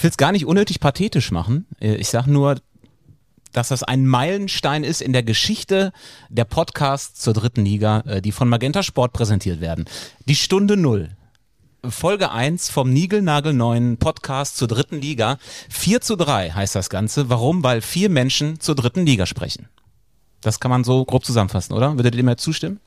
Ich 0.00 0.04
will 0.04 0.08
es 0.12 0.16
gar 0.16 0.32
nicht 0.32 0.46
unnötig 0.46 0.80
pathetisch 0.80 1.30
machen. 1.30 1.66
Äh, 1.78 1.96
Ich 1.96 2.08
sage 2.08 2.30
nur, 2.30 2.56
dass 3.52 3.68
das 3.68 3.82
ein 3.82 4.06
Meilenstein 4.06 4.82
ist 4.82 5.02
in 5.02 5.12
der 5.12 5.22
Geschichte 5.22 5.92
der 6.30 6.46
Podcasts 6.46 7.20
zur 7.20 7.34
dritten 7.34 7.66
Liga, 7.66 8.00
äh, 8.06 8.22
die 8.22 8.32
von 8.32 8.48
Magenta 8.48 8.82
Sport 8.82 9.12
präsentiert 9.12 9.60
werden. 9.60 9.84
Die 10.24 10.36
Stunde 10.36 10.78
Null. 10.78 11.10
Folge 11.86 12.30
1 12.30 12.70
vom 12.70 12.90
niegelnagelneuen 12.90 13.98
Podcast 13.98 14.56
zur 14.56 14.68
dritten 14.68 15.02
Liga. 15.02 15.36
4 15.68 16.00
zu 16.00 16.16
3 16.16 16.52
heißt 16.52 16.74
das 16.74 16.88
Ganze. 16.88 17.28
Warum? 17.28 17.62
Weil 17.62 17.82
vier 17.82 18.08
Menschen 18.08 18.58
zur 18.58 18.76
dritten 18.76 19.04
Liga 19.04 19.26
sprechen. 19.26 19.68
Das 20.40 20.60
kann 20.60 20.70
man 20.70 20.82
so 20.82 21.04
grob 21.04 21.26
zusammenfassen, 21.26 21.74
oder? 21.74 21.98
Würdet 21.98 22.14
ihr 22.14 22.24
mir 22.24 22.38
zustimmen? 22.38 22.80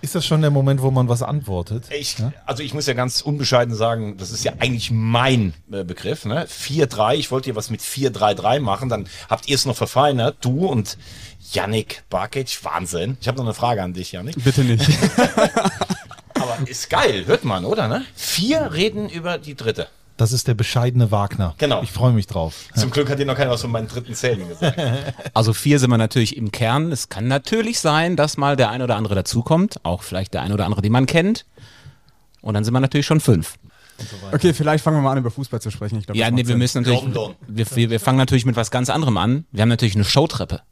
Ist 0.00 0.14
das 0.14 0.24
schon 0.24 0.40
der 0.40 0.50
Moment, 0.50 0.82
wo 0.82 0.90
man 0.90 1.08
was 1.08 1.22
antwortet? 1.22 1.86
Ich, 1.90 2.16
also 2.46 2.62
ich 2.62 2.74
muss 2.74 2.86
ja 2.86 2.94
ganz 2.94 3.20
unbescheiden 3.20 3.74
sagen, 3.74 4.16
das 4.16 4.30
ist 4.30 4.44
ja 4.44 4.52
eigentlich 4.58 4.90
mein 4.90 5.54
äh, 5.70 5.84
Begriff. 5.84 6.24
Ne? 6.24 6.46
4-3, 6.46 7.16
ich 7.16 7.30
wollte 7.30 7.46
hier 7.46 7.56
was 7.56 7.70
mit 7.70 7.80
4-3-3 7.80 8.60
machen, 8.60 8.88
dann 8.88 9.08
habt 9.28 9.48
ihr 9.48 9.54
es 9.54 9.66
noch 9.66 9.76
verfeinert, 9.76 10.36
du 10.40 10.66
und 10.66 10.96
Yannick 11.52 12.04
Barkic, 12.10 12.64
Wahnsinn. 12.64 13.16
Ich 13.20 13.28
habe 13.28 13.38
noch 13.38 13.44
eine 13.44 13.54
Frage 13.54 13.82
an 13.82 13.92
dich, 13.92 14.12
Yannick. 14.12 14.42
Bitte 14.42 14.62
nicht. 14.62 14.88
Aber 16.34 16.58
ist 16.66 16.88
geil, 16.88 17.26
hört 17.26 17.44
man, 17.44 17.64
oder? 17.64 17.88
Ne? 17.88 18.04
Vier 18.14 18.72
reden 18.72 19.08
über 19.08 19.38
die 19.38 19.54
dritte. 19.54 19.88
Das 20.18 20.32
ist 20.32 20.48
der 20.48 20.54
bescheidene 20.54 21.12
Wagner. 21.12 21.54
Genau. 21.58 21.80
Ich 21.82 21.92
freue 21.92 22.12
mich 22.12 22.26
drauf. 22.26 22.66
Zum 22.74 22.90
Glück 22.90 23.08
hat 23.08 23.20
dir 23.20 23.24
noch 23.24 23.36
keiner 23.36 23.52
was 23.52 23.62
von 23.62 23.70
meinen 23.70 23.86
dritten 23.86 24.14
Zählen 24.14 24.46
gesagt. 24.48 24.76
Also 25.34 25.52
vier 25.52 25.78
sind 25.78 25.90
wir 25.90 25.96
natürlich 25.98 26.36
im 26.36 26.50
Kern. 26.50 26.90
Es 26.90 27.08
kann 27.08 27.28
natürlich 27.28 27.78
sein, 27.78 28.16
dass 28.16 28.36
mal 28.36 28.56
der 28.56 28.70
ein 28.70 28.82
oder 28.82 28.96
andere 28.96 29.14
dazukommt. 29.14 29.76
Auch 29.84 30.02
vielleicht 30.02 30.34
der 30.34 30.42
ein 30.42 30.52
oder 30.52 30.64
andere, 30.64 30.82
den 30.82 30.90
man 30.90 31.06
kennt. 31.06 31.46
Und 32.40 32.54
dann 32.54 32.64
sind 32.64 32.74
wir 32.74 32.80
natürlich 32.80 33.06
schon 33.06 33.20
fünf. 33.20 33.54
Okay, 34.32 34.52
vielleicht 34.52 34.82
fangen 34.82 34.96
wir 34.96 35.02
mal 35.02 35.12
an, 35.12 35.18
über 35.18 35.30
Fußball 35.30 35.60
zu 35.60 35.70
sprechen. 35.70 35.98
Ich 36.00 36.06
glaub, 36.06 36.16
Ja, 36.16 36.26
das 36.26 36.34
nee, 36.34 36.46
wir 36.48 36.56
müssen 36.56 36.82
natürlich, 36.82 37.04
wir, 37.46 37.66
wir, 37.76 37.90
wir 37.90 38.00
fangen 38.00 38.18
natürlich 38.18 38.44
mit 38.44 38.56
was 38.56 38.72
ganz 38.72 38.90
anderem 38.90 39.16
an. 39.18 39.44
Wir 39.52 39.62
haben 39.62 39.68
natürlich 39.68 39.94
eine 39.94 40.04
Showtreppe. 40.04 40.62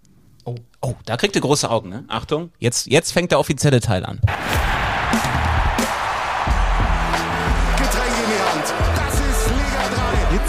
Oh, 0.44 0.56
oh, 0.80 0.94
da 1.04 1.16
kriegt 1.16 1.36
ihr 1.36 1.42
große 1.42 1.70
Augen, 1.70 1.88
ne? 1.88 2.04
Achtung, 2.08 2.50
jetzt, 2.58 2.86
jetzt 2.86 3.12
fängt 3.12 3.30
der 3.30 3.38
offizielle 3.38 3.80
Teil 3.80 4.04
an. 4.04 4.20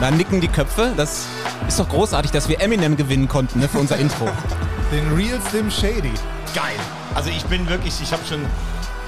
Da 0.00 0.10
nicken 0.10 0.40
die 0.40 0.48
Köpfe. 0.48 0.92
Das 0.96 1.26
ist 1.66 1.78
doch 1.78 1.88
großartig, 1.88 2.30
dass 2.30 2.48
wir 2.48 2.60
Eminem 2.60 2.96
gewinnen 2.96 3.28
konnten, 3.28 3.60
ne, 3.60 3.68
für 3.68 3.78
unser 3.78 3.96
Intro. 3.96 4.28
Den 4.92 5.12
Real 5.14 5.40
Slim 5.50 5.70
Shady. 5.70 6.12
Geil. 6.54 6.76
Also 7.14 7.30
ich 7.30 7.44
bin 7.44 7.68
wirklich, 7.68 8.00
ich 8.00 8.12
habe 8.12 8.24
schon 8.26 8.44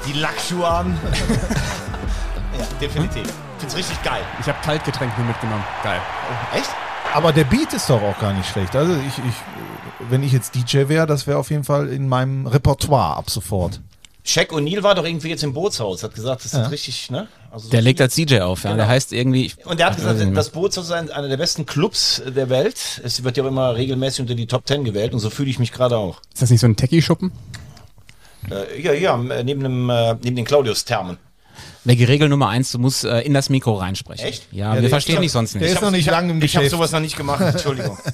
die 0.06 0.12
Lackschuhe 0.14 0.66
an. 0.66 0.98
ja, 2.58 2.66
definitiv. 2.80 3.22
Ich 3.22 3.61
find's 3.61 3.77
richtig 3.77 4.02
geil. 4.02 4.22
Ich 4.41 4.46
habe 4.46 4.58
Kaltgetränk 4.64 5.16
nur 5.16 5.27
mitgenommen. 5.27 5.64
Geil. 5.83 6.00
Echt? 6.55 6.70
Aber 7.14 7.33
der 7.33 7.44
Beat 7.44 7.72
ist 7.72 7.88
doch 7.88 8.02
auch 8.02 8.18
gar 8.18 8.33
nicht 8.33 8.48
schlecht. 8.48 8.74
Also 8.74 8.92
ich, 8.94 9.18
ich 9.18 9.34
wenn 10.08 10.22
ich 10.22 10.33
jetzt 10.33 10.55
DJ 10.55 10.88
wäre, 10.88 11.06
das 11.06 11.27
wäre 11.27 11.38
auf 11.38 11.50
jeden 11.50 11.64
Fall 11.64 11.88
in 11.88 12.08
meinem 12.08 12.46
Repertoire 12.46 13.16
ab 13.16 13.30
sofort. 13.30 13.80
Shaq 14.24 14.52
O'Neal 14.52 14.83
war 14.83 14.94
doch 14.94 15.05
irgendwie 15.05 15.28
jetzt 15.28 15.42
im 15.42 15.55
Bootshaus, 15.55 16.02
hat 16.02 16.14
gesagt, 16.14 16.44
das 16.44 16.52
ist 16.52 16.70
richtig, 16.70 17.11
ne? 17.11 17.27
Also 17.51 17.65
so 17.67 17.70
Der 17.73 17.83
legt 17.83 18.01
als 18.01 18.15
DJ 18.15 18.41
auf, 18.41 18.62
ja. 18.65 18.75
Der 18.77 18.87
heißt 18.87 19.12
irgendwie. 19.12 19.53
Und 19.65 19.80
der 19.80 19.86
hat 19.86 19.97
gesagt, 19.97 20.20
das 20.36 20.51
Bootshaus 20.51 20.85
ist 20.86 20.92
ein- 20.92 21.11
einer 21.11 21.29
der 21.29 21.36
besten 21.36 21.67
Clubs 21.67 22.23
der 22.24 22.48
Welt. 22.48 23.01
Es 23.05 23.24
wird 23.24 23.36
ja 23.36 23.42
auch 23.42 23.48
immer 23.48 23.74
regelmäßig 23.74 24.20
unter 24.20 24.35
die 24.36 24.47
Top 24.47 24.67
Ten 24.67 24.85
gewählt 24.85 25.13
und 25.13 25.19
so 25.20 25.30
fühle 25.30 25.51
ich 25.51 25.58
mich 25.58 25.73
gerade 25.73 25.97
auch. 25.97 26.20
Ist 26.33 26.42
das 26.42 26.51
nicht 26.51 26.61
so 26.61 26.67
ein 26.69 26.77
Techie-Schuppen? 26.77 27.33
Äh, 28.51 28.80
ja, 28.80 28.92
ja, 28.92 29.20
äh, 29.35 29.42
neben, 29.45 29.63
dem, 29.63 29.91
äh, 29.91 30.14
neben 30.23 30.36
den 30.36 30.45
Claudius-Thermen. 30.45 31.19
Welche 31.85 32.08
Regel 32.08 32.29
Nummer 32.29 32.48
eins, 32.51 32.73
du 32.73 32.79
musst 32.79 33.05
äh, 33.05 33.20
in 33.23 33.35
das 33.35 33.48
Mikro 33.51 33.74
reinsprechen. 33.74 34.27
Echt? 34.27 34.47
Ja, 34.53 34.73
der 34.74 34.83
wir 34.83 34.89
verstehen 34.91 35.20
dich 35.20 35.33
sonst 35.33 35.55
der 35.55 35.63
nicht. 35.63 35.73
ist 35.73 35.83
noch 35.83 35.91
nicht 35.91 36.08
lang 36.11 36.30
im 36.30 36.42
Ich 36.42 36.57
habe 36.57 36.69
sowas 36.69 36.92
noch 36.92 37.01
nicht 37.01 37.17
gemacht, 37.17 37.41
Entschuldigung. 37.41 37.98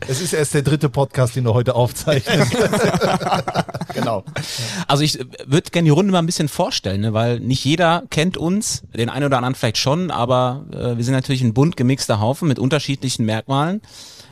Es 0.00 0.20
ist 0.20 0.32
erst 0.32 0.54
der 0.54 0.62
dritte 0.62 0.88
Podcast, 0.88 1.36
den 1.36 1.44
du 1.44 1.54
heute 1.54 1.74
aufzeichnest. 1.74 2.52
genau. 3.94 4.24
Also 4.86 5.02
ich 5.02 5.18
würde 5.46 5.70
gerne 5.70 5.86
die 5.86 5.90
Runde 5.90 6.12
mal 6.12 6.18
ein 6.18 6.26
bisschen 6.26 6.48
vorstellen, 6.48 7.00
ne? 7.00 7.12
weil 7.14 7.40
nicht 7.40 7.64
jeder 7.64 8.04
kennt 8.10 8.36
uns, 8.36 8.82
den 8.94 9.08
einen 9.08 9.24
oder 9.24 9.38
anderen 9.38 9.54
vielleicht 9.54 9.78
schon, 9.78 10.10
aber 10.10 10.66
äh, 10.70 10.96
wir 10.96 11.04
sind 11.04 11.14
natürlich 11.14 11.42
ein 11.42 11.54
bunt 11.54 11.76
gemixter 11.76 12.20
Haufen 12.20 12.46
mit 12.46 12.58
unterschiedlichen 12.58 13.24
Merkmalen. 13.24 13.80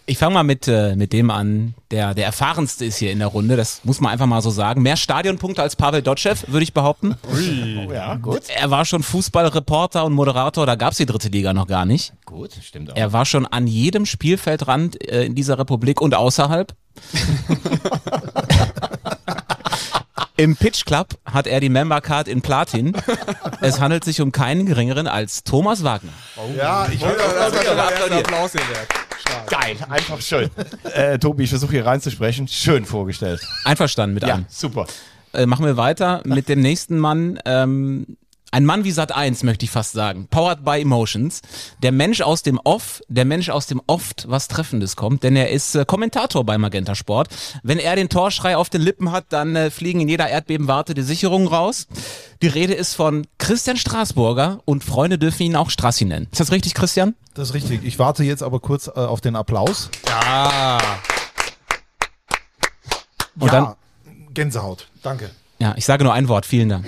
Ich 0.06 0.18
fange 0.18 0.34
mal 0.34 0.42
mit, 0.42 0.68
äh, 0.68 0.96
mit 0.96 1.14
dem 1.14 1.30
an, 1.30 1.74
der 1.90 2.12
der 2.12 2.26
erfahrenste 2.26 2.84
ist 2.84 2.98
hier 2.98 3.10
in 3.10 3.20
der 3.20 3.28
Runde, 3.28 3.56
das 3.56 3.80
muss 3.84 4.00
man 4.00 4.12
einfach 4.12 4.26
mal 4.26 4.42
so 4.42 4.50
sagen. 4.50 4.82
Mehr 4.82 4.96
Stadionpunkte 4.96 5.62
als 5.62 5.76
Pavel 5.76 6.02
Dotschew, 6.02 6.34
würde 6.46 6.62
ich 6.62 6.74
behaupten. 6.74 7.14
Oh, 7.32 7.90
ja, 7.90 8.16
gut. 8.16 8.42
Er 8.54 8.70
war 8.70 8.84
schon 8.84 9.02
Fußballreporter 9.02 10.04
und 10.04 10.12
Moderator, 10.12 10.66
da 10.66 10.74
gab's 10.74 10.98
die 10.98 11.06
dritte 11.06 11.28
Liga 11.28 11.54
noch 11.54 11.66
gar 11.66 11.86
nicht. 11.86 12.12
Gut, 12.26 12.50
stimmt 12.62 12.92
auch. 12.92 12.96
Er 12.96 13.14
war 13.14 13.24
schon 13.24 13.46
an 13.46 13.66
jedem 13.66 14.04
Spielfeldrand 14.04 15.02
äh, 15.10 15.24
in 15.24 15.34
dieser 15.34 15.58
Republik 15.58 16.02
und 16.02 16.14
außerhalb. 16.14 16.74
Im 20.36 20.56
Pitch 20.56 20.84
Club 20.84 21.08
hat 21.24 21.46
er 21.46 21.60
die 21.60 21.68
Member 21.68 22.00
Card 22.00 22.26
in 22.28 22.42
Platin. 22.42 22.92
Es 23.60 23.80
handelt 23.80 24.04
sich 24.04 24.20
um 24.20 24.30
keinen 24.32 24.66
geringeren 24.66 25.06
als 25.06 25.42
Thomas 25.44 25.84
Wagner. 25.84 26.12
ja, 26.56 26.86
ich 26.92 27.00
will 27.00 27.16
Applaus 28.12 28.52
hier. 28.52 28.60
Geil, 29.48 29.76
einfach 29.88 30.20
schön. 30.20 30.50
äh, 30.92 31.18
Tobi, 31.18 31.44
ich 31.44 31.50
versuche 31.50 31.70
hier 31.72 31.86
reinzusprechen. 31.86 32.46
Schön 32.48 32.84
vorgestellt. 32.84 33.40
Einverstanden 33.64 34.14
mit 34.14 34.22
Ja, 34.24 34.34
allem. 34.34 34.46
super. 34.48 34.86
Äh, 35.32 35.46
machen 35.46 35.64
wir 35.64 35.76
weiter 35.76 36.20
mit 36.24 36.48
dem 36.48 36.60
nächsten 36.60 36.98
Mann. 36.98 37.38
Ähm, 37.46 38.16
ein 38.54 38.66
Mann 38.66 38.84
wie 38.84 38.92
Sat 38.92 39.10
1, 39.10 39.42
möchte 39.42 39.64
ich 39.64 39.72
fast 39.72 39.94
sagen. 39.94 40.28
Powered 40.30 40.64
by 40.64 40.80
Emotions. 40.80 41.42
Der 41.82 41.90
Mensch 41.90 42.20
aus 42.20 42.44
dem 42.44 42.60
Off, 42.62 43.02
der 43.08 43.24
Mensch 43.24 43.48
aus 43.48 43.66
dem 43.66 43.82
oft 43.88 44.26
was 44.28 44.46
Treffendes 44.46 44.94
kommt, 44.94 45.24
denn 45.24 45.34
er 45.34 45.50
ist 45.50 45.74
äh, 45.74 45.84
Kommentator 45.84 46.44
bei 46.44 46.56
Magenta 46.56 46.94
Sport. 46.94 47.30
Wenn 47.64 47.80
er 47.80 47.96
den 47.96 48.08
Torschrei 48.08 48.56
auf 48.56 48.70
den 48.70 48.80
Lippen 48.80 49.10
hat, 49.10 49.24
dann 49.30 49.56
äh, 49.56 49.72
fliegen 49.72 50.00
in 50.00 50.08
jeder 50.08 50.28
Erdbebenwarte 50.28 50.94
die 50.94 51.02
Sicherungen 51.02 51.48
raus. 51.48 51.88
Die 52.42 52.46
Rede 52.46 52.74
ist 52.74 52.94
von 52.94 53.26
Christian 53.38 53.76
Straßburger 53.76 54.60
und 54.64 54.84
Freunde 54.84 55.18
dürfen 55.18 55.42
ihn 55.42 55.56
auch 55.56 55.70
Strassi 55.70 56.04
nennen. 56.04 56.28
Ist 56.30 56.38
das 56.38 56.52
richtig, 56.52 56.74
Christian? 56.74 57.16
Das 57.34 57.48
ist 57.48 57.54
richtig. 57.54 57.82
Ich 57.82 57.98
warte 57.98 58.22
jetzt 58.22 58.44
aber 58.44 58.60
kurz 58.60 58.86
äh, 58.86 58.92
auf 58.92 59.20
den 59.20 59.34
Applaus. 59.34 59.90
Und 63.36 63.52
ja, 63.52 63.76
Gänsehaut. 64.32 64.86
Danke. 65.02 65.30
Ja, 65.58 65.74
ich 65.76 65.84
sage 65.84 66.04
nur 66.04 66.12
ein 66.12 66.28
Wort, 66.28 66.46
vielen 66.46 66.68
Dank. 66.68 66.86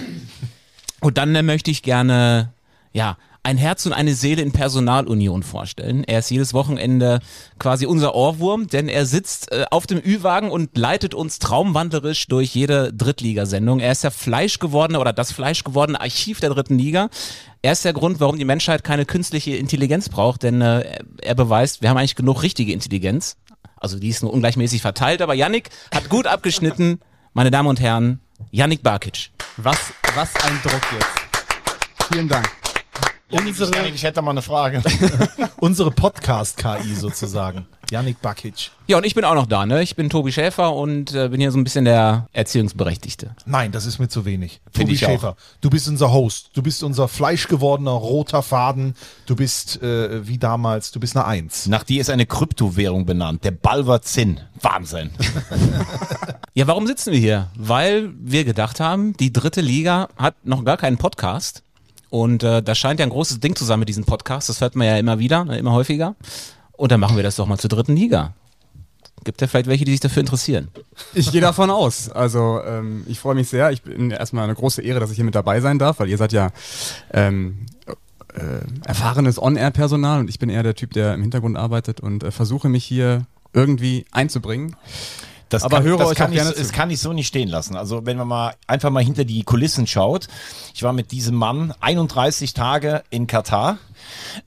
Und 1.00 1.18
dann 1.18 1.34
äh, 1.34 1.42
möchte 1.42 1.70
ich 1.70 1.82
gerne, 1.82 2.52
ja, 2.92 3.16
ein 3.46 3.58
Herz 3.58 3.86
und 3.86 3.92
eine 3.92 4.14
Seele 4.14 4.42
in 4.42 4.50
Personalunion 4.50 5.44
vorstellen. 5.44 6.02
Er 6.02 6.18
ist 6.18 6.30
jedes 6.30 6.52
Wochenende 6.52 7.20
quasi 7.60 7.86
unser 7.86 8.16
Ohrwurm, 8.16 8.66
denn 8.66 8.88
er 8.88 9.06
sitzt 9.06 9.52
äh, 9.52 9.66
auf 9.70 9.86
dem 9.86 9.98
Ü-Wagen 10.04 10.50
und 10.50 10.76
leitet 10.76 11.14
uns 11.14 11.38
traumwandlerisch 11.38 12.26
durch 12.26 12.56
jede 12.56 12.92
Drittligasendung. 12.92 13.78
Er 13.78 13.92
ist 13.92 14.02
der 14.02 14.10
fleischgewordene 14.10 14.98
oder 14.98 15.12
das 15.12 15.30
fleischgewordene 15.30 16.00
Archiv 16.00 16.40
der 16.40 16.50
dritten 16.50 16.76
Liga. 16.76 17.08
Er 17.62 17.70
ist 17.70 17.84
der 17.84 17.92
Grund, 17.92 18.18
warum 18.18 18.36
die 18.36 18.44
Menschheit 18.44 18.82
keine 18.82 19.04
künstliche 19.04 19.54
Intelligenz 19.54 20.08
braucht, 20.08 20.42
denn 20.42 20.60
äh, 20.60 20.98
er 21.22 21.36
beweist, 21.36 21.82
wir 21.82 21.88
haben 21.88 21.98
eigentlich 21.98 22.16
genug 22.16 22.42
richtige 22.42 22.72
Intelligenz. 22.72 23.36
Also 23.76 24.00
die 24.00 24.08
ist 24.08 24.24
nur 24.24 24.32
ungleichmäßig 24.32 24.82
verteilt, 24.82 25.22
aber 25.22 25.34
Yannick 25.34 25.70
hat 25.94 26.08
gut 26.08 26.26
abgeschnitten. 26.26 26.98
Meine 27.32 27.52
Damen 27.52 27.68
und 27.68 27.78
Herren, 27.78 28.18
Yannick 28.50 28.82
Barkic. 28.82 29.30
Was, 29.56 29.78
was 30.16 30.34
ein 30.36 30.60
Druck 30.62 30.82
jetzt. 30.92 32.08
Vielen 32.08 32.26
Dank. 32.26 32.65
Unsere, 33.30 33.88
ich 33.88 34.04
hätte 34.04 34.22
mal 34.22 34.30
eine 34.30 34.42
Frage. 34.42 34.82
Unsere 35.56 35.90
Podcast-KI 35.90 36.94
sozusagen. 36.94 37.66
Yannick 37.90 38.20
Bakic. 38.22 38.70
Ja, 38.86 38.98
und 38.98 39.04
ich 39.04 39.14
bin 39.14 39.24
auch 39.24 39.34
noch 39.34 39.46
da, 39.46 39.66
ne? 39.66 39.82
Ich 39.82 39.96
bin 39.96 40.10
Tobi 40.10 40.30
Schäfer 40.30 40.72
und 40.74 41.12
äh, 41.12 41.28
bin 41.28 41.40
hier 41.40 41.50
so 41.50 41.58
ein 41.58 41.64
bisschen 41.64 41.84
der 41.84 42.28
Erziehungsberechtigte. 42.32 43.34
Nein, 43.44 43.72
das 43.72 43.84
ist 43.86 43.98
mir 43.98 44.08
zu 44.08 44.24
wenig. 44.24 44.60
Find 44.70 44.86
Tobi 44.88 44.92
ich 44.94 45.04
auch. 45.04 45.10
Schäfer, 45.10 45.36
du 45.60 45.70
bist 45.70 45.88
unser 45.88 46.12
Host. 46.12 46.50
Du 46.54 46.62
bist 46.62 46.84
unser 46.84 47.08
fleischgewordener 47.08 47.90
roter 47.90 48.42
Faden. 48.42 48.94
Du 49.26 49.34
bist 49.34 49.82
äh, 49.82 50.26
wie 50.26 50.38
damals, 50.38 50.92
du 50.92 51.00
bist 51.00 51.16
eine 51.16 51.26
Eins. 51.26 51.66
Nach 51.66 51.82
dir 51.82 52.00
ist 52.00 52.10
eine 52.10 52.26
Kryptowährung 52.26 53.06
benannt, 53.06 53.44
der 53.44 53.52
Balverzin. 53.52 54.40
Wahnsinn. 54.60 55.10
Ja, 56.54 56.66
warum 56.66 56.86
sitzen 56.86 57.12
wir 57.12 57.18
hier? 57.18 57.50
Weil 57.54 58.12
wir 58.18 58.44
gedacht 58.44 58.80
haben, 58.80 59.14
die 59.16 59.32
dritte 59.32 59.60
Liga 59.60 60.08
hat 60.16 60.34
noch 60.44 60.64
gar 60.64 60.78
keinen 60.78 60.96
Podcast. 60.96 61.62
Und 62.10 62.42
äh, 62.42 62.62
das 62.62 62.78
scheint 62.78 63.00
ja 63.00 63.06
ein 63.06 63.10
großes 63.10 63.40
Ding 63.40 63.56
zu 63.56 63.64
sein 63.64 63.78
mit 63.78 63.88
diesem 63.88 64.04
Podcast. 64.04 64.48
Das 64.48 64.60
hört 64.60 64.76
man 64.76 64.86
ja 64.86 64.96
immer 64.96 65.18
wieder, 65.18 65.44
ne, 65.44 65.58
immer 65.58 65.72
häufiger. 65.72 66.14
Und 66.72 66.92
dann 66.92 67.00
machen 67.00 67.16
wir 67.16 67.22
das 67.22 67.36
doch 67.36 67.46
mal 67.46 67.58
zur 67.58 67.70
dritten 67.70 67.96
Liga. 67.96 68.34
Gibt 69.24 69.40
ja 69.40 69.48
vielleicht 69.48 69.66
welche, 69.66 69.84
die 69.84 69.90
sich 69.90 70.00
dafür 70.00 70.20
interessieren. 70.20 70.68
Ich 71.14 71.32
gehe 71.32 71.40
davon 71.40 71.70
aus. 71.70 72.10
Also 72.10 72.60
ähm, 72.64 73.04
ich 73.08 73.18
freue 73.18 73.34
mich 73.34 73.48
sehr. 73.48 73.72
Ich 73.72 73.82
bin 73.82 74.10
erstmal 74.10 74.44
eine 74.44 74.54
große 74.54 74.82
Ehre, 74.82 75.00
dass 75.00 75.10
ich 75.10 75.16
hier 75.16 75.24
mit 75.24 75.34
dabei 75.34 75.60
sein 75.60 75.78
darf, 75.80 75.98
weil 75.98 76.08
ihr 76.08 76.18
seid 76.18 76.32
ja 76.32 76.50
ähm, 77.12 77.66
äh, 78.34 78.86
erfahrenes 78.86 79.42
On-Air-Personal 79.42 80.20
und 80.20 80.30
ich 80.30 80.38
bin 80.38 80.48
eher 80.48 80.62
der 80.62 80.74
Typ, 80.74 80.92
der 80.92 81.14
im 81.14 81.22
Hintergrund 81.22 81.56
arbeitet 81.56 82.00
und 82.00 82.22
äh, 82.22 82.30
versuche 82.30 82.68
mich 82.68 82.84
hier 82.84 83.26
irgendwie 83.52 84.04
einzubringen. 84.12 84.76
Das 85.48 85.62
Aber 85.62 85.76
kann, 85.76 85.84
höre 85.84 85.98
das 85.98 86.08
euch 86.08 86.16
kann 86.16 86.32
ich, 86.32 86.38
gerne 86.38 86.54
zu. 86.54 86.72
kann 86.72 86.90
ich 86.90 87.00
so 87.00 87.12
nicht 87.12 87.28
stehen 87.28 87.48
lassen. 87.48 87.76
Also 87.76 88.04
wenn 88.04 88.16
man 88.16 88.26
mal 88.26 88.54
einfach 88.66 88.90
mal 88.90 89.02
hinter 89.02 89.24
die 89.24 89.44
Kulissen 89.44 89.86
schaut. 89.86 90.26
Ich 90.74 90.82
war 90.82 90.92
mit 90.92 91.12
diesem 91.12 91.36
Mann 91.36 91.72
31 91.80 92.52
Tage 92.52 93.04
in 93.10 93.26
Katar. 93.26 93.78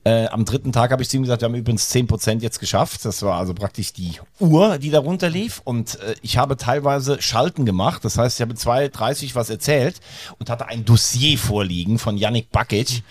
Äh, 0.04 0.26
am 0.26 0.44
dritten 0.44 0.72
Tag 0.72 0.90
habe 0.92 1.02
ich 1.02 1.08
zu 1.08 1.16
ihm 1.16 1.22
gesagt, 1.22 1.42
wir 1.42 1.46
haben 1.46 1.54
übrigens 1.54 1.90
10% 1.92 2.40
jetzt 2.40 2.60
geschafft. 2.60 3.04
Das 3.04 3.22
war 3.22 3.38
also 3.38 3.54
praktisch 3.54 3.92
die 3.92 4.12
Uhr, 4.38 4.78
die 4.78 4.90
darunter 4.90 5.28
lief. 5.28 5.60
Und 5.64 6.00
äh, 6.00 6.14
ich 6.22 6.36
habe 6.36 6.56
teilweise 6.56 7.20
Schalten 7.20 7.64
gemacht. 7.64 8.04
Das 8.04 8.18
heißt, 8.18 8.38
ich 8.38 8.42
habe 8.42 8.54
2.30 8.54 9.34
was 9.34 9.50
erzählt 9.50 10.00
und 10.38 10.50
hatte 10.50 10.66
ein 10.66 10.84
Dossier 10.84 11.38
vorliegen 11.38 11.98
von 11.98 12.16
Yannick 12.16 12.50
Bakic. 12.50 13.02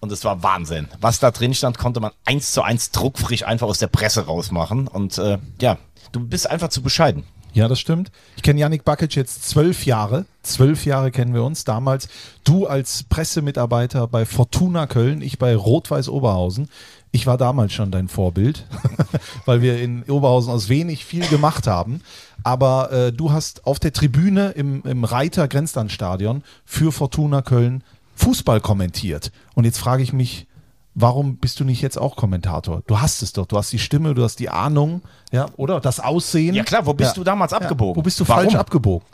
Und 0.00 0.12
es 0.12 0.24
war 0.24 0.42
Wahnsinn. 0.42 0.88
Was 1.00 1.20
da 1.20 1.30
drin 1.30 1.54
stand, 1.54 1.78
konnte 1.78 2.00
man 2.00 2.12
eins 2.24 2.52
zu 2.52 2.62
eins 2.62 2.90
druckfrisch 2.90 3.44
einfach 3.44 3.66
aus 3.66 3.78
der 3.78 3.86
Presse 3.88 4.26
rausmachen. 4.26 4.88
Und 4.88 5.18
äh, 5.18 5.38
ja, 5.60 5.78
du 6.12 6.20
bist 6.20 6.48
einfach 6.48 6.68
zu 6.68 6.82
bescheiden. 6.82 7.24
Ja, 7.54 7.68
das 7.68 7.80
stimmt. 7.80 8.10
Ich 8.36 8.42
kenne 8.42 8.60
Yannick 8.60 8.84
Bakic 8.84 9.14
jetzt 9.14 9.48
zwölf 9.48 9.84
Jahre. 9.84 10.24
Zwölf 10.42 10.86
Jahre 10.86 11.10
kennen 11.10 11.34
wir 11.34 11.44
uns. 11.44 11.64
Damals 11.64 12.08
du 12.44 12.66
als 12.66 13.02
Pressemitarbeiter 13.04 14.06
bei 14.06 14.24
Fortuna 14.24 14.86
Köln, 14.86 15.20
ich 15.20 15.38
bei 15.38 15.54
Rot-Weiß 15.54 16.08
Oberhausen. 16.08 16.68
Ich 17.10 17.26
war 17.26 17.36
damals 17.36 17.74
schon 17.74 17.90
dein 17.90 18.08
Vorbild, 18.08 18.64
weil 19.44 19.60
wir 19.60 19.82
in 19.82 20.02
Oberhausen 20.04 20.50
aus 20.50 20.70
wenig 20.70 21.04
viel 21.04 21.26
gemacht 21.28 21.66
haben. 21.66 22.00
Aber 22.42 22.90
äh, 22.90 23.12
du 23.12 23.32
hast 23.32 23.66
auf 23.66 23.78
der 23.78 23.92
Tribüne 23.92 24.52
im, 24.52 24.82
im 24.84 25.04
Reiter 25.04 25.46
Grenzlandstadion 25.46 26.42
für 26.64 26.90
Fortuna 26.90 27.42
Köln 27.42 27.84
Fußball 28.16 28.62
kommentiert. 28.62 29.30
Und 29.54 29.64
jetzt 29.64 29.78
frage 29.78 30.02
ich 30.02 30.14
mich, 30.14 30.46
warum 30.94 31.36
bist 31.36 31.58
du 31.60 31.64
nicht 31.64 31.80
jetzt 31.82 31.98
auch 31.98 32.16
Kommentator? 32.16 32.82
Du 32.86 33.00
hast 33.00 33.22
es 33.22 33.32
doch, 33.32 33.46
du 33.46 33.56
hast 33.56 33.72
die 33.72 33.78
Stimme, 33.78 34.14
du 34.14 34.22
hast 34.22 34.38
die 34.38 34.48
Ahnung, 34.50 35.02
ja, 35.30 35.46
oder 35.56 35.80
das 35.80 36.00
Aussehen. 36.00 36.54
Ja 36.54 36.64
klar, 36.64 36.86
wo 36.86 36.94
bist 36.94 37.10
Ja. 37.10 37.14
du 37.14 37.24
damals 37.24 37.52
abgebogen? 37.52 37.96
Wo 37.96 38.02
bist 38.02 38.18
du 38.20 38.28
Warum? 38.28 38.42
falsch 38.44 38.54
abgebogen? 38.54 39.06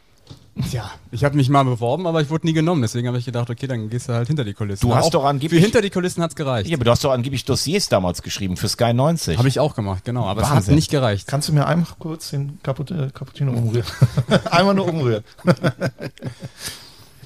Tja, 0.73 0.91
ich 1.13 1.23
habe 1.23 1.37
mich 1.37 1.49
mal 1.49 1.63
beworben, 1.63 2.05
aber 2.09 2.21
ich 2.21 2.31
wurde 2.31 2.45
nie 2.45 2.53
genommen. 2.53 2.83
Deswegen 2.83 3.07
habe 3.07 3.17
ich 3.17 3.25
gedacht, 3.25 3.49
okay, 3.49 3.69
dann 3.69 3.89
gehst 3.91 4.09
du 4.09 4.13
halt 4.13 4.27
hinter 4.27 4.43
die 4.45 4.55
Kulissen. 4.55 4.85
Du 4.89 4.93
hast 4.93 5.15
doch 5.15 5.25
angeblich- 5.25 5.61
Für 5.61 5.65
hinter 5.65 5.81
die 5.83 5.91
Kulissen 5.91 6.21
hat's 6.21 6.35
gereicht. 6.35 6.69
Ja, 6.69 6.77
aber 6.77 6.85
du 6.85 6.91
hast 6.91 7.05
doch 7.05 7.13
angeblich 7.13 7.45
Dossiers 7.45 7.89
damals 7.89 8.23
geschrieben 8.23 8.57
für 8.57 8.69
Sky 8.69 8.93
90. 8.93 9.39
Habe 9.39 9.47
ich 9.47 9.61
auch 9.61 9.77
gemacht, 9.77 10.05
genau. 10.05 10.25
Aber 10.27 10.41
es 10.43 10.49
hat 10.49 10.57
Wahnsinn. 10.57 10.75
nicht 10.75 10.91
gereicht. 10.91 11.29
Kannst 11.29 11.49
du 11.49 11.53
mir 11.53 11.65
einmal 11.69 11.87
kurz 12.01 12.31
den 12.31 12.59
Cappuccino 12.65 13.53
umrühren? 13.53 13.87
einmal 14.51 14.75
nur 14.75 14.89
umrühren. 14.89 15.23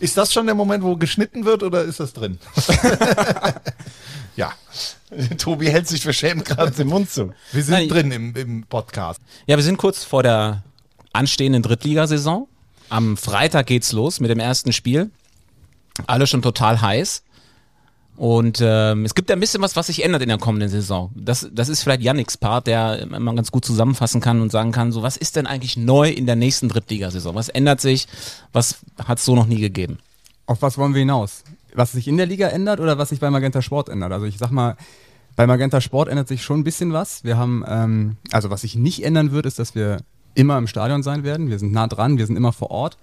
ist 0.03 0.17
das 0.17 0.33
schon 0.33 0.47
der 0.47 0.57
Moment, 0.57 0.83
wo 0.83 0.97
geschnitten 0.97 1.45
wird 1.45 1.63
oder 1.63 1.85
ist 1.85 2.01
das 2.01 2.13
drin? 2.13 2.39
ja, 4.37 4.53
Tobi 5.39 5.71
hält 5.71 5.87
sich 5.87 6.03
verschämt 6.03 6.45
gerade 6.45 6.73
den 6.73 6.89
Mund 6.89 7.09
zu. 7.09 7.33
wir 7.53 7.63
sind 7.63 7.75
Nein, 7.75 7.89
drin 7.89 8.11
im, 8.11 8.35
im 8.35 8.63
Podcast. 8.65 9.21
Ja, 9.47 9.57
wir 9.57 9.63
sind 9.63 9.77
kurz 9.79 10.03
vor 10.03 10.25
der 10.25 10.65
anstehenden 11.13 11.63
Drittligasaison. 11.63 12.49
Am 12.89 13.17
Freitag 13.17 13.67
geht's 13.67 13.93
los 13.93 14.19
mit 14.19 14.29
dem 14.29 14.41
ersten 14.41 14.73
Spiel. 14.73 15.13
Alle 16.09 16.27
schon 16.27 16.43
total 16.43 16.81
heiß. 16.81 17.23
Und 18.17 18.61
ähm, 18.63 19.05
es 19.05 19.15
gibt 19.15 19.31
ein 19.31 19.41
bisschen 19.41 19.63
was, 19.63 19.75
was 19.75 19.87
sich 19.87 20.05
ändert 20.05 20.23
in 20.23 20.29
der 20.29 20.39
kommenden 20.39 20.69
Saison. 20.69 21.11
Das, 21.15 21.49
das 21.53 21.69
ist 21.69 21.83
vielleicht 21.83 22.03
Yannicks 22.03 22.37
Part, 22.37 22.67
der 22.67 23.01
immer 23.01 23.35
ganz 23.35 23.51
gut 23.51 23.65
zusammenfassen 23.65 24.21
kann 24.21 24.43
und 24.43 24.53
sagen 24.53 24.71
kann, 24.71 24.93
so 24.93 25.03
was 25.03 25.17
ist 25.17 25.37
denn 25.37 25.47
eigentlich 25.47 25.77
neu 25.77 26.11
in 26.11 26.27
der 26.27 26.37
nächsten 26.37 26.69
Drittligasaison? 26.69 27.35
Was 27.35 27.49
ändert 27.49 27.81
sich? 27.81 28.07
Was 28.53 28.81
hat 29.03 29.19
es 29.19 29.25
so 29.25 29.35
noch 29.35 29.47
nie 29.47 29.61
gegeben? 29.61 29.99
Auf 30.47 30.61
was 30.61 30.77
wollen 30.77 30.93
wir 30.95 31.01
hinaus? 31.01 31.43
Was 31.75 31.93
sich 31.93 32.07
in 32.07 32.19
der 32.19 32.27
Liga 32.27 32.49
ändert 32.49 32.81
oder 32.81 32.99
was 32.99 33.09
sich 33.09 33.21
bei 33.21 33.31
Magenta 33.31 33.63
Sport 33.63 33.89
ändert? 33.89 34.13
Also 34.13 34.27
ich 34.27 34.37
sag 34.37 34.51
mal, 34.51 34.77
bei 35.35 35.47
Magenta 35.47 35.81
Sport 35.81 36.09
ändert 36.09 36.29
sich 36.29 36.43
schon 36.43 36.61
ein 36.61 36.65
bisschen 36.65 36.93
was. 36.93 37.25
Wir 37.25 37.39
haben, 37.39 37.65
ähm, 37.67 38.17
also 38.31 38.51
was 38.51 38.61
sich 38.61 38.77
nicht 38.77 39.05
ändern 39.05 39.33
wird, 39.33 39.47
ist, 39.47 39.59
dass 39.59 39.75
wir 39.75 39.99
immer 40.35 40.59
im 40.59 40.67
Stadion 40.67 41.03
sein 41.03 41.25
werden. 41.25 41.49
Wir 41.49 41.59
sind 41.59 41.73
nah 41.73 41.87
dran, 41.87 42.19
wir 42.19 42.27
sind 42.27 42.37
immer 42.37 42.53
vor 42.53 42.71
Ort. 42.71 42.99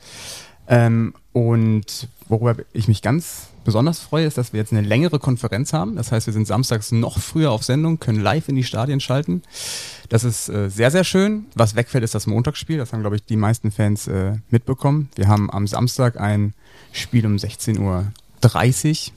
Ähm, 0.67 1.15
und 1.33 2.07
worüber 2.27 2.55
ich 2.73 2.87
mich 2.87 3.01
ganz 3.01 3.47
besonders 3.69 3.99
freue, 3.99 4.25
ist, 4.25 4.35
dass 4.35 4.51
wir 4.51 4.59
jetzt 4.59 4.71
eine 4.71 4.81
längere 4.81 5.19
Konferenz 5.19 5.73
haben. 5.73 5.95
Das 5.95 6.11
heißt, 6.11 6.25
wir 6.25 6.33
sind 6.33 6.47
samstags 6.47 6.91
noch 6.91 7.19
früher 7.19 7.51
auf 7.51 7.63
Sendung, 7.63 7.99
können 7.99 8.19
live 8.19 8.49
in 8.49 8.55
die 8.55 8.63
Stadien 8.63 8.99
schalten. 8.99 9.43
Das 10.09 10.23
ist 10.23 10.49
äh, 10.49 10.69
sehr, 10.69 10.89
sehr 10.89 11.03
schön. 11.03 11.45
Was 11.53 11.75
wegfällt, 11.75 12.03
ist 12.03 12.15
das 12.15 12.25
Montagsspiel. 12.25 12.79
Das 12.79 12.93
haben, 12.93 13.01
glaube 13.01 13.17
ich, 13.17 13.25
die 13.25 13.35
meisten 13.35 13.69
Fans 13.69 14.07
äh, 14.07 14.37
mitbekommen. 14.49 15.09
Wir 15.13 15.27
haben 15.27 15.51
am 15.51 15.67
Samstag 15.67 16.19
ein 16.19 16.55
Spiel 16.93 17.27
um 17.27 17.35
16.30 17.35 17.79
Uhr, 17.79 19.13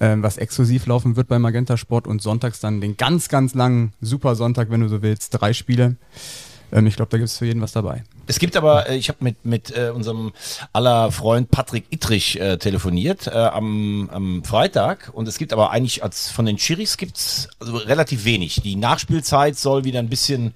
ähm, 0.00 0.22
was 0.22 0.38
exklusiv 0.38 0.86
laufen 0.86 1.16
wird 1.16 1.28
bei 1.28 1.38
Magenta 1.38 1.76
Sport 1.76 2.06
und 2.06 2.22
sonntags 2.22 2.60
dann 2.60 2.80
den 2.80 2.96
ganz, 2.96 3.28
ganz 3.28 3.52
langen 3.52 3.92
Super 4.00 4.34
Sonntag, 4.34 4.70
wenn 4.70 4.80
du 4.80 4.88
so 4.88 5.02
willst, 5.02 5.28
drei 5.38 5.52
Spiele. 5.52 5.96
Ähm, 6.72 6.86
ich 6.86 6.96
glaube, 6.96 7.10
da 7.10 7.18
gibt 7.18 7.28
es 7.28 7.38
für 7.38 7.46
jeden 7.46 7.60
was 7.60 7.72
dabei. 7.72 8.04
Es 8.26 8.38
gibt 8.38 8.56
aber, 8.56 8.88
äh, 8.88 8.96
ich 8.96 9.08
habe 9.08 9.18
mit, 9.24 9.44
mit 9.44 9.76
äh, 9.76 9.90
unserem 9.90 10.32
aller 10.72 11.10
Freund 11.12 11.50
Patrick 11.50 11.84
Ittrich 11.90 12.38
äh, 12.40 12.58
telefoniert 12.58 13.26
äh, 13.26 13.30
am, 13.30 14.10
am 14.12 14.44
Freitag 14.44 15.10
und 15.14 15.26
es 15.28 15.38
gibt 15.38 15.52
aber 15.52 15.70
eigentlich 15.70 16.02
als 16.02 16.30
von 16.30 16.46
den 16.46 16.56
Chiris 16.56 16.96
gibt's 16.96 17.48
also 17.58 17.76
relativ 17.76 18.24
wenig. 18.24 18.60
Die 18.62 18.76
Nachspielzeit 18.76 19.56
soll 19.56 19.84
wieder 19.84 19.98
ein 19.98 20.08
bisschen 20.08 20.54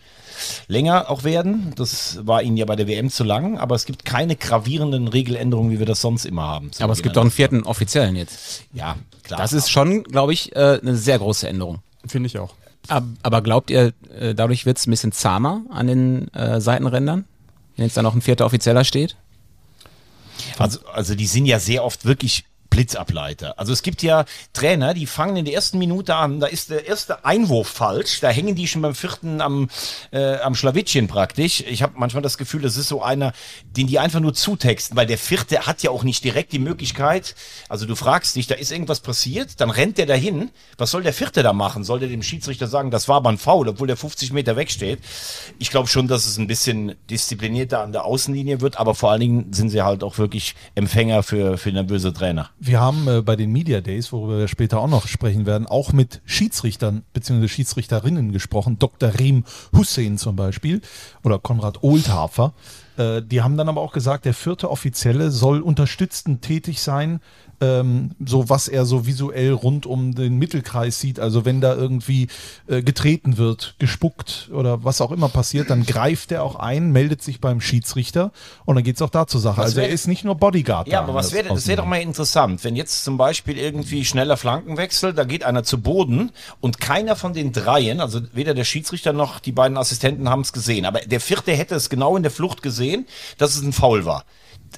länger 0.69 1.11
auch 1.11 1.25
werden. 1.25 1.73
Das 1.77 2.19
war 2.27 2.43
ihnen 2.43 2.57
ja 2.57 2.65
bei 2.65 2.77
der 2.77 2.89
WM 2.89 3.11
zu 3.11 3.25
lang, 3.25 3.59
aber 3.59 3.75
es 3.75 3.85
gibt 3.85 4.05
keine 4.05 4.37
gravierenden 4.37 5.09
Regeländerungen, 5.09 5.71
wie 5.71 5.79
wir 5.79 5.87
das 5.87 6.01
sonst 6.01 6.25
immer 6.25 6.43
haben. 6.43 6.71
Aber 6.79 6.93
es 6.93 7.03
gibt 7.03 7.17
auch 7.17 7.23
einen 7.23 7.31
vierten 7.31 7.63
Offiziellen 7.63 8.17
jetzt. 8.17 8.65
Ja, 8.73 8.97
klar. 9.23 9.41
Das 9.41 9.53
ist 9.53 9.71
schon, 9.71 10.05
glaube 10.05 10.33
ich, 10.33 10.55
äh, 10.57 10.79
eine 10.81 10.97
sehr 10.97 11.19
große 11.19 11.49
Änderung. 11.49 11.81
Finde 12.07 12.27
ich 12.27 12.39
auch. 12.39 12.55
Ab- 12.89 13.05
Aber 13.23 13.43
glaubt 13.43 13.71
ihr, 13.71 13.93
äh, 14.19 14.35
dadurch 14.35 14.67
wird 14.67 14.79
es 14.79 14.87
ein 14.87 14.91
bisschen 14.91 15.13
zahmer 15.13 15.63
an 15.71 15.87
den 15.87 16.29
äh, 16.35 16.61
Seitenrändern, 16.61 17.25
wenn 17.77 17.85
jetzt 17.87 17.97
da 17.97 18.03
noch 18.03 18.15
ein 18.15 18.23
vierter 18.23 18.45
Offizieller 18.47 18.85
steht? 18.85 19.17
Also, 20.59 20.81
also 20.93 21.15
die 21.15 21.27
sind 21.27 21.47
ja 21.47 21.59
sehr 21.59 21.85
oft 21.85 22.05
wirklich 22.05 22.45
Blitzableiter. 22.73 23.59
Also 23.59 23.71
es 23.75 23.83
gibt 23.83 24.03
ja 24.03 24.25
Trainer, 24.55 24.95
die 24.95 25.05
fangen 25.05 25.37
in 25.37 25.45
der 25.45 25.53
ersten 25.53 25.77
Minute 25.77 26.17
an, 26.17 26.41
da 26.41 26.47
ist 26.47 26.71
der 26.71 26.87
erste 26.87 27.23
Einwurf 27.23 27.69
falsch, 27.69 28.21
da 28.21 28.31
hängen 28.31 28.55
die 28.55 28.67
schon 28.67 28.81
beim 28.81 28.95
vierten 28.95 29.43
am, 29.43 29.69
äh, 30.11 30.37
am 30.39 30.55
Schlawittchen 30.55 31.07
praktisch. 31.07 31.61
Ich 31.61 31.83
habe 31.83 31.93
manchmal 31.97 32.23
das 32.23 32.39
Gefühl, 32.39 32.63
das 32.63 32.79
ist 32.79 32.89
so 32.89 33.03
einer, 33.03 33.35
den 33.77 33.89
die 33.89 33.99
einfach 33.99 34.21
nur 34.21 34.33
zutexten, 34.33 34.97
weil 34.97 35.07
der 35.07 35.19
vierte 35.19 35.67
hat 35.67 35.83
ja 35.83 35.91
auch 35.91 36.03
nicht 36.03 36.25
direkt 36.25 36.53
die 36.53 36.59
Möglichkeit, 36.59 37.35
also 37.69 37.85
du 37.85 37.95
fragst 37.95 38.37
dich, 38.37 38.47
da 38.47 38.55
ist 38.55 38.73
irgendwas 38.73 39.01
passiert, 39.01 39.61
dann 39.61 39.69
rennt 39.69 39.99
der 39.99 40.07
dahin, 40.07 40.51
was 40.79 40.91
soll 40.91 41.03
der 41.03 41.13
vierte 41.13 41.43
da 41.43 41.53
machen? 41.53 41.85
Soll 41.85 42.01
der 42.01 42.09
dem 42.09 42.23
Schiedsrichter 42.23 42.69
sagen, 42.69 42.91
das 42.91 43.07
war 43.07 43.17
aber 43.17 43.29
ein 43.29 43.39
Foul, 43.39 43.69
obwohl 43.69 43.87
der 43.87 43.99
50 43.99 44.33
Meter 44.33 44.57
wegsteht? 44.57 45.01
Ich 45.59 45.69
glaube 45.69 45.89
schon, 45.89 46.09
dass 46.09 46.27
es 46.27 46.39
ein 46.39 46.47
bisschen 46.47 46.95
disziplinierter 47.11 47.83
an 47.83 47.93
der 47.93 48.07
Außenlinie 48.07 48.63
wird, 48.63 48.79
aber 48.79 48.95
vor 48.95 49.11
allen 49.11 49.21
Dingen 49.21 49.53
sind 49.53 49.69
sie 49.69 49.83
halt 49.83 50.03
auch 50.03 50.17
wirklich 50.17 50.55
Empfänger 50.75 51.23
für, 51.23 51.59
für 51.59 51.71
nervöse 51.71 52.15
Trainer. 52.15 52.49
Wir 52.65 52.79
haben 52.79 53.09
äh, 53.09 53.23
bei 53.23 53.35
den 53.35 53.51
Media 53.51 53.81
Days, 53.81 54.13
worüber 54.13 54.39
wir 54.39 54.47
später 54.47 54.79
auch 54.79 54.87
noch 54.87 55.09
sprechen 55.09 55.47
werden, 55.47 55.67
auch 55.67 55.93
mit 55.93 56.23
Schiedsrichtern 56.25 57.03
bzw. 57.13 57.49
Schiedsrichterinnen 57.49 58.31
gesprochen. 58.31 58.79
Dr. 58.79 59.19
Reem 59.19 59.43
Hussein 59.77 60.17
zum 60.17 60.37
Beispiel 60.37 60.81
oder 61.25 61.41
Konrad 61.41 61.83
Oldhafer. 61.83 62.55
Äh, 62.97 63.21
die 63.21 63.43
haben 63.43 63.57
dann 63.57 63.69
aber 63.69 63.81
auch 63.81 63.93
gesagt, 63.93 64.27
der 64.27 64.33
vierte 64.33 64.71
Offizielle 64.71 65.33
soll 65.33 65.61
unterstützend 65.61 66.43
tätig 66.43 66.81
sein, 66.83 67.21
so 68.25 68.49
was 68.49 68.69
er 68.69 68.85
so 68.85 69.07
visuell 69.07 69.53
rund 69.53 69.87
um 69.87 70.15
den 70.15 70.39
Mittelkreis 70.39 70.99
sieht. 71.01 71.21
Also 71.21 71.45
wenn 71.45 71.61
da 71.61 71.75
irgendwie 71.75 72.29
äh, 72.67 72.83
getreten 72.83 73.37
wird, 73.39 73.77
gespuckt 73.79 74.51
oder 74.53 74.85
was 74.85 75.01
auch 75.01 75.13
immer 75.13 75.29
passiert, 75.29 75.71
dann 75.71 75.85
greift 75.87 76.33
er 76.33 76.43
auch 76.43 76.57
ein, 76.57 76.91
meldet 76.91 77.23
sich 77.23 77.41
beim 77.41 77.61
Schiedsrichter 77.61 78.33
und 78.65 78.75
dann 78.75 78.85
geht's 78.85 79.01
auch 79.03 79.11
da 79.11 79.27
zur 79.27 79.41
Sache. 79.41 79.59
Was 79.59 79.67
also 79.67 79.81
er 79.81 79.87
wär- 79.87 79.95
ist 79.95 80.09
nicht 80.09 80.25
nur 80.25 80.35
Bodyguard. 80.35 80.89
Ja, 80.89 81.01
aber 81.01 81.15
was 81.15 81.33
wäre, 81.33 81.49
das 81.49 81.67
wäre 81.67 81.77
doch 81.77 81.87
mal 81.87 82.01
interessant, 82.01 82.65
wenn 82.65 82.77
jetzt 82.77 83.05
zum 83.05 83.17
Beispiel 83.17 83.59
irgendwie 83.59 84.05
schneller 84.05 84.37
Flankenwechsel, 84.37 85.13
da 85.13 85.25
geht 85.25 85.45
einer 85.45 85.63
zu 85.63 85.81
Boden 85.81 86.31
und 86.61 86.81
keiner 86.81 87.17
von 87.17 87.33
den 87.33 87.53
dreien, 87.53 88.01
also 88.01 88.21
weder 88.33 88.55
der 88.55 88.65
Schiedsrichter 88.65 89.13
noch 89.13 89.39
die 89.41 89.53
beiden 89.53 89.77
Assistenten 89.77 90.29
haben 90.29 90.41
es 90.43 90.53
gesehen, 90.53 90.85
aber 90.85 91.01
der 91.01 91.21
vierte 91.21 91.53
hätte 91.53 91.75
es 91.75 91.89
genau 91.89 92.17
in 92.17 92.23
der 92.23 92.33
Flucht 92.33 92.63
gesehen, 92.63 93.07
dass 93.39 93.55
es 93.55 93.63
ein 93.63 93.73
Foul 93.73 94.05
war. 94.05 94.25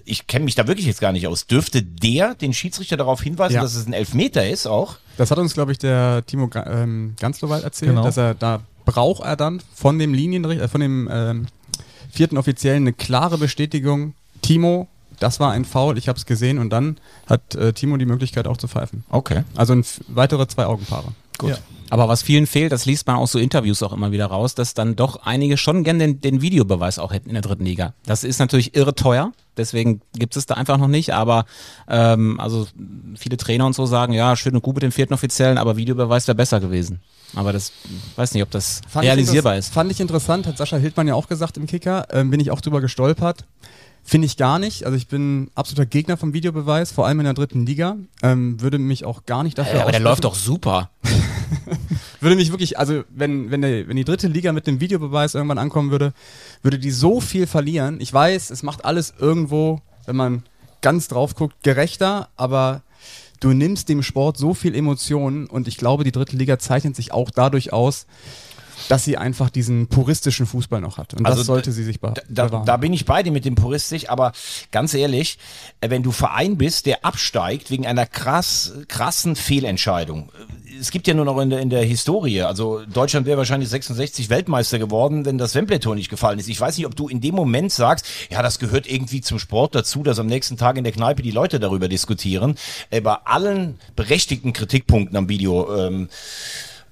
Ich 0.05 0.27
kenne 0.27 0.45
mich 0.45 0.55
da 0.55 0.67
wirklich 0.67 0.87
jetzt 0.87 1.01
gar 1.01 1.13
nicht 1.13 1.27
aus. 1.27 1.47
Dürfte 1.47 1.83
der 1.83 2.35
den 2.35 2.53
Schiedsrichter 2.53 2.97
darauf 2.97 3.23
hinweisen, 3.23 3.55
Ja. 3.55 3.63
dass 3.63 3.75
es 3.75 3.87
ein 3.87 3.93
Elfmeter 3.93 4.49
ist 4.49 4.67
auch? 4.67 4.97
Das 5.17 5.31
hat 5.31 5.39
uns, 5.39 5.55
glaube 5.55 5.73
ich, 5.73 5.79
der 5.79 6.25
Timo 6.27 6.51
ähm, 6.67 7.15
Ganslowald 7.21 7.65
erzählt, 7.65 7.91
Genau. 7.93 8.03
dass 8.05 8.17
er 8.17 8.35
da 8.35 8.61
braucht 8.85 9.23
er 9.25 9.37
dann 9.37 9.63
von 9.75 9.99
dem 9.99 10.13
Linienrichter, 10.15 10.65
äh, 10.65 10.69
von 10.69 10.81
dem 10.81 11.09
ähm, 11.11 11.47
vierten 12.11 12.37
Offiziellen 12.37 12.83
eine 12.85 12.93
klare 12.93 13.39
Bestätigung. 13.39 14.15
Timo, 14.43 14.89
das 15.21 15.41
war 15.41 15.53
ein 15.53 15.65
Foul, 15.65 15.97
ich 15.99 16.09
habe 16.09 16.19
es 16.19 16.27
gesehen 16.27 16.59
und 16.59 16.71
dann 16.71 16.99
hat 17.27 17.55
äh, 17.55 17.73
Timo 17.73 17.97
die 17.97 18.05
Möglichkeit 18.07 18.47
auch 18.47 18.57
zu 18.57 18.69
pfeifen. 18.69 19.05
Okay. 19.11 19.45
Also 19.55 19.81
weitere 20.09 20.47
zwei 20.49 20.67
Augenpaare. 20.67 21.13
Gut. 21.39 21.51
Ja. 21.51 21.59
Aber 21.95 22.09
was 22.09 22.25
vielen 22.25 22.49
fehlt, 22.49 22.73
das 22.73 22.87
liest 22.87 23.07
man 23.07 23.15
aus 23.15 23.31
so 23.31 23.39
Interviews 23.39 23.81
auch 23.85 23.93
immer 23.93 24.11
wieder 24.11 24.27
raus, 24.27 24.57
dass 24.57 24.75
dann 24.75 24.97
doch 24.97 25.23
einige 25.23 25.57
schon 25.57 25.85
gern 25.85 26.01
den, 26.01 26.21
den 26.21 26.43
Videobeweis 26.43 26.99
auch 26.99 27.13
hätten 27.13 27.29
in 27.29 27.35
der 27.35 27.43
dritten 27.43 27.65
Liga. 27.65 27.95
Das 28.05 28.25
ist 28.25 28.41
natürlich 28.41 28.75
irre 28.75 28.97
teuer, 28.97 29.31
deswegen 29.57 30.01
gibt 30.13 30.37
es 30.37 30.45
da 30.47 30.55
einfach 30.55 30.77
noch 30.77 30.89
nicht, 30.89 31.15
aber 31.15 31.45
ähm, 31.89 32.41
also 32.41 32.67
viele 33.15 33.37
Trainer 33.37 33.65
und 33.65 33.77
so 33.77 33.87
sagen, 33.87 34.13
ja, 34.13 34.35
schön 34.35 34.57
und 34.57 34.63
gut 34.63 34.75
mit 34.75 34.83
dem 34.83 34.91
vierten 34.91 35.15
Offiziellen, 35.15 35.57
aber 35.57 35.77
Videobeweis 35.77 36.27
wäre 36.27 36.35
besser 36.35 36.59
gewesen. 36.59 36.99
Aber 37.37 37.53
das 37.53 37.71
weiß 38.17 38.35
nicht, 38.35 38.43
ob 38.43 38.51
das 38.51 38.81
Fand 38.89 39.05
realisierbar 39.05 39.57
ist. 39.57 39.73
Fand 39.73 39.93
ich 39.93 40.01
interessant, 40.01 40.49
hat 40.49 40.59
Sascha 40.59 40.77
Hildmann 40.79 41.07
ja 41.07 41.15
auch 41.15 41.29
gesagt 41.29 41.57
im 41.59 41.69
Kicker, 41.69 42.09
ähm, 42.11 42.29
bin 42.29 42.41
ich 42.41 42.51
auch 42.51 42.61
drüber 42.61 42.81
gestolpert. 42.81 43.45
Finde 44.07 44.27
ich 44.27 44.37
gar 44.37 44.59
nicht. 44.59 44.85
Also 44.85 44.99
ich 44.99 45.09
bin 45.09 45.51
absoluter 45.55 45.87
Gegner 45.87 46.19
vom 46.19 46.35
Videobeweis, 46.35 46.93
vor 46.93 47.07
allem 47.07 47.21
in 47.21 47.25
der 47.25 47.33
dritten 47.33 47.65
Liga. 47.65 47.97
Ähm, 48.23 48.61
würde 48.61 48.79
mich 48.79 49.07
auch 49.07 49.25
gar 49.25 49.43
nicht 49.43 49.57
dafür 49.57 49.77
Ja, 49.77 49.83
aber 49.83 49.93
der 49.93 50.01
läuft 50.01 50.25
doch 50.25 50.35
super. 50.35 50.91
Würde 52.21 52.37
mich 52.37 52.51
wirklich, 52.51 52.79
also 52.79 53.05
wenn, 53.11 53.51
wenn, 53.51 53.61
der, 53.61 53.87
wenn 53.87 53.97
die 53.97 54.05
dritte 54.05 54.29
Liga 54.29 54.53
mit 54.53 54.67
dem 54.67 54.81
Videobeweis 54.81 55.35
irgendwann 55.35 55.59
ankommen 55.59 55.91
würde, 55.91 56.15
würde 56.63 56.79
die 56.79 56.91
so 56.91 57.21
viel 57.21 57.47
verlieren. 57.47 58.01
Ich 58.01 58.13
weiß, 58.13 58.49
es 58.49 58.63
macht 58.63 58.87
alles 58.87 59.13
irgendwo, 59.19 59.83
wenn 60.07 60.17
man 60.17 60.43
ganz 60.81 61.09
drauf 61.09 61.35
guckt, 61.35 61.63
gerechter, 61.63 62.31
aber 62.37 62.83
du 63.41 63.53
nimmst 63.53 63.91
dem 63.91 64.03
Sport 64.03 64.39
so 64.39 64.55
viel 64.55 64.75
Emotionen 64.75 65.47
und 65.47 65.69
ich 65.69 65.77
glaube, 65.77 66.05
die 66.05 66.13
dritte 66.13 66.37
Liga 66.37 66.59
zeichnet 66.59 66.97
sich 66.97 67.13
auch 67.13 67.31
dadurch 67.31 67.75
aus, 67.75 68.07
dass 68.89 69.05
sie 69.05 69.17
einfach 69.17 69.51
diesen 69.51 69.89
puristischen 69.89 70.47
Fußball 70.47 70.81
noch 70.81 70.99
hat. 70.99 71.15
Und 71.15 71.27
Also 71.27 71.39
das 71.39 71.47
sollte 71.47 71.73
sie 71.73 71.85
sich 71.85 72.01
be 72.01 72.13
Da, 72.29 72.47
bewahren. 72.47 72.67
da 72.67 72.77
bin 72.77 72.93
ich 72.93 73.05
bei 73.05 73.23
dir 73.23 73.31
mit 73.33 73.45
dem 73.45 73.55
Puristisch, 73.55 74.09
aber 74.09 74.33
ganz 74.73 74.95
ehrlich, 74.95 75.39
äh, 75.81 75.91
wenn 75.91 76.03
du 76.03 76.13
Verein 76.13 76.57
bist, 76.57 76.87
der 76.87 77.05
absteigt 77.05 77.71
wegen 77.71 77.87
einer 77.87 78.07
krass, 78.07 78.73
krassen 78.89 79.37
Fehlentscheidung. 79.37 80.31
äh, 80.39 80.79
Es 80.81 80.91
gibt 80.91 81.07
ja 81.07 81.15
nur 81.15 81.25
noch 81.25 81.39
in 81.41 81.51
der, 81.51 81.61
in 81.61 81.71
der 81.71 81.85
Historie, 81.85 82.43
also 82.43 82.85
Deutschland 82.87 83.27
wäre 83.27 83.39
wahrscheinlich 83.39 83.69
66 83.69 84.29
Weltmeister 84.31 84.79
geworden, 84.79 85.25
wenn 85.25 85.39
das 85.39 85.55
Wembley-Tor 85.55 85.95
nicht 85.95 86.11
gefallen 86.11 86.39
ist. 86.39 86.49
Ich 86.49 86.61
weiß 86.61 86.77
nicht, 86.77 86.87
ob 86.87 86.97
du 86.97 87.09
in 87.09 87.21
dem 87.21 87.35
Moment 87.35 87.73
sagst, 87.73 88.07
ja, 88.31 88.43
das 88.43 88.59
gehört 88.59 88.87
irgendwie 88.87 89.21
zum 89.21 89.39
Sport 89.39 89.75
dazu, 89.75 90.03
dass 90.03 90.19
am 90.19 90.27
nächsten 90.27 90.57
Tag 90.57 90.77
in 90.77 90.85
der 90.85 90.93
Kneipe 90.93 91.23
die 91.23 91.31
Leute 91.31 91.61
darüber 91.61 91.89
diskutieren. 91.89 92.57
Äh, 92.91 93.01
Bei 93.01 93.15
allen 93.25 93.79
berechtigten 93.97 94.53
Kritikpunkten 94.53 95.17
am 95.17 95.29
Video, 95.29 95.73
ähm, 95.77 96.09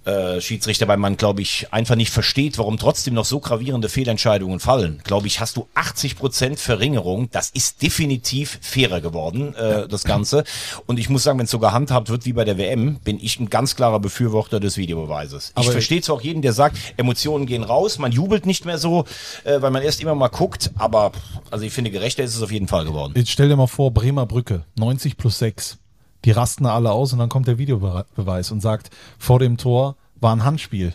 äh, 0.04 0.40
Schiedsrichter, 0.40 0.88
weil 0.88 0.96
man, 0.96 1.16
glaube 1.16 1.42
ich, 1.42 1.72
einfach 1.72 1.94
nicht 1.94 2.10
versteht, 2.10 2.58
warum 2.58 2.76
trotzdem 2.78 3.14
noch 3.14 3.24
so 3.24 3.40
gravierende 3.40 3.88
Fehlentscheidungen 3.88 4.60
fallen. 4.60 5.00
Glaube 5.04 5.26
ich, 5.26 5.40
hast 5.40 5.56
du 5.56 5.68
80 5.74 6.16
Prozent 6.16 6.58
Verringerung. 6.58 7.28
Das 7.30 7.50
ist 7.50 7.82
definitiv 7.82 8.58
fairer 8.62 9.00
geworden, 9.00 9.54
äh, 9.54 9.86
das 9.88 10.04
Ganze. 10.04 10.44
Und 10.86 10.98
ich 10.98 11.08
muss 11.08 11.22
sagen, 11.22 11.38
wenn 11.38 11.44
es 11.44 11.50
so 11.50 11.58
gehandhabt 11.58 12.08
wird 12.08 12.24
wie 12.26 12.32
bei 12.32 12.44
der 12.44 12.58
WM, 12.58 12.96
bin 13.04 13.18
ich 13.20 13.38
ein 13.38 13.48
ganz 13.50 13.76
klarer 13.76 14.00
Befürworter 14.00 14.60
des 14.60 14.76
Videobeweises. 14.76 15.50
ich 15.50 15.56
Aber- 15.56 15.72
verstehe 15.72 16.00
zwar 16.02 16.16
auch 16.16 16.22
jeden, 16.22 16.42
der 16.42 16.52
sagt, 16.52 16.76
Emotionen 16.96 17.46
gehen 17.46 17.62
raus, 17.62 17.98
man 17.98 18.12
jubelt 18.12 18.46
nicht 18.46 18.64
mehr 18.64 18.78
so, 18.78 19.04
äh, 19.44 19.60
weil 19.62 19.70
man 19.70 19.82
erst 19.82 20.00
immer 20.00 20.14
mal 20.14 20.28
guckt, 20.28 20.70
aber 20.76 21.12
also 21.50 21.64
ich 21.64 21.72
finde, 21.72 21.90
gerechter 21.90 22.22
ist 22.22 22.34
es 22.34 22.42
auf 22.42 22.50
jeden 22.52 22.68
Fall 22.68 22.84
geworden. 22.84 23.12
Jetzt 23.16 23.30
stell 23.30 23.48
dir 23.48 23.56
mal 23.56 23.66
vor, 23.66 23.90
Bremer 23.92 24.26
Brücke, 24.26 24.64
90 24.76 25.16
plus 25.16 25.38
6. 25.38 25.78
Die 26.24 26.30
rasten 26.30 26.66
alle 26.66 26.92
aus 26.92 27.12
und 27.12 27.18
dann 27.18 27.28
kommt 27.28 27.48
der 27.48 27.58
Videobeweis 27.58 28.50
und 28.52 28.60
sagt, 28.60 28.90
vor 29.18 29.38
dem 29.38 29.56
Tor 29.56 29.96
war 30.20 30.34
ein 30.34 30.44
Handspiel. 30.44 30.94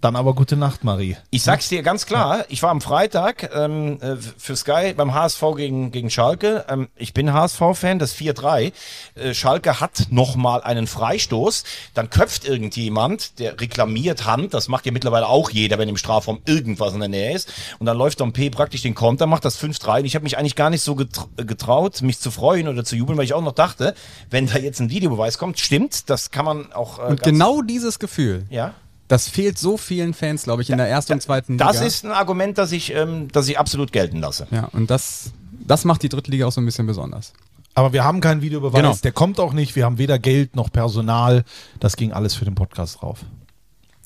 Dann 0.00 0.16
aber 0.16 0.34
gute 0.34 0.56
Nacht, 0.56 0.82
Marie. 0.82 1.18
Ich 1.28 1.42
sag's 1.42 1.68
dir 1.68 1.82
ganz 1.82 2.06
klar, 2.06 2.46
ich 2.48 2.62
war 2.62 2.70
am 2.70 2.80
Freitag 2.80 3.50
ähm, 3.54 3.98
äh, 4.00 4.16
für 4.16 4.56
Sky 4.56 4.94
beim 4.96 5.12
HSV 5.12 5.42
gegen, 5.56 5.90
gegen 5.90 6.08
Schalke. 6.08 6.64
Ähm, 6.70 6.88
ich 6.96 7.12
bin 7.12 7.34
HSV-Fan, 7.34 7.98
das 7.98 8.16
4-3. 8.16 8.72
Äh, 9.16 9.34
Schalke 9.34 9.78
hat 9.78 10.06
nochmal 10.08 10.62
einen 10.62 10.86
Freistoß. 10.86 11.64
Dann 11.92 12.08
köpft 12.08 12.46
irgendjemand, 12.46 13.38
der 13.40 13.60
reklamiert 13.60 14.24
Hand. 14.24 14.54
Das 14.54 14.68
macht 14.68 14.86
ja 14.86 14.92
mittlerweile 14.92 15.26
auch 15.28 15.50
jeder, 15.50 15.76
wenn 15.78 15.90
im 15.90 15.98
Strafraum 15.98 16.40
irgendwas 16.46 16.94
in 16.94 17.00
der 17.00 17.10
Nähe 17.10 17.34
ist. 17.34 17.52
Und 17.78 17.84
dann 17.84 17.98
läuft 17.98 18.20
Dompe 18.20 18.50
praktisch 18.50 18.80
den 18.80 18.94
Konter, 18.94 19.26
macht 19.26 19.44
das 19.44 19.62
5-3. 19.62 19.98
Und 19.98 20.04
ich 20.06 20.14
habe 20.14 20.22
mich 20.22 20.38
eigentlich 20.38 20.56
gar 20.56 20.70
nicht 20.70 20.82
so 20.82 20.94
getr- 20.94 21.44
getraut, 21.44 22.00
mich 22.00 22.18
zu 22.20 22.30
freuen 22.30 22.68
oder 22.68 22.84
zu 22.84 22.96
jubeln, 22.96 23.18
weil 23.18 23.26
ich 23.26 23.34
auch 23.34 23.42
noch 23.42 23.52
dachte, 23.52 23.94
wenn 24.30 24.46
da 24.46 24.58
jetzt 24.58 24.80
ein 24.80 24.88
Videobeweis 24.88 25.36
kommt, 25.36 25.58
stimmt, 25.60 26.08
das 26.08 26.30
kann 26.30 26.46
man 26.46 26.72
auch... 26.72 26.98
Äh, 27.00 27.02
und 27.02 27.22
genau 27.22 27.60
dieses 27.60 27.98
Gefühl, 27.98 28.46
Ja. 28.48 28.72
Das 29.10 29.28
fehlt 29.28 29.58
so 29.58 29.76
vielen 29.76 30.14
Fans, 30.14 30.44
glaube 30.44 30.62
ich, 30.62 30.70
in 30.70 30.78
der 30.78 30.88
ersten 30.88 31.14
und 31.14 31.20
zweiten 31.20 31.54
Liga. 31.54 31.66
Das 31.66 31.80
ist 31.80 32.04
ein 32.04 32.12
Argument, 32.12 32.56
das 32.58 32.70
ich, 32.70 32.94
ähm, 32.94 33.26
das 33.32 33.48
ich 33.48 33.58
absolut 33.58 33.90
gelten 33.90 34.20
lasse. 34.20 34.46
Ja, 34.52 34.68
und 34.72 34.88
das, 34.88 35.32
das 35.66 35.84
macht 35.84 36.04
die 36.04 36.08
dritte 36.08 36.30
Liga 36.30 36.46
auch 36.46 36.52
so 36.52 36.60
ein 36.60 36.64
bisschen 36.64 36.86
besonders. 36.86 37.32
Aber 37.74 37.92
wir 37.92 38.04
haben 38.04 38.20
keinen 38.20 38.40
Videobeweis, 38.40 38.80
Genau. 38.80 38.94
der 39.02 39.10
kommt 39.10 39.40
auch 39.40 39.52
nicht. 39.52 39.74
Wir 39.74 39.84
haben 39.84 39.98
weder 39.98 40.20
Geld 40.20 40.54
noch 40.54 40.70
Personal. 40.70 41.42
Das 41.80 41.96
ging 41.96 42.12
alles 42.12 42.34
für 42.34 42.44
den 42.44 42.54
Podcast 42.54 43.00
drauf. 43.02 43.24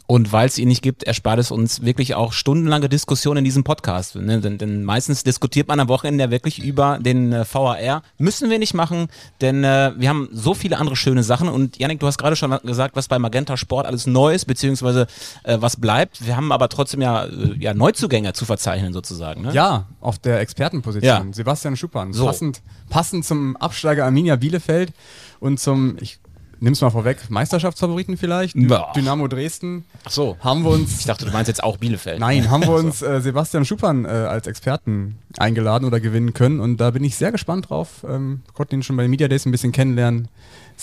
Und 0.07 0.33
weil 0.33 0.47
es 0.47 0.59
ihn 0.59 0.69
nicht 0.69 0.83
gibt, 0.83 1.03
erspart 1.05 1.39
es 1.39 1.51
uns 1.51 1.83
wirklich 1.83 2.15
auch 2.15 2.35
stundenlange 2.35 2.91
Diskussionen 2.91 3.39
in 3.39 3.45
diesem 3.45 3.65
Podcast. 3.65 4.17
Ne? 4.17 4.39
Denn, 4.41 4.59
denn 4.59 4.85
meistens 4.85 5.25
diskutiert 5.25 5.67
man 5.69 5.81
am 5.81 5.89
Wochenende 5.89 6.25
ja 6.25 6.31
wirklich 6.31 6.63
über 6.63 6.99
den 7.01 7.33
äh, 7.33 7.45
VAR. 7.51 8.03
Müssen 8.19 8.51
wir 8.51 8.59
nicht 8.59 8.75
machen, 8.75 9.09
denn 9.41 9.65
äh, 9.65 9.93
wir 9.97 10.11
haben 10.11 10.29
so 10.31 10.53
viele 10.53 10.77
andere 10.77 10.95
schöne 10.95 11.23
Sachen. 11.23 11.49
Und 11.49 11.79
Janik, 11.79 12.01
du 12.01 12.07
hast 12.07 12.19
gerade 12.19 12.37
schon 12.37 12.51
gesagt, 12.65 12.97
was 12.97 13.09
bei 13.09 13.19
Magenta 13.19 13.57
Sport 13.57 13.87
alles 13.87 14.07
neu 14.07 14.35
ist, 14.35 14.45
beziehungsweise 14.45 15.07
äh, 15.45 15.57
was 15.61 15.77
bleibt. 15.77 16.27
Wir 16.27 16.37
haben 16.37 16.53
aber 16.53 16.69
trotzdem 16.69 17.01
ja, 17.01 17.25
äh, 17.25 17.55
ja 17.59 17.73
Neuzugänge 17.73 18.35
zu 18.35 18.45
verzeichnen 18.45 18.93
sozusagen. 18.93 19.41
Ne? 19.41 19.53
Ja, 19.55 19.87
auf 20.03 20.19
der 20.19 20.41
Expertenposition. 20.41 21.29
Ja. 21.29 21.33
Sebastian 21.33 21.79
Schuppan. 21.79 22.13
So. 22.13 22.27
Passend, 22.27 22.61
passend 22.91 23.25
zum 23.25 23.57
Absteiger 23.57 24.05
Arminia 24.05 24.37
Bielefeld 24.37 24.93
und 25.41 25.59
zum, 25.59 25.97
ich 25.99 26.19
nimm's 26.61 26.81
mal 26.81 26.91
vorweg, 26.91 27.31
Meisterschaftsfavoriten 27.31 28.17
vielleicht. 28.17 28.55
Boah. 28.57 28.93
Dynamo 28.95 29.29
Dresden. 29.29 29.85
Ach 30.05 30.11
so. 30.11 30.37
Haben 30.41 30.65
wir 30.65 30.71
uns. 30.71 31.01
Ich 31.01 31.07
dachte, 31.07 31.25
du 31.25 31.33
meinst 31.33 31.49
jetzt 31.49 31.63
auch 31.63 31.77
Bielefeld. 31.77 32.19
Nein, 32.19 32.51
haben 32.51 32.63
wir 32.63 32.75
uns 32.75 33.03
äh, 33.03 33.21
Sebastian 33.21 33.65
Schuppan 33.65 34.05
äh, 34.05 34.09
als 34.09 34.47
Experten 34.47 35.19
eingeladen 35.39 35.85
oder 35.85 36.01
gewinnen 36.01 36.33
können 36.35 36.61
und 36.61 36.79
da 36.79 36.91
bin 36.91 37.05
ich 37.05 37.17
sehr 37.17 37.33
gespannt 37.33 37.71
drauf. 37.71 38.05
Ähm, 38.09 38.43
konnten 38.53 38.77
ihn 38.77 38.83
schon 38.83 38.97
bei 38.97 39.03
den 39.03 39.11
Media 39.11 39.29
Days 39.29 39.47
ein 39.47 39.53
bisschen 39.53 39.73
kennenlernen. 39.73 40.29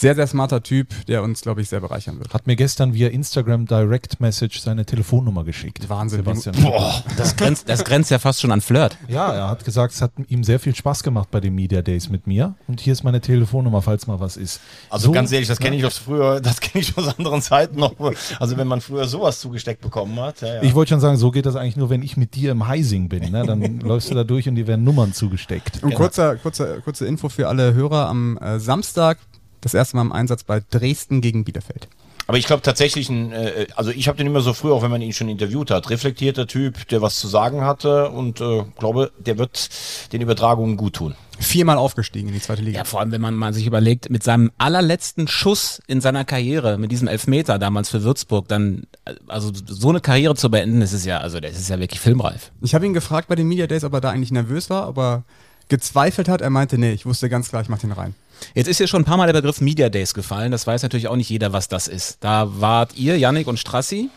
Sehr, 0.02 0.16
sehr 0.16 0.26
smarter 0.26 0.64
Typ, 0.64 0.88
der 1.06 1.22
uns, 1.22 1.42
glaube 1.42 1.62
ich, 1.62 1.70
sehr 1.70 1.80
bereichern 1.80 2.18
wird. 2.18 2.34
Hat 2.34 2.48
mir 2.48 2.56
gestern 2.56 2.96
via 2.96 3.10
Instagram 3.10 3.68
Direct 3.68 4.20
Message 4.20 4.60
seine 4.60 4.84
Telefonnummer 4.84 5.44
geschickt. 5.44 5.88
Wahnsinn. 5.90 6.18
Sebastian. 6.26 6.56
Boah, 6.60 7.04
das 7.18 7.36
grenzt, 7.36 7.70
das 7.70 7.84
grenzt 7.84 8.10
ja 8.10 8.18
fast 8.18 8.42
schon 8.42 8.52
an 8.52 8.62
Flirt. 8.62 8.98
Ja, 9.08 9.32
er 9.32 9.48
hat 9.48 9.64
gesagt, 9.64 9.94
es 9.94 10.02
hat 10.02 10.12
ihm 10.28 10.44
sehr 10.44 10.60
viel 10.60 10.74
Spaß 10.76 11.04
gemacht 11.04 11.30
bei 11.30 11.40
den 11.40 11.54
Media 11.54 11.84
Days 11.84 12.10
mit 12.10 12.26
mir. 12.26 12.56
Und 12.68 12.80
hier 12.82 12.94
ist 12.94 13.04
meine 13.04 13.22
Telefonnummer, 13.22 13.84
falls 13.84 14.08
mal 14.08 14.20
was 14.20 14.38
ist. 14.38 14.60
Also 14.90 15.06
So- 15.10 15.12
ganz 15.12 15.32
ehrlich, 15.32 15.48
das 15.48 15.60
kenne 15.60 15.76
ich 15.76 15.86
aus 15.86 16.00
früher, 16.00 16.42
das 16.42 16.60
kenne 16.62 16.82
ich 16.82 16.98
aus 16.98 17.16
anderen 17.20 17.44
Zeiten 17.44 17.78
noch. 17.80 17.94
Also 18.40 18.58
wenn 18.58 18.66
man 18.68 18.82
früher 18.82 19.08
sowas 19.08 19.40
zugesteckt 19.40 19.82
bekommen 19.82 20.20
hat. 20.20 20.42
Ja, 20.42 20.56
ja. 20.56 20.64
Ich 20.64 20.74
wollte 20.74 20.90
schon 20.90 21.00
sagen, 21.00 21.18
so 21.18 21.30
geht 21.30 21.46
das 21.46 21.56
eigentlich 21.56 21.78
nur, 21.78 21.92
wenn 21.92 22.02
ich 22.02 22.18
mit 22.18 22.34
dir 22.34 22.54
im 22.54 22.68
Heising 22.68 23.08
bin. 23.08 23.32
Ne? 23.32 23.46
Dann 23.46 23.80
läufst 23.82 24.10
du 24.10 24.16
da 24.16 24.24
durch 24.24 24.50
und 24.50 24.56
dir 24.56 24.66
werden 24.66 24.84
Nummern 24.84 25.14
zugesteckt. 25.14 25.84
Und 25.84 25.94
kurzer, 25.94 26.38
kurzer, 26.38 26.82
kurze 26.82 27.06
Info 27.06 27.30
für 27.30 27.48
alle 27.48 27.76
Hörer 27.76 28.08
am 28.08 28.40
äh, 28.40 28.60
Samstag. 28.60 29.20
Das 29.62 29.74
erste 29.74 29.96
Mal 29.96 30.04
im 30.04 30.12
Einsatz 30.12 30.44
bei 30.44 30.62
Dresden 30.70 31.22
gegen 31.22 31.44
Bielefeld. 31.44 31.88
Aber 32.28 32.38
ich 32.38 32.46
glaube 32.46 32.62
tatsächlich, 32.62 33.10
ein, 33.10 33.32
äh, 33.32 33.68
also 33.76 33.92
ich 33.92 34.08
habe 34.08 34.18
den 34.18 34.28
immer 34.28 34.42
so 34.42 34.54
früher, 34.54 34.74
auch 34.74 34.84
wenn 34.84 34.92
man 34.92 35.02
ihn 35.02 35.12
schon 35.12 35.28
interviewt 35.28 35.70
hat, 35.72 35.90
reflektierter 35.90 36.48
Typ, 36.48 36.88
der 36.88 37.02
was 37.02 37.20
zu 37.20 37.28
sagen 37.28 37.62
hatte 37.62 38.10
und 38.10 38.40
äh, 38.40 38.64
glaube, 38.80 39.12
der 39.18 39.38
wird 39.38 39.70
den 40.14 40.22
Übertragungen 40.22 40.78
gut 40.78 40.94
tun. 40.94 41.16
Viermal 41.40 41.78
aufgestiegen 41.78 42.30
in 42.30 42.34
die 42.36 42.40
zweite 42.40 42.62
Liga. 42.62 42.78
Ja, 42.78 42.84
vor 42.86 43.00
allem, 43.00 43.12
wenn 43.12 43.20
man 43.20 43.36
mal 43.36 43.54
sich 43.54 43.66
überlegt, 43.66 44.10
mit 44.10 44.24
seinem 44.24 44.52
allerletzten 44.60 45.28
Schuss 45.28 45.82
in 45.88 46.00
seiner 46.00 46.24
Karriere, 46.24 46.78
mit 46.78 46.92
diesem 46.92 47.08
Elfmeter 47.08 47.60
damals 47.60 47.90
für 47.90 48.04
Würzburg, 48.04 48.48
dann, 48.48 48.84
äh, 49.06 49.16
also 49.28 49.52
so 49.66 49.90
eine 49.90 50.00
Karriere 50.00 50.36
zu 50.36 50.50
beenden, 50.50 50.80
das 50.80 50.94
ist 50.94 51.06
ja, 51.06 51.18
also 51.18 51.40
das 51.40 51.58
ist 51.58 51.70
ja 51.70 51.80
wirklich 51.80 52.00
filmreif. 52.00 52.52
Ich 52.62 52.76
habe 52.76 52.86
ihn 52.86 52.94
gefragt 52.94 53.28
bei 53.28 53.36
den 53.36 53.48
Media 53.48 53.68
Days, 53.68 53.84
ob 53.84 53.94
er 53.94 54.02
da 54.02 54.12
eigentlich 54.12 54.32
nervös 54.32 54.70
war, 54.70 54.88
ob 54.88 54.98
er 54.98 55.24
gezweifelt 55.68 56.30
hat. 56.30 56.42
Er 56.42 56.50
meinte, 56.50 56.78
nee, 56.78 56.92
ich 56.94 57.06
wusste 57.06 57.30
ganz 57.30 57.50
klar, 57.50 57.62
ich 57.62 57.70
mach 57.70 57.80
den 57.80 57.92
rein. 57.92 58.14
Jetzt 58.54 58.68
ist 58.68 58.78
hier 58.78 58.88
schon 58.88 59.02
ein 59.02 59.06
paar 59.06 59.18
Mal 59.18 59.28
der 59.28 59.34
Begriff 59.34 59.62
Media 59.62 59.90
Days 59.90 60.14
gefallen, 60.14 60.52
das 60.52 60.68
weiß 60.68 60.84
natürlich 60.84 61.08
auch 61.08 61.16
nicht 61.16 61.30
jeder, 61.30 61.54
was 61.54 61.68
das 61.68 61.88
ist. 61.88 62.18
Da 62.22 62.48
wart 62.60 62.96
ihr, 62.96 63.18
Yannick 63.18 63.48
und 63.48 63.58
Strassi. 63.58 64.10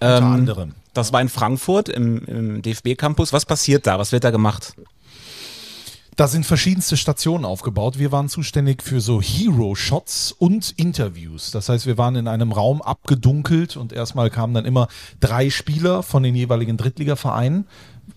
Unter 0.00 0.18
ähm, 0.18 0.24
anderem. 0.24 0.74
Das 0.94 1.12
war 1.12 1.20
in 1.20 1.28
Frankfurt 1.28 1.88
im, 1.88 2.24
im 2.26 2.62
DFB-Campus. 2.62 3.32
Was 3.32 3.46
passiert 3.46 3.86
da? 3.86 3.98
Was 3.98 4.12
wird 4.12 4.24
da 4.24 4.30
gemacht? 4.30 4.74
Da 6.18 6.26
sind 6.26 6.44
verschiedenste 6.44 6.96
Stationen 6.96 7.44
aufgebaut. 7.44 8.00
Wir 8.00 8.10
waren 8.10 8.28
zuständig 8.28 8.82
für 8.82 9.00
so 9.00 9.22
Hero-Shots 9.22 10.32
und 10.32 10.72
Interviews. 10.72 11.52
Das 11.52 11.68
heißt, 11.68 11.86
wir 11.86 11.96
waren 11.96 12.16
in 12.16 12.26
einem 12.26 12.50
Raum 12.50 12.82
abgedunkelt 12.82 13.76
und 13.76 13.92
erstmal 13.92 14.28
kamen 14.28 14.52
dann 14.52 14.64
immer 14.64 14.88
drei 15.20 15.48
Spieler 15.48 16.02
von 16.02 16.24
den 16.24 16.34
jeweiligen 16.34 16.76
Drittligavereinen. 16.76 17.68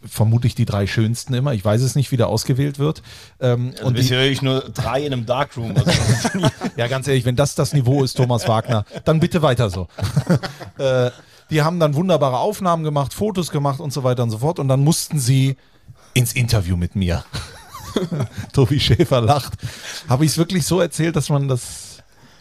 Vermutlich 0.06 0.56
die 0.56 0.66
drei 0.66 0.88
schönsten 0.88 1.34
immer. 1.34 1.54
Ich 1.54 1.64
weiß 1.64 1.82
es 1.82 1.96
nicht, 1.96 2.12
wie 2.12 2.18
der 2.18 2.28
ausgewählt 2.28 2.80
wird. 2.80 3.02
Ähm, 3.40 3.74
Und 3.84 3.94
bisher 3.94 4.20
höre 4.20 4.30
ich 4.30 4.42
nur 4.42 4.62
drei 4.62 5.06
in 5.06 5.14
einem 5.14 5.26
Darkroom. 5.26 5.76
Also, 5.76 5.92
Ja, 6.78 6.88
ganz 6.88 7.08
ehrlich, 7.08 7.26
wenn 7.26 7.36
das 7.36 7.56
das 7.56 7.74
Niveau 7.74 8.04
ist, 8.04 8.16
Thomas 8.16 8.48
Wagner, 8.48 8.86
dann 9.06 9.20
bitte 9.20 9.42
weiter 9.42 9.70
so. 9.70 9.88
äh, 10.78 11.12
die 11.50 11.62
haben 11.62 11.80
dann 11.80 11.96
wunderbare 11.96 12.38
Aufnahmen 12.40 12.84
gemacht, 12.84 13.14
Fotos 13.14 13.52
gemacht 13.52 13.80
und 13.80 13.92
so 13.92 14.04
weiter 14.04 14.24
und 14.24 14.32
so 14.32 14.40
fort. 14.40 14.58
Und 14.60 14.68
dann 14.70 14.84
mussten 14.84 15.20
sie 15.20 15.58
ins 16.14 16.34
Interview 16.34 16.78
mit 16.78 16.96
mir. 16.96 17.24
Tobi 18.54 18.80
Schäfer 18.80 19.22
lacht. 19.22 19.54
Habe 20.08 20.26
ich 20.26 20.32
es 20.32 20.38
wirklich 20.38 20.66
so 20.66 20.80
erzählt, 20.80 21.16
dass 21.16 21.30
man 21.30 21.48
das. 21.48 21.91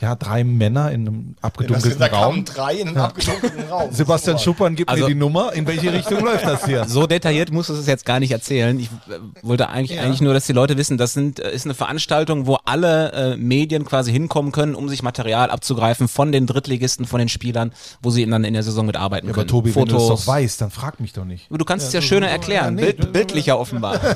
Ja, 0.00 0.14
drei 0.14 0.44
Männer 0.44 0.90
in 0.92 1.06
einem 1.06 1.34
abgedunkelten 1.42 1.98
da 1.98 2.06
Raum. 2.06 2.32
kamen 2.32 2.44
drei 2.46 2.74
in 2.76 2.88
einen 2.88 2.96
abgedunkelten 2.96 3.64
Raum. 3.68 3.88
Sebastian 3.92 4.38
Schuppern 4.38 4.74
gibt 4.74 4.88
Also- 4.88 5.04
mir 5.04 5.08
die 5.08 5.14
Nummer. 5.14 5.52
In 5.52 5.66
welche 5.66 5.92
Richtung 5.92 6.24
läuft 6.24 6.44
das 6.46 6.64
hier? 6.64 6.86
So 6.88 7.06
detailliert 7.06 7.52
musst 7.52 7.68
du 7.68 7.74
es 7.74 7.86
jetzt 7.86 8.06
gar 8.06 8.18
nicht 8.18 8.30
erzählen. 8.32 8.78
Ich 8.80 8.86
äh, 8.86 9.18
wollte 9.42 9.68
eigentlich, 9.68 9.98
Ja. 9.98 10.02
eigentlich 10.04 10.22
nur, 10.22 10.32
dass 10.32 10.46
die 10.46 10.54
Leute 10.54 10.78
wissen, 10.78 10.96
das 10.96 11.12
sind, 11.12 11.38
äh, 11.40 11.52
ist 11.52 11.66
eine 11.66 11.74
Veranstaltung, 11.74 12.46
wo 12.46 12.56
alle 12.64 13.12
äh, 13.12 13.36
Medien 13.36 13.84
quasi 13.84 14.10
hinkommen 14.10 14.52
können, 14.52 14.74
um 14.74 14.88
sich 14.88 15.02
Material 15.02 15.50
abzugreifen 15.50 16.08
von 16.08 16.32
den 16.32 16.46
Drittligisten, 16.46 17.04
von 17.04 17.18
den 17.18 17.28
Spielern, 17.28 17.72
wo 18.00 18.08
sie 18.10 18.24
dann 18.24 18.44
in 18.44 18.54
der 18.54 18.62
Saison 18.62 18.86
mitarbeiten 18.86 19.28
Ja, 19.28 19.34
können. 19.34 19.48
aber 19.50 19.50
Tobi, 19.50 19.74
wenn 19.74 19.84
du 19.84 19.98
Fotos. 19.98 20.08
das 20.08 20.24
doch 20.26 20.32
weißt, 20.32 20.60
dann 20.62 20.70
frag 20.70 20.98
mich 21.00 21.12
doch 21.12 21.26
nicht. 21.26 21.46
Du 21.50 21.64
kannst 21.66 21.86
es 21.88 21.92
ja 21.92 22.00
so- 22.00 22.06
schöner 22.06 22.28
so- 22.28 22.32
erklären, 22.32 22.78
ja, 22.78 22.84
nee, 22.86 22.92
Bild, 22.92 23.12
bildlicher 23.12 23.58
offenbar. 23.58 24.00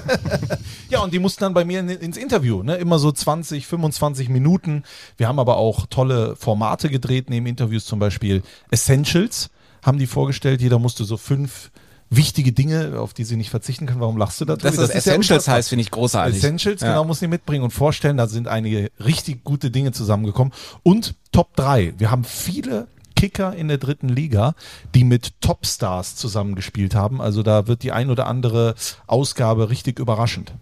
Ja, 0.90 1.00
und 1.00 1.12
die 1.12 1.18
mussten 1.18 1.40
dann 1.42 1.54
bei 1.54 1.64
mir 1.64 1.80
in, 1.80 1.88
ins 1.88 2.16
Interview, 2.16 2.62
ne? 2.62 2.76
immer 2.76 2.98
so 3.00 3.10
20, 3.10 3.66
25 3.66 4.28
Minuten. 4.28 4.84
Wir 5.16 5.26
haben 5.26 5.38
aber 5.40 5.56
auch 5.56 5.73
tolle 5.86 6.36
Formate 6.36 6.88
gedreht, 6.88 7.30
neben 7.30 7.46
Interviews 7.46 7.84
zum 7.84 7.98
Beispiel 7.98 8.42
Essentials 8.70 9.50
haben 9.82 9.98
die 9.98 10.06
vorgestellt. 10.06 10.60
Jeder 10.62 10.78
musste 10.78 11.04
so 11.04 11.16
fünf 11.16 11.70
wichtige 12.10 12.52
Dinge, 12.52 12.98
auf 13.00 13.12
die 13.14 13.24
sie 13.24 13.36
nicht 13.36 13.50
verzichten 13.50 13.86
können. 13.86 14.00
Warum 14.00 14.16
lachst 14.16 14.40
du 14.40 14.44
da? 14.44 14.56
Das, 14.56 14.74
ist 14.78 14.88
ja 14.88 14.94
Essentials 14.94 15.30
unfassbar. 15.30 15.54
heißt, 15.56 15.68
finde 15.70 15.82
ich 15.82 15.90
großartig. 15.90 16.36
Essentials, 16.36 16.80
Ja. 16.80 16.88
genau, 16.88 17.04
muss 17.04 17.20
ich 17.22 17.28
mitbringen 17.28 17.64
und 17.64 17.70
vorstellen. 17.70 18.16
Da 18.16 18.26
sind 18.26 18.48
einige 18.48 18.90
richtig 19.04 19.44
gute 19.44 19.70
Dinge 19.70 19.92
zusammengekommen. 19.92 20.52
Und 20.82 21.14
Top 21.32 21.56
3. 21.56 21.94
Wir 21.98 22.10
haben 22.10 22.24
viele 22.24 22.86
Kicker 23.16 23.54
in 23.54 23.68
der 23.68 23.78
dritten 23.78 24.08
Liga, 24.08 24.54
die 24.94 25.04
mit 25.04 25.40
Topstars 25.40 26.16
zusammengespielt 26.16 26.94
haben. 26.94 27.20
Also 27.20 27.42
da 27.42 27.66
wird 27.66 27.82
die 27.82 27.92
ein 27.92 28.10
oder 28.10 28.26
andere 28.26 28.74
Ausgabe 29.06 29.70
richtig 29.70 29.98
überraschend. 29.98 30.52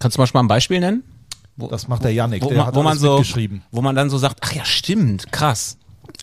Kannst 0.00 0.16
du 0.16 0.20
mal 0.20 0.26
schon 0.26 0.38
mal 0.38 0.44
ein 0.44 0.48
Beispiel 0.48 0.80
nennen? 0.80 1.02
Wo, 1.56 1.68
Das 1.68 1.88
macht 1.88 2.04
der 2.04 2.12
Yannick, 2.12 2.42
wo, 2.42 2.48
der 2.48 2.58
man, 2.58 2.66
hat 2.66 2.74
wo 2.74 2.82
man 2.82 2.98
so, 2.98 3.18
mitgeschrieben. 3.18 3.62
wo 3.70 3.80
man 3.82 3.94
dann 3.96 4.10
so 4.10 4.18
sagt, 4.18 4.38
ach 4.42 4.52
ja, 4.52 4.64
stimmt, 4.64 5.32
krass. 5.32 5.78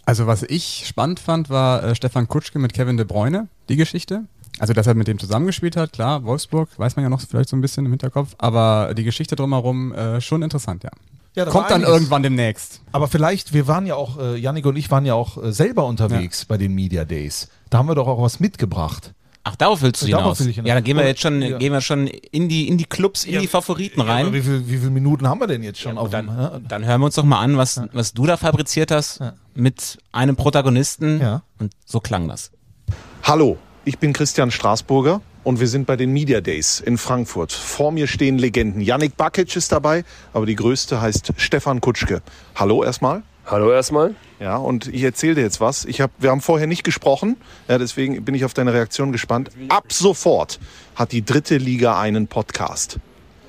Also 0.06 0.28
was 0.28 0.44
ich 0.44 0.84
spannend 0.88 1.20
fand, 1.20 1.50
war 1.50 1.84
äh, 1.84 1.96
Stefan 1.96 2.28
Kutschke 2.28 2.60
mit 2.60 2.74
Kevin 2.74 2.98
De 2.98 3.06
Bruyne, 3.06 3.48
die 3.70 3.76
Geschichte. 3.76 4.26
Also 4.60 4.74
dass 4.74 4.86
er 4.86 4.94
mit 4.94 5.08
dem 5.08 5.18
zusammengespielt 5.18 5.76
hat, 5.76 5.94
klar, 5.94 6.24
Wolfsburg, 6.26 6.70
weiß 6.78 6.96
man 6.96 7.04
ja 7.04 7.10
noch 7.10 7.22
vielleicht 7.22 7.50
so 7.50 7.56
ein 7.56 7.62
bisschen 7.62 7.86
im 7.86 7.92
Hinterkopf, 7.92 8.36
aber 8.38 8.94
die 8.96 9.04
Geschichte 9.04 9.36
drumherum 9.36 9.94
äh, 9.94 10.22
schon 10.22 10.44
interessant, 10.44 10.84
ja. 10.84 10.92
Ja, 11.36 11.46
da 11.46 11.52
Kommt 11.52 11.72
dann 11.72 11.78
einiges. 11.78 11.94
irgendwann 11.94 12.22
demnächst. 12.22 12.82
Aber 12.92 13.08
vielleicht, 13.08 13.54
wir 13.54 13.66
waren 13.68 13.88
ja 13.88 13.96
auch, 13.96 14.20
äh, 14.20 14.38
Yannick 14.38 14.68
und 14.68 14.76
ich 14.76 14.92
waren 14.92 15.04
ja 15.04 15.16
auch 15.16 15.42
äh, 15.44 15.52
selber 15.52 15.86
unterwegs 15.88 16.46
bei 16.46 16.58
den 16.60 16.76
Media 16.76 17.06
Days. 17.06 17.48
Da 17.72 17.80
haben 17.80 17.88
wir 17.88 17.96
doch 17.96 18.08
auch 18.08 18.22
was 18.22 18.40
mitgebracht. 18.40 19.14
Ach, 19.46 19.56
darauf 19.58 19.82
willst 19.82 20.02
du 20.02 20.08
Darauf 20.08 20.24
hinaus. 20.24 20.40
will 20.40 20.50
ich 20.50 20.56
hinaus. 20.56 20.68
Ja, 20.70 20.76
dann 20.76 20.84
gehen 20.86 20.96
wir 20.98 21.06
jetzt 21.06 21.20
schon, 21.22 21.42
Ja. 21.42 21.58
gehen 21.58 21.74
wir 21.74 21.82
schon 21.82 22.08
in 22.08 22.48
die, 22.48 22.68
in 22.70 22.78
die 22.78 22.86
Clubs, 22.86 23.26
in 23.26 23.42
die 23.42 23.48
Favoriten 23.48 24.00
Aber 24.00 24.10
rein. 24.12 24.32
wie, 24.32 24.42
viel, 24.42 24.68
wie 24.70 24.78
viele 24.78 24.90
Minuten 24.92 25.28
haben 25.28 25.40
wir 25.42 25.48
denn 25.48 25.64
jetzt 25.64 25.82
schon 25.82 25.98
auf 25.98 26.10
dem? 26.10 26.28
Dann, 26.28 26.38
ja? 26.38 26.60
dann 26.66 26.86
hören 26.86 27.02
wir 27.02 27.06
uns 27.08 27.16
doch 27.16 27.26
mal 27.26 27.40
an, 27.42 27.58
was, 27.58 27.82
was 27.92 28.14
du 28.14 28.26
da 28.26 28.38
fabriziert 28.38 28.90
hast 28.92 29.20
mit 29.54 29.98
einem 30.14 30.38
Protagonisten. 30.38 31.20
Ja. 31.20 31.44
Und 31.60 31.74
so 31.86 32.00
klang 32.00 32.28
das. 32.30 32.52
Hallo, 33.24 33.58
ich 33.84 34.00
bin 34.00 34.14
Christian 34.14 34.50
Straßburger 34.50 35.20
und 35.44 35.60
wir 35.60 35.68
sind 35.68 35.88
bei 35.88 35.98
den 35.98 36.14
Media 36.14 36.40
Days 36.40 36.80
in 36.80 36.98
Frankfurt. 36.98 37.52
Vor 37.52 37.92
mir 37.92 38.08
stehen 38.08 38.38
Legenden. 38.38 38.80
Yannick 38.80 39.18
Bakic 39.18 39.54
ist 39.58 39.74
dabei, 39.74 40.06
aber 40.32 40.46
die 40.46 40.56
größte 40.56 41.02
heißt 41.02 41.34
Stefan 41.36 41.82
Kutschke. 41.82 42.22
Hallo 42.56 42.82
erstmal. 42.82 43.24
Hallo 43.46 43.72
erstmal. 43.72 44.16
Ja, 44.40 44.56
und 44.56 44.88
ich 44.88 45.04
erzähle 45.04 45.36
dir 45.36 45.42
jetzt 45.42 45.60
was. 45.60 45.84
Ich 45.84 46.00
hab, 46.00 46.12
wir 46.18 46.30
haben 46.30 46.40
vorher 46.40 46.66
nicht 46.66 46.84
gesprochen, 46.84 47.36
ja, 47.68 47.78
deswegen 47.78 48.24
bin 48.24 48.36
ich 48.36 48.46
auf 48.46 48.54
deine 48.54 48.74
Reaktion 48.74 49.12
gespannt. 49.12 49.52
Ab 49.68 49.92
sofort 49.92 50.60
hat 50.96 51.12
die 51.12 51.26
dritte 51.26 51.58
Liga 51.58 52.00
einen 52.00 52.28
Podcast. 52.28 53.00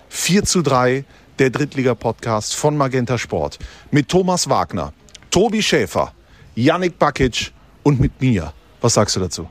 4 0.08 0.44
zu 0.44 0.62
3, 0.62 1.04
der 1.38 1.50
Drittliga-Podcast 1.50 2.56
von 2.56 2.76
Magenta 2.76 3.18
Sport. 3.18 3.58
Mit 3.92 4.08
Thomas 4.08 4.48
Wagner, 4.48 4.92
Tobi 5.30 5.62
Schäfer, 5.62 6.12
Yannick 6.56 6.98
Bakic 6.98 7.52
und 7.84 8.00
mit 8.00 8.20
mir. 8.20 8.52
Was 8.80 8.94
sagst 8.94 9.14
du 9.14 9.20
dazu? 9.20 9.48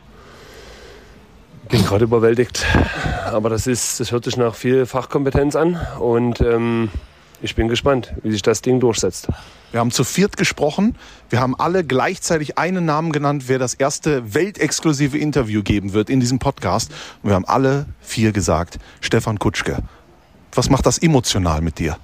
Bin 1.69 1.83
gerade 1.83 2.03
überwältigt. 2.03 2.65
Aber 3.25 3.49
das 3.49 3.65
ist, 3.65 3.99
das 4.01 4.11
hört 4.11 4.25
sich 4.25 4.35
nach 4.35 4.55
viel 4.55 4.85
Fachkompetenz 4.85 5.55
an 5.55 5.79
und 5.99 6.41
ähm, 6.41 6.89
ich 7.43 7.55
bin 7.55 7.67
gespannt, 7.67 8.13
wie 8.23 8.31
sich 8.31 8.41
das 8.41 8.61
Ding 8.61 8.79
durchsetzt. 8.79 9.27
Wir 9.71 9.79
haben 9.81 9.91
zu 9.91 10.03
viert 10.03 10.37
gesprochen. 10.37 10.95
Wir 11.29 11.41
haben 11.41 11.55
alle 11.59 11.83
gleichzeitig 11.83 12.57
einen 12.57 12.85
Namen 12.85 13.11
genannt, 13.11 13.43
wer 13.47 13.59
das 13.59 13.73
erste 13.73 14.33
weltexklusive 14.33 15.17
Interview 15.17 15.61
geben 15.61 15.93
wird 15.93 16.09
in 16.09 16.21
diesem 16.21 16.39
Podcast. 16.39 16.91
Und 17.21 17.29
wir 17.29 17.35
haben 17.35 17.45
alle 17.45 17.85
vier 17.99 18.31
gesagt, 18.31 18.79
Stefan 19.01 19.39
Kutschke. 19.39 19.79
Was 20.53 20.69
macht 20.69 20.85
das 20.85 20.97
emotional 20.97 21.61
mit 21.61 21.79
dir? 21.79 21.97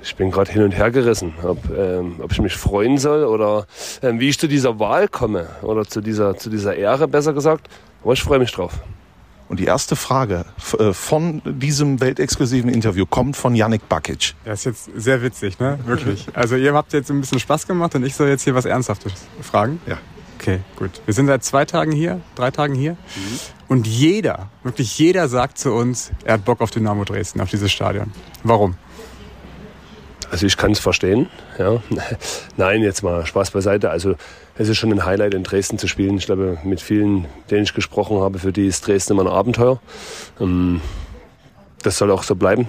Ich 0.00 0.16
bin 0.16 0.30
gerade 0.30 0.50
hin 0.50 0.62
und 0.62 0.72
her 0.72 0.90
gerissen, 0.90 1.34
ob, 1.42 1.58
ähm, 1.76 2.16
ob 2.22 2.32
ich 2.32 2.40
mich 2.40 2.54
freuen 2.54 2.96
soll 2.96 3.24
oder 3.24 3.66
ähm, 4.02 4.20
wie 4.20 4.28
ich 4.28 4.38
zu 4.38 4.46
dieser 4.46 4.78
Wahl 4.78 5.08
komme 5.08 5.48
oder 5.62 5.84
zu 5.84 6.00
dieser, 6.00 6.36
zu 6.36 6.48
dieser 6.48 6.76
Ehre, 6.76 7.08
besser 7.08 7.32
gesagt. 7.32 7.68
Aber 8.02 8.12
ich 8.12 8.22
freue 8.22 8.38
mich 8.38 8.52
drauf. 8.52 8.80
Und 9.48 9.60
die 9.60 9.64
erste 9.64 9.94
Frage 9.94 10.44
äh, 10.78 10.92
von 10.92 11.40
diesem 11.44 12.00
weltexklusiven 12.00 12.68
Interview 12.68 13.06
kommt 13.06 13.36
von 13.36 13.54
Yannick 13.54 13.88
Bakic. 13.88 14.34
Das 14.44 14.60
ist 14.60 14.64
jetzt 14.64 14.90
sehr 14.96 15.22
witzig, 15.22 15.58
ne? 15.58 15.78
Wirklich. 15.84 16.26
Also 16.34 16.56
ihr 16.56 16.74
habt 16.74 16.92
jetzt 16.92 17.10
ein 17.10 17.20
bisschen 17.20 17.38
Spaß 17.38 17.66
gemacht 17.66 17.94
und 17.94 18.04
ich 18.04 18.14
soll 18.14 18.28
jetzt 18.28 18.42
hier 18.42 18.54
was 18.54 18.64
Ernsthaftes 18.64 19.12
fragen. 19.40 19.80
Ja. 19.86 19.98
Okay, 20.38 20.60
gut. 20.76 21.00
Wir 21.06 21.14
sind 21.14 21.28
seit 21.28 21.44
zwei 21.44 21.64
Tagen 21.64 21.92
hier, 21.92 22.20
drei 22.34 22.50
Tagen 22.50 22.74
hier. 22.74 22.96
Und 23.68 23.86
jeder, 23.86 24.50
wirklich 24.62 24.98
jeder 24.98 25.28
sagt 25.28 25.58
zu 25.58 25.72
uns, 25.72 26.10
er 26.24 26.34
hat 26.34 26.44
Bock 26.44 26.60
auf 26.60 26.70
Dynamo 26.70 27.04
Dresden, 27.04 27.40
auf 27.40 27.50
dieses 27.50 27.72
Stadion. 27.72 28.12
Warum? 28.42 28.76
Also 30.30 30.46
ich 30.46 30.56
kann 30.56 30.72
es 30.72 30.78
verstehen. 30.78 31.28
Ja. 31.58 31.82
Nein, 32.56 32.82
jetzt 32.82 33.02
mal 33.02 33.24
Spaß 33.24 33.52
beiseite. 33.52 33.90
Also 33.90 34.16
es 34.58 34.68
ist 34.68 34.78
schon 34.78 34.92
ein 34.92 35.04
Highlight 35.04 35.34
in 35.34 35.42
Dresden 35.42 35.78
zu 35.78 35.86
spielen. 35.88 36.16
Ich 36.16 36.26
glaube, 36.26 36.58
mit 36.64 36.80
vielen, 36.80 37.26
denen 37.50 37.64
ich 37.64 37.74
gesprochen 37.74 38.20
habe, 38.20 38.38
für 38.38 38.52
die 38.52 38.66
ist 38.66 38.86
Dresden 38.86 39.12
immer 39.12 39.22
ein 39.22 39.32
Abenteuer. 39.32 39.80
Ähm, 40.40 40.80
Das 41.82 41.98
soll 41.98 42.10
auch 42.10 42.22
so 42.22 42.34
bleiben. 42.34 42.66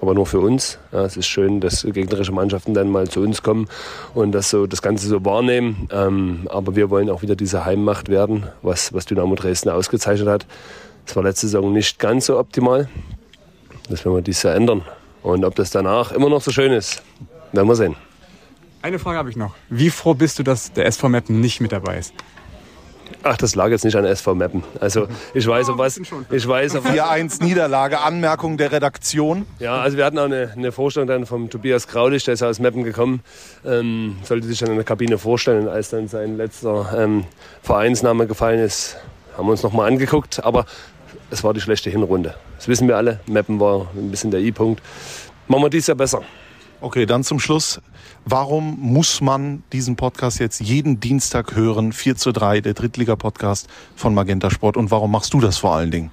Aber 0.00 0.12
nur 0.14 0.26
für 0.26 0.38
uns. 0.38 0.78
Ja, 0.92 1.04
es 1.04 1.16
ist 1.16 1.26
schön, 1.26 1.60
dass 1.60 1.82
gegnerische 1.82 2.30
Mannschaften 2.30 2.74
dann 2.74 2.90
mal 2.90 3.08
zu 3.08 3.20
uns 3.20 3.42
kommen 3.42 3.68
und 4.12 4.32
das, 4.32 4.50
so, 4.50 4.66
das 4.66 4.82
Ganze 4.82 5.08
so 5.08 5.24
wahrnehmen. 5.24 5.88
Ähm, 5.90 6.46
aber 6.50 6.76
wir 6.76 6.90
wollen 6.90 7.08
auch 7.08 7.22
wieder 7.22 7.36
diese 7.36 7.64
Heimmacht 7.64 8.10
werden, 8.10 8.44
was, 8.60 8.92
was 8.92 9.06
Dynamo 9.06 9.34
Dresden 9.34 9.70
ausgezeichnet 9.70 10.28
hat. 10.28 10.46
Es 11.06 11.16
war 11.16 11.22
letzte 11.22 11.46
Saison 11.46 11.72
nicht 11.72 11.98
ganz 11.98 12.26
so 12.26 12.38
optimal. 12.38 12.88
Das 13.88 14.04
werden 14.04 14.16
wir 14.16 14.22
dieses 14.22 14.42
Jahr 14.42 14.54
ändern. 14.54 14.82
Und 15.22 15.42
ob 15.44 15.54
das 15.54 15.70
danach 15.70 16.12
immer 16.12 16.28
noch 16.28 16.42
so 16.42 16.50
schön 16.50 16.72
ist, 16.72 17.02
werden 17.52 17.68
wir 17.68 17.74
sehen. 17.74 17.96
Eine 18.84 18.98
Frage 18.98 19.16
habe 19.16 19.30
ich 19.30 19.36
noch. 19.36 19.54
Wie 19.70 19.88
froh 19.88 20.12
bist 20.12 20.38
du, 20.38 20.42
dass 20.42 20.74
der 20.74 20.84
SV 20.84 21.08
Meppen 21.08 21.40
nicht 21.40 21.58
mit 21.62 21.72
dabei 21.72 21.96
ist? 21.96 22.12
Ach, 23.22 23.34
das 23.38 23.54
lag 23.54 23.70
jetzt 23.70 23.86
nicht 23.86 23.96
an 23.96 24.04
SV 24.04 24.34
Meppen. 24.34 24.62
Also 24.78 25.08
ich 25.32 25.46
weiß, 25.46 25.70
auf 25.70 25.78
was, 25.78 25.96
ich 25.96 26.12
weiß, 26.12 26.74
was, 26.74 26.84
4-1 26.84 27.42
Niederlage, 27.42 28.00
Anmerkung 28.00 28.58
der 28.58 28.72
Redaktion. 28.72 29.46
Ja, 29.58 29.76
also 29.76 29.96
wir 29.96 30.04
hatten 30.04 30.18
auch 30.18 30.26
eine, 30.26 30.52
eine 30.54 30.70
Vorstellung 30.70 31.08
dann 31.08 31.24
vom 31.24 31.48
Tobias 31.48 31.88
Graulich, 31.88 32.24
der 32.24 32.34
ist 32.34 32.42
aus 32.42 32.58
Meppen 32.58 32.84
gekommen, 32.84 33.22
ähm, 33.64 34.16
sollte 34.22 34.46
sich 34.46 34.58
dann 34.58 34.68
in 34.68 34.76
der 34.76 34.84
Kabine 34.84 35.16
vorstellen. 35.16 35.66
Als 35.66 35.88
dann 35.88 36.06
sein 36.06 36.36
letzter 36.36 36.94
ähm, 36.94 37.24
Vereinsname 37.62 38.26
gefallen 38.26 38.60
ist, 38.60 38.98
haben 39.34 39.46
wir 39.46 39.52
uns 39.52 39.62
nochmal 39.62 39.90
angeguckt. 39.90 40.44
Aber 40.44 40.66
es 41.30 41.42
war 41.42 41.54
die 41.54 41.62
schlechte 41.62 41.88
Hinrunde. 41.88 42.34
Das 42.58 42.68
wissen 42.68 42.86
wir 42.86 42.98
alle. 42.98 43.20
Meppen 43.28 43.58
war 43.60 43.86
ein 43.96 44.10
bisschen 44.10 44.30
der 44.30 44.40
I-Punkt. 44.40 44.82
Machen 45.48 45.62
wir 45.62 45.70
dies 45.70 45.86
Jahr 45.86 45.96
besser. 45.96 46.20
Okay, 46.84 47.06
dann 47.06 47.24
zum 47.24 47.40
Schluss. 47.40 47.80
Warum 48.26 48.76
muss 48.78 49.22
man 49.22 49.62
diesen 49.72 49.96
Podcast 49.96 50.38
jetzt 50.38 50.60
jeden 50.60 51.00
Dienstag 51.00 51.56
hören? 51.56 51.94
4 51.94 52.16
zu 52.16 52.30
3, 52.30 52.60
der 52.60 52.74
Drittliga-Podcast 52.74 53.68
von 53.96 54.12
Magenta 54.12 54.50
Sport. 54.50 54.76
Und 54.76 54.90
warum 54.90 55.10
machst 55.10 55.32
du 55.32 55.40
das 55.40 55.56
vor 55.56 55.74
allen 55.74 55.90
Dingen? 55.90 56.10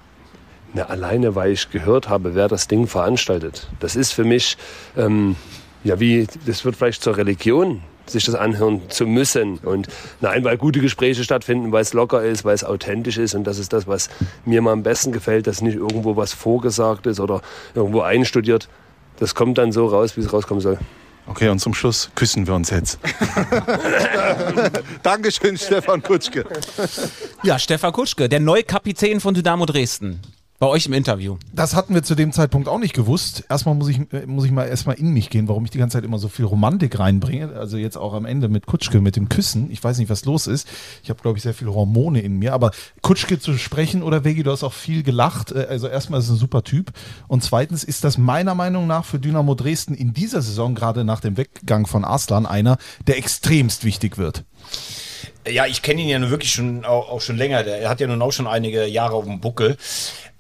Na, 0.74 0.84
alleine, 0.84 1.36
weil 1.36 1.52
ich 1.52 1.72
gehört 1.72 2.08
habe, 2.08 2.36
wer 2.36 2.48
das 2.48 2.70
Ding 2.70 2.88
veranstaltet. 2.88 3.68
Das 3.82 3.98
ist 3.98 4.14
für 4.14 4.24
mich, 4.24 4.56
ähm, 4.96 5.36
ja, 5.84 6.00
wie, 6.00 6.26
das 6.46 6.64
wird 6.64 6.78
vielleicht 6.78 7.04
zur 7.04 7.18
Religion, 7.18 7.82
sich 8.06 8.24
das 8.24 8.36
anhören 8.36 8.80
zu 8.88 9.06
müssen. 9.06 9.58
Und 9.58 9.90
nein, 10.22 10.46
weil 10.46 10.58
gute 10.58 10.80
Gespräche 10.80 11.26
stattfinden, 11.26 11.74
weil 11.74 11.82
es 11.82 11.92
locker 11.92 12.24
ist, 12.24 12.46
weil 12.46 12.56
es 12.56 12.64
authentisch 12.64 13.18
ist. 13.18 13.36
Und 13.36 13.44
das 13.44 13.60
ist 13.60 13.74
das, 13.74 13.88
was 13.88 14.10
mir 14.46 14.62
mal 14.62 14.72
am 14.72 14.84
besten 14.84 15.12
gefällt, 15.12 15.48
dass 15.48 15.62
nicht 15.62 15.76
irgendwo 15.76 16.16
was 16.16 16.32
vorgesagt 16.32 17.08
ist 17.08 17.20
oder 17.20 17.42
irgendwo 17.76 18.00
einstudiert. 18.00 18.70
Das 19.22 19.36
kommt 19.36 19.60
dann 19.60 19.72
so 19.72 19.86
raus, 19.86 20.18
wie 20.18 20.22
es 20.22 20.34
rauskommen 20.34 20.62
soll. 20.62 20.80
Okay, 21.28 21.50
und 21.50 21.60
zum 21.60 21.76
Schluss 21.76 22.10
küssen 22.16 22.48
wir 22.48 22.56
uns 22.56 22.72
jetzt. 22.72 22.98
Dankeschön, 25.04 25.60
Stefan 25.60 26.02
Kutschke. 26.02 26.44
Ja, 27.44 27.60
Stefan 27.60 27.94
Kutschke, 27.94 28.28
der 28.28 28.40
neue 28.40 28.64
Kapitän 28.64 29.20
von 29.20 29.36
Dynamo 29.36 29.68
Dresden. 29.68 30.22
Bei 30.62 30.68
euch 30.68 30.86
im 30.86 30.94
Interview. 30.94 31.38
Das 31.52 31.74
hatten 31.74 31.96
wir 31.96 32.04
zu 32.04 32.14
dem 32.14 32.32
Zeitpunkt 32.32 32.68
auch 32.68 32.78
nicht 32.78 32.94
gewusst. 32.94 33.46
Erstmal 33.50 33.74
muss 33.74 33.88
ich, 33.88 33.98
äh, 34.14 34.28
muss 34.28 34.46
ich 34.46 34.52
mal 34.52 34.66
erstmal 34.66 34.96
in 34.96 35.12
mich 35.12 35.32
gehen, 35.32 35.48
warum 35.48 35.66
ich 35.66 35.72
die 35.72 35.80
ganze 35.80 35.98
Zeit 35.98 36.06
immer 36.06 36.20
so 36.20 36.28
viel 36.28 36.46
Romantik 36.46 37.00
reinbringe. 37.00 37.54
Also 37.56 37.78
jetzt 37.78 37.98
auch 37.98 38.14
am 38.14 38.26
Ende 38.26 38.48
mit 38.48 38.68
Kutschke, 38.68 39.02
mit 39.02 39.16
dem 39.16 39.28
Küssen. 39.28 39.72
Ich 39.72 39.84
weiß 39.84 39.98
nicht, 39.98 40.12
was 40.12 40.24
los 40.26 40.46
ist. 40.46 40.68
Ich 41.02 41.10
habe, 41.10 41.20
glaube 41.20 41.40
ich, 41.40 41.42
sehr 41.42 41.56
viele 41.56 41.74
Hormone 41.74 42.22
in 42.22 42.38
mir. 42.38 42.54
Aber 42.54 42.70
Kutschke 43.02 43.40
zu 43.40 43.58
sprechen 43.58 44.04
oder 44.04 44.24
Vegi, 44.24 44.44
du 44.44 44.52
hast 44.52 44.64
auch 44.64 44.74
viel 44.74 45.02
gelacht. 45.02 45.52
Äh, 45.52 45.66
Also 45.68 45.88
erstmal 45.88 46.20
ist 46.20 46.28
es 46.28 46.34
ein 46.34 46.38
super 46.38 46.64
Typ. 46.64 46.92
Und 47.28 47.44
zweitens 47.44 47.84
ist 47.84 48.04
das 48.04 48.20
meiner 48.20 48.54
Meinung 48.54 48.86
nach 48.86 49.04
für 49.04 49.18
Dynamo 49.18 49.56
Dresden 49.56 49.96
in 49.96 50.14
dieser 50.14 50.44
Saison, 50.44 50.76
gerade 50.76 51.04
nach 51.04 51.22
dem 51.22 51.38
Weggang 51.38 51.88
von 51.88 52.06
Arslan, 52.06 52.46
einer, 52.46 52.78
der 53.08 53.18
extremst 53.18 53.84
wichtig 53.84 54.20
wird. 54.20 54.44
Ja, 55.48 55.66
ich 55.66 55.82
kenne 55.82 56.02
ihn 56.02 56.08
ja 56.10 56.20
nun 56.20 56.30
wirklich 56.30 56.52
schon 56.52 56.86
auch, 56.86 57.10
auch 57.10 57.22
schon 57.22 57.38
länger. 57.38 57.64
Der 57.64 57.90
hat 57.90 58.00
ja 58.00 58.08
nun 58.08 58.22
auch 58.22 58.32
schon 58.32 58.48
einige 58.48 58.86
Jahre 58.86 59.16
auf 59.16 59.26
dem 59.26 59.40
Buckel. 59.40 59.78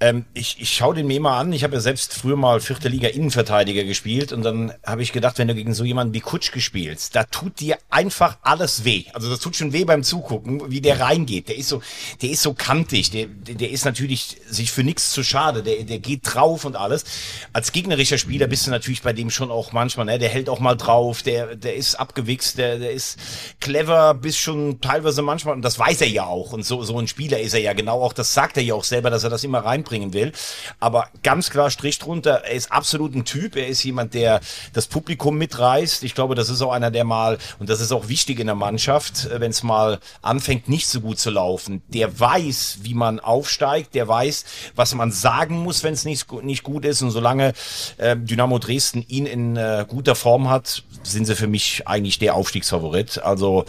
Ähm, 0.01 0.25
ich 0.33 0.57
ich 0.59 0.73
schaue 0.73 0.95
den 0.95 1.05
mir 1.05 1.17
immer 1.17 1.33
an. 1.33 1.53
Ich 1.53 1.63
habe 1.63 1.75
ja 1.75 1.79
selbst 1.79 2.15
früher 2.15 2.35
mal 2.35 2.59
vierte 2.59 2.89
Liga 2.89 3.07
Innenverteidiger 3.07 3.83
gespielt 3.83 4.33
und 4.33 4.41
dann 4.41 4.73
habe 4.83 5.03
ich 5.03 5.13
gedacht, 5.13 5.37
wenn 5.37 5.47
du 5.47 5.53
gegen 5.53 5.75
so 5.75 5.83
jemanden 5.83 6.15
wie 6.15 6.21
Kutschke 6.21 6.59
spielst, 6.59 7.15
da 7.15 7.23
tut 7.23 7.59
dir 7.59 7.77
einfach 7.91 8.39
alles 8.41 8.83
weh. 8.83 9.05
Also 9.13 9.29
das 9.29 9.39
tut 9.39 9.55
schon 9.55 9.73
weh 9.73 9.85
beim 9.85 10.01
Zugucken, 10.01 10.71
wie 10.71 10.81
der 10.81 10.99
reingeht. 10.99 11.49
Der 11.49 11.57
ist 11.57 11.69
so, 11.69 11.83
der 12.23 12.31
ist 12.31 12.41
so 12.41 12.55
kantig. 12.55 13.11
Der, 13.11 13.27
der, 13.27 13.55
der 13.55 13.69
ist 13.69 13.85
natürlich 13.85 14.37
sich 14.47 14.71
für 14.71 14.83
nichts 14.83 15.11
zu 15.11 15.23
schade. 15.23 15.61
Der, 15.61 15.83
der 15.83 15.99
geht 15.99 16.21
drauf 16.23 16.65
und 16.65 16.75
alles. 16.75 17.05
Als 17.53 17.71
gegnerischer 17.71 18.17
Spieler 18.17 18.47
bist 18.47 18.65
du 18.65 18.71
natürlich 18.71 19.03
bei 19.03 19.13
dem 19.13 19.29
schon 19.29 19.51
auch 19.51 19.71
manchmal, 19.71 20.07
ne? 20.07 20.17
Der 20.17 20.29
hält 20.29 20.49
auch 20.49 20.59
mal 20.59 20.75
drauf. 20.75 21.21
Der, 21.21 21.55
der 21.55 21.75
ist 21.75 21.93
abgewichst. 21.93 22.57
Der, 22.57 22.79
der 22.79 22.91
ist 22.91 23.19
clever, 23.59 24.15
bis 24.15 24.35
schon 24.37 24.79
teilweise 24.91 25.21
manchmal 25.21 25.55
und 25.55 25.61
das 25.61 25.79
weiß 25.79 26.01
er 26.01 26.09
ja 26.09 26.25
auch. 26.25 26.53
Und 26.53 26.65
so 26.65 26.83
so 26.83 26.99
ein 26.99 27.07
Spieler 27.07 27.39
ist 27.39 27.53
er 27.53 27.61
ja 27.61 27.73
genau 27.73 28.01
auch. 28.01 28.13
Das 28.13 28.33
sagt 28.33 28.57
er 28.57 28.63
ja 28.63 28.73
auch 28.73 28.83
selber, 28.83 29.09
dass 29.09 29.23
er 29.23 29.29
das 29.29 29.43
immer 29.43 29.59
reinbringt 29.59 29.91
bringen 29.91 30.13
will. 30.13 30.31
Aber 30.79 31.09
ganz 31.21 31.49
klar 31.49 31.69
Strich 31.69 31.99
drunter, 31.99 32.43
er 32.45 32.53
ist 32.53 32.71
absolut 32.71 33.13
ein 33.13 33.25
Typ. 33.25 33.55
Er 33.55 33.67
ist 33.67 33.83
jemand, 33.83 34.13
der 34.13 34.39
das 34.73 34.87
Publikum 34.87 35.37
mitreißt. 35.37 36.03
Ich 36.03 36.15
glaube, 36.15 36.35
das 36.35 36.49
ist 36.49 36.61
auch 36.61 36.71
einer, 36.71 36.91
der 36.91 37.03
mal, 37.03 37.37
und 37.59 37.69
das 37.69 37.81
ist 37.81 37.91
auch 37.91 38.07
wichtig 38.07 38.39
in 38.39 38.47
der 38.47 38.55
Mannschaft, 38.55 39.25
äh, 39.25 39.39
wenn 39.39 39.51
es 39.51 39.63
mal 39.63 39.99
anfängt, 40.21 40.69
nicht 40.69 40.87
so 40.87 41.01
gut 41.01 41.19
zu 41.19 41.29
laufen. 41.29 41.81
Der 41.89 42.19
weiß, 42.19 42.79
wie 42.83 42.93
man 42.93 43.19
aufsteigt, 43.19 43.95
der 43.95 44.07
weiß, 44.07 44.45
was 44.75 44.95
man 44.95 45.11
sagen 45.11 45.59
muss, 45.59 45.83
wenn 45.83 45.93
es 45.93 46.05
nicht, 46.05 46.31
nicht 46.43 46.63
gut 46.63 46.85
ist. 46.85 47.01
Und 47.01 47.11
solange 47.11 47.53
äh, 47.97 48.15
Dynamo 48.15 48.59
Dresden 48.59 49.05
ihn 49.07 49.25
in 49.25 49.57
äh, 49.57 49.85
guter 49.87 50.15
Form 50.15 50.49
hat, 50.49 50.83
sind 51.03 51.25
sie 51.25 51.35
für 51.35 51.47
mich 51.47 51.87
eigentlich 51.87 52.17
der 52.19 52.35
Aufstiegsfavorit. 52.35 53.21
Also 53.21 53.65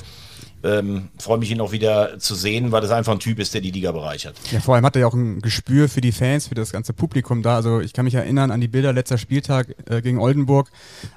ähm, 0.65 1.09
freue 1.19 1.39
mich, 1.39 1.51
ihn 1.51 1.61
auch 1.61 1.73
wieder 1.73 2.19
zu 2.19 2.35
sehen, 2.35 2.73
weil 2.73 2.81
das 2.81 2.91
einfach 2.91 3.13
ein 3.13 3.19
Typ 3.19 3.39
ist, 3.39 3.55
der 3.55 3.61
die 3.61 3.71
Liga 3.71 3.93
bereichert. 3.93 4.37
Ja, 4.51 4.61
vor 4.61 4.75
allem 4.75 4.85
hat 4.85 4.97
er 4.97 5.01
ja 5.01 5.07
auch 5.07 5.15
ein 5.15 5.41
Gespür 5.41 5.89
für 5.89 6.01
die 6.01 6.13
Fans, 6.13 6.49
für 6.49 6.55
das 6.55 6.73
ganze 6.73 6.93
Publikum 6.93 7.43
da. 7.43 7.57
Also 7.57 7.81
ich 7.81 7.93
kann 7.93 8.05
mich 8.05 8.15
erinnern 8.15 8.51
an 8.51 8.61
die 8.61 8.69
Bilder 8.69 8.93
letzter 8.93 9.19
Spieltag 9.19 9.75
äh, 9.89 10.03
gegen 10.03 10.19
Oldenburg, 10.19 10.71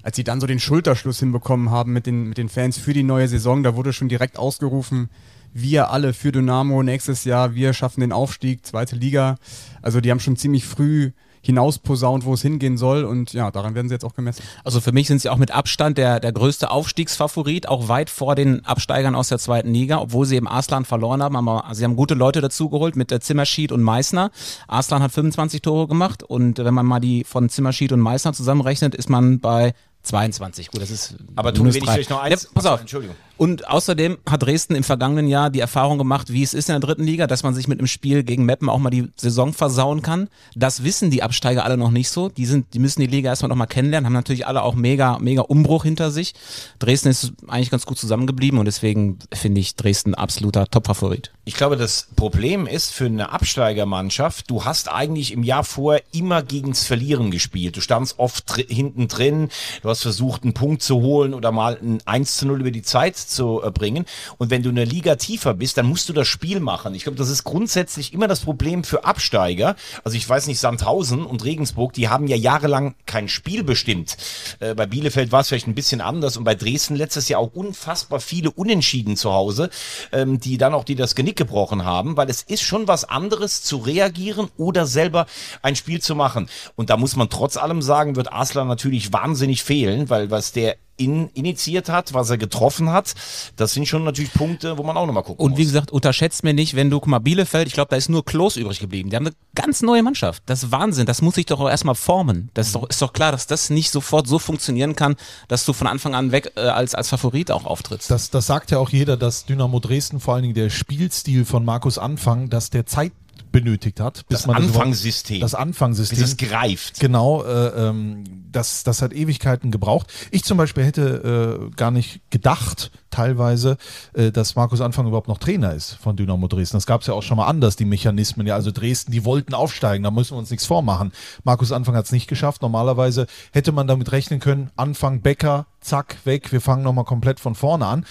als 0.04 0.16
sie 0.16 0.24
dann 0.24 0.42
so 0.42 0.48
den 0.48 0.60
Schulterschluss 0.60 1.20
hinbekommen 1.20 1.70
haben 1.70 1.94
mit 1.94 2.06
den, 2.06 2.30
mit 2.30 2.38
den 2.38 2.50
Fans 2.50 2.78
für 2.78 2.94
die 2.94 3.04
neue 3.04 3.28
Saison. 3.28 3.64
Da 3.64 3.76
wurde 3.76 3.94
schon 3.94 4.10
direkt 4.10 4.38
ausgerufen, 4.38 5.10
wir 5.54 5.90
alle 5.90 6.14
für 6.14 6.34
Dynamo 6.34 6.84
nächstes 6.84 7.24
Jahr, 7.24 7.56
wir 7.56 7.72
schaffen 7.74 8.02
den 8.02 8.12
Aufstieg, 8.12 8.66
zweite 8.66 8.98
Liga. 8.98 9.38
Also 9.82 10.02
die 10.02 10.12
haben 10.12 10.20
schon 10.20 10.36
ziemlich 10.36 10.66
früh 10.66 11.12
hinausposaunt, 11.46 12.26
wo 12.26 12.34
es 12.34 12.42
hingehen 12.42 12.78
soll 12.78 13.04
und 13.06 13.34
ja, 13.34 13.52
daran 13.52 13.76
werden 13.76 13.88
sie 13.88 13.96
jetzt 13.96 14.04
auch 14.04 14.14
gemessen. 14.14 14.44
Also 14.64 14.82
für 14.82 14.92
mich 14.92 15.08
sind 15.08 15.22
sie 15.22 15.30
auch 15.30 15.38
mit 15.38 15.52
Abstand 15.52 15.98
der, 15.98 16.20
der 16.20 16.32
größte 16.32 16.70
Aufstiegsfavorit, 16.72 17.68
auch 17.68 17.88
weit 17.88 18.10
vor 18.10 18.36
den 18.36 18.66
Absteigern 18.66 19.16
aus 19.16 19.30
der 19.30 19.40
zweiten 19.40 19.74
Liga, 19.74 20.00
obwohl 20.00 20.26
sie 20.26 20.36
eben 20.36 20.48
Arslan 20.48 20.86
verloren 20.86 21.22
haben. 21.22 21.36
Aber 21.36 21.64
sie 21.74 21.84
haben 21.84 21.96
gute 21.96 22.14
Leute 22.16 22.42
dazugeholt 22.42 22.96
mit 22.96 23.12
der 23.12 23.22
Zimmerschied 23.22 23.72
und 23.72 23.84
Meißner. 23.84 24.32
Arslan 24.68 25.02
hat 25.04 25.12
25 25.12 25.62
Tore 25.62 25.88
gemacht 25.88 26.24
und 26.24 26.58
wenn 26.58 26.74
man 26.74 26.86
mal 26.86 27.00
die 27.00 27.24
von 27.24 27.50
Zimmerschied 27.50 27.92
und 27.92 28.00
Meißner 28.00 28.34
zusammenrechnet, 28.34 28.96
ist 28.96 29.10
man 29.10 29.40
bei 29.40 29.74
22. 30.04 30.72
Gut, 30.72 30.82
das 30.82 30.92
ist. 30.92 31.16
Aber 31.36 31.50
ich 31.54 31.56
drei. 31.60 31.72
vielleicht 31.94 32.10
noch 32.10 32.22
eins- 32.22 32.44
Ja, 32.44 32.50
pass 32.54 32.66
auf. 32.66 32.80
Entschuldigung. 32.82 33.16
Und 33.38 33.68
außerdem 33.68 34.18
hat 34.30 34.44
Dresden 34.44 34.76
im 34.76 34.84
vergangenen 34.84 35.28
Jahr 35.28 35.50
die 35.50 35.60
Erfahrung 35.60 35.98
gemacht, 35.98 36.32
wie 36.32 36.44
es 36.44 36.54
ist 36.54 36.70
in 36.70 36.74
der 36.74 36.80
dritten 36.80 37.04
Liga, 37.04 37.28
dass 37.28 37.44
man 37.44 37.54
sich 37.54 37.68
mit 37.68 37.80
einem 37.80 37.88
Spiel 37.88 38.24
gegen 38.24 38.46
Meppen 38.46 38.70
auch 38.70 38.80
mal 38.80 38.90
die 38.90 39.10
Saison 39.18 39.52
versauen 39.52 40.02
kann. 40.02 40.30
Das 40.56 40.84
wissen 40.84 41.12
die 41.12 41.22
Absteiger 41.22 41.66
alle 41.66 41.76
noch 41.76 41.92
nicht 41.92 42.10
so. 42.10 42.30
Die 42.30 42.46
sind, 42.46 42.74
die 42.74 42.80
müssen 42.80 43.02
die 43.02 43.08
Liga 43.08 43.30
erstmal 43.30 43.50
noch 43.50 43.58
mal 43.58 43.66
kennenlernen, 43.66 44.06
haben 44.06 44.14
natürlich 44.14 44.48
alle 44.48 44.64
auch 44.64 44.76
mega, 44.76 45.20
mega 45.20 45.42
Umbruch 45.42 45.84
hinter 45.84 46.12
sich. 46.12 46.34
Dresden 46.80 47.10
ist 47.10 47.34
eigentlich 47.48 47.72
ganz 47.72 47.86
gut 47.86 47.98
zusammengeblieben 47.98 48.58
und 48.58 48.66
deswegen 48.66 49.20
finde 49.34 49.60
ich 49.60 49.76
Dresden 49.76 50.16
absoluter 50.16 50.68
Topfavorit. 50.68 51.32
Ich 51.44 51.56
glaube, 51.56 51.76
das 51.76 52.08
Problem 52.16 52.68
ist 52.68 52.92
für 52.92 53.06
eine 53.06 53.32
Absteigermannschaft, 53.32 54.50
du 54.50 54.64
hast 54.64 54.92
eigentlich 54.92 55.34
im 55.34 55.44
Jahr 55.44 55.64
vorher 55.64 56.04
immer 56.14 56.42
gegens 56.42 56.86
Verlieren 56.86 57.32
gespielt. 57.32 57.76
Du 57.76 57.82
standst 57.82 58.18
oft 58.18 58.56
hinten 58.56 59.08
drin, 59.08 59.50
du 59.82 59.90
hast 59.90 60.04
versucht, 60.04 60.44
einen 60.44 60.54
Punkt 60.54 60.82
zu 60.82 60.96
holen 61.02 61.34
oder 61.34 61.52
mal 61.52 61.78
ein 61.82 62.00
1 62.06 62.38
zu 62.38 62.48
0 62.48 62.62
über 62.62 62.72
die 62.72 62.82
Zeit 62.82 63.25
zu 63.28 63.62
äh, 63.64 63.72
bringen. 63.72 64.06
Und 64.38 64.50
wenn 64.50 64.64
du 64.64 64.70
eine 64.70 64.86
Liga 64.86 65.16
tiefer 65.16 65.54
bist, 65.54 65.78
dann 65.78 65.88
musst 65.88 66.10
du 66.10 66.14
das 66.14 66.28
Spiel 66.28 66.60
machen. 66.60 66.96
Ich 66.96 67.04
glaube, 67.04 67.18
das 67.18 67.30
ist 67.30 67.44
grundsätzlich 67.44 68.14
immer 68.14 68.28
das 68.28 68.42
Problem 68.42 68.84
für 68.84 69.06
Absteiger. 69.06 69.76
Also 70.04 70.18
ich 70.18 70.28
weiß 70.28 70.48
nicht, 70.48 70.60
Sandhausen 70.60 71.26
und 71.26 71.44
Regensburg, 71.44 71.94
die 71.94 72.10
haben 72.10 72.28
ja 72.28 72.36
jahrelang 72.36 72.96
kein 73.06 73.28
Spiel 73.28 73.64
bestimmt. 73.64 74.18
Äh, 74.60 74.76
bei 74.76 74.86
Bielefeld 74.86 75.32
war 75.32 75.42
es 75.42 75.50
vielleicht 75.50 75.68
ein 75.68 75.76
bisschen 75.76 76.02
anders 76.02 76.38
und 76.38 76.44
bei 76.44 76.56
Dresden 76.56 76.96
letztes 76.96 77.30
Jahr 77.30 77.40
auch 77.40 77.54
unfassbar 77.54 78.20
viele 78.20 78.52
Unentschieden 78.52 79.16
zu 79.16 79.32
Hause, 79.32 79.70
ähm, 80.12 80.40
die 80.40 80.58
dann 80.58 80.74
auch 80.74 80.84
die 80.84 80.96
das 80.96 81.16
Genick 81.16 81.38
gebrochen 81.38 81.86
haben, 81.86 82.18
weil 82.18 82.30
es 82.30 82.42
ist 82.42 82.64
schon 82.64 82.88
was 82.88 83.06
anderes 83.06 83.64
zu 83.64 83.78
reagieren 83.78 84.50
oder 84.58 84.86
selber 84.86 85.26
ein 85.62 85.76
Spiel 85.76 86.02
zu 86.02 86.16
machen. 86.16 86.50
Und 86.76 86.90
da 86.90 86.98
muss 86.98 87.16
man 87.16 87.30
trotz 87.30 87.58
allem 87.58 87.82
sagen, 87.82 88.16
wird 88.16 88.32
Aslan 88.32 88.68
natürlich 88.68 89.14
wahnsinnig 89.14 89.64
fehlen, 89.64 90.10
weil 90.10 90.32
was 90.32 90.52
der 90.52 90.78
in, 90.98 91.30
initiiert 91.30 91.90
hat, 91.90 92.14
was 92.14 92.30
er 92.30 92.38
getroffen 92.38 92.90
hat, 92.90 93.14
das 93.56 93.74
sind 93.74 93.88
schon 93.88 94.04
natürlich 94.04 94.34
Punkte, 94.34 94.78
wo 94.78 94.84
man 94.84 94.96
auch 94.98 95.06
nochmal 95.06 95.24
gucken 95.24 95.44
Und 95.44 95.58
wie 95.58 95.64
muss. 95.64 95.72
gesagt, 95.72 95.92
unterschätzt 95.92 96.44
mir 96.44 96.54
nicht, 96.54 96.76
wenn 96.76 96.90
du, 96.90 97.00
guck 97.00 97.08
mal, 97.10 97.20
Bielefeld, 97.20 97.68
ich 97.68 97.74
glaube, 97.74 97.90
da 97.90 97.96
ist 97.96 98.10
nur 98.10 98.24
Klos 98.24 98.56
übrig 98.56 98.80
geblieben. 98.80 99.10
Die 99.10 99.16
haben 99.16 99.26
eine 99.26 99.36
ganz 99.56 99.82
neue 99.82 100.04
Mannschaft. 100.04 100.44
Das 100.46 100.64
ist 100.64 100.72
Wahnsinn. 100.72 101.06
Das 101.06 101.22
muss 101.22 101.36
sich 101.36 101.46
doch 101.46 101.60
auch 101.60 101.70
erstmal 101.70 101.96
formen. 101.96 102.50
Das 102.54 102.68
ist 102.68 102.76
doch, 102.76 102.90
ist 102.90 103.02
doch 103.02 103.14
klar, 103.14 103.32
dass 103.32 103.48
das 103.48 103.70
nicht 103.70 103.92
sofort 103.92 104.28
so 104.28 104.40
funktionieren 104.40 104.96
kann, 104.96 105.16
dass 105.48 105.66
du 105.66 105.74
von 105.74 105.88
Anfang 105.88 106.16
an 106.16 106.32
weg 106.32 106.54
äh, 106.56 106.62
als, 106.62 106.96
als 106.96 107.10
Favorit 107.10 107.52
auch 107.52 107.66
auftrittst. 107.66 108.10
Das, 108.10 108.30
das 108.30 108.46
sagt 108.46 108.72
ja 108.72 108.78
auch 108.80 108.90
jeder, 108.90 109.18
dass 109.18 109.46
Dynamo 109.46 109.80
Dresden, 109.80 110.20
vor 110.20 110.36
allen 110.36 110.44
Dingen 110.44 110.56
der 110.56 110.70
Spielstil 110.70 111.46
von 111.46 111.66
Markus 111.66 111.98
Anfang, 111.98 112.50
dass 112.50 112.70
der 112.70 112.86
Zeit 112.86 113.12
benötigt 113.52 114.00
hat. 114.00 114.26
Das 114.30 114.48
Anfangssystem. 114.48 115.40
Das 115.40 115.56
Anfangssystem. 115.56 116.20
Bis 116.20 116.30
es 116.30 116.38
greift. 116.38 117.00
Genau, 117.00 117.44
äh, 117.44 117.90
ähm, 117.90 118.24
das, 118.52 118.84
das 118.84 119.02
hat 119.02 119.14
Ewigkeiten 119.14 119.72
gebraucht. 119.72 120.12
Ich 120.32 120.44
zum 120.44 120.58
Beispiel 120.58 120.84
hätte 120.84 121.70
äh, 121.72 121.76
gar 121.76 121.92
nicht 121.92 122.22
gedacht, 122.32 122.92
teilweise, 123.12 123.78
äh, 124.14 124.32
dass 124.32 124.56
Markus 124.56 124.82
Anfang 124.82 125.08
überhaupt 125.08 125.28
noch 125.28 125.38
Trainer 125.38 125.74
ist 125.74 125.94
von 125.94 126.16
Dynamo 126.16 126.48
Dresden. 126.48 126.78
Das 126.78 126.86
gab 126.86 127.02
es 127.02 127.08
ja 127.08 127.14
auch 127.14 127.24
schon 127.24 127.38
mal 127.38 127.48
anders, 127.48 127.76
die 127.76 127.86
Mechanismen. 127.86 128.46
Ja, 128.46 128.56
also 128.56 128.72
Dresden, 128.72 129.12
die 129.12 129.24
wollten 129.24 129.54
aufsteigen, 129.54 130.04
da 130.04 130.12
müssen 130.12 130.34
wir 130.34 130.40
uns 130.40 130.52
nichts 130.52 130.66
vormachen. 130.66 131.12
Markus 131.44 131.72
Anfang 131.72 131.96
hat 131.96 132.06
es 132.06 132.12
nicht 132.12 132.28
geschafft. 132.28 132.62
Normalerweise 132.62 133.28
hätte 133.52 133.72
man 133.72 133.88
damit 133.88 134.12
rechnen 134.12 134.40
können, 134.40 134.70
Anfang 134.76 135.22
Becker, 135.22 135.66
zack, 135.80 136.18
weg, 136.26 136.52
wir 136.52 136.62
fangen 136.62 136.84
nochmal 136.84 137.06
komplett 137.06 137.40
von 137.40 137.56
vorne 137.56 137.86
an. 137.86 138.06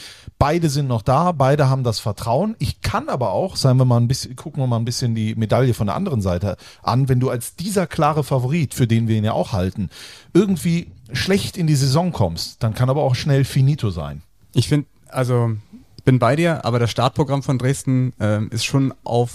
Beide 0.44 0.68
sind 0.68 0.88
noch 0.88 1.00
da, 1.00 1.33
beide 1.33 1.70
haben 1.70 1.85
das 1.85 2.00
Vertrauen. 2.00 2.54
Ich 2.59 2.83
kann 2.83 3.09
aber 3.09 3.33
auch, 3.33 3.57
seien 3.57 3.78
wir 3.78 3.87
mal 3.87 3.96
ein 3.96 4.09
bisschen, 4.09 4.37
gucken 4.37 4.62
wir 4.62 4.66
mal 4.66 4.76
ein 4.76 4.85
bisschen 4.85 5.14
die 5.14 5.35
Medaille 5.35 5.72
von 5.72 5.87
der 5.87 5.96
anderen 5.96 6.20
Seite 6.20 6.59
an, 6.83 7.09
wenn 7.09 7.18
du 7.18 7.30
als 7.30 7.57
dieser 7.57 7.87
klare 7.87 8.22
Favorit, 8.24 8.74
für 8.74 8.87
den 8.87 9.09
wir 9.09 9.16
ihn 9.16 9.24
ja 9.24 9.33
auch 9.33 9.52
halten, 9.52 9.88
irgendwie 10.35 10.88
schlecht 11.14 11.57
in 11.57 11.66
die 11.66 11.74
Saison 11.76 12.12
kommst, 12.12 12.62
dann 12.62 12.74
kann 12.74 12.90
aber 12.90 13.04
auch 13.04 13.14
schnell 13.14 13.46
finito 13.46 13.88
sein. 13.88 14.20
Ich 14.52 14.68
finde, 14.68 14.87
also 15.09 15.52
bin 16.04 16.18
bei 16.18 16.37
dir, 16.37 16.62
aber 16.66 16.78
das 16.78 16.90
Startprogramm 16.90 17.42
von 17.42 17.57
Dresden 17.57 18.12
ähm, 18.20 18.50
ist 18.52 18.66
schon 18.66 18.92
auf, 19.02 19.30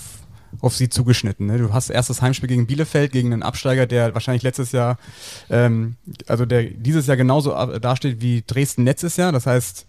auf 0.61 0.75
sie 0.75 0.89
zugeschnitten. 0.89 1.47
Ne? 1.47 1.57
Du 1.57 1.73
hast 1.73 1.89
erst 1.89 2.11
das 2.11 2.21
Heimspiel 2.21 2.49
gegen 2.49 2.67
Bielefeld, 2.67 3.11
gegen 3.11 3.33
einen 3.33 3.41
Absteiger, 3.41 3.87
der 3.87 4.13
wahrscheinlich 4.13 4.43
letztes 4.43 4.73
Jahr, 4.73 4.99
ähm, 5.49 5.95
also 6.27 6.45
der 6.45 6.65
dieses 6.65 7.07
Jahr 7.07 7.17
genauso 7.17 7.55
ab- 7.55 7.81
dasteht 7.81 8.21
wie 8.21 8.43
Dresden 8.45 8.85
letztes 8.85 9.17
Jahr. 9.17 9.31
Das 9.31 9.47
heißt, 9.47 9.87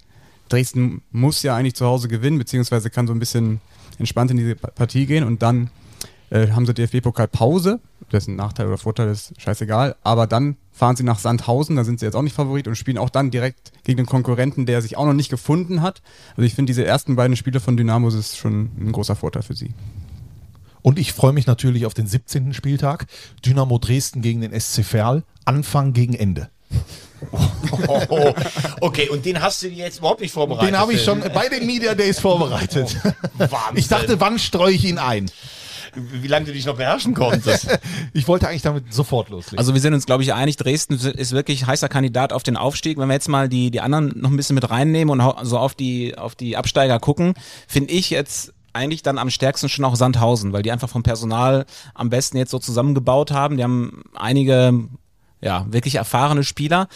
Dresden 0.51 1.03
muss 1.11 1.43
ja 1.43 1.57
eigentlich 1.57 1.75
zu 1.75 1.87
Hause 1.87 2.09
gewinnen, 2.09 2.39
beziehungsweise 2.39 2.91
kann 2.91 3.07
so 3.07 3.13
ein 3.15 3.19
bisschen 3.19 3.61
entspannt 3.99 4.31
in 4.31 4.37
diese 4.37 4.55
Pa- 4.57 4.71
Partie 4.71 5.07
gehen 5.07 5.25
und 5.25 5.43
dann 5.43 5.71
äh, 6.31 6.49
haben 6.51 6.67
sie 6.67 6.75
DFB-Pokal 6.75 7.29
Pause. 7.29 7.81
Dessen 8.13 8.35
Nachteil 8.37 8.67
oder 8.67 8.79
Vorteil 8.79 9.09
ist 9.09 9.33
scheißegal. 9.41 9.95
Aber 10.03 10.27
dann 10.27 10.57
fahren 10.73 10.97
sie 10.97 11.05
nach 11.05 11.19
Sandhausen, 11.19 11.77
da 11.77 11.85
sind 11.85 12.01
sie 12.01 12.07
jetzt 12.07 12.15
auch 12.17 12.23
nicht 12.23 12.35
Favorit 12.35 12.67
und 12.67 12.75
spielen 12.77 12.99
auch 12.99 13.11
dann 13.11 13.31
direkt 13.31 13.73
gegen 13.85 13.99
den 13.99 14.07
Konkurrenten, 14.07 14.67
der 14.67 14.83
sich 14.83 14.97
auch 14.97 15.07
noch 15.07 15.13
nicht 15.13 15.29
gefunden 15.31 15.83
hat. 15.83 16.03
Also 16.31 16.43
ich 16.43 16.55
finde 16.55 16.71
diese 16.71 16.85
ersten 16.85 17.15
beiden 17.17 17.37
Spiele 17.37 17.61
von 17.61 17.77
Dynamo 17.77 18.09
ist 18.09 18.37
schon 18.37 18.71
ein 18.79 18.93
großer 18.93 19.15
Vorteil 19.17 19.43
für 19.43 19.55
sie. 19.55 19.75
Und 20.83 20.99
ich 20.99 21.13
freue 21.13 21.33
mich 21.35 21.47
natürlich 21.47 21.85
auf 21.87 21.95
den 21.95 22.07
17. 22.07 22.55
Spieltag. 22.55 23.07
Dynamo 23.45 23.79
Dresden 23.79 24.23
gegen 24.23 24.41
den 24.41 24.59
SC 24.59 24.83
Verl. 24.85 25.25
Anfang 25.45 25.93
gegen 25.93 26.15
Ende. 26.15 26.49
Oh, 27.89 28.35
okay, 28.81 29.09
und 29.09 29.25
den 29.25 29.41
hast 29.41 29.63
du 29.63 29.69
dir 29.69 29.85
jetzt 29.85 29.99
überhaupt 29.99 30.21
nicht 30.21 30.33
vorbereitet. 30.33 30.69
Den 30.69 30.79
habe 30.79 30.93
ich 30.93 31.03
schon 31.03 31.21
bei 31.21 31.49
den 31.49 31.67
Media 31.67 31.95
Days 31.95 32.19
vorbereitet. 32.21 32.97
Wahnsinn. 33.39 33.77
Ich 33.77 33.89
dachte, 33.89 34.21
wann 34.21 34.39
streue 34.39 34.73
ich 34.73 34.85
ihn 34.85 34.99
ein? 34.99 35.31
wie 35.95 36.29
lange 36.29 36.47
du 36.47 36.53
dich 36.53 36.67
noch 36.67 36.77
beherrschen 36.77 37.15
konntest. 37.15 37.67
Ich 38.13 38.27
wollte 38.29 38.49
eigentlich 38.49 38.63
damit 38.63 38.93
sofort 38.93 39.29
loslegen. 39.29 39.59
Also 39.59 39.75
wir 39.75 39.81
sind 39.81 39.95
uns, 39.95 40.07
glaube 40.07 40.23
ich, 40.23 40.33
einig, 40.33 40.57
Dresden 40.57 40.95
ist 40.95 41.33
wirklich 41.33 41.67
heißer 41.67 41.89
Kandidat 41.89 42.33
auf 42.33 42.43
den 42.43 42.57
Aufstieg. 42.57 42.99
Wenn 42.99 43.09
wir 43.09 43.15
jetzt 43.15 43.29
mal 43.29 43.49
die, 43.49 43.71
die 43.71 43.81
anderen 43.81 44.13
noch 44.17 44.31
ein 44.31 44.37
bisschen 44.37 44.55
mit 44.55 44.69
reinnehmen 44.71 45.21
und 45.21 45.47
so 45.47 45.59
auf 45.59 45.75
die, 45.75 46.17
auf 46.17 46.35
die 46.35 46.57
Absteiger 46.57 46.99
gucken, 46.99 47.35
finde 47.67 47.93
ich 47.93 48.11
jetzt 48.11 48.53
eigentlich 48.73 49.03
dann 49.03 49.19
am 49.19 49.31
stärksten 49.31 49.69
schon 49.69 49.85
auch 49.85 49.97
Sandhausen, 49.97 50.53
weil 50.53 50.63
die 50.63 50.73
einfach 50.73 50.89
vom 50.89 51.03
Personal 51.03 51.67
am 51.95 52.11
besten 52.11 52.37
jetzt 52.37 52.51
so 52.51 52.59
zusammengebaut 52.59 53.31
haben. 53.31 53.57
Die 53.57 53.63
haben 53.63 54.03
einige, 54.15 54.89
ja, 55.41 55.67
wirklich 55.69 55.97
erfahrene 55.97 56.45
Spieler. 56.45 56.89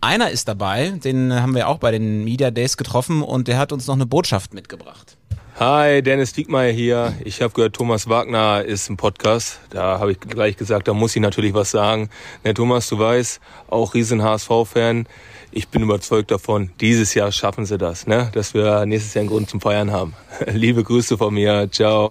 Einer 0.00 0.30
ist 0.30 0.48
dabei, 0.48 0.90
den 0.90 1.34
haben 1.34 1.54
wir 1.54 1.68
auch 1.68 1.78
bei 1.78 1.90
den 1.90 2.24
Media 2.24 2.50
Days 2.50 2.76
getroffen 2.76 3.22
und 3.22 3.48
der 3.48 3.58
hat 3.58 3.72
uns 3.72 3.86
noch 3.86 3.94
eine 3.94 4.06
Botschaft 4.06 4.54
mitgebracht. 4.54 5.18
Hi, 5.58 6.02
Dennis 6.02 6.32
Diekmeyer 6.32 6.72
hier. 6.72 7.14
Ich 7.22 7.42
habe 7.42 7.52
gehört, 7.52 7.76
Thomas 7.76 8.08
Wagner 8.08 8.64
ist 8.64 8.88
im 8.88 8.96
Podcast. 8.96 9.60
Da 9.68 9.98
habe 9.98 10.12
ich 10.12 10.20
gleich 10.20 10.56
gesagt, 10.56 10.88
da 10.88 10.94
muss 10.94 11.14
ich 11.14 11.20
natürlich 11.20 11.52
was 11.52 11.70
sagen. 11.70 12.08
Ne, 12.44 12.54
Thomas, 12.54 12.88
du 12.88 12.98
weißt, 12.98 13.40
auch 13.68 13.92
riesen 13.92 14.22
HSV-Fan. 14.22 15.06
Ich 15.52 15.68
bin 15.68 15.82
überzeugt 15.82 16.30
davon, 16.30 16.70
dieses 16.80 17.12
Jahr 17.12 17.30
schaffen 17.30 17.66
sie 17.66 17.76
das, 17.76 18.06
ne? 18.06 18.30
dass 18.32 18.54
wir 18.54 18.86
nächstes 18.86 19.12
Jahr 19.12 19.20
einen 19.20 19.28
Grund 19.28 19.50
zum 19.50 19.60
Feiern 19.60 19.90
haben. 19.90 20.14
Liebe 20.46 20.82
Grüße 20.82 21.18
von 21.18 21.34
mir. 21.34 21.68
Ciao. 21.70 22.10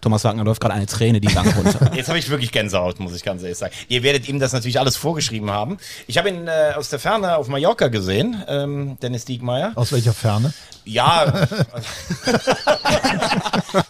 Thomas 0.00 0.22
Wagner 0.24 0.44
läuft 0.44 0.60
gerade 0.60 0.74
eine 0.74 0.86
Träne 0.86 1.20
die 1.20 1.26
Gang 1.26 1.56
runter. 1.56 1.90
Jetzt 1.94 2.08
habe 2.08 2.18
ich 2.18 2.30
wirklich 2.30 2.52
Gänsehaut, 2.52 3.00
muss 3.00 3.16
ich 3.16 3.24
ganz 3.24 3.42
ehrlich 3.42 3.58
sagen. 3.58 3.74
Ihr 3.88 4.04
werdet 4.04 4.28
ihm 4.28 4.38
das 4.38 4.52
natürlich 4.52 4.78
alles 4.78 4.96
vorgeschrieben 4.96 5.50
haben. 5.50 5.78
Ich 6.06 6.18
habe 6.18 6.28
ihn 6.28 6.46
äh, 6.46 6.74
aus 6.76 6.88
der 6.88 7.00
Ferne 7.00 7.36
auf 7.36 7.48
Mallorca 7.48 7.88
gesehen, 7.88 8.42
ähm, 8.46 8.96
Dennis 9.02 9.24
Diekmeyer. 9.24 9.72
Aus 9.74 9.90
welcher 9.92 10.12
Ferne? 10.12 10.52
Ja, 10.84 11.26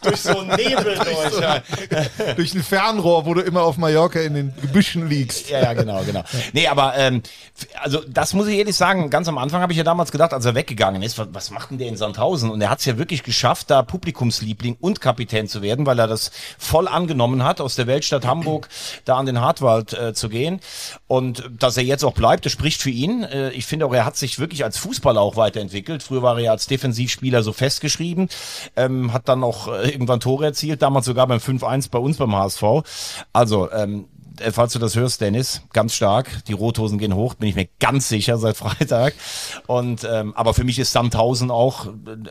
durch 0.03 0.21
so 0.21 0.39
einen 0.39 0.49
Nebel 0.57 0.99
durch. 0.99 1.41
Ja. 1.41 1.63
Durch 2.35 2.55
ein 2.55 2.63
Fernrohr, 2.63 3.25
wo 3.25 3.35
du 3.35 3.41
immer 3.41 3.63
auf 3.63 3.77
Mallorca 3.77 4.19
in 4.19 4.35
den 4.35 4.53
Gebüschen 4.61 5.09
liegst. 5.09 5.49
Ja, 5.49 5.63
ja, 5.63 5.75
genau, 5.75 6.03
genau. 6.03 6.25
Nee, 6.53 6.67
aber 6.67 6.97
ähm, 6.97 7.23
also 7.81 8.03
das 8.09 8.35
muss 8.35 8.49
ich 8.49 8.59
ehrlich 8.59 8.75
sagen, 8.75 9.11
ganz 9.11 9.29
am 9.29 9.39
Anfang 9.39 9.63
habe 9.63 9.73
ich 9.73 9.79
ja 9.79 9.85
damals 9.85 10.11
gedacht, 10.11 10.33
als 10.33 10.45
er 10.45 10.57
weggegangen 10.57 11.03
ist, 11.03 11.19
was, 11.19 11.29
was 11.31 11.51
macht 11.51 11.71
denn 11.71 11.79
der 11.79 11.87
in 11.89 11.97
Sandhausen? 11.97 12.51
Und 12.51 12.61
er 12.61 12.71
hat 12.71 12.81
es 12.81 12.85
ja 12.85 12.99
wirklich 12.99 13.23
geschafft, 13.23 13.71
da 13.71 13.83
Publikumsliebling 13.83 14.77
und 14.81 15.01
Kapitän 15.01 15.47
zu 15.47 15.63
werden, 15.63 15.87
weil 15.87 15.98
er 15.99 16.07
das 16.07 16.31
voll 16.59 16.89
angenommen 16.89 17.45
hat, 17.45 17.61
aus 17.61 17.77
der 17.77 17.87
Weltstadt 17.87 18.27
Hamburg 18.27 18.69
da 19.05 19.17
an 19.17 19.27
den 19.27 19.41
Hartwald 19.41 19.93
äh, 19.93 20.15
zu 20.15 20.29
gehen. 20.29 20.61
Und 21.07 21.51
dass 21.59 21.77
er 21.77 21.85
jetzt 21.85 22.05
auch 22.05 22.15
bleibt, 22.15 22.45
das 22.47 22.53
spricht 22.53 22.81
für 22.81 22.91
ihn. 22.91 23.23
Äh, 23.23 23.51
ich 23.51 23.67
finde 23.67 23.87
auch, 23.87 23.93
er 23.93 24.05
hat 24.05 24.17
sich 24.17 24.39
wirklich 24.39 24.65
als 24.65 24.79
Fußballer 24.79 25.21
auch 25.21 25.37
weiterentwickelt. 25.37 26.03
Früher 26.03 26.23
war 26.23 26.37
er 26.37 26.45
ja 26.45 26.51
als 26.53 26.67
Defensivspieler 26.67 27.43
so 27.43 27.53
festgeschrieben, 27.53 28.29
ähm, 28.77 29.13
hat 29.13 29.29
dann 29.29 29.43
auch 29.45 29.69
äh, 29.69 29.91
irgendwann 29.91 30.21
Tore 30.21 30.47
erzielt, 30.47 30.83
damals 30.83 31.07
sogar 31.07 31.27
beim 31.27 31.39
5-1 31.39 31.91
bei 31.91 31.99
uns 31.99 32.17
beim 32.17 32.35
HSV. 32.35 32.63
Also, 33.33 33.71
ähm, 33.73 34.07
äh, 34.07 34.18
falls 34.53 34.73
du 34.73 34.79
das 34.79 34.97
hörst, 34.97 35.21
Dennis, 35.21 35.63
ganz 35.73 35.95
stark. 35.95 36.45
Die 36.47 36.53
Rothosen 36.53 36.99
gehen 36.99 37.15
hoch, 37.15 37.35
bin 37.35 37.49
ich 37.49 37.55
mir 37.55 37.69
ganz 37.81 38.09
sicher 38.09 38.39
seit 38.39 38.57
Freitag. 38.59 39.15
Und 39.67 40.07
ähm, 40.11 40.35
aber 40.37 40.55
für 40.55 40.65
mich 40.65 40.79
ist 40.79 40.93
Sandhausen 40.93 41.51
auch 41.51 41.87
äh, 41.87 41.91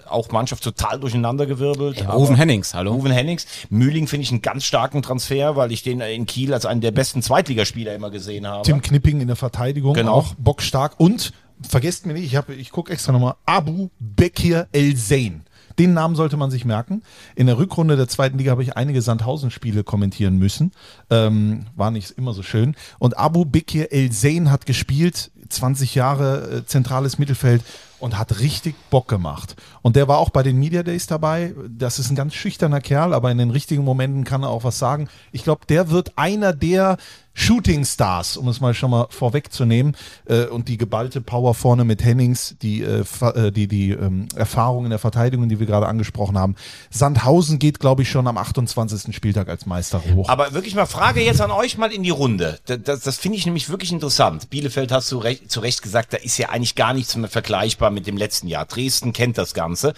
auch 0.10 0.32
Mannschaft 0.32 0.64
total 0.64 1.00
durcheinandergewirbelt. 1.00 2.00
Ja, 2.00 2.10
Aber- 2.10 2.18
Ruven 2.18 2.36
Hennings, 2.36 2.74
hallo. 2.74 2.94
Ruven 2.94 3.12
Hennings. 3.12 3.46
Mühling 3.70 4.08
finde 4.08 4.24
ich 4.24 4.32
einen 4.32 4.42
ganz 4.42 4.64
starken 4.64 5.02
Transfer, 5.02 5.56
weil 5.56 5.72
ich 5.72 5.84
den 5.84 6.02
in 6.02 6.26
Kiel 6.26 6.54
als 6.54 6.66
einen 6.66 6.82
der 6.82 6.92
besten 6.92 7.22
Zweitligaspieler 7.22 7.94
immer 7.96 8.10
gesehen 8.10 8.48
habe. 8.48 8.64
Tim 8.64 8.82
Knipping 8.82 9.22
in 9.22 9.28
der 9.28 9.36
Verteidigung, 9.36 9.94
Genau. 9.94 10.14
auch 10.14 10.34
bockstark. 10.38 11.00
Und 11.00 11.34
vergesst 11.68 12.06
mir 12.06 12.14
nicht, 12.14 12.26
ich, 12.26 12.36
hab- 12.36 12.50
ich 12.50 12.72
gucke 12.72 12.92
extra 12.94 13.12
nochmal, 13.12 13.36
Abu 13.46 13.90
Bekir 14.00 14.68
El 14.72 14.96
Zain. 14.96 15.44
Den 15.80 15.94
Namen 15.94 16.16
sollte 16.16 16.38
man 16.38 16.52
sich 16.52 16.66
merken. 16.66 17.04
In 17.36 17.48
der 17.48 17.58
Rückrunde 17.58 17.96
der 17.96 18.08
zweiten 18.08 18.38
Liga 18.38 18.52
habe 18.52 18.64
ich 18.64 18.76
einige 18.76 19.02
Sandhausen-Spiele 19.02 19.84
kommentieren 19.84 20.38
müssen. 20.38 20.72
Ähm, 21.10 21.68
war 21.76 21.92
nicht 21.92 22.12
immer 22.12 22.34
so 22.34 22.44
schön. 22.44 22.76
Und 23.00 23.18
Abu 23.18 23.46
Bekir 23.46 23.92
El 23.92 24.12
Zain 24.12 24.52
hat 24.52 24.66
gespielt, 24.66 25.32
20 25.50 25.96
Jahre 25.96 26.58
äh, 26.58 26.66
zentrales 26.66 27.20
Mittelfeld 27.20 27.64
und 28.00 28.18
hat 28.18 28.40
richtig 28.40 28.76
Bock 28.90 29.08
gemacht. 29.08 29.56
Und 29.82 29.96
der 29.96 30.08
war 30.08 30.18
auch 30.18 30.30
bei 30.30 30.44
den 30.44 30.58
Media 30.58 30.84
Days 30.84 31.08
dabei. 31.08 31.54
Das 31.70 32.00
ist 32.00 32.10
ein 32.10 32.16
ganz 32.16 32.34
schüchterner 32.34 32.82
Kerl, 32.82 33.14
aber 33.14 33.32
in 33.32 33.38
den 33.38 33.50
richtigen 33.52 33.84
Momenten 33.84 34.24
kann 34.24 34.44
er 34.44 34.50
auch 34.50 34.64
was 34.64 34.78
sagen. 34.78 35.10
Ich 35.32 35.44
glaube, 35.44 35.66
der 35.68 35.90
wird 35.90 36.14
einer 36.18 36.54
der 36.54 36.98
Shooting 37.40 37.86
Stars, 37.86 38.36
um 38.36 38.48
es 38.48 38.62
mal 38.62 38.74
schon 38.74 38.90
mal 38.90 39.06
vorwegzunehmen. 39.12 39.96
Äh, 40.26 40.46
und 40.46 40.68
die 40.68 40.78
geballte 40.78 41.22
Power 41.22 41.54
vorne 41.54 41.84
mit 41.86 42.04
Hennings, 42.04 42.56
die, 42.64 42.82
äh, 42.82 43.04
äh, 43.22 43.52
die, 43.52 43.68
die 43.68 43.92
ähm, 43.92 44.28
Erfahrung 44.36 44.86
in 44.86 44.90
der 44.90 44.98
Verteidigung, 44.98 45.48
die 45.48 45.60
wir 45.60 45.68
gerade 45.68 45.86
angesprochen 45.86 46.36
haben. 46.36 46.56
Sandhausen 46.90 47.60
geht, 47.60 47.80
glaube 47.80 48.02
ich, 48.02 48.10
schon 48.10 48.26
am 48.26 48.40
28. 48.40 49.16
Spieltag 49.16 49.50
als 49.50 49.68
Meister 49.68 50.02
hoch. 50.16 50.28
Aber 50.30 50.54
wirklich 50.54 50.74
mal 50.74 50.88
Frage 50.88 51.22
jetzt 51.22 51.40
an 51.40 51.52
euch 51.52 51.78
mal 51.78 51.94
in 51.94 52.02
die 52.02 52.10
Runde. 52.10 52.60
Das, 52.66 52.80
das, 52.84 53.00
das 53.02 53.18
finde 53.18 53.38
ich 53.38 53.46
nämlich 53.46 53.70
wirklich 53.70 53.92
interessant. 53.92 54.50
Bielefeld 54.50 54.92
hast 54.92 55.12
du 55.12 55.20
recht, 55.20 55.52
zu 55.52 55.60
Recht 55.60 55.84
gesagt, 55.84 56.14
da 56.14 56.18
ist 56.18 56.40
ja 56.40 56.50
eigentlich 56.50 56.74
gar 56.74 56.96
nichts 56.96 57.16
mehr 57.16 57.30
vergleichbar 57.30 57.92
mit 57.92 58.08
dem 58.08 58.18
letzten 58.18 58.48
Jahr. 58.48 58.66
Dresden 58.66 59.14
kennt 59.14 59.38
das 59.38 59.54
Ganze. 59.54 59.94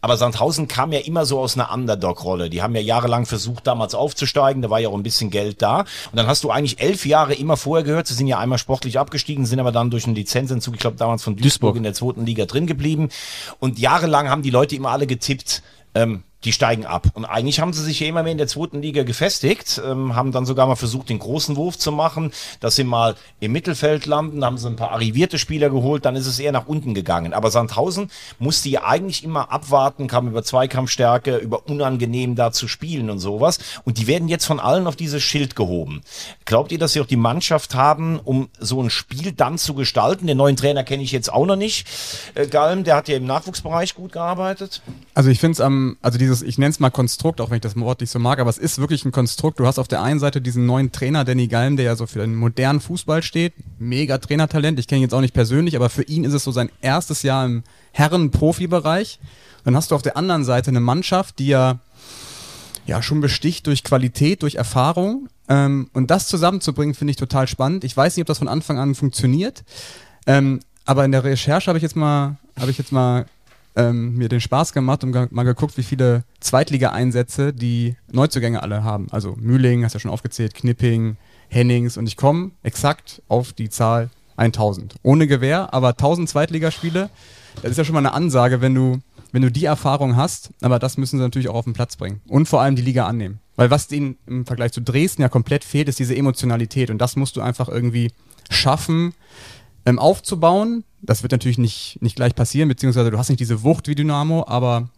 Aber 0.00 0.16
Sandhausen 0.16 0.68
kam 0.68 0.92
ja 0.92 1.00
immer 1.00 1.26
so 1.26 1.40
aus 1.40 1.56
einer 1.56 1.72
Underdog-Rolle. 1.72 2.50
Die 2.50 2.62
haben 2.62 2.76
ja 2.76 2.82
jahrelang 2.82 3.26
versucht, 3.26 3.66
damals 3.66 3.96
aufzusteigen. 3.96 4.62
Da 4.62 4.70
war 4.70 4.78
ja 4.78 4.90
auch 4.90 4.94
ein 4.94 5.02
bisschen 5.02 5.30
Geld 5.30 5.60
da. 5.60 5.80
Und 5.80 5.86
dann 6.12 6.28
hast 6.28 6.44
du 6.44 6.50
eigentlich 6.50 6.83
elf 6.84 7.06
Jahre 7.06 7.34
immer 7.34 7.56
vorher 7.56 7.84
gehört. 7.84 8.06
Sie 8.06 8.14
sind 8.14 8.26
ja 8.26 8.38
einmal 8.38 8.58
sportlich 8.58 8.98
abgestiegen, 8.98 9.46
sind 9.46 9.58
aber 9.60 9.72
dann 9.72 9.90
durch 9.90 10.04
einen 10.06 10.14
Lizenzentzug, 10.14 10.74
ich 10.74 10.80
glaube 10.80 10.96
damals 10.96 11.22
von 11.22 11.34
Duisburg, 11.34 11.44
Duisburg. 11.44 11.76
in 11.76 11.82
der 11.82 11.94
zweiten 11.94 12.26
Liga 12.26 12.44
drin 12.44 12.66
geblieben. 12.66 13.08
Und 13.58 13.78
jahrelang 13.78 14.28
haben 14.28 14.42
die 14.42 14.50
Leute 14.50 14.76
immer 14.76 14.90
alle 14.90 15.06
getippt, 15.06 15.62
ähm, 15.94 16.24
die 16.44 16.52
steigen 16.52 16.86
ab. 16.86 17.06
Und 17.14 17.24
eigentlich 17.24 17.60
haben 17.60 17.72
sie 17.72 17.82
sich 17.82 18.00
ja 18.00 18.06
immer 18.06 18.22
mehr 18.22 18.32
in 18.32 18.38
der 18.38 18.46
zweiten 18.46 18.82
Liga 18.82 19.02
gefestigt, 19.02 19.80
ähm, 19.84 20.14
haben 20.14 20.32
dann 20.32 20.46
sogar 20.46 20.66
mal 20.66 20.76
versucht, 20.76 21.08
den 21.08 21.18
großen 21.18 21.56
Wurf 21.56 21.78
zu 21.78 21.92
machen, 21.92 22.32
dass 22.60 22.76
sie 22.76 22.84
mal 22.84 23.16
im 23.40 23.52
Mittelfeld 23.52 24.06
landen, 24.06 24.44
haben 24.44 24.58
sie 24.58 24.68
ein 24.68 24.76
paar 24.76 24.92
arrivierte 24.92 25.38
Spieler 25.38 25.70
geholt, 25.70 26.04
dann 26.04 26.16
ist 26.16 26.26
es 26.26 26.38
eher 26.38 26.52
nach 26.52 26.66
unten 26.66 26.94
gegangen. 26.94 27.32
Aber 27.32 27.50
Sandhausen 27.50 28.10
musste 28.38 28.68
ja 28.68 28.84
eigentlich 28.84 29.24
immer 29.24 29.50
abwarten, 29.50 30.06
kam 30.06 30.28
über 30.28 30.42
Zweikampfstärke, 30.42 31.36
über 31.36 31.66
unangenehm 31.66 32.34
da 32.34 32.52
zu 32.52 32.68
spielen 32.68 33.10
und 33.10 33.18
sowas. 33.18 33.58
Und 33.84 33.98
die 33.98 34.06
werden 34.06 34.28
jetzt 34.28 34.44
von 34.44 34.60
allen 34.60 34.86
auf 34.86 34.96
dieses 34.96 35.22
Schild 35.22 35.56
gehoben. 35.56 36.02
Glaubt 36.44 36.72
ihr, 36.72 36.78
dass 36.78 36.92
sie 36.92 37.00
auch 37.00 37.06
die 37.06 37.16
Mannschaft 37.16 37.74
haben, 37.74 38.20
um 38.22 38.48
so 38.58 38.82
ein 38.82 38.90
Spiel 38.90 39.32
dann 39.32 39.58
zu 39.58 39.74
gestalten? 39.74 40.26
Den 40.26 40.36
neuen 40.36 40.56
Trainer 40.56 40.84
kenne 40.84 41.02
ich 41.02 41.12
jetzt 41.12 41.32
auch 41.32 41.46
noch 41.46 41.56
nicht. 41.56 41.86
Äh, 42.34 42.46
Galm, 42.46 42.84
der 42.84 42.96
hat 42.96 43.08
ja 43.08 43.16
im 43.16 43.26
Nachwuchsbereich 43.26 43.94
gut 43.94 44.12
gearbeitet. 44.12 44.82
Also 45.14 45.30
ich 45.30 45.40
finde 45.40 45.52
es 45.52 45.60
am, 45.60 45.96
also 46.02 46.18
dieses, 46.18 46.33
ich 46.42 46.58
nenne 46.58 46.70
es 46.70 46.80
mal 46.80 46.90
Konstrukt, 46.90 47.40
auch 47.40 47.50
wenn 47.50 47.56
ich 47.56 47.62
das 47.62 47.76
Wort 47.76 48.00
nicht 48.00 48.10
so 48.10 48.18
mag, 48.18 48.38
aber 48.38 48.50
es 48.50 48.58
ist 48.58 48.78
wirklich 48.78 49.04
ein 49.04 49.12
Konstrukt. 49.12 49.60
Du 49.60 49.66
hast 49.66 49.78
auf 49.78 49.88
der 49.88 50.02
einen 50.02 50.20
Seite 50.20 50.40
diesen 50.40 50.66
neuen 50.66 50.92
Trainer, 50.92 51.24
Danny 51.24 51.48
Galm, 51.48 51.76
der 51.76 51.86
ja 51.86 51.96
so 51.96 52.06
für 52.06 52.20
den 52.20 52.34
modernen 52.34 52.80
Fußball 52.80 53.22
steht. 53.22 53.52
Mega 53.78 54.18
Trainertalent. 54.18 54.78
Ich 54.78 54.86
kenne 54.86 55.00
ihn 55.00 55.02
jetzt 55.02 55.14
auch 55.14 55.20
nicht 55.20 55.34
persönlich, 55.34 55.76
aber 55.76 55.90
für 55.90 56.02
ihn 56.02 56.24
ist 56.24 56.32
es 56.32 56.44
so 56.44 56.52
sein 56.52 56.70
erstes 56.80 57.22
Jahr 57.22 57.44
im 57.44 57.62
Herren-Profi-Bereich. 57.92 59.18
Dann 59.64 59.76
hast 59.76 59.90
du 59.90 59.94
auf 59.94 60.02
der 60.02 60.16
anderen 60.16 60.44
Seite 60.44 60.70
eine 60.70 60.80
Mannschaft, 60.80 61.38
die 61.38 61.48
ja, 61.48 61.78
ja 62.86 63.02
schon 63.02 63.20
besticht 63.20 63.66
durch 63.66 63.84
Qualität, 63.84 64.42
durch 64.42 64.56
Erfahrung. 64.56 65.28
Ähm, 65.48 65.90
und 65.92 66.10
das 66.10 66.28
zusammenzubringen, 66.28 66.94
finde 66.94 67.12
ich 67.12 67.16
total 67.16 67.48
spannend. 67.48 67.84
Ich 67.84 67.96
weiß 67.96 68.16
nicht, 68.16 68.22
ob 68.22 68.28
das 68.28 68.38
von 68.38 68.48
Anfang 68.48 68.78
an 68.78 68.94
funktioniert. 68.94 69.64
Ähm, 70.26 70.60
aber 70.84 71.04
in 71.04 71.12
der 71.12 71.24
Recherche 71.24 71.68
habe 71.68 71.78
ich 71.78 71.82
jetzt 71.82 71.96
mal, 71.96 72.36
habe 72.58 72.70
ich 72.70 72.78
jetzt 72.78 72.92
mal 72.92 73.26
ähm, 73.76 74.14
mir 74.14 74.28
den 74.28 74.40
Spaß 74.40 74.72
gemacht 74.72 75.04
und 75.04 75.32
mal 75.32 75.42
geguckt, 75.42 75.76
wie 75.76 75.82
viele 75.82 76.24
Zweitliga-Einsätze 76.40 77.52
die 77.52 77.96
Neuzugänge 78.12 78.62
alle 78.62 78.84
haben. 78.84 79.08
Also 79.10 79.36
Mühling, 79.38 79.84
hast 79.84 79.94
du 79.94 79.98
ja 79.98 80.00
schon 80.00 80.10
aufgezählt, 80.10 80.54
Knipping, 80.54 81.16
Hennings 81.48 81.96
und 81.96 82.06
ich 82.06 82.16
komme 82.16 82.52
exakt 82.62 83.22
auf 83.28 83.52
die 83.52 83.68
Zahl 83.68 84.10
1000. 84.36 84.96
Ohne 85.02 85.26
Gewehr, 85.26 85.72
aber 85.72 85.90
1000 85.90 86.28
Zweitligaspiele, 86.28 87.10
das 87.62 87.70
ist 87.72 87.76
ja 87.78 87.84
schon 87.84 87.94
mal 87.94 88.00
eine 88.00 88.12
Ansage, 88.12 88.60
wenn 88.60 88.74
du, 88.74 88.98
wenn 89.32 89.42
du 89.42 89.50
die 89.50 89.64
Erfahrung 89.64 90.16
hast, 90.16 90.50
aber 90.60 90.78
das 90.78 90.96
müssen 90.96 91.18
sie 91.18 91.22
natürlich 91.22 91.48
auch 91.48 91.54
auf 91.54 91.64
den 91.64 91.72
Platz 91.72 91.96
bringen. 91.96 92.20
Und 92.26 92.48
vor 92.48 92.60
allem 92.60 92.76
die 92.76 92.82
Liga 92.82 93.06
annehmen. 93.06 93.40
Weil 93.56 93.70
was 93.70 93.86
denen 93.86 94.16
im 94.26 94.46
Vergleich 94.46 94.72
zu 94.72 94.80
Dresden 94.80 95.22
ja 95.22 95.28
komplett 95.28 95.64
fehlt, 95.64 95.88
ist 95.88 95.98
diese 95.98 96.16
Emotionalität 96.16 96.90
und 96.90 96.98
das 96.98 97.16
musst 97.16 97.36
du 97.36 97.40
einfach 97.40 97.68
irgendwie 97.68 98.10
schaffen, 98.50 99.14
ähm, 99.86 99.98
aufzubauen. 99.98 100.84
Das 101.06 101.22
wird 101.22 101.32
natürlich 101.32 101.58
nicht, 101.58 101.98
nicht 102.00 102.16
gleich 102.16 102.34
passieren, 102.34 102.68
beziehungsweise 102.68 103.10
du 103.10 103.18
hast 103.18 103.28
nicht 103.28 103.40
diese 103.40 103.62
Wucht 103.62 103.88
wie 103.88 103.94
Dynamo, 103.94 104.44
aber 104.46 104.88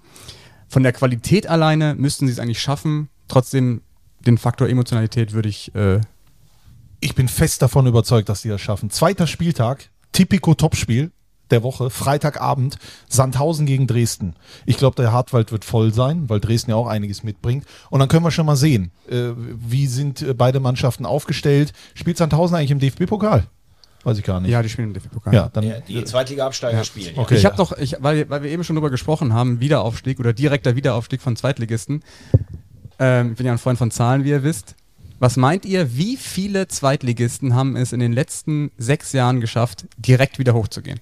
von 0.69 0.83
der 0.83 0.93
Qualität 0.93 1.47
alleine 1.47 1.95
müssten 1.95 2.27
sie 2.27 2.33
es 2.33 2.39
eigentlich 2.39 2.61
schaffen. 2.61 3.09
Trotzdem 3.29 3.83
den 4.27 4.39
Faktor 4.39 4.69
Emotionalität 4.69 5.33
würde 5.33 5.49
ich 5.49 5.75
äh, 5.75 6.01
Ich 7.01 7.15
bin 7.15 7.29
fest 7.29 7.63
davon 7.63 7.87
überzeugt, 7.87 8.29
dass 8.29 8.43
die 8.43 8.49
das 8.49 8.61
schaffen. 8.61 8.91
Zweiter 8.91 9.27
Spieltag, 9.27 9.91
Tipico 10.13 10.55
Topspiel 10.55 11.13
der 11.51 11.63
Woche, 11.63 11.91
Freitagabend, 11.91 12.77
Sandhausen 13.09 13.67
gegen 13.67 13.87
Dresden. 13.87 14.35
Ich 14.65 14.77
glaube, 14.79 14.97
der 14.97 15.13
Hartwald 15.13 15.53
wird 15.53 15.65
voll 15.65 15.93
sein, 15.93 16.29
weil 16.29 16.41
Dresden 16.41 16.71
ja 16.71 16.77
auch 16.77 16.89
einiges 16.89 17.23
mitbringt. 17.23 17.65
Und 17.91 18.01
dann 18.01 18.09
können 18.09 18.25
wir 18.25 18.31
schon 18.31 18.47
mal 18.47 18.57
sehen, 18.57 18.91
äh, 19.09 19.31
wie 19.37 19.87
sind 19.87 20.23
äh, 20.23 20.35
beide 20.35 20.61
Mannschaften 20.61 21.07
aufgestellt. 21.07 21.73
Spielt 21.95 22.17
Sandhausen 22.17 22.57
eigentlich 22.57 22.73
im 22.73 22.81
DFB-Pokal? 22.81 23.47
Weiß 24.07 24.19
ich 24.19 24.25
gar 24.25 24.41
nicht. 24.41 24.53
Ja, 24.53 24.63
die 24.63 24.69
spielen 24.69 24.91
im 24.91 24.95
DFB-Pokal. 24.95 25.35
Ja, 25.35 25.49
dann. 25.53 25.65
Ja, 25.65 25.81
die 25.81 26.05
Zweitliga-Absteiger 26.05 26.85
spielen. 26.85 27.17
Ja. 27.17 27.23
Okay. 27.23 27.35
ich 27.35 27.45
habe 27.45 27.55
ja. 27.55 27.57
doch, 27.57 27.77
ich, 27.77 27.97
weil, 27.99 28.31
weil 28.31 28.45
wir 28.45 28.51
eben 28.53 28.63
schon 28.63 28.77
drüber 28.77 28.89
gesprochen 28.89 29.33
haben, 29.33 29.59
Wiederaufstieg 29.59 30.21
oder 30.21 30.33
direkter 30.33 30.77
Wiederaufstieg 30.77 31.21
von 31.21 31.35
Zweitligisten. 31.35 32.05
ähm, 33.01 33.33
ich 33.33 33.37
bin 33.37 33.47
ja 33.47 33.53
ein 33.53 33.59
Freund 33.59 33.79
von 33.79 33.91
Zahlen, 33.91 34.23
wie 34.23 34.29
ihr 34.29 34.45
wisst. 34.45 34.77
Was 35.19 35.37
meint 35.37 35.65
ihr, 35.65 35.97
wie 35.97 36.17
viele 36.17 36.69
Zweitligisten 36.69 37.57
haben 37.57 37.75
es 37.75 37.93
in 37.93 37.99
den 37.99 38.13
letzten 38.13 38.71
sechs 38.79 39.13
Jahren 39.13 39.41
geschafft, 39.41 39.87
direkt 39.99 40.39
wieder 40.39 40.55
hochzugehen? 40.55 41.01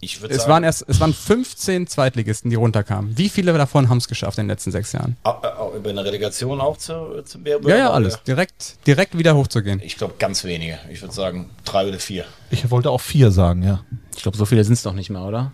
Ich 0.00 0.20
würde 0.20 0.34
Es 0.34 0.42
sagen, 0.42 0.52
waren 0.52 0.64
erst, 0.64 0.84
es 0.88 1.00
waren 1.00 1.12
15 1.12 1.86
Zweitligisten, 1.88 2.50
die 2.50 2.56
runterkamen. 2.56 3.18
Wie 3.18 3.28
viele 3.28 3.52
davon 3.54 3.88
haben 3.88 3.98
es 3.98 4.06
geschafft 4.06 4.38
in 4.38 4.44
den 4.44 4.50
letzten 4.50 4.70
sechs 4.70 4.92
Jahren? 4.92 5.16
au- 5.24 5.74
über 5.76 5.90
eine 5.90 6.04
Relegation 6.04 6.60
auch 6.60 6.76
zu, 6.76 7.22
zu 7.24 7.38
Ja, 7.44 7.76
ja, 7.76 7.90
alles. 7.90 8.22
Direkt, 8.22 8.76
direkt 8.86 9.18
wieder 9.18 9.34
hochzugehen. 9.34 9.80
Ich 9.82 9.96
glaube, 9.96 10.14
ganz 10.18 10.44
wenige. 10.44 10.78
Ich 10.90 11.02
würde 11.02 11.12
sagen, 11.14 11.50
drei 11.64 11.88
oder 11.88 11.98
vier. 11.98 12.24
Ich 12.50 12.70
wollte 12.70 12.90
auch 12.90 13.00
vier 13.00 13.30
sagen, 13.32 13.62
ja. 13.64 13.80
Ich 14.14 14.22
glaube, 14.22 14.38
so 14.38 14.44
viele 14.44 14.62
sind 14.62 14.74
es 14.74 14.82
doch 14.82 14.92
nicht 14.94 15.10
mehr, 15.10 15.22
oder? 15.22 15.52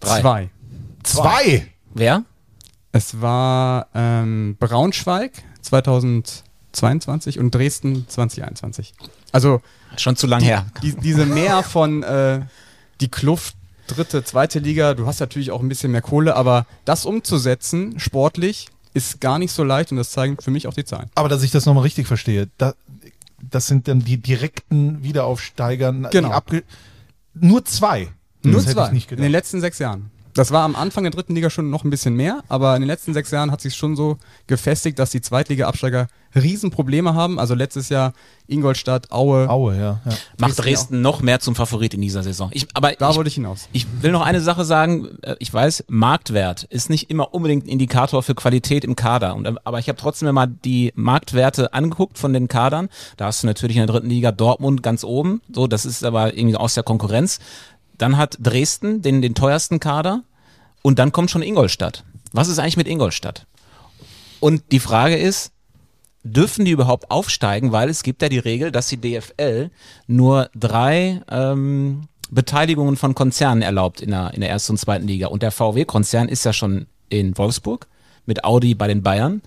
Drei. 0.00 0.20
Zwei. 0.20 0.50
Zwei! 1.02 1.66
Wer? 1.92 2.24
Es 2.92 3.20
war 3.20 3.88
ähm, 3.94 4.56
Braunschweig 4.58 5.32
2022 5.62 7.38
und 7.38 7.54
Dresden 7.54 8.06
2021. 8.08 8.94
Also 9.32 9.60
Schon 9.96 10.16
zu 10.16 10.26
lang 10.26 10.40
her. 10.42 10.66
die, 10.82 10.94
diese 10.94 11.26
mehr 11.26 11.62
von 11.62 12.02
äh, 12.02 12.40
die 13.00 13.08
Kluft 13.08 13.54
dritte, 13.86 14.22
zweite 14.24 14.58
Liga, 14.60 14.94
du 14.94 15.06
hast 15.06 15.20
natürlich 15.20 15.50
auch 15.50 15.60
ein 15.60 15.68
bisschen 15.68 15.90
mehr 15.92 16.02
Kohle, 16.02 16.36
aber 16.36 16.66
das 16.84 17.04
umzusetzen, 17.04 17.98
sportlich, 17.98 18.68
ist 18.94 19.20
gar 19.20 19.38
nicht 19.38 19.52
so 19.52 19.64
leicht 19.64 19.90
und 19.90 19.96
das 19.96 20.10
zeigen 20.10 20.36
für 20.40 20.50
mich 20.50 20.66
auch 20.66 20.74
die 20.74 20.84
Zahlen. 20.84 21.10
Aber 21.14 21.28
dass 21.28 21.42
ich 21.42 21.50
das 21.50 21.66
nochmal 21.66 21.82
richtig 21.82 22.06
verstehe, 22.06 22.48
da, 22.58 22.74
das 23.42 23.66
sind 23.66 23.88
dann 23.88 24.00
die 24.00 24.18
direkten 24.18 25.02
Wiederaufsteigern. 25.02 26.08
Genau. 26.10 26.40
Nur 27.34 27.64
zwei. 27.64 28.08
Nur 28.42 28.62
das 28.62 28.72
zwei 28.72 28.88
in 28.88 29.22
den 29.22 29.32
letzten 29.32 29.60
sechs 29.60 29.78
Jahren. 29.78 30.10
Das 30.40 30.52
war 30.52 30.64
am 30.64 30.74
Anfang 30.74 31.04
der 31.04 31.10
dritten 31.10 31.34
Liga 31.34 31.50
schon 31.50 31.68
noch 31.68 31.84
ein 31.84 31.90
bisschen 31.90 32.14
mehr, 32.14 32.42
aber 32.48 32.74
in 32.74 32.80
den 32.80 32.86
letzten 32.86 33.12
sechs 33.12 33.30
Jahren 33.30 33.50
hat 33.50 33.60
sich 33.60 33.74
schon 33.74 33.94
so 33.94 34.16
gefestigt, 34.46 34.98
dass 34.98 35.10
die 35.10 35.20
Zweitliga-Absteiger 35.20 36.06
Riesenprobleme 36.34 37.12
haben. 37.12 37.38
Also 37.38 37.54
letztes 37.54 37.90
Jahr 37.90 38.14
Ingolstadt, 38.46 39.12
Aue. 39.12 39.50
Aue, 39.50 39.76
ja. 39.76 40.00
ja. 40.02 40.12
Macht 40.38 40.52
Dresden 40.52 40.62
Dresden 40.62 41.02
noch 41.02 41.20
mehr 41.20 41.40
zum 41.40 41.54
Favorit 41.54 41.92
in 41.92 42.00
dieser 42.00 42.22
Saison. 42.22 42.48
Ich, 42.54 42.68
aber 42.72 42.92
Da 42.92 43.10
ich, 43.10 43.16
wollte 43.16 43.28
ich 43.28 43.34
hinaus. 43.34 43.68
ich 43.72 43.86
will 44.00 44.12
noch 44.12 44.22
eine 44.22 44.40
Sache 44.40 44.64
sagen. 44.64 45.08
Äh, 45.20 45.36
Ich 45.40 45.52
weiß, 45.52 45.84
Marktwert 45.88 46.62
ist 46.64 46.88
nicht 46.88 47.10
immer 47.10 47.34
unbedingt 47.34 47.66
ein 47.66 47.68
Indikator 47.68 48.22
für 48.22 48.34
Qualität 48.34 48.82
im 48.82 48.96
Kader. 48.96 49.34
Und, 49.34 49.44
äh, 49.44 49.52
aber 49.64 49.78
ich 49.78 49.90
habe 49.90 49.98
trotzdem 49.98 50.34
mal 50.34 50.46
die 50.46 50.90
Marktwerte 50.94 51.74
angeguckt 51.74 52.16
von 52.16 52.32
den 52.32 52.48
Kadern. 52.48 52.88
Da 53.18 53.26
hast 53.26 53.42
du 53.42 53.46
natürlich 53.46 53.76
in 53.76 53.86
der 53.86 53.94
dritten 53.94 54.08
Liga 54.08 54.32
Dortmund 54.32 54.82
ganz 54.82 55.04
oben. 55.04 55.42
So, 55.52 55.66
das 55.66 55.84
ist 55.84 56.02
aber 56.02 56.34
irgendwie 56.34 56.56
aus 56.56 56.72
der 56.72 56.82
Konkurrenz. 56.82 57.40
Dann 57.98 58.16
hat 58.16 58.38
Dresden 58.40 59.02
den, 59.02 59.20
den 59.20 59.34
teuersten 59.34 59.78
Kader. 59.78 60.22
Und 60.82 60.98
dann 60.98 61.12
kommt 61.12 61.30
schon 61.30 61.42
Ingolstadt. 61.42 62.04
Was 62.32 62.48
ist 62.48 62.58
eigentlich 62.58 62.76
mit 62.76 62.88
Ingolstadt? 62.88 63.46
Und 64.40 64.62
die 64.72 64.80
Frage 64.80 65.16
ist, 65.16 65.52
dürfen 66.22 66.64
die 66.64 66.70
überhaupt 66.70 67.10
aufsteigen, 67.10 67.72
weil 67.72 67.88
es 67.88 68.02
gibt 68.02 68.22
ja 68.22 68.28
die 68.28 68.38
Regel, 68.38 68.72
dass 68.72 68.88
die 68.88 69.00
DFL 69.00 69.70
nur 70.06 70.50
drei 70.54 71.22
ähm, 71.30 72.08
Beteiligungen 72.30 72.96
von 72.96 73.14
Konzernen 73.14 73.62
erlaubt 73.62 74.00
in 74.00 74.10
der, 74.10 74.32
in 74.34 74.40
der 74.40 74.50
ersten 74.50 74.72
und 74.72 74.78
zweiten 74.78 75.06
Liga. 75.06 75.28
Und 75.28 75.42
der 75.42 75.50
VW-Konzern 75.50 76.28
ist 76.28 76.44
ja 76.44 76.52
schon 76.52 76.86
in 77.08 77.36
Wolfsburg, 77.36 77.86
mit 78.26 78.44
Audi 78.44 78.74
bei 78.74 78.86
den 78.86 79.02
Bayern 79.02 79.42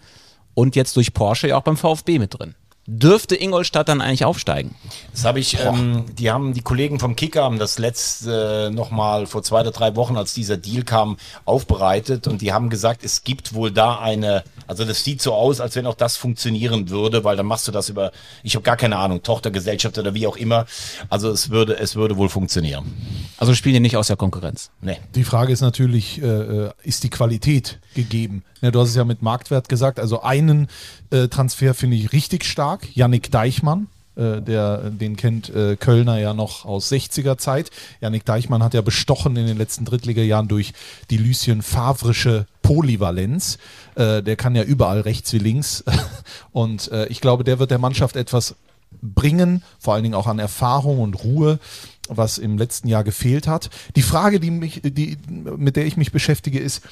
und 0.53 0.75
jetzt 0.75 0.95
durch 0.95 1.13
Porsche 1.13 1.49
ja 1.49 1.57
auch 1.57 1.63
beim 1.63 1.77
VfB 1.77 2.19
mit 2.19 2.37
drin. 2.37 2.55
Dürfte 2.85 3.41
Ingolstadt 3.41 3.87
dann 3.87 4.01
eigentlich 4.01 4.25
aufsteigen? 4.25 4.75
Das 5.13 5.23
habe 5.23 5.39
ich, 5.39 5.57
ähm, 5.57 6.03
die 6.17 6.29
haben, 6.29 6.53
die 6.53 6.61
Kollegen 6.61 6.99
vom 6.99 7.15
Kicker 7.15 7.43
haben 7.43 7.57
das 7.57 7.79
letzte 7.79 8.67
äh, 8.67 8.75
nochmal 8.75 9.25
vor 9.25 9.41
zwei 9.41 9.61
oder 9.61 9.71
drei 9.71 9.95
Wochen, 9.95 10.17
als 10.17 10.33
dieser 10.33 10.57
Deal 10.57 10.83
kam, 10.83 11.15
aufbereitet 11.45 12.27
und 12.27 12.41
die 12.41 12.51
haben 12.51 12.69
gesagt, 12.69 13.05
es 13.05 13.23
gibt 13.23 13.53
wohl 13.53 13.71
da 13.71 13.99
eine, 13.99 14.43
also 14.67 14.83
das 14.83 15.05
sieht 15.05 15.21
so 15.21 15.33
aus, 15.33 15.61
als 15.61 15.77
wenn 15.77 15.85
auch 15.87 15.95
das 15.95 16.17
funktionieren 16.17 16.89
würde, 16.89 17.23
weil 17.23 17.37
dann 17.37 17.45
machst 17.45 17.69
du 17.69 17.71
das 17.71 17.87
über, 17.87 18.11
ich 18.43 18.55
habe 18.55 18.63
gar 18.63 18.75
keine 18.75 18.97
Ahnung, 18.97 19.23
Tochtergesellschaft 19.23 19.97
oder 19.97 20.13
wie 20.13 20.27
auch 20.27 20.35
immer. 20.35 20.65
Also 21.09 21.29
es 21.29 21.49
würde, 21.51 21.77
es 21.79 21.95
würde 21.95 22.17
wohl 22.17 22.27
funktionieren. 22.27 22.91
Also 23.37 23.55
spielen 23.55 23.75
die 23.75 23.79
nicht 23.79 23.95
aus 23.95 24.07
der 24.07 24.17
Konkurrenz. 24.17 24.71
Nee. 24.81 24.97
Die 25.15 25.23
Frage 25.23 25.53
ist 25.53 25.61
natürlich, 25.61 26.21
äh, 26.21 26.25
äh, 26.25 26.71
ist 26.83 27.05
die 27.05 27.09
Qualität 27.09 27.79
gegeben? 27.95 28.43
Ja, 28.63 28.71
du 28.71 28.79
hast 28.79 28.89
es 28.89 28.95
ja 28.95 29.03
mit 29.03 29.21
Marktwert 29.21 29.67
gesagt. 29.67 29.99
Also 29.99 30.21
einen 30.21 30.69
äh, 31.09 31.27
Transfer 31.27 31.73
finde 31.73 31.97
ich 31.97 32.13
richtig 32.13 32.45
stark. 32.45 32.87
Yannick 32.95 33.29
Deichmann, 33.29 33.87
äh, 34.15 34.41
der, 34.41 34.89
den 34.89 35.17
kennt 35.17 35.49
äh, 35.49 35.75
Kölner 35.75 36.17
ja 36.17 36.33
noch 36.33 36.63
aus 36.63 36.89
60er 36.89 37.37
Zeit. 37.37 37.71
Yannick 37.99 38.23
Deichmann 38.23 38.63
hat 38.63 38.73
ja 38.73 38.79
bestochen 38.79 39.35
in 39.35 39.47
den 39.47 39.57
letzten 39.57 39.83
Drittligajahren 39.83 40.47
durch 40.47 40.71
die 41.09 41.17
Lucien 41.17 41.61
Favrische 41.61 42.45
Polyvalenz. 42.61 43.57
Äh, 43.95 44.23
der 44.23 44.37
kann 44.37 44.55
ja 44.55 44.63
überall 44.63 45.01
rechts 45.01 45.33
wie 45.33 45.39
links. 45.39 45.83
Und 46.53 46.89
äh, 46.93 47.07
ich 47.07 47.19
glaube, 47.19 47.43
der 47.43 47.59
wird 47.59 47.69
der 47.69 47.79
Mannschaft 47.79 48.15
etwas 48.15 48.55
bringen, 49.01 49.61
vor 49.77 49.93
allen 49.93 50.03
Dingen 50.03 50.15
auch 50.15 50.27
an 50.27 50.39
Erfahrung 50.39 50.99
und 50.99 51.23
Ruhe, 51.23 51.59
was 52.07 52.37
im 52.37 52.59
letzten 52.59 52.87
Jahr 52.87 53.03
gefehlt 53.03 53.47
hat. 53.47 53.71
Die 53.95 54.03
Frage, 54.03 54.39
die 54.39 54.51
mich, 54.51 54.81
die, 54.83 55.17
mit 55.27 55.75
der 55.75 55.87
ich 55.87 55.97
mich 55.97 56.11
beschäftige, 56.11 56.59
ist, 56.59 56.83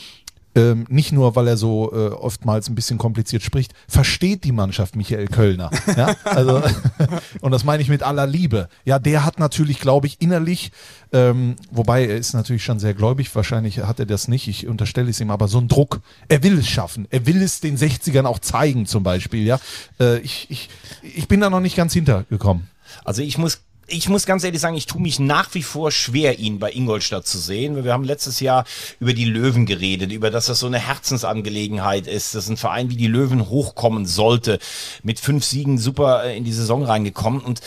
ähm, 0.55 0.85
nicht 0.89 1.11
nur, 1.11 1.35
weil 1.35 1.47
er 1.47 1.57
so 1.57 1.91
äh, 1.93 2.09
oftmals 2.09 2.69
ein 2.69 2.75
bisschen 2.75 2.97
kompliziert 2.97 3.43
spricht, 3.43 3.73
versteht 3.87 4.43
die 4.43 4.51
Mannschaft 4.51 4.95
Michael 4.95 5.27
Kölner. 5.27 5.69
Ja? 5.97 6.15
Also, 6.23 6.61
und 7.41 7.51
das 7.51 7.65
meine 7.65 7.83
ich 7.83 7.89
mit 7.89 8.01
aller 8.01 8.25
Liebe. 8.25 8.69
Ja, 8.85 8.97
der 8.97 9.25
hat 9.25 9.39
natürlich, 9.39 9.79
glaube 9.79 10.07
ich, 10.07 10.21
innerlich, 10.21 10.71
ähm, 11.11 11.57
wobei 11.69 12.05
er 12.05 12.17
ist 12.17 12.33
natürlich 12.33 12.63
schon 12.63 12.79
sehr 12.79 12.93
gläubig, 12.93 13.33
wahrscheinlich 13.35 13.79
hat 13.79 13.99
er 13.99 14.05
das 14.05 14.27
nicht, 14.27 14.47
ich 14.47 14.67
unterstelle 14.67 15.09
es 15.09 15.19
ihm, 15.19 15.31
aber 15.31 15.47
so 15.47 15.59
ein 15.59 15.67
Druck. 15.67 15.99
Er 16.29 16.43
will 16.43 16.57
es 16.57 16.67
schaffen. 16.67 17.07
Er 17.09 17.25
will 17.25 17.41
es 17.41 17.59
den 17.59 17.77
60ern 17.77 18.25
auch 18.25 18.39
zeigen, 18.39 18.85
zum 18.85 19.03
Beispiel. 19.03 19.45
Ja? 19.45 19.59
Äh, 19.99 20.19
ich, 20.19 20.47
ich, 20.49 20.69
ich 21.01 21.27
bin 21.27 21.41
da 21.41 21.49
noch 21.49 21.59
nicht 21.59 21.75
ganz 21.75 21.93
hintergekommen. 21.93 22.69
Also 23.03 23.21
ich 23.21 23.37
muss 23.37 23.61
ich 23.87 24.09
muss 24.09 24.25
ganz 24.25 24.43
ehrlich 24.43 24.61
sagen, 24.61 24.77
ich 24.77 24.85
tue 24.85 25.01
mich 25.01 25.19
nach 25.19 25.53
wie 25.53 25.63
vor 25.63 25.91
schwer, 25.91 26.39
ihn 26.39 26.59
bei 26.59 26.71
Ingolstadt 26.71 27.27
zu 27.27 27.37
sehen. 27.37 27.83
Wir 27.83 27.93
haben 27.93 28.03
letztes 28.03 28.39
Jahr 28.39 28.65
über 28.99 29.13
die 29.13 29.25
Löwen 29.25 29.65
geredet, 29.65 30.11
über 30.11 30.29
dass 30.29 30.45
das 30.45 30.59
so 30.59 30.67
eine 30.67 30.79
Herzensangelegenheit 30.79 32.07
ist, 32.07 32.35
dass 32.35 32.49
ein 32.49 32.57
Verein 32.57 32.89
wie 32.89 32.95
die 32.95 33.07
Löwen 33.07 33.49
hochkommen 33.49 34.05
sollte. 34.05 34.59
Mit 35.03 35.19
fünf 35.19 35.43
Siegen 35.43 35.77
super 35.77 36.23
äh, 36.23 36.37
in 36.37 36.43
die 36.43 36.53
Saison 36.53 36.83
reingekommen 36.83 37.41
und 37.41 37.61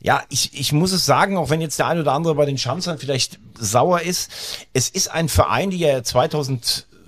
ja, 0.00 0.22
ich, 0.28 0.50
ich 0.52 0.74
muss 0.74 0.92
es 0.92 1.06
sagen, 1.06 1.38
auch 1.38 1.48
wenn 1.48 1.62
jetzt 1.62 1.78
der 1.78 1.86
ein 1.86 1.98
oder 1.98 2.12
andere 2.12 2.34
bei 2.34 2.44
den 2.44 2.58
Schanzern 2.58 2.98
vielleicht 2.98 3.38
sauer 3.58 4.02
ist, 4.02 4.30
es 4.74 4.90
ist 4.90 5.10
ein 5.10 5.30
Verein, 5.30 5.70
die 5.70 5.78
ja 5.78 5.88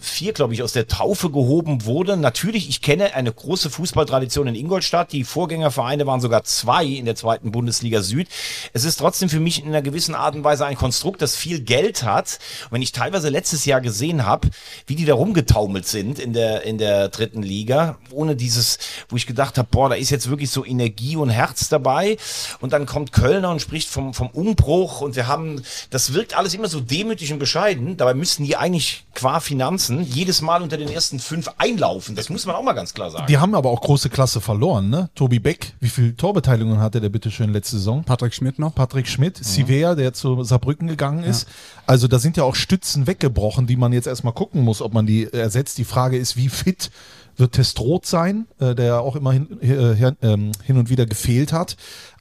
2004, 0.06 0.32
glaube 0.32 0.54
ich, 0.54 0.62
aus 0.62 0.72
der 0.72 0.86
Taufe 0.86 1.30
gehoben 1.30 1.84
wurde. 1.84 2.16
Natürlich, 2.16 2.68
ich 2.68 2.80
kenne 2.80 3.14
eine 3.14 3.32
große 3.32 3.70
Fußballtradition 3.70 4.46
in 4.46 4.54
Ingolstadt. 4.54 5.12
Die 5.12 5.24
Vorgängervereine 5.24 6.06
waren 6.06 6.20
sogar 6.20 6.44
zwei 6.44 6.84
in 6.84 7.04
der 7.04 7.16
zweiten 7.16 7.50
Bundesliga 7.50 8.02
Süd. 8.02 8.28
Es 8.72 8.84
ist 8.84 8.96
trotzdem 8.96 9.28
für 9.28 9.40
mich 9.40 9.62
in 9.62 9.68
einer 9.68 9.82
gewissen 9.82 10.14
Art 10.14 10.34
und 10.34 10.44
Weise 10.44 10.64
ein 10.64 10.76
Konstrukt, 10.76 11.22
das 11.22 11.36
viel 11.36 11.60
Geld 11.60 12.04
hat. 12.04 12.38
Und 12.66 12.72
wenn 12.72 12.82
ich 12.82 12.92
teilweise 12.92 13.28
letztes 13.28 13.64
Jahr 13.64 13.80
gesehen 13.80 14.24
habe, 14.24 14.48
wie 14.86 14.94
die 14.94 15.04
da 15.04 15.14
rumgetaumelt 15.14 15.86
sind 15.86 16.18
in 16.18 16.32
der, 16.32 16.62
in 16.62 16.78
der 16.78 17.08
dritten 17.08 17.42
Liga, 17.42 17.98
ohne 18.10 18.36
dieses, 18.36 18.78
wo 19.08 19.16
ich 19.16 19.26
gedacht 19.26 19.58
habe, 19.58 19.68
boah, 19.70 19.88
da 19.88 19.96
ist 19.96 20.10
jetzt 20.10 20.30
wirklich 20.30 20.50
so 20.50 20.64
Energie 20.64 21.16
und 21.16 21.30
Herz 21.30 21.68
dabei. 21.68 22.16
Und 22.60 22.72
dann 22.72 22.86
kommt 22.86 23.12
Kölner 23.12 23.50
und 23.50 23.60
spricht 23.60 23.88
vom, 23.88 24.14
vom 24.14 24.28
Umbruch 24.28 25.00
und 25.00 25.16
wir 25.16 25.26
haben, 25.26 25.62
das 25.90 26.12
wirkt 26.12 26.36
alles 26.36 26.54
immer 26.54 26.68
so 26.68 26.80
demütig 26.80 27.32
und 27.32 27.38
bescheiden. 27.38 27.96
Dabei 27.96 28.14
müssten 28.14 28.44
die 28.44 28.56
eigentlich 28.56 29.04
qua 29.14 29.40
Finanzen 29.40 29.95
jedes 30.02 30.42
Mal 30.42 30.62
unter 30.62 30.76
den 30.76 30.88
ersten 30.88 31.18
fünf 31.18 31.48
einlaufen. 31.58 32.16
Das 32.16 32.28
muss 32.30 32.46
man 32.46 32.56
auch 32.56 32.62
mal 32.62 32.72
ganz 32.72 32.94
klar 32.94 33.10
sagen. 33.10 33.26
Die 33.28 33.38
haben 33.38 33.54
aber 33.54 33.70
auch 33.70 33.80
große 33.80 34.10
Klasse 34.10 34.40
verloren, 34.40 34.90
ne? 34.90 35.10
Tobi 35.14 35.38
Beck, 35.38 35.74
wie 35.80 35.88
viel 35.88 36.14
Torbeteiligungen 36.14 36.80
hatte 36.80 37.00
der 37.00 37.08
bitte 37.08 37.30
schön 37.30 37.52
letzte 37.52 37.76
Saison? 37.76 38.04
Patrick 38.04 38.34
Schmidt 38.34 38.58
noch. 38.58 38.74
Patrick 38.74 39.08
Schmidt, 39.08 39.36
Sivea, 39.42 39.94
der 39.94 40.12
zu 40.12 40.42
Saarbrücken 40.42 40.88
gegangen 40.88 41.24
ist. 41.24 41.46
Also 41.86 42.08
da 42.08 42.18
sind 42.18 42.36
ja 42.36 42.44
auch 42.44 42.54
Stützen 42.54 43.06
weggebrochen, 43.06 43.66
die 43.66 43.76
man 43.76 43.92
jetzt 43.92 44.06
erstmal 44.06 44.32
gucken 44.32 44.62
muss, 44.62 44.82
ob 44.82 44.92
man 44.92 45.06
die 45.06 45.32
ersetzt. 45.32 45.78
Die 45.78 45.84
Frage 45.84 46.16
ist, 46.16 46.36
wie 46.36 46.48
fit 46.48 46.90
wird 47.36 47.52
Testroth 47.52 48.06
sein, 48.06 48.46
äh, 48.60 48.74
der 48.74 49.00
auch 49.00 49.16
immer 49.16 49.32
hin, 49.32 49.60
äh, 49.60 50.12
ähm, 50.22 50.52
hin 50.64 50.78
und 50.78 50.88
wieder 50.88 51.06
gefehlt 51.06 51.52
hat. 51.52 51.76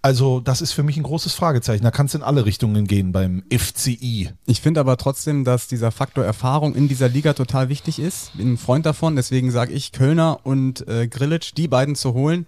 Also 0.05 0.39
das 0.39 0.61
ist 0.61 0.71
für 0.71 0.83
mich 0.83 0.97
ein 0.97 1.01
großes 1.01 1.33
Fragezeichen. 1.33 1.83
Da 1.83 1.89
kann 1.89 2.05
es 2.05 2.13
in 2.13 2.21
alle 2.21 2.45
Richtungen 2.45 2.85
gehen 2.85 3.11
beim 3.11 3.41
FCI. 3.51 4.29
Ich 4.45 4.61
finde 4.61 4.79
aber 4.79 4.97
trotzdem, 4.97 5.43
dass 5.43 5.65
dieser 5.65 5.89
Faktor 5.89 6.23
Erfahrung 6.23 6.75
in 6.75 6.87
dieser 6.87 7.09
Liga 7.09 7.33
total 7.33 7.69
wichtig 7.69 7.97
ist. 7.97 8.37
Bin 8.37 8.53
ein 8.53 8.57
Freund 8.59 8.85
davon, 8.85 9.15
deswegen 9.15 9.49
sage 9.49 9.73
ich 9.73 9.93
Kölner 9.93 10.41
und 10.43 10.87
äh, 10.87 11.07
Grillitsch, 11.07 11.53
die 11.57 11.67
beiden 11.67 11.95
zu 11.95 12.13
holen, 12.13 12.45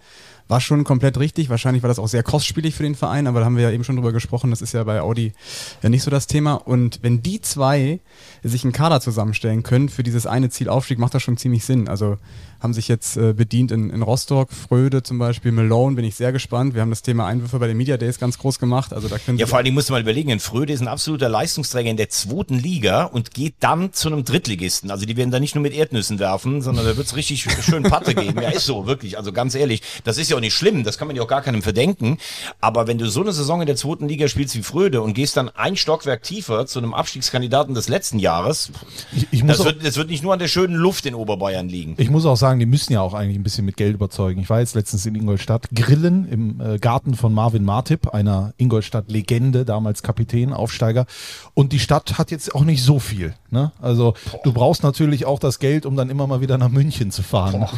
war 0.47 0.61
schon 0.61 0.83
komplett 0.83 1.17
richtig. 1.17 1.49
Wahrscheinlich 1.49 1.81
war 1.81 1.87
das 1.87 1.97
auch 1.97 2.07
sehr 2.07 2.21
kostspielig 2.21 2.75
für 2.75 2.83
den 2.83 2.93
Verein, 2.93 3.25
aber 3.25 3.39
da 3.39 3.47
haben 3.47 3.55
wir 3.55 3.63
ja 3.63 3.71
eben 3.71 3.83
schon 3.83 3.95
drüber 3.95 4.11
gesprochen. 4.11 4.51
Das 4.51 4.61
ist 4.61 4.73
ja 4.73 4.83
bei 4.83 5.01
Audi 5.01 5.33
ja 5.81 5.89
nicht 5.89 6.03
so 6.03 6.11
das 6.11 6.27
Thema. 6.27 6.53
Und 6.53 6.99
wenn 7.01 7.23
die 7.23 7.41
zwei 7.41 7.99
sich 8.43 8.65
einen 8.65 8.71
Kader 8.71 9.01
zusammenstellen 9.01 9.63
können 9.63 9.89
für 9.89 10.03
dieses 10.03 10.27
eine 10.27 10.51
Ziel 10.51 10.69
Aufstieg, 10.69 10.99
macht 10.99 11.15
das 11.15 11.23
schon 11.23 11.37
ziemlich 11.37 11.65
Sinn. 11.65 11.87
Also 11.87 12.17
haben 12.59 12.73
sich 12.73 12.87
jetzt 12.87 13.17
äh, 13.17 13.33
bedient 13.33 13.71
in, 13.71 13.89
in 13.89 14.01
Rostock, 14.01 14.51
Fröde 14.51 15.03
zum 15.03 15.17
Beispiel, 15.19 15.51
Malone, 15.51 15.95
bin 15.95 16.05
ich 16.05 16.15
sehr 16.15 16.31
gespannt. 16.31 16.73
Wir 16.73 16.81
haben 16.81 16.89
das 16.89 17.01
Thema 17.01 17.27
Einwürfe 17.27 17.59
bei 17.59 17.67
den 17.67 17.77
Media 17.77 17.97
Days 17.97 18.19
ganz 18.19 18.37
groß 18.37 18.59
gemacht. 18.59 18.93
Also 18.93 19.07
da 19.07 19.17
können 19.17 19.37
Ja, 19.37 19.47
vor 19.47 19.57
allen 19.57 19.65
Dingen 19.65 19.75
musst 19.75 19.89
du 19.89 19.93
mal 19.93 20.01
überlegen, 20.01 20.31
ein 20.31 20.39
Fröde 20.39 20.73
ist 20.73 20.81
ein 20.81 20.87
absoluter 20.87 21.29
Leistungsträger 21.29 21.89
in 21.89 21.97
der 21.97 22.09
zweiten 22.09 22.57
Liga 22.57 23.03
und 23.03 23.33
geht 23.33 23.55
dann 23.59 23.93
zu 23.93 24.09
einem 24.09 24.23
Drittligisten. 24.23 24.91
Also 24.91 25.05
die 25.05 25.17
werden 25.17 25.31
da 25.31 25.39
nicht 25.39 25.55
nur 25.55 25.61
mit 25.61 25.73
Erdnüssen 25.73 26.19
werfen, 26.19 26.61
sondern 26.61 26.85
da 26.85 26.97
wird's 26.97 27.15
richtig 27.15 27.47
schön 27.63 27.83
Patte 27.83 28.15
geben. 28.15 28.41
Ja, 28.41 28.49
ist 28.49 28.65
so, 28.65 28.87
wirklich. 28.87 29.17
Also 29.17 29.31
ganz 29.31 29.55
ehrlich, 29.55 29.81
das 30.03 30.17
ist 30.17 30.29
ja 30.29 30.37
auch 30.37 30.41
nicht 30.41 30.53
schlimm, 30.53 30.83
das 30.83 30.97
kann 30.97 31.07
man 31.07 31.15
ja 31.15 31.23
auch 31.23 31.27
gar 31.27 31.41
keinem 31.41 31.61
verdenken. 31.61 32.17
Aber 32.61 32.87
wenn 32.87 32.97
du 32.97 33.09
so 33.09 33.21
eine 33.21 33.33
Saison 33.33 33.61
in 33.61 33.67
der 33.67 33.75
zweiten 33.75 34.07
Liga 34.07 34.27
spielst 34.27 34.55
wie 34.55 34.63
Fröde 34.63 35.01
und 35.01 35.13
gehst 35.13 35.37
dann 35.37 35.49
ein 35.49 35.75
Stockwerk 35.75 36.23
tiefer 36.23 36.65
zu 36.65 36.79
einem 36.79 36.93
Abstiegskandidaten 36.93 37.73
des 37.75 37.89
letzten 37.89 38.19
Jahres, 38.19 38.71
Ich, 39.15 39.27
ich, 39.31 39.43
muss 39.43 39.57
das 39.57 39.61
auch, 39.61 39.65
wird, 39.65 39.85
das 39.85 39.97
wird 39.97 40.09
nicht 40.09 40.23
nur 40.23 40.33
an 40.33 40.39
der 40.39 40.47
schönen 40.47 40.75
Luft 40.75 41.05
in 41.05 41.15
Oberbayern 41.15 41.69
liegen. 41.69 41.95
ich 41.97 42.09
muss 42.09 42.25
auch 42.25 42.35
sagen, 42.35 42.46
die 42.55 42.65
müssen 42.65 42.93
ja 42.93 43.01
auch 43.01 43.13
eigentlich 43.13 43.37
ein 43.37 43.43
bisschen 43.43 43.65
mit 43.65 43.77
Geld 43.77 43.93
überzeugen. 43.93 44.41
Ich 44.41 44.49
war 44.49 44.59
jetzt 44.59 44.75
letztens 44.75 45.05
in 45.05 45.15
Ingolstadt 45.15 45.69
grillen 45.73 46.27
im 46.27 46.61
äh, 46.61 46.79
Garten 46.79 47.15
von 47.15 47.33
Marvin 47.33 47.63
Martip, 47.63 48.13
einer 48.13 48.53
Ingolstadt-Legende, 48.57 49.65
damals 49.65 50.03
Kapitän, 50.03 50.53
Aufsteiger. 50.53 51.05
Und 51.53 51.73
die 51.73 51.79
Stadt 51.79 52.17
hat 52.17 52.31
jetzt 52.31 52.55
auch 52.55 52.63
nicht 52.63 52.83
so 52.83 52.99
viel. 52.99 53.33
Ne? 53.49 53.71
Also 53.81 54.13
du 54.43 54.53
brauchst 54.53 54.83
natürlich 54.83 55.25
auch 55.25 55.39
das 55.39 55.59
Geld, 55.59 55.85
um 55.85 55.95
dann 55.95 56.09
immer 56.09 56.27
mal 56.27 56.41
wieder 56.41 56.57
nach 56.57 56.69
München 56.69 57.11
zu 57.11 57.23
fahren. 57.23 57.67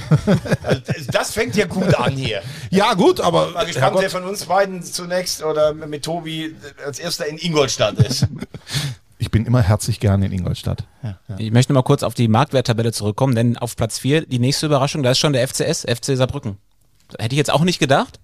Also 0.64 1.12
das, 1.12 1.32
fängt 1.32 1.56
ja 1.56 1.66
gut 1.66 1.96
an 1.96 2.14
hier. 2.14 2.42
Ja 2.70 2.94
gut, 2.94 3.22
aber 3.22 3.52
Mal 3.52 3.66
gespannt, 3.66 3.98
wer 4.00 4.10
von 4.10 4.24
uns 4.24 4.46
beiden 4.46 4.84
zunächst 4.84 5.44
oder 5.44 5.74
mit 5.74 6.04
Tobi 6.04 6.56
als 6.86 7.00
erster 7.00 7.28
in 7.28 7.38
Ingolstadt 7.38 7.96
ist. 7.96 8.28
ich 9.20 9.30
bin 9.32 9.46
immer 9.46 9.62
herzlich 9.62 10.00
gerne 10.00 10.26
in 10.26 10.32
Ingolstadt. 10.32 10.86
Ich 11.38 11.52
möchte 11.52 11.74
mal 11.74 11.84
kurz 11.84 12.04
auf 12.04 12.14
die 12.14 12.28
Marktwerttabelle 12.30 12.92
zurückkommen, 12.94 13.36
denn 13.36 13.58
auf 13.58 13.76
Platz 13.76 14.00
4 14.00 14.26
die 14.26 14.40
nächste 14.40 14.66
Überraschung, 14.66 15.04
da 15.04 15.12
ist 15.12 15.20
schon 15.20 15.34
der 15.34 15.48
FCS, 15.48 15.82
FC 15.82 16.16
Saarbrücken. 16.18 16.58
Hätte 17.20 17.36
ich 17.36 17.38
jetzt 17.38 17.52
auch 17.52 17.64
nicht 17.64 17.80
gedacht. 17.80 18.20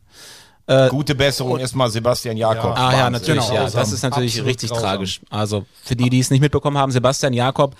Gute 0.89 1.13
Besserung 1.13 1.59
erstmal 1.59 1.91
Sebastian 1.91 2.37
Jakob. 2.37 2.75
Ah 2.75 2.91
ja, 2.97 3.09
natürlich, 3.11 3.45
Genau, 3.45 3.53
ja. 3.53 3.69
Das 3.69 3.91
ist 3.91 4.01
natürlich 4.01 4.31
Absolut 4.33 4.49
richtig 4.49 4.69
grausam. 4.71 4.83
tragisch. 4.83 5.21
Also 5.29 5.65
für 5.83 5.95
die, 5.95 6.09
die 6.09 6.19
es 6.19 6.31
nicht 6.31 6.41
mitbekommen 6.41 6.77
haben, 6.77 6.91
Sebastian 6.91 7.33
Jakob 7.33 7.75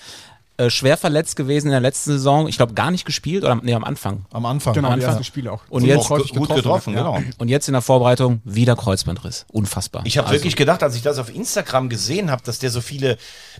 äh, 0.57 0.69
schwer 0.69 0.95
verletzt 0.97 1.35
gewesen 1.35 1.67
in 1.67 1.71
der 1.71 1.81
letzten 1.81 2.11
Saison. 2.11 2.47
Ich 2.47 2.57
glaube 2.57 2.73
gar 2.73 2.91
nicht 2.91 3.05
gespielt 3.05 3.43
oder 3.43 3.55
nee, 3.55 3.73
am 3.73 3.83
Anfang. 3.83 4.25
Am 4.31 4.45
Anfang. 4.45 4.73
genau, 4.73 4.87
die 4.89 4.93
Anfang. 4.93 5.09
ersten 5.09 5.23
Spiele 5.23 5.51
auch. 5.51 5.61
Und 5.69 5.83
jetzt 5.83 6.09
Auch 6.09 6.17
gut 6.29 6.53
getroffen, 6.53 6.93
genau. 6.93 7.19
und 7.37 7.49
jetzt 7.49 7.67
in 7.67 7.73
der 7.73 7.81
Vorbereitung 7.81 8.41
wieder 8.45 8.75
Kreuzbandriss. 8.75 9.45
Unfassbar. 9.51 10.03
Ich 10.05 10.17
habe 10.17 10.27
Also, 10.27 10.39
wirklich 10.39 10.55
gedacht, 10.55 10.81
als 10.83 10.95
ich 10.95 11.01
das 11.01 11.17
auf 11.19 11.33
Instagram 11.33 11.89
gesehen 11.89 12.31
habe, 12.31 12.41
dass 12.43 12.59
der 12.59 12.69
so 12.69 12.81
viele 12.81 13.17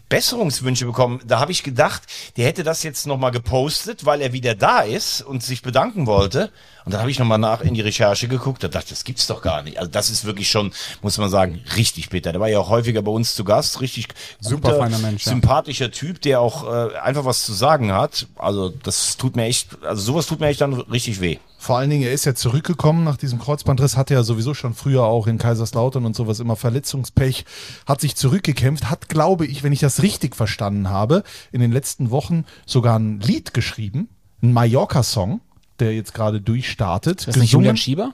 Besserungswünsche 0.09 0.85
bekommen, 0.85 1.19
da 1.25 1.39
habe 1.39 1.51
ich 1.51 1.63
gedacht, 1.63 2.03
der 2.37 2.45
hätte 2.45 2.63
das 2.63 2.83
jetzt 2.83 3.07
nochmal 3.07 3.31
gepostet, 3.31 4.05
weil 4.05 4.21
er 4.21 4.33
wieder 4.33 4.55
da 4.55 4.81
ist 4.81 5.21
und 5.21 5.43
sich 5.43 5.61
bedanken 5.61 6.05
wollte. 6.07 6.51
Und 6.85 6.93
dann 6.93 7.01
habe 7.01 7.09
ich 7.09 7.17
nochmal 7.17 7.39
nach 7.39 7.61
in 7.61 7.73
die 7.73 7.81
Recherche 7.81 8.27
geguckt, 8.27 8.63
da 8.63 8.67
dachte 8.67 8.85
ich, 8.85 8.89
das 8.91 9.03
gibt's 9.03 9.25
doch 9.25 9.41
gar 9.41 9.63
nicht. 9.63 9.79
Also 9.79 9.89
das 9.89 10.11
ist 10.11 10.23
wirklich 10.25 10.49
schon, 10.49 10.71
muss 11.01 11.17
man 11.17 11.29
sagen, 11.29 11.61
richtig 11.75 12.09
bitter. 12.09 12.31
Der 12.31 12.39
war 12.39 12.47
ja 12.47 12.59
auch 12.59 12.69
häufiger 12.69 13.01
bei 13.01 13.11
uns 13.11 13.33
zu 13.33 13.43
Gast, 13.43 13.81
richtig 13.81 14.07
Super 14.39 14.69
guter, 14.69 14.77
feiner 14.83 14.99
Mensch, 14.99 15.25
ja. 15.25 15.31
sympathischer 15.31 15.89
Typ, 15.89 16.21
der 16.21 16.39
auch 16.41 16.71
äh, 16.71 16.84
einfach 16.93 17.25
was 17.25 17.45
zu 17.45 17.53
sagen 17.53 17.91
hat. 17.91 18.27
Also 18.38 18.69
das 18.69 19.17
tut 19.17 19.36
mir 19.36 19.45
echt, 19.45 19.83
also 19.83 20.01
sowas 20.01 20.27
tut 20.27 20.39
mir 20.39 20.47
echt 20.47 20.61
dann 20.61 20.73
richtig 20.73 21.21
weh. 21.21 21.38
Vor 21.57 21.77
allen 21.77 21.89
Dingen, 21.89 22.03
er 22.03 22.13
ist 22.13 22.25
ja 22.25 22.36
zurückgekommen 22.36 23.03
nach 23.03 23.17
diesem 23.17 23.39
Kreuzbandriss, 23.39 23.97
hatte 23.97 24.13
ja 24.13 24.21
sowieso 24.21 24.53
schon 24.53 24.75
früher 24.75 25.03
auch 25.03 25.25
in 25.25 25.39
Kaiserslautern 25.39 26.05
und 26.05 26.15
sowas 26.15 26.39
immer 26.39 26.55
Verletzungspech, 26.55 27.43
hat 27.88 28.01
sich 28.01 28.15
zurückgekämpft, 28.15 28.89
hat, 28.89 29.09
glaube 29.09 29.47
ich, 29.47 29.63
wenn 29.63 29.73
ich 29.73 29.79
das 29.79 30.03
richtig 30.03 30.36
verstanden 30.36 30.89
habe, 30.89 31.23
in 31.51 31.61
den 31.61 31.71
letzten 31.71 32.11
Wochen 32.11 32.45
sogar 32.67 32.99
ein 32.99 33.19
Lied 33.19 33.55
geschrieben, 33.55 34.09
ein 34.43 34.53
Mallorca-Song, 34.53 35.41
der 35.79 35.95
jetzt 35.95 36.13
gerade 36.13 36.39
durchstartet. 36.39 37.21
ist 37.21 37.27
das 37.29 37.38
nicht 37.38 37.53
Julian 37.53 37.77
Schieber? 37.77 38.13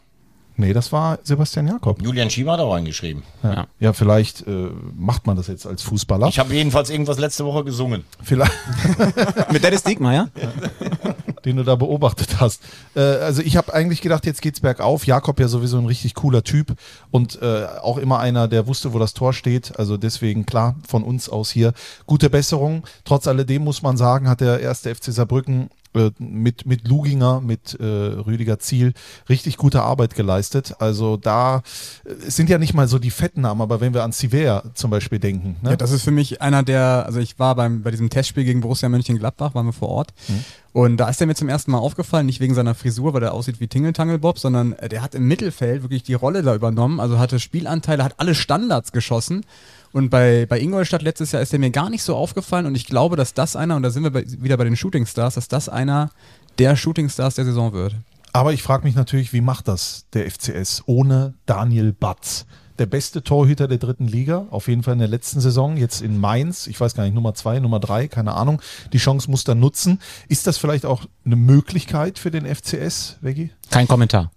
Nee, 0.57 0.73
das 0.73 0.91
war 0.91 1.19
Sebastian 1.23 1.67
Jakob. 1.67 2.01
Julian 2.01 2.29
Schieber 2.29 2.53
hat 2.53 2.59
auch 2.59 2.73
reingeschrieben. 2.73 3.23
Ja, 3.43 3.67
ja 3.79 3.93
vielleicht 3.93 4.45
äh, 4.47 4.69
macht 4.97 5.25
man 5.25 5.37
das 5.37 5.47
jetzt 5.47 5.65
als 5.65 5.81
Fußballer. 5.83 6.27
Ich 6.27 6.39
habe 6.39 6.53
jedenfalls 6.53 6.89
irgendwas 6.89 7.17
letzte 7.17 7.45
Woche 7.45 7.63
gesungen. 7.63 8.03
vielleicht, 8.21 8.51
Mit 9.51 9.63
Dennis 9.63 9.83
Diekmeyer? 9.83 10.29
den 11.45 11.57
du 11.57 11.63
da 11.63 11.75
beobachtet 11.75 12.39
hast. 12.39 12.61
Äh, 12.95 12.99
also 12.99 13.41
ich 13.41 13.57
habe 13.57 13.73
eigentlich 13.73 14.01
gedacht, 14.01 14.25
jetzt 14.25 14.41
geht's 14.41 14.59
bergauf. 14.59 15.05
Jakob 15.05 15.39
ja 15.39 15.47
sowieso 15.47 15.77
ein 15.77 15.85
richtig 15.85 16.13
cooler 16.15 16.43
Typ 16.43 16.75
und 17.09 17.41
äh, 17.41 17.65
auch 17.81 17.97
immer 17.97 18.19
einer, 18.19 18.47
der 18.47 18.67
wusste, 18.67 18.93
wo 18.93 18.99
das 18.99 19.13
Tor 19.13 19.33
steht. 19.33 19.77
Also 19.79 19.97
deswegen 19.97 20.45
klar 20.45 20.75
von 20.87 21.03
uns 21.03 21.29
aus 21.29 21.51
hier 21.51 21.73
gute 22.05 22.29
Besserung. 22.29 22.85
Trotz 23.05 23.27
alledem 23.27 23.63
muss 23.63 23.81
man 23.81 23.97
sagen, 23.97 24.29
hat 24.29 24.41
der 24.41 24.59
erste 24.59 24.93
FC 24.93 25.05
Saarbrücken 25.05 25.69
mit, 26.19 26.65
mit 26.65 26.87
Luginger, 26.87 27.41
mit 27.41 27.77
äh, 27.79 27.83
Rüdiger 27.83 28.59
Ziel 28.59 28.93
richtig 29.29 29.57
gute 29.57 29.81
Arbeit 29.81 30.15
geleistet. 30.15 30.75
Also 30.79 31.17
da 31.17 31.63
äh, 32.05 32.11
es 32.27 32.35
sind 32.35 32.49
ja 32.49 32.57
nicht 32.57 32.73
mal 32.73 32.87
so 32.87 32.99
die 32.99 33.11
Fettnamen, 33.11 33.61
aber 33.61 33.81
wenn 33.81 33.93
wir 33.93 34.03
an 34.03 34.11
Sivert 34.11 34.77
zum 34.77 34.91
Beispiel 34.91 35.19
denken. 35.19 35.57
Ne? 35.61 35.71
Ja, 35.71 35.75
das 35.75 35.91
ist 35.91 36.03
für 36.03 36.11
mich 36.11 36.41
einer 36.41 36.63
der, 36.63 37.05
also 37.05 37.19
ich 37.19 37.39
war 37.39 37.55
beim, 37.55 37.83
bei 37.83 37.91
diesem 37.91 38.09
Testspiel 38.09 38.43
gegen 38.43 38.61
Borussia 38.61 38.89
Mönchengladbach, 38.89 39.55
waren 39.55 39.65
wir 39.65 39.73
vor 39.73 39.89
Ort. 39.89 40.13
Und 40.73 40.97
da 40.97 41.09
ist 41.09 41.19
er 41.19 41.27
mir 41.27 41.35
zum 41.35 41.49
ersten 41.49 41.71
Mal 41.71 41.79
aufgefallen, 41.79 42.25
nicht 42.25 42.39
wegen 42.39 42.53
seiner 42.53 42.75
Frisur, 42.75 43.13
weil 43.13 43.19
der 43.19 43.33
aussieht 43.33 43.59
wie 43.59 43.67
Tingeltangelbob, 43.67 44.39
sondern 44.39 44.73
äh, 44.73 44.89
der 44.89 45.01
hat 45.01 45.15
im 45.15 45.27
Mittelfeld 45.27 45.83
wirklich 45.83 46.03
die 46.03 46.13
Rolle 46.13 46.43
da 46.43 46.55
übernommen, 46.55 46.99
also 46.99 47.19
hatte 47.19 47.39
Spielanteile, 47.39 48.03
hat 48.03 48.15
alle 48.17 48.35
Standards 48.35 48.91
geschossen. 48.91 49.45
Und 49.93 50.09
bei, 50.09 50.45
bei 50.45 50.59
Ingolstadt 50.59 51.01
letztes 51.01 51.31
Jahr 51.31 51.41
ist 51.41 51.53
er 51.53 51.59
mir 51.59 51.71
gar 51.71 51.89
nicht 51.89 52.03
so 52.03 52.15
aufgefallen 52.15 52.65
und 52.65 52.75
ich 52.75 52.85
glaube, 52.85 53.15
dass 53.15 53.33
das 53.33 53.55
einer, 53.55 53.75
und 53.75 53.83
da 53.83 53.89
sind 53.89 54.03
wir 54.03 54.11
bei, 54.11 54.25
wieder 54.25 54.57
bei 54.57 54.63
den 54.63 54.75
Shootingstars, 54.75 55.35
dass 55.35 55.47
das 55.47 55.69
einer 55.69 56.11
der 56.59 56.75
Shootingstars 56.75 57.35
der 57.35 57.45
Saison 57.45 57.73
wird. 57.73 57.95
Aber 58.33 58.53
ich 58.53 58.63
frage 58.63 58.85
mich 58.85 58.95
natürlich, 58.95 59.33
wie 59.33 59.41
macht 59.41 59.67
das 59.67 60.05
der 60.13 60.29
FCS 60.29 60.83
ohne 60.85 61.33
Daniel 61.45 61.91
Batz? 61.91 62.45
Der 62.79 62.85
beste 62.85 63.21
Torhüter 63.21 63.67
der 63.67 63.77
dritten 63.77 64.07
Liga, 64.07 64.47
auf 64.49 64.67
jeden 64.67 64.81
Fall 64.81 64.93
in 64.93 64.99
der 64.99 65.07
letzten 65.09 65.41
Saison, 65.41 65.77
jetzt 65.77 66.01
in 66.01 66.17
Mainz, 66.17 66.65
ich 66.67 66.79
weiß 66.79 66.95
gar 66.95 67.03
nicht, 67.03 67.13
Nummer 67.13 67.33
zwei, 67.33 67.59
Nummer 67.59 67.79
drei, 67.79 68.07
keine 68.07 68.33
Ahnung. 68.33 68.61
Die 68.93 68.97
Chance 68.97 69.29
muss 69.29 69.45
er 69.47 69.55
nutzen. 69.55 69.99
Ist 70.29 70.47
das 70.47 70.57
vielleicht 70.57 70.85
auch 70.85 71.05
eine 71.25 71.35
Möglichkeit 71.35 72.17
für 72.17 72.31
den 72.31 72.45
FCS, 72.45 73.17
Veggie? 73.21 73.51
Kein 73.69 73.87
Kommentar. 73.87 74.31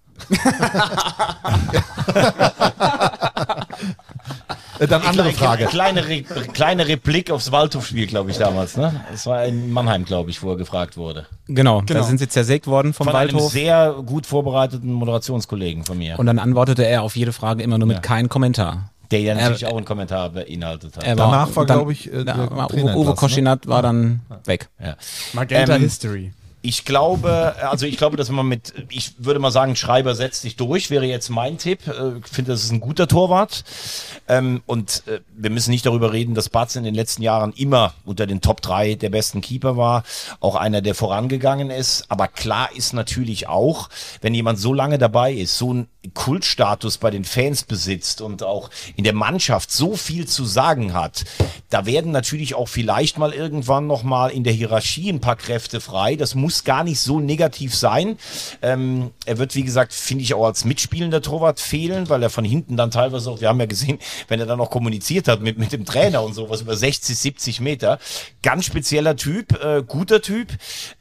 Äh, 4.79 4.87
dann 4.87 5.03
andere 5.03 5.31
Frage. 5.31 5.65
Kleine, 5.67 6.05
Re 6.07 6.23
kleine 6.23 6.87
Replik 6.87 7.31
aufs 7.31 7.51
Waldhof-Spiel, 7.51 8.07
glaube 8.07 8.31
ich, 8.31 8.37
damals. 8.37 8.75
Ne? 8.75 9.05
Das 9.09 9.25
war 9.25 9.45
in 9.45 9.71
Mannheim, 9.71 10.03
glaube 10.03 10.29
ich, 10.31 10.43
wo 10.43 10.51
er 10.51 10.57
gefragt 10.57 10.97
wurde. 10.97 11.25
Genau, 11.47 11.81
Genau. 11.85 12.01
da 12.01 12.05
sind 12.05 12.17
sie 12.17 12.27
zersägt 12.27 12.67
worden 12.67 12.93
vom 12.93 13.05
Von 13.07 13.15
einem 13.15 13.33
Waldhof. 13.33 13.51
sehr 13.53 13.95
gut 14.05 14.25
vorbereiteten 14.25 14.91
Moderationskollegen 14.91 15.85
von 15.85 15.97
mir. 15.97 16.19
Und 16.19 16.25
dann 16.25 16.39
antwortete 16.39 16.85
er 16.85 17.03
auf 17.03 17.15
jede 17.15 17.31
Frage 17.31 17.63
immer 17.63 17.77
nur 17.77 17.87
mit 17.87 17.97
Ja. 17.97 18.01
kein 18.01 18.27
Kommentar. 18.29 18.89
der 19.11 19.19
ja 19.21 19.35
natürlich 19.35 19.61
Er- 19.63 19.71
auch 19.71 19.77
einen 19.77 19.85
Kommentar 19.85 20.29
beinhaltet 20.31 20.97
hat. 20.97 21.03
Er 21.03 21.15
Danach 21.15 21.55
war, 21.55 21.65
glaube 21.67 21.91
ich, 21.93 22.11
äh, 22.11 22.25
war 22.25 22.33
Trainer 22.33 22.47
Uwe, 22.47 22.71
Uwe 22.73 22.87
entlassen, 22.89 23.05
ne? 23.05 23.13
Koschinat 23.15 23.67
war 23.67 23.83
dann 23.83 24.21
weg. 24.45 24.67
ja. 24.83 24.95
Magenta 25.33 25.75
Ähm, 25.75 25.81
History. 25.83 26.33
Ich 26.67 26.83
glaube, 26.83 27.55
also 27.61 27.85
ich 27.85 27.95
glaube, 27.95 28.17
dass 28.17 28.29
man 28.29 28.47
mit, 28.47 28.73
ich 28.89 29.13
würde 29.19 29.39
mal 29.39 29.51
sagen, 29.51 29.75
Schreiber 29.75 30.15
setzt 30.15 30.41
sich 30.41 30.55
durch, 30.55 30.89
wäre 30.89 31.05
jetzt 31.05 31.29
mein 31.29 31.59
Tipp. 31.59 31.87
Äh, 31.87 32.17
Ich 32.17 32.27
finde, 32.31 32.53
das 32.53 32.63
ist 32.63 32.71
ein 32.71 32.79
guter 32.79 33.07
Torwart. 33.07 33.63
Ähm, 34.27 34.63
und 34.65 35.03
äh, 35.05 35.19
wir 35.35 35.51
müssen 35.51 35.69
nicht 35.69 35.85
darüber 35.85 36.11
reden, 36.11 36.33
dass 36.33 36.49
Batz 36.49 36.75
in 36.75 36.83
den 36.83 36.95
letzten 36.95 37.21
Jahren 37.21 37.53
immer 37.53 37.93
unter 38.03 38.25
den 38.25 38.41
Top 38.41 38.61
3 38.61 38.95
der 38.95 39.11
besten 39.11 39.41
Keeper 39.41 39.77
war. 39.77 40.03
Auch 40.39 40.55
einer, 40.55 40.81
der 40.81 40.95
vorangegangen 40.95 41.69
ist. 41.69 42.05
Aber 42.09 42.27
klar 42.27 42.69
ist 42.75 42.93
natürlich 42.93 43.47
auch, 43.47 43.89
wenn 44.21 44.33
jemand 44.33 44.57
so 44.57 44.73
lange 44.73 44.97
dabei 44.97 45.33
ist, 45.33 45.59
so 45.59 45.69
einen 45.69 45.87
Kultstatus 46.13 46.97
bei 46.97 47.11
den 47.11 47.25
Fans 47.25 47.63
besitzt 47.63 48.21
und 48.21 48.43
auch 48.43 48.69
in 48.95 49.03
der 49.03 49.13
Mannschaft 49.13 49.71
so 49.71 49.95
viel 49.95 50.27
zu 50.27 50.45
sagen 50.45 50.93
hat, 50.93 51.25
da 51.69 51.85
werden 51.85 52.11
natürlich 52.11 52.55
auch 52.55 52.67
vielleicht 52.67 53.17
mal 53.17 53.33
irgendwann 53.33 53.87
noch 53.87 54.03
mal 54.03 54.29
in 54.29 54.43
der 54.43 54.53
Hierarchie 54.53 55.09
ein 55.09 55.19
paar 55.19 55.35
Kräfte 55.35 55.81
frei. 55.81 56.15
Das 56.15 56.35
muss 56.35 56.63
gar 56.63 56.83
nicht 56.83 56.99
so 56.99 57.19
negativ 57.19 57.75
sein. 57.75 58.17
Ähm, 58.61 59.11
er 59.25 59.37
wird, 59.37 59.55
wie 59.55 59.63
gesagt, 59.63 59.93
finde 59.93 60.23
ich 60.23 60.33
auch 60.33 60.45
als 60.45 60.65
mitspielender 60.65 61.21
Torwart 61.21 61.59
fehlen, 61.59 62.09
weil 62.09 62.23
er 62.23 62.29
von 62.29 62.45
hinten 62.45 62.77
dann 62.77 62.91
teilweise 62.91 63.29
auch, 63.29 63.41
wir 63.41 63.49
haben 63.49 63.59
ja 63.59 63.65
gesehen, 63.65 63.99
wenn 64.27 64.39
er 64.39 64.45
dann 64.45 64.57
noch 64.57 64.69
kommuniziert 64.69 65.27
hat 65.27 65.41
mit, 65.41 65.57
mit 65.57 65.71
dem 65.71 65.85
Trainer 65.85 66.23
und 66.23 66.33
sowas 66.33 66.61
über 66.61 66.75
60, 66.75 67.17
70 67.17 67.61
Meter. 67.61 67.99
Ganz 68.41 68.65
spezieller 68.65 69.15
Typ, 69.15 69.61
äh, 69.63 69.83
guter 69.85 70.21
Typ. 70.21 70.49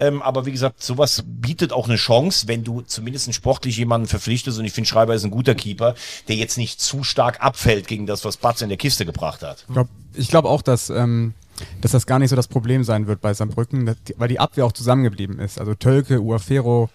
Ähm, 0.01 0.23
aber 0.23 0.47
wie 0.47 0.53
gesagt, 0.53 0.83
sowas 0.83 1.23
bietet 1.27 1.73
auch 1.73 1.89
eine 1.89 1.97
Chance, 1.97 2.49
wenn 2.49 2.65
du 2.65 2.81
zumindest 2.81 3.33
sportlich 3.35 3.77
jemanden 3.77 4.09
verpflichtest. 4.09 4.59
Und 4.59 4.65
ich 4.65 4.73
finde, 4.73 4.89
Schreiber 4.95 5.15
ist 5.15 5.25
ein 5.25 5.31
guter 5.33 5.57
Keeper, 5.57 5.97
der 6.29 6.37
jetzt 6.37 6.57
nicht 6.57 6.81
zu 6.81 7.03
stark 7.03 7.43
abfällt 7.43 7.89
gegen 7.89 8.07
das, 8.07 8.25
was 8.25 8.37
Batz 8.37 8.63
in 8.63 8.69
der 8.69 8.79
Kiste 8.79 9.05
gebracht 9.05 9.43
hat. 9.43 9.65
Ich 9.69 9.69
glaube 9.69 9.89
glaub 10.29 10.45
auch, 10.45 10.63
dass, 10.63 10.89
ähm, 10.89 11.35
dass 11.81 11.91
das 11.91 12.07
gar 12.07 12.21
nicht 12.21 12.31
so 12.31 12.37
das 12.37 12.47
Problem 12.47 12.85
sein 12.85 13.09
wird 13.09 13.21
bei 13.21 13.35
Saarbrücken, 13.35 13.97
die, 14.07 14.15
weil 14.17 14.29
die 14.29 14.39
Abwehr 14.39 14.65
auch 14.65 14.73
zusammengeblieben 14.73 15.41
ist. 15.41 15.59
Also 15.59 15.75
Tölke, 15.75 16.21
Uafero, 16.21 16.91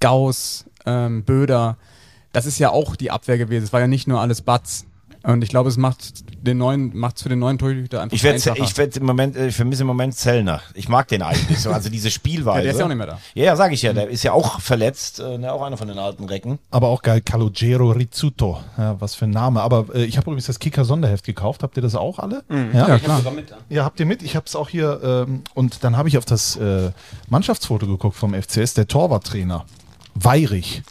Gauss, 0.00 0.64
ähm, 0.86 1.24
Böder, 1.24 1.76
das 2.32 2.46
ist 2.46 2.58
ja 2.58 2.70
auch 2.70 2.96
die 2.96 3.10
Abwehr 3.10 3.36
gewesen. 3.36 3.64
Es 3.64 3.72
war 3.74 3.80
ja 3.80 3.86
nicht 3.86 4.08
nur 4.08 4.20
alles 4.20 4.40
Batz. 4.40 4.86
Und 5.24 5.42
ich 5.42 5.50
glaube, 5.50 5.68
es 5.68 5.76
macht 5.76 6.24
den 6.46 6.58
neuen, 6.58 6.96
macht's 6.96 7.22
für 7.22 7.28
den 7.28 7.38
neuen 7.38 7.58
Torhüter 7.58 8.00
einfach 8.02 8.14
Ich, 8.14 8.24
werd, 8.24 8.34
einfacher. 8.34 8.62
ich, 8.64 8.76
werd 8.76 8.96
im 8.96 9.06
Moment, 9.06 9.36
äh, 9.36 9.48
ich 9.48 9.56
vermisse 9.56 9.82
im 9.82 9.86
Moment 9.86 10.14
Zellner. 10.16 10.60
Ich 10.74 10.88
mag 10.88 11.06
den 11.08 11.22
eigentlich 11.22 11.60
so. 11.60 11.70
Also 11.70 11.88
diese 11.90 12.10
Spielweise. 12.10 12.52
Ja, 12.58 12.62
der 12.62 12.72
ist 12.72 12.78
ja 12.78 12.84
auch 12.84 12.88
nicht 12.88 12.98
mehr 12.98 13.06
da. 13.06 13.18
Ja, 13.34 13.44
ja, 13.44 13.56
sag 13.56 13.72
ich 13.72 13.82
ja. 13.82 13.92
Der 13.92 14.08
ist 14.08 14.22
ja 14.24 14.32
auch 14.32 14.60
verletzt. 14.60 15.20
Äh, 15.20 15.38
ne, 15.38 15.52
auch 15.52 15.62
einer 15.62 15.76
von 15.76 15.88
den 15.88 15.98
alten 15.98 16.24
Recken. 16.24 16.58
Aber 16.70 16.88
auch 16.88 17.02
geil, 17.02 17.20
Calogero 17.20 17.90
Rizzuto. 17.92 18.60
Ja, 18.76 19.00
was 19.00 19.14
für 19.14 19.24
ein 19.26 19.30
Name. 19.30 19.62
Aber 19.62 19.86
äh, 19.94 20.04
ich 20.04 20.16
habe 20.16 20.24
übrigens 20.30 20.46
das 20.46 20.58
Kicker-Sonderheft 20.58 21.24
gekauft. 21.24 21.62
Habt 21.62 21.76
ihr 21.76 21.82
das 21.82 21.94
auch 21.94 22.18
alle? 22.18 22.42
Ja? 22.72 22.88
Ja, 22.88 22.98
klar. 22.98 23.22
Ja, 23.68 23.84
habt 23.84 24.00
ihr 24.00 24.06
mit? 24.06 24.22
Ich 24.22 24.34
habe 24.36 24.46
es 24.46 24.56
auch 24.56 24.68
hier. 24.68 25.00
Ähm, 25.02 25.42
und 25.54 25.84
dann 25.84 25.96
habe 25.96 26.08
ich 26.08 26.18
auf 26.18 26.24
das 26.24 26.56
äh, 26.56 26.90
Mannschaftsfoto 27.28 27.86
geguckt 27.86 28.16
vom 28.16 28.34
FCS, 28.34 28.74
der 28.74 28.88
Torwarttrainer. 28.88 29.64
Weirich. 30.14 30.82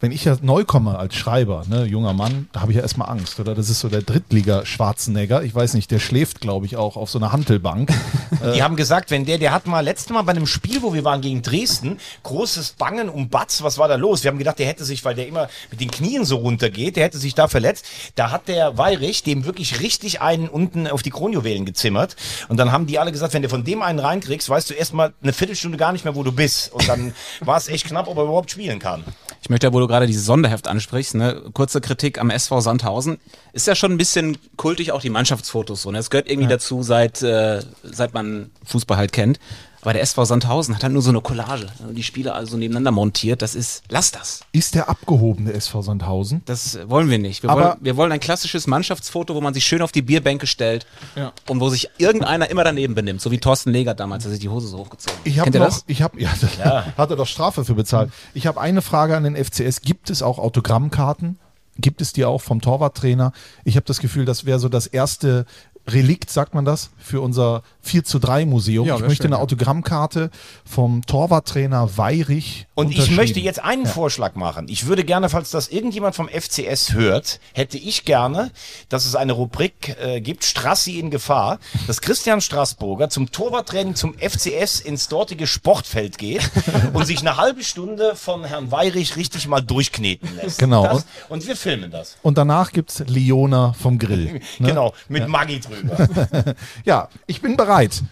Wenn 0.00 0.12
ich 0.12 0.24
ja 0.24 0.36
neu 0.42 0.64
komme 0.64 0.96
als 0.96 1.16
Schreiber, 1.16 1.64
ne, 1.68 1.84
junger 1.84 2.12
Mann, 2.12 2.48
da 2.52 2.60
habe 2.60 2.70
ich 2.70 2.76
ja 2.76 2.82
erstmal 2.82 3.10
Angst, 3.10 3.40
oder? 3.40 3.56
Das 3.56 3.68
ist 3.68 3.80
so 3.80 3.88
der 3.88 4.02
Drittliga-Schwarzenegger. 4.02 5.42
Ich 5.42 5.52
weiß 5.52 5.74
nicht, 5.74 5.90
der 5.90 5.98
schläft, 5.98 6.40
glaube 6.40 6.66
ich, 6.66 6.76
auch 6.76 6.96
auf 6.96 7.10
so 7.10 7.18
einer 7.18 7.32
Hantelbank. 7.32 7.90
Die 8.54 8.62
haben 8.62 8.76
gesagt, 8.76 9.10
wenn 9.10 9.24
der, 9.24 9.38
der 9.38 9.52
hat 9.52 9.66
mal 9.66 9.80
letztes 9.80 10.10
Mal 10.10 10.22
bei 10.22 10.30
einem 10.30 10.46
Spiel, 10.46 10.82
wo 10.82 10.94
wir 10.94 11.02
waren 11.02 11.20
gegen 11.20 11.42
Dresden, 11.42 11.98
großes 12.22 12.72
Bangen 12.72 13.08
um 13.08 13.28
Batz, 13.28 13.62
was 13.62 13.76
war 13.78 13.88
da 13.88 13.96
los? 13.96 14.22
Wir 14.22 14.30
haben 14.30 14.38
gedacht, 14.38 14.60
der 14.60 14.66
hätte 14.66 14.84
sich, 14.84 15.04
weil 15.04 15.16
der 15.16 15.26
immer 15.26 15.48
mit 15.70 15.80
den 15.80 15.90
Knien 15.90 16.24
so 16.24 16.36
runtergeht, 16.36 16.94
der 16.94 17.04
hätte 17.04 17.18
sich 17.18 17.34
da 17.34 17.48
verletzt. 17.48 17.84
Da 18.14 18.30
hat 18.30 18.46
der 18.46 18.78
Weirich 18.78 19.24
dem 19.24 19.44
wirklich 19.44 19.80
richtig 19.80 20.20
einen 20.20 20.48
unten 20.48 20.86
auf 20.86 21.02
die 21.02 21.10
Kronjuwelen 21.10 21.64
gezimmert. 21.64 22.14
Und 22.48 22.58
dann 22.58 22.70
haben 22.70 22.86
die 22.86 23.00
alle 23.00 23.10
gesagt, 23.10 23.34
wenn 23.34 23.42
du 23.42 23.48
von 23.48 23.64
dem 23.64 23.82
einen 23.82 23.98
reinkriegst, 23.98 24.48
weißt 24.48 24.70
du 24.70 24.74
erstmal 24.74 25.12
eine 25.22 25.32
Viertelstunde 25.32 25.76
gar 25.76 25.90
nicht 25.90 26.04
mehr, 26.04 26.14
wo 26.14 26.22
du 26.22 26.30
bist. 26.30 26.72
Und 26.72 26.88
dann 26.88 27.14
war 27.40 27.56
es 27.56 27.66
echt 27.66 27.86
knapp, 27.86 28.06
ob 28.06 28.16
er 28.16 28.24
überhaupt 28.24 28.52
spielen 28.52 28.78
kann. 28.78 29.02
Ich 29.42 29.50
möchte 29.50 29.66
ja, 29.66 29.72
wo 29.72 29.87
du 29.88 29.92
gerade 29.92 30.06
dieses 30.06 30.24
Sonderheft 30.24 30.68
ansprichst, 30.68 31.14
ne, 31.14 31.42
kurze 31.52 31.80
Kritik 31.80 32.20
am 32.20 32.30
SV 32.30 32.60
Sandhausen. 32.60 33.18
Ist 33.52 33.66
ja 33.66 33.74
schon 33.74 33.92
ein 33.92 33.98
bisschen 33.98 34.38
kultig 34.56 34.92
auch 34.92 35.00
die 35.00 35.10
Mannschaftsfotos 35.10 35.82
so. 35.82 35.90
Ne? 35.90 35.98
Es 35.98 36.10
gehört 36.10 36.28
irgendwie 36.28 36.48
dazu, 36.48 36.82
seit, 36.82 37.22
äh, 37.22 37.62
seit 37.82 38.14
man 38.14 38.50
Fußball 38.64 38.96
halt 38.96 39.12
kennt. 39.12 39.40
Aber 39.88 39.94
der 39.94 40.02
SV 40.02 40.26
Sandhausen 40.26 40.74
hat 40.74 40.82
halt 40.82 40.92
nur 40.92 41.00
so 41.00 41.08
eine 41.08 41.22
Collage. 41.22 41.64
ne, 41.64 41.94
Die 41.94 42.02
Spiele 42.02 42.34
also 42.34 42.58
nebeneinander 42.58 42.90
montiert. 42.90 43.40
Das 43.40 43.54
ist, 43.54 43.84
lass 43.88 44.10
das. 44.10 44.40
Ist 44.52 44.74
der 44.74 44.90
abgehobene 44.90 45.50
SV 45.54 45.80
Sandhausen? 45.80 46.42
Das 46.44 46.74
äh, 46.74 46.90
wollen 46.90 47.08
wir 47.08 47.18
nicht. 47.18 47.42
Wir, 47.42 47.48
Aber- 47.48 47.62
wollen, 47.62 47.76
wir 47.80 47.96
wollen 47.96 48.12
ein 48.12 48.20
klassisches 48.20 48.66
Mannschaftsfoto, 48.66 49.34
wo 49.34 49.40
man 49.40 49.54
sich 49.54 49.64
schön 49.64 49.80
auf 49.80 49.90
die 49.90 50.02
Bierbänke 50.02 50.46
stellt 50.46 50.84
Ja. 51.16 51.32
und 51.48 51.60
wo 51.60 51.70
sich 51.70 51.88
irgendeiner 51.96 52.50
immer 52.50 52.64
daneben 52.64 52.94
benimmt. 52.94 53.22
So 53.22 53.30
wie 53.30 53.38
Thorsten 53.38 53.70
Legert 53.70 53.98
damals, 53.98 54.24
der 54.24 54.30
sich 54.32 54.40
die 54.40 54.50
Hose 54.50 54.68
so 54.68 54.76
hochgezogen 54.76 55.18
hat. 55.20 55.26
Ich 55.26 55.38
habe 55.38 55.58
noch, 55.58 55.64
das? 55.64 55.84
ich 55.86 56.02
habe, 56.02 56.20
ja, 56.20 56.28
hat 56.98 57.08
er 57.08 57.16
doch 57.16 57.26
Strafe 57.26 57.64
für 57.64 57.74
bezahlt. 57.74 58.10
Ich 58.34 58.46
habe 58.46 58.60
eine 58.60 58.82
Frage 58.82 59.16
an 59.16 59.24
den 59.24 59.42
FCS. 59.42 59.80
Gibt 59.80 60.10
es 60.10 60.20
auch 60.22 60.38
Autogrammkarten? 60.38 61.38
Gibt 61.78 62.02
es 62.02 62.12
die 62.12 62.26
auch 62.26 62.42
vom 62.42 62.60
Torwarttrainer? 62.60 63.32
Ich 63.64 63.76
habe 63.76 63.86
das 63.86 64.00
Gefühl, 64.00 64.26
das 64.26 64.44
wäre 64.44 64.58
so 64.58 64.68
das 64.68 64.86
erste 64.86 65.46
Relikt, 65.88 66.30
sagt 66.30 66.54
man 66.54 66.64
das, 66.64 66.90
für 66.98 67.20
unser 67.20 67.62
4 67.82 68.04
zu 68.04 68.18
3 68.18 68.44
Museum. 68.46 68.86
Ja, 68.86 68.96
ich 68.96 69.00
möchte 69.00 69.22
schön, 69.22 69.26
eine 69.26 69.36
ja. 69.36 69.42
autogrammkarte 69.42 70.30
vom 70.64 71.02
Torwarttrainer 71.06 71.96
Weirich. 71.96 72.66
Und 72.74 72.90
ich 72.90 73.10
möchte 73.10 73.40
jetzt 73.40 73.62
einen 73.62 73.86
Vorschlag 73.86 74.34
machen. 74.34 74.66
Ich 74.68 74.86
würde 74.86 75.04
gerne, 75.04 75.28
falls 75.28 75.50
das 75.50 75.68
irgendjemand 75.68 76.14
vom 76.14 76.28
FCS 76.28 76.92
hört, 76.92 77.40
hätte 77.54 77.78
ich 77.78 78.04
gerne, 78.04 78.50
dass 78.88 79.06
es 79.06 79.14
eine 79.14 79.32
Rubrik 79.32 79.96
äh, 80.00 80.20
gibt, 80.20 80.44
Strassi 80.44 80.98
in 80.98 81.10
Gefahr, 81.10 81.58
dass 81.86 82.00
Christian 82.00 82.40
Straßburger 82.40 83.08
zum 83.08 83.32
Torwarttraining 83.32 83.94
zum 83.94 84.14
FCS 84.14 84.80
ins 84.80 85.08
dortige 85.08 85.46
Sportfeld 85.46 86.18
geht 86.18 86.50
und 86.92 87.06
sich 87.06 87.20
eine 87.20 87.36
halbe 87.36 87.64
Stunde 87.64 88.14
von 88.14 88.44
Herrn 88.44 88.70
Weirich 88.70 89.16
richtig 89.16 89.48
mal 89.48 89.60
durchkneten 89.60 90.28
lässt. 90.36 90.58
Genau. 90.58 90.84
Das, 90.84 91.06
und 91.28 91.46
wir 91.46 91.56
filmen 91.56 91.90
das. 91.90 92.16
Und 92.22 92.36
danach 92.38 92.72
gibt 92.72 92.90
es 92.90 92.98
Leona 93.06 93.72
vom 93.72 93.98
Grill. 93.98 94.40
Ne? 94.58 94.68
Genau, 94.68 94.92
mit 95.08 95.28
Maggi 95.28 95.60
drüber. 95.60 95.77
Ja, 96.84 97.08
ich 97.26 97.40
bin 97.42 97.56
bereit. 97.56 98.02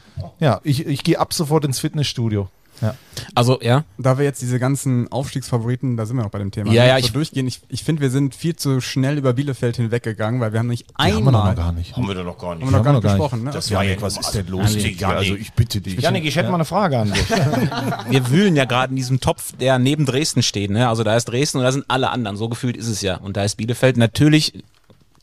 Ja, 0.41 0.61
ich, 0.65 0.87
ich 0.87 1.03
gehe 1.05 1.19
ab 1.19 1.33
sofort 1.33 1.65
ins 1.65 1.79
Fitnessstudio. 1.79 2.49
Ja. 2.83 2.95
Also, 3.35 3.59
ja. 3.63 3.85
Da 3.97 4.19
wir 4.19 4.27
jetzt 4.27 4.43
diese 4.43 4.59
ganzen 4.59 5.11
Aufstiegsfavoriten, 5.11 5.97
da 5.97 6.05
sind 6.05 6.17
wir 6.19 6.25
noch 6.25 6.31
bei 6.31 6.39
dem 6.41 6.51
Thema, 6.51 6.71
Ja, 6.73 6.83
ne, 6.83 6.89
ja, 6.91 6.95
so 6.99 7.07
ich- 7.07 7.13
durchgehen. 7.15 7.47
Ich, 7.47 7.63
ich 7.71 7.83
finde, 7.83 8.03
wir 8.03 8.11
sind 8.11 8.35
viel 8.35 8.55
zu 8.55 8.83
schnell 8.83 9.17
über 9.17 9.33
Bielefeld 9.33 9.77
hinweggegangen, 9.77 10.43
weil 10.43 10.53
wir 10.53 10.59
haben 10.61 10.67
nicht 10.67 10.87
Die 10.91 10.95
haben 11.05 11.09
wir 11.13 11.17
einmal, 11.29 11.33
noch 11.33 11.55
gar 11.57 11.73
nicht. 11.73 11.97
Haben 11.97 12.07
wir 12.07 12.15
doch 12.15 12.25
noch 12.25 12.37
gar 12.37 12.55
nicht. 12.55 12.65
haben 12.67 12.73
wir 12.73 12.77
noch 12.79 12.85
gar 12.85 12.93
wir 12.93 13.01
nicht 13.01 13.03
besprochen. 13.19 13.45
Ne? 13.45 13.51
Das 13.51 13.71
war 13.73 13.83
ja, 13.83 13.99
was 14.03 14.19
ist 14.19 14.31
denn 14.33 14.47
los? 14.49 14.61
Also, 14.61 14.79
Digga? 14.79 15.09
Janik, 15.09 15.17
Also 15.19 15.35
ich 15.37 15.53
bitte 15.55 15.81
dich. 15.81 15.99
Janik, 16.03 16.27
ich 16.27 16.37
hätte 16.37 16.51
mal 16.51 16.57
eine 16.57 16.67
Frage 16.67 16.99
an 16.99 17.13
dich. 17.15 17.31
Wir 18.11 18.29
wühlen 18.31 18.57
ja 18.57 18.67
gerade 18.67 18.91
in 18.91 18.97
diesem 18.97 19.21
Topf, 19.21 19.53
der 19.59 19.79
neben 19.79 20.05
Dresden 20.05 20.43
steht. 20.43 20.71
Ne? 20.71 20.87
Also 20.87 21.03
da 21.03 21.17
ist 21.17 21.25
Dresden 21.31 21.59
und 21.59 21.65
da 21.65 21.73
sind 21.73 21.87
alle 21.89 22.11
anderen. 22.11 22.37
So 22.37 22.51
gefühlt 22.51 22.77
ist 22.77 22.89
es 22.89 23.01
ja. 23.01 23.17
Und 23.17 23.39
da 23.39 23.45
ist 23.45 23.57
Bielefeld 23.57 23.97
natürlich 23.97 24.53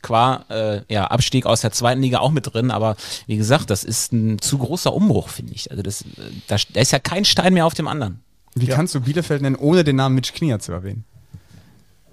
qua 0.04 0.44
äh, 0.48 0.82
ja, 0.88 1.06
Abstieg 1.06 1.46
aus 1.46 1.62
der 1.62 1.72
zweiten 1.72 2.00
Liga 2.00 2.18
auch 2.18 2.30
mit 2.30 2.52
drin. 2.52 2.70
Aber 2.70 2.96
wie 3.26 3.36
gesagt, 3.36 3.70
das 3.70 3.82
ist 3.82 4.12
ein 4.12 4.38
zu 4.38 4.58
großer 4.58 4.94
Umbruch, 4.94 5.28
finde 5.28 5.54
ich. 5.54 5.70
Also 5.72 5.82
das, 5.82 6.02
äh, 6.02 6.04
da, 6.46 6.56
da 6.72 6.80
ist 6.80 6.92
ja 6.92 7.00
kein 7.00 7.24
Stein 7.24 7.54
mehr 7.54 7.66
auf 7.66 7.74
dem 7.74 7.88
anderen. 7.88 8.20
Wie 8.54 8.66
kannst 8.68 8.94
du 8.94 9.00
Bielefeld 9.00 9.42
nennen, 9.42 9.56
ohne 9.56 9.82
den 9.82 9.96
Namen 9.96 10.14
Mitch 10.14 10.32
Knier 10.32 10.60
zu 10.60 10.70
erwähnen? 10.70 11.04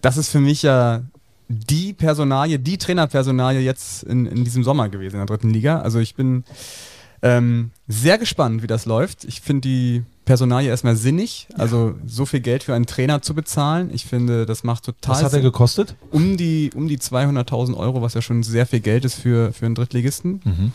Das 0.01 0.17
ist 0.17 0.29
für 0.29 0.39
mich 0.39 0.63
ja 0.63 1.03
die 1.47 1.93
Personalie, 1.93 2.57
die 2.57 2.77
Trainerpersonalie 2.77 3.59
jetzt 3.59 4.03
in, 4.03 4.25
in 4.25 4.43
diesem 4.43 4.63
Sommer 4.63 4.89
gewesen 4.89 5.15
in 5.15 5.19
der 5.19 5.27
dritten 5.27 5.51
Liga. 5.51 5.81
Also 5.81 5.99
ich 5.99 6.15
bin 6.15 6.43
ähm, 7.21 7.71
sehr 7.87 8.17
gespannt, 8.17 8.63
wie 8.63 8.67
das 8.67 8.85
läuft. 8.85 9.25
Ich 9.25 9.41
finde 9.41 9.61
die 9.61 10.03
Personalie 10.25 10.69
erstmal 10.69 10.95
sinnig, 10.95 11.47
also 11.55 11.95
so 12.05 12.25
viel 12.25 12.39
Geld 12.39 12.63
für 12.63 12.73
einen 12.73 12.85
Trainer 12.85 13.21
zu 13.21 13.33
bezahlen. 13.33 13.89
Ich 13.93 14.05
finde, 14.05 14.45
das 14.45 14.63
macht 14.63 14.85
total 14.85 15.15
Was 15.15 15.23
hat 15.23 15.33
er 15.33 15.41
gekostet? 15.41 15.95
um 16.11 16.37
die, 16.37 16.71
um 16.75 16.87
die 16.87 16.97
200.000 16.97 17.75
Euro, 17.75 18.01
was 18.01 18.13
ja 18.13 18.21
schon 18.21 18.43
sehr 18.43 18.65
viel 18.65 18.79
Geld 18.79 19.05
ist 19.05 19.15
für, 19.15 19.51
für 19.53 19.65
einen 19.65 19.75
Drittligisten. 19.75 20.41
Mhm. 20.43 20.71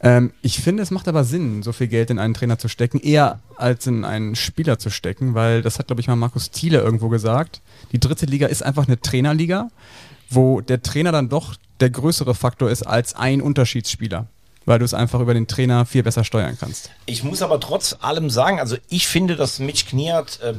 Ähm, 0.00 0.32
ich 0.42 0.58
finde, 0.58 0.82
es 0.82 0.90
macht 0.90 1.08
aber 1.08 1.24
Sinn, 1.24 1.62
so 1.62 1.72
viel 1.72 1.88
Geld 1.88 2.10
in 2.10 2.18
einen 2.18 2.34
Trainer 2.34 2.58
zu 2.58 2.68
stecken, 2.68 3.00
eher 3.00 3.40
als 3.56 3.86
in 3.86 4.04
einen 4.04 4.36
Spieler 4.36 4.78
zu 4.78 4.90
stecken, 4.90 5.34
weil 5.34 5.62
das 5.62 5.78
hat, 5.78 5.86
glaube 5.86 6.00
ich, 6.00 6.08
mal 6.08 6.16
Markus 6.16 6.50
Thiele 6.50 6.80
irgendwo 6.80 7.08
gesagt. 7.08 7.62
Die 7.92 8.00
dritte 8.00 8.26
Liga 8.26 8.48
ist 8.48 8.62
einfach 8.62 8.86
eine 8.86 9.00
Trainerliga, 9.00 9.70
wo 10.28 10.60
der 10.60 10.82
Trainer 10.82 11.10
dann 11.10 11.30
doch 11.30 11.54
der 11.80 11.90
größere 11.90 12.34
Faktor 12.34 12.70
ist 12.70 12.82
als 12.82 13.14
ein 13.14 13.40
Unterschiedsspieler, 13.40 14.26
weil 14.66 14.78
du 14.78 14.84
es 14.84 14.94
einfach 14.94 15.20
über 15.20 15.34
den 15.34 15.46
Trainer 15.46 15.86
viel 15.86 16.02
besser 16.02 16.24
steuern 16.24 16.56
kannst. 16.58 16.90
Ich 17.06 17.22
muss 17.22 17.42
aber 17.42 17.60
trotz 17.60 17.96
allem 18.00 18.30
sagen, 18.30 18.60
also 18.60 18.76
ich 18.88 19.06
finde, 19.06 19.36
dass 19.36 19.58
Mitch 19.58 19.86
Kniat, 19.86 20.40
äh, 20.40 20.54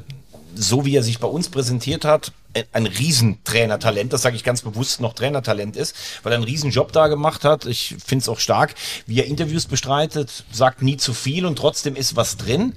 so 0.55 0.85
wie 0.85 0.95
er 0.95 1.03
sich 1.03 1.19
bei 1.19 1.27
uns 1.27 1.49
präsentiert 1.49 2.05
hat, 2.05 2.31
äh, 2.53 2.63
ein 2.71 2.85
Riesentrainertalent, 2.85 4.13
das 4.13 4.21
sage 4.21 4.35
ich 4.35 4.43
ganz 4.43 4.61
bewusst 4.61 5.01
noch 5.01 5.13
Trainertalent 5.13 5.75
ist, 5.75 5.95
weil 6.23 6.31
er 6.31 6.37
einen 6.37 6.45
Riesenjob 6.45 6.91
da 6.91 7.07
gemacht 7.07 7.43
hat. 7.43 7.65
Ich 7.65 7.95
finde 8.03 8.23
es 8.23 8.29
auch 8.29 8.39
stark, 8.39 8.75
wie 9.05 9.19
er 9.19 9.25
Interviews 9.25 9.65
bestreitet, 9.65 10.45
sagt 10.51 10.81
nie 10.81 10.97
zu 10.97 11.13
viel 11.13 11.45
und 11.45 11.57
trotzdem 11.57 11.95
ist 11.95 12.15
was 12.15 12.37
drin. 12.37 12.73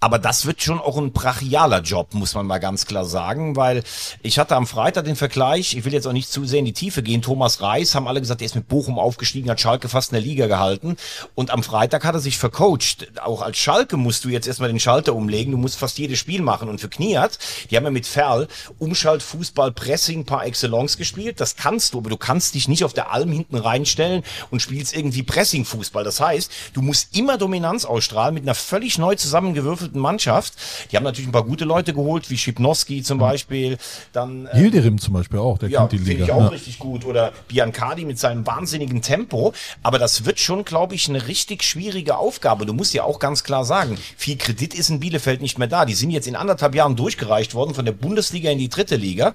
Aber 0.00 0.20
das 0.20 0.46
wird 0.46 0.62
schon 0.62 0.78
auch 0.78 0.96
ein 0.96 1.12
brachialer 1.12 1.80
Job, 1.80 2.14
muss 2.14 2.34
man 2.34 2.46
mal 2.46 2.58
ganz 2.58 2.86
klar 2.86 3.04
sagen, 3.04 3.56
weil 3.56 3.82
ich 4.22 4.38
hatte 4.38 4.54
am 4.54 4.68
Freitag 4.68 5.06
den 5.06 5.16
Vergleich, 5.16 5.74
ich 5.74 5.84
will 5.84 5.92
jetzt 5.92 6.06
auch 6.06 6.12
nicht 6.12 6.30
zu 6.30 6.44
sehr 6.44 6.60
in 6.60 6.66
die 6.66 6.72
Tiefe 6.72 7.02
gehen, 7.02 7.20
Thomas 7.20 7.60
Reis, 7.62 7.96
haben 7.96 8.06
alle 8.06 8.20
gesagt, 8.20 8.40
der 8.40 8.46
ist 8.46 8.54
mit 8.54 8.68
Bochum 8.68 8.96
aufgestiegen, 8.96 9.50
hat 9.50 9.60
Schalke 9.60 9.88
fast 9.88 10.12
in 10.12 10.14
der 10.14 10.22
Liga 10.22 10.46
gehalten 10.46 10.96
und 11.34 11.50
am 11.50 11.64
Freitag 11.64 12.04
hat 12.04 12.14
er 12.14 12.20
sich 12.20 12.38
vercoacht. 12.38 13.18
Auch 13.22 13.42
als 13.42 13.58
Schalke 13.58 13.96
musst 13.96 14.24
du 14.24 14.28
jetzt 14.28 14.46
erstmal 14.46 14.68
den 14.68 14.78
Schalter 14.78 15.16
umlegen, 15.16 15.50
du 15.50 15.58
musst 15.58 15.76
fast 15.76 15.98
jedes 15.98 16.20
Spiel 16.20 16.42
machen 16.42 16.68
und 16.68 16.80
für 16.80 16.88
Kniat, 16.88 17.36
die 17.68 17.76
haben 17.76 17.84
ja 17.84 17.90
mit 17.90 18.06
Ferl 18.06 18.46
Umschalt, 18.78 19.24
Fußball, 19.24 19.72
Pressing 19.72 20.24
par 20.24 20.46
excellence 20.46 20.96
gespielt, 20.96 21.40
das 21.40 21.56
kannst 21.56 21.94
du, 21.94 21.98
aber 21.98 22.10
du 22.10 22.16
kannst 22.16 22.54
dich 22.54 22.68
nicht 22.68 22.84
auf 22.84 22.92
der 22.92 23.10
Alm 23.10 23.32
hinten 23.32 23.56
reinstellen 23.56 24.22
und 24.52 24.62
spielst 24.62 24.94
irgendwie 24.94 25.24
Pressing-Fußball. 25.24 26.04
Das 26.04 26.20
heißt, 26.20 26.52
du 26.74 26.82
musst 26.82 27.16
immer 27.16 27.36
Dominanz 27.36 27.84
ausstrahlen 27.84 28.34
mit 28.34 28.44
einer 28.44 28.54
völlig 28.54 28.98
neu 28.98 29.16
zusammengewürfelten 29.16 29.87
Mannschaft. 29.94 30.54
Die 30.90 30.96
haben 30.96 31.04
natürlich 31.04 31.28
ein 31.28 31.32
paar 31.32 31.44
gute 31.44 31.64
Leute 31.64 31.92
geholt, 31.94 32.30
wie 32.30 32.38
Schipnowski 32.38 33.02
zum 33.02 33.18
Beispiel. 33.18 33.78
Dann 34.12 34.46
äh, 34.46 34.56
Hilderim 34.56 34.98
zum 34.98 35.14
Beispiel 35.14 35.38
auch, 35.38 35.58
der 35.58 35.68
ja, 35.68 35.80
kennt 35.80 35.92
die 35.92 35.98
finde 35.98 36.12
Liga. 36.12 36.24
ich 36.24 36.32
auch 36.32 36.40
Ja. 36.42 36.48
richtig 36.48 36.78
gut. 36.78 37.04
Oder 37.04 37.32
Biancardi 37.48 38.04
mit 38.04 38.18
seinem 38.18 38.46
wahnsinnigen 38.46 39.02
Tempo. 39.02 39.52
Aber 39.82 39.98
das 39.98 40.24
wird 40.24 40.38
schon, 40.40 40.64
glaube 40.64 40.94
ich, 40.94 41.08
eine 41.08 41.26
richtig 41.26 41.62
schwierige 41.62 42.16
Aufgabe. 42.18 42.66
Du 42.66 42.72
musst 42.72 42.94
ja 42.94 43.04
auch 43.04 43.18
ganz 43.18 43.44
klar 43.44 43.64
sagen, 43.64 43.96
viel 44.16 44.36
Kredit 44.36 44.74
ist 44.74 44.90
in 44.90 45.00
Bielefeld 45.00 45.40
nicht 45.42 45.58
mehr 45.58 45.68
da. 45.68 45.84
Die 45.84 45.94
sind 45.94 46.10
jetzt 46.10 46.26
in 46.26 46.36
anderthalb 46.36 46.74
Jahren 46.74 46.96
durchgereicht 46.96 47.54
worden 47.54 47.74
von 47.74 47.84
der 47.84 47.92
Bundesliga 47.92 48.50
in 48.50 48.58
die 48.58 48.68
dritte 48.68 48.96
Liga. 48.96 49.32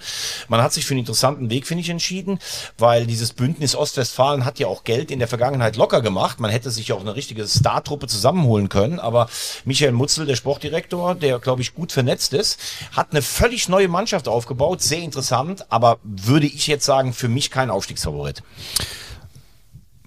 Man 0.48 0.62
hat 0.62 0.74
sich 0.74 0.86
für 0.86 0.94
einen 0.94 1.00
interessanten 1.00 1.50
Weg, 1.50 1.68
finde 1.68 1.82
ich, 1.82 1.90
entschieden, 1.90 2.40
weil 2.78 3.06
dieses 3.06 3.34
Bündnis 3.34 3.76
Ostwestfalen 3.76 4.46
hat 4.46 4.60
ja 4.60 4.68
auch 4.68 4.84
Geld 4.84 5.12
in 5.12 5.20
der 5.20 5.28
Vergangenheit 5.28 5.76
locker 5.76 6.02
gemacht. 6.02 6.40
Man 6.40 6.52
hätte 6.52 6.72
sich 6.72 6.88
ja 6.90 6.96
auch 6.96 7.02
eine 7.02 7.16
richtige 7.16 7.48
Startruppe 7.48 8.08
zusammenholen 8.08 8.70
können. 8.70 9.00
Aber 9.00 9.30
Michael 9.66 9.92
Mutzel, 9.94 10.26
der 10.26 10.36
Sportdirektor, 10.44 11.16
der, 11.16 11.40
glaube 11.40 11.62
ich, 11.62 11.74
gut 11.74 11.94
vernetzt 11.94 12.34
ist, 12.34 12.60
hat 12.92 13.12
eine 13.12 13.22
völlig 13.22 13.70
neue 13.70 13.88
Mannschaft 13.88 14.28
aufgebaut. 14.28 14.82
Sehr 14.82 15.00
interessant, 15.00 15.72
aber 15.72 16.00
würde 16.04 16.48
ich 16.48 16.68
jetzt 16.68 16.84
sagen, 16.84 17.14
für 17.14 17.30
mich 17.30 17.50
kein 17.50 17.70
Aufstiegsfavorit. 17.70 18.44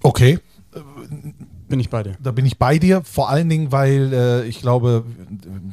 Okay. 0.03 0.37
Äh, 1.67 1.69
Bin 1.69 1.79
ich 1.79 1.89
bei 1.89 2.03
dir. 2.03 2.15
Da 2.21 2.31
bin 2.31 2.45
ich 2.45 2.57
bei 2.57 2.79
dir, 2.79 3.01
vor 3.03 3.29
allen 3.29 3.49
Dingen, 3.49 3.71
weil 3.71 4.13
äh, 4.13 4.45
ich 4.45 4.61
glaube, 4.61 5.03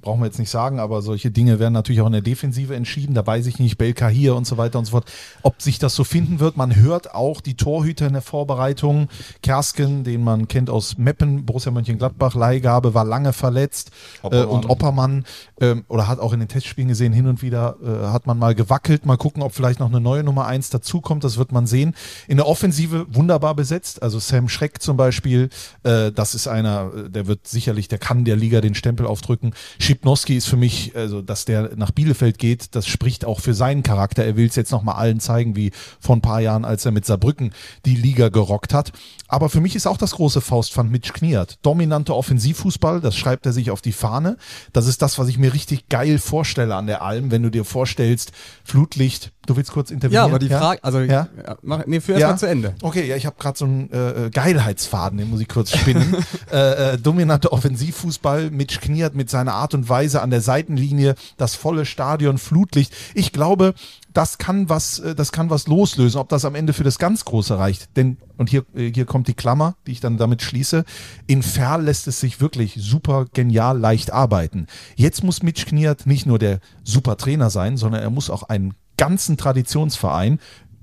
brauchen 0.00 0.20
wir 0.20 0.26
jetzt 0.26 0.38
nicht 0.38 0.50
sagen, 0.50 0.80
aber 0.80 1.02
solche 1.02 1.30
Dinge 1.30 1.58
werden 1.58 1.72
natürlich 1.72 2.00
auch 2.00 2.06
in 2.06 2.12
der 2.12 2.22
Defensive 2.22 2.74
entschieden. 2.74 3.14
Da 3.14 3.26
weiß 3.26 3.46
ich 3.46 3.58
nicht, 3.58 3.78
Belka 3.78 4.08
hier 4.08 4.34
und 4.34 4.46
so 4.46 4.56
weiter 4.56 4.78
und 4.78 4.84
so 4.86 4.92
fort, 4.92 5.10
ob 5.42 5.62
sich 5.62 5.78
das 5.78 5.94
so 5.94 6.04
finden 6.04 6.40
wird. 6.40 6.56
Man 6.56 6.76
hört 6.76 7.14
auch 7.14 7.40
die 7.40 7.54
Torhüter 7.56 8.06
in 8.06 8.12
der 8.12 8.22
Vorbereitung. 8.22 9.08
Kersken, 9.42 10.04
den 10.04 10.22
man 10.22 10.48
kennt 10.48 10.70
aus 10.70 10.98
Meppen, 10.98 11.44
Borussia 11.44 11.70
Mönchengladbach, 11.70 12.34
Leihgabe, 12.34 12.94
war 12.94 13.04
lange 13.04 13.32
verletzt. 13.32 13.90
Äh, 14.22 14.26
Oppermann. 14.26 14.48
und 14.48 14.70
Oppermann, 14.70 15.24
ähm, 15.60 15.84
oder 15.88 16.08
hat 16.08 16.18
auch 16.18 16.32
in 16.32 16.40
den 16.40 16.48
Testspielen 16.48 16.88
gesehen, 16.88 17.12
hin 17.12 17.26
und 17.26 17.42
wieder 17.42 17.76
äh, 17.84 18.06
hat 18.08 18.26
man 18.26 18.38
mal 18.38 18.54
gewackelt. 18.54 19.06
Mal 19.06 19.16
gucken, 19.16 19.42
ob 19.42 19.54
vielleicht 19.54 19.80
noch 19.80 19.88
eine 19.88 20.00
neue 20.00 20.24
Nummer 20.24 20.46
eins 20.46 20.70
dazukommt. 20.70 21.24
Das 21.24 21.38
wird 21.38 21.52
man 21.52 21.66
sehen. 21.66 21.94
In 22.26 22.36
der 22.36 22.46
Offensive 22.46 23.06
wunderbar 23.10 23.54
besetzt. 23.54 24.02
Also 24.02 24.18
Sam 24.18 24.48
Schreck 24.48 24.82
zum 24.82 24.96
Beispiel, 24.96 25.50
äh, 25.84 26.12
das 26.12 26.34
ist 26.34 26.48
einer, 26.48 26.90
äh, 26.94 27.10
der 27.10 27.26
wird 27.26 27.46
sicherlich, 27.46 27.88
der 27.88 27.98
kann 27.98 28.24
der 28.24 28.36
Liga 28.36 28.60
den 28.60 28.74
Stempel 28.74 29.06
aufdrücken. 29.06 29.54
Schipnowski 29.78 30.36
ist 30.36 30.46
für 30.46 30.56
mich, 30.56 30.96
also 30.96 31.22
dass 31.22 31.44
der 31.44 31.76
nach 31.76 31.90
Bielefeld 31.90 32.38
geht, 32.38 32.74
das 32.74 32.86
spricht 32.86 33.24
auch 33.24 33.40
für 33.40 33.54
seinen 33.54 33.82
Charakter. 33.82 34.24
Er 34.24 34.36
will 34.36 34.46
es 34.46 34.56
jetzt 34.56 34.72
nochmal 34.72 34.96
allen 34.96 35.20
zeigen, 35.20 35.56
wie 35.56 35.70
vor 36.00 36.16
ein 36.16 36.22
paar 36.22 36.40
Jahren, 36.40 36.64
als 36.64 36.84
er 36.84 36.92
mit 36.92 37.04
Saarbrücken 37.04 37.52
die 37.84 37.96
Liga 37.96 38.28
gerockt 38.28 38.74
hat. 38.74 38.92
Aber 39.28 39.48
für 39.48 39.60
mich 39.60 39.74
ist 39.74 39.86
auch 39.86 39.96
das 39.96 40.12
große 40.12 40.40
Faustpfand 40.40 40.90
Mitch 40.90 41.12
Kniert. 41.12 41.58
Dominante 41.62 42.14
Offensivfußball, 42.14 43.00
das 43.00 43.16
schreibt 43.16 43.46
er 43.46 43.52
sich 43.52 43.70
auf 43.70 43.80
die 43.80 43.92
Fahne. 43.92 44.36
Das 44.72 44.86
ist 44.86 45.02
das, 45.02 45.18
was 45.18 45.28
ich 45.28 45.38
mir 45.38 45.52
richtig 45.54 45.88
geil 45.88 46.18
vorstelle 46.18 46.74
an 46.74 46.86
der 46.86 47.02
Alm, 47.02 47.30
wenn 47.30 47.42
du 47.42 47.50
dir 47.50 47.64
vorstellst, 47.64 48.32
Flutlicht, 48.64 49.32
du 49.46 49.56
willst 49.56 49.72
kurz 49.72 49.90
intervenieren? 49.90 50.26
Ja, 50.26 50.30
aber 50.30 50.38
die 50.38 50.48
Frage, 50.48 50.82
also 50.82 51.00
Ja? 51.00 51.28
ja, 51.46 51.56
mach, 51.62 51.86
nee, 51.86 52.00
führ 52.00 52.16
erst 52.16 52.26
mal 52.26 52.38
zu 52.38 52.46
Ende. 52.48 52.74
Okay, 52.82 53.06
ja, 53.06 53.16
ich 53.16 53.26
habe 53.26 53.36
gerade 53.38 53.58
so 53.58 53.64
einen 53.64 53.90
äh, 53.92 54.26
äh, 54.26 54.30
Geilheitsfaden, 54.30 55.18
den 55.18 55.30
muss 55.30 55.40
ich 55.40 55.48
kurz 55.48 55.73
spinnen. 55.76 56.16
äh, 56.52 56.92
äh, 56.92 56.98
dominante 56.98 57.52
Offensivfußball, 57.52 58.50
Mitch 58.50 58.80
Kniert 58.80 59.14
mit 59.14 59.30
seiner 59.30 59.54
Art 59.54 59.74
und 59.74 59.88
Weise 59.88 60.22
an 60.22 60.30
der 60.30 60.40
Seitenlinie, 60.40 61.14
das 61.36 61.54
volle 61.54 61.86
Stadion, 61.86 62.38
Flutlicht. 62.38 62.94
Ich 63.14 63.32
glaube, 63.32 63.74
das 64.12 64.38
kann 64.38 64.68
was, 64.68 65.00
äh, 65.00 65.14
das 65.14 65.32
kann 65.32 65.50
was 65.50 65.66
loslösen, 65.66 66.20
ob 66.20 66.28
das 66.28 66.44
am 66.44 66.54
Ende 66.54 66.72
für 66.72 66.84
das 66.84 66.98
ganz 66.98 67.24
Große 67.24 67.58
reicht. 67.58 67.96
Denn, 67.96 68.16
und 68.36 68.48
hier, 68.48 68.64
äh, 68.74 68.92
hier 68.92 69.04
kommt 69.04 69.28
die 69.28 69.34
Klammer, 69.34 69.76
die 69.86 69.92
ich 69.92 70.00
dann 70.00 70.16
damit 70.16 70.42
schließe, 70.42 70.84
in 71.26 71.42
Ferl 71.42 71.82
lässt 71.82 72.08
es 72.08 72.20
sich 72.20 72.40
wirklich 72.40 72.76
super 72.78 73.26
genial 73.32 73.78
leicht 73.78 74.12
arbeiten. 74.12 74.66
Jetzt 74.96 75.22
muss 75.24 75.42
Mitch 75.42 75.66
Kniert 75.66 76.06
nicht 76.06 76.26
nur 76.26 76.38
der 76.38 76.60
super 76.84 77.16
Trainer 77.16 77.50
sein, 77.50 77.76
sondern 77.76 78.02
er 78.02 78.10
muss 78.10 78.30
auch 78.30 78.44
einen 78.44 78.74
ganzen 78.96 79.36
Traditionsverein 79.36 80.38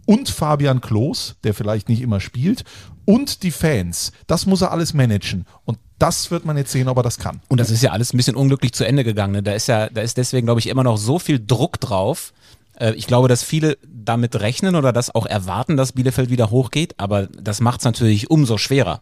und 0.06 0.30
Fabian 0.30 0.82
Klos, 0.82 1.36
der 1.44 1.54
vielleicht 1.54 1.90
nicht 1.90 2.02
immer 2.02 2.20
spielt, 2.20 2.64
und 3.06 3.44
die 3.44 3.52
Fans. 3.52 4.12
Das 4.28 4.46
muss 4.46 4.62
er 4.62 4.72
alles 4.72 4.94
managen. 4.94 5.46
Und 5.66 5.80
das 6.00 6.32
wird 6.32 6.46
man 6.46 6.58
jetzt 6.58 6.72
sehen, 6.72 6.88
ob 6.88 6.98
er 6.98 7.04
das 7.04 7.18
kann. 7.18 7.42
Und 7.48 7.60
das 7.60 7.70
ist 7.70 7.84
ja 7.84 7.92
alles 7.92 8.14
ein 8.14 8.18
bisschen 8.18 8.36
unglücklich 8.36 8.74
zu 8.74 8.86
Ende 8.86 9.04
gegangen. 9.04 9.34
Ne? 9.34 9.44
Da 9.44 9.54
ist 9.54 9.68
ja, 9.68 9.90
da 9.90 10.02
ist 10.02 10.18
deswegen, 10.18 10.48
glaube 10.48 10.60
ich, 10.60 10.68
immer 10.68 10.84
noch 10.84 10.98
so 10.98 11.20
viel 11.20 11.44
Druck 11.46 11.80
drauf. 11.80 12.34
Äh, 12.80 12.94
Ich 12.94 13.08
glaube, 13.08 13.28
dass 13.28 13.44
viele 13.44 13.78
damit 13.88 14.36
rechnen 14.40 14.76
oder 14.76 14.94
das 14.94 15.14
auch 15.14 15.26
erwarten, 15.26 15.78
dass 15.78 15.92
Bielefeld 15.94 16.30
wieder 16.30 16.50
hochgeht, 16.50 16.96
aber 16.98 17.28
das 17.28 17.62
macht 17.62 17.82
es 17.82 17.86
natürlich 17.86 18.30
umso 18.30 18.58
schwerer. 18.58 19.02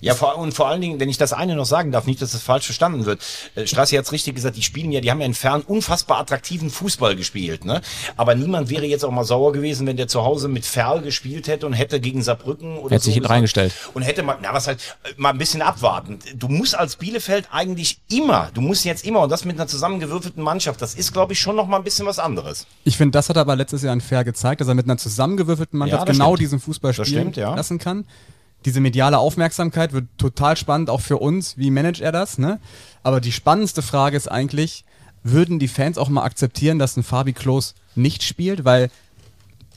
Ja, 0.00 0.14
vor, 0.14 0.36
und 0.38 0.52
vor 0.52 0.68
allen 0.68 0.80
Dingen, 0.80 1.00
wenn 1.00 1.08
ich 1.08 1.18
das 1.18 1.32
eine 1.32 1.54
noch 1.56 1.64
sagen 1.66 1.92
darf, 1.92 2.06
nicht, 2.06 2.20
dass 2.22 2.32
das 2.32 2.42
falsch 2.42 2.66
verstanden 2.66 3.06
wird. 3.06 3.20
Äh, 3.54 3.66
Strassi 3.66 3.96
hat 3.96 4.04
es 4.04 4.12
richtig 4.12 4.34
gesagt, 4.34 4.56
die 4.56 4.62
spielen 4.62 4.92
ja, 4.92 5.00
die 5.00 5.10
haben 5.10 5.20
ja 5.20 5.26
in 5.26 5.34
Fern 5.34 5.62
unfassbar 5.62 6.18
attraktiven 6.18 6.70
Fußball 6.70 7.16
gespielt, 7.16 7.64
ne? 7.64 7.80
Aber 8.16 8.34
niemand 8.34 8.70
wäre 8.70 8.84
jetzt 8.86 9.04
auch 9.04 9.10
mal 9.10 9.24
sauer 9.24 9.52
gewesen, 9.52 9.86
wenn 9.86 9.96
der 9.96 10.08
zu 10.08 10.22
Hause 10.22 10.48
mit 10.48 10.64
Ferl 10.66 11.02
gespielt 11.02 11.48
hätte 11.48 11.66
und 11.66 11.72
hätte 11.72 12.00
gegen 12.00 12.22
Saarbrücken 12.22 12.78
oder 12.78 12.94
Hätte 12.94 13.04
sich 13.04 13.12
so 13.12 13.14
hinten 13.16 13.28
reingestellt. 13.28 13.72
Und 13.94 14.02
hätte 14.02 14.22
mal, 14.22 14.38
na 14.42 14.52
was 14.52 14.66
halt, 14.66 14.80
äh, 15.04 15.08
mal 15.16 15.30
ein 15.30 15.38
bisschen 15.38 15.62
abwarten. 15.62 16.18
Du 16.34 16.48
musst 16.48 16.74
als 16.76 16.96
Bielefeld 16.96 17.48
eigentlich 17.52 17.98
immer, 18.10 18.50
du 18.54 18.60
musst 18.60 18.84
jetzt 18.84 19.04
immer, 19.04 19.20
und 19.20 19.30
das 19.30 19.44
mit 19.44 19.56
einer 19.56 19.66
zusammengewürfelten 19.68 20.42
Mannschaft, 20.42 20.82
das 20.82 20.94
ist, 20.94 21.12
glaube 21.12 21.32
ich, 21.32 21.40
schon 21.40 21.56
noch 21.56 21.66
mal 21.66 21.78
ein 21.78 21.84
bisschen 21.84 22.06
was 22.06 22.18
anderes. 22.18 22.66
Ich 22.84 22.96
finde, 22.96 23.12
das 23.12 23.28
hat 23.28 23.36
er 23.36 23.42
aber 23.42 23.56
letztes 23.56 23.82
Jahr 23.82 23.92
in 23.92 24.00
Fair 24.00 24.24
gezeigt, 24.24 24.60
dass 24.60 24.68
er 24.68 24.74
mit 24.74 24.86
einer 24.86 24.98
zusammengewürfelten 24.98 25.78
Mannschaft 25.78 26.06
Ja, 26.06 26.12
genau 26.12 26.26
stimmt. 26.30 26.40
diesen 26.40 26.60
Fußball 26.60 26.92
Das 26.92 27.06
spielen 27.06 27.22
stimmt, 27.22 27.36
ja. 27.36 27.54
lassen 27.54 27.78
kann. 27.78 28.04
Diese 28.66 28.80
mediale 28.80 29.18
Aufmerksamkeit 29.18 29.92
wird 29.92 30.06
total 30.18 30.56
spannend, 30.56 30.90
auch 30.90 31.00
für 31.00 31.18
uns. 31.18 31.56
Wie 31.56 31.70
managt 31.70 32.00
er 32.00 32.12
das? 32.12 32.36
Ne? 32.36 32.60
Aber 33.02 33.20
die 33.20 33.32
spannendste 33.32 33.80
Frage 33.80 34.16
ist 34.16 34.28
eigentlich, 34.30 34.84
würden 35.22 35.58
die 35.58 35.68
Fans 35.68 35.96
auch 35.96 36.08
mal 36.08 36.24
akzeptieren, 36.24 36.78
dass 36.78 36.96
ein 36.96 37.02
Fabi 37.02 37.32
Klos 37.32 37.74
nicht 37.94 38.24
spielt? 38.24 38.64
Weil, 38.64 38.90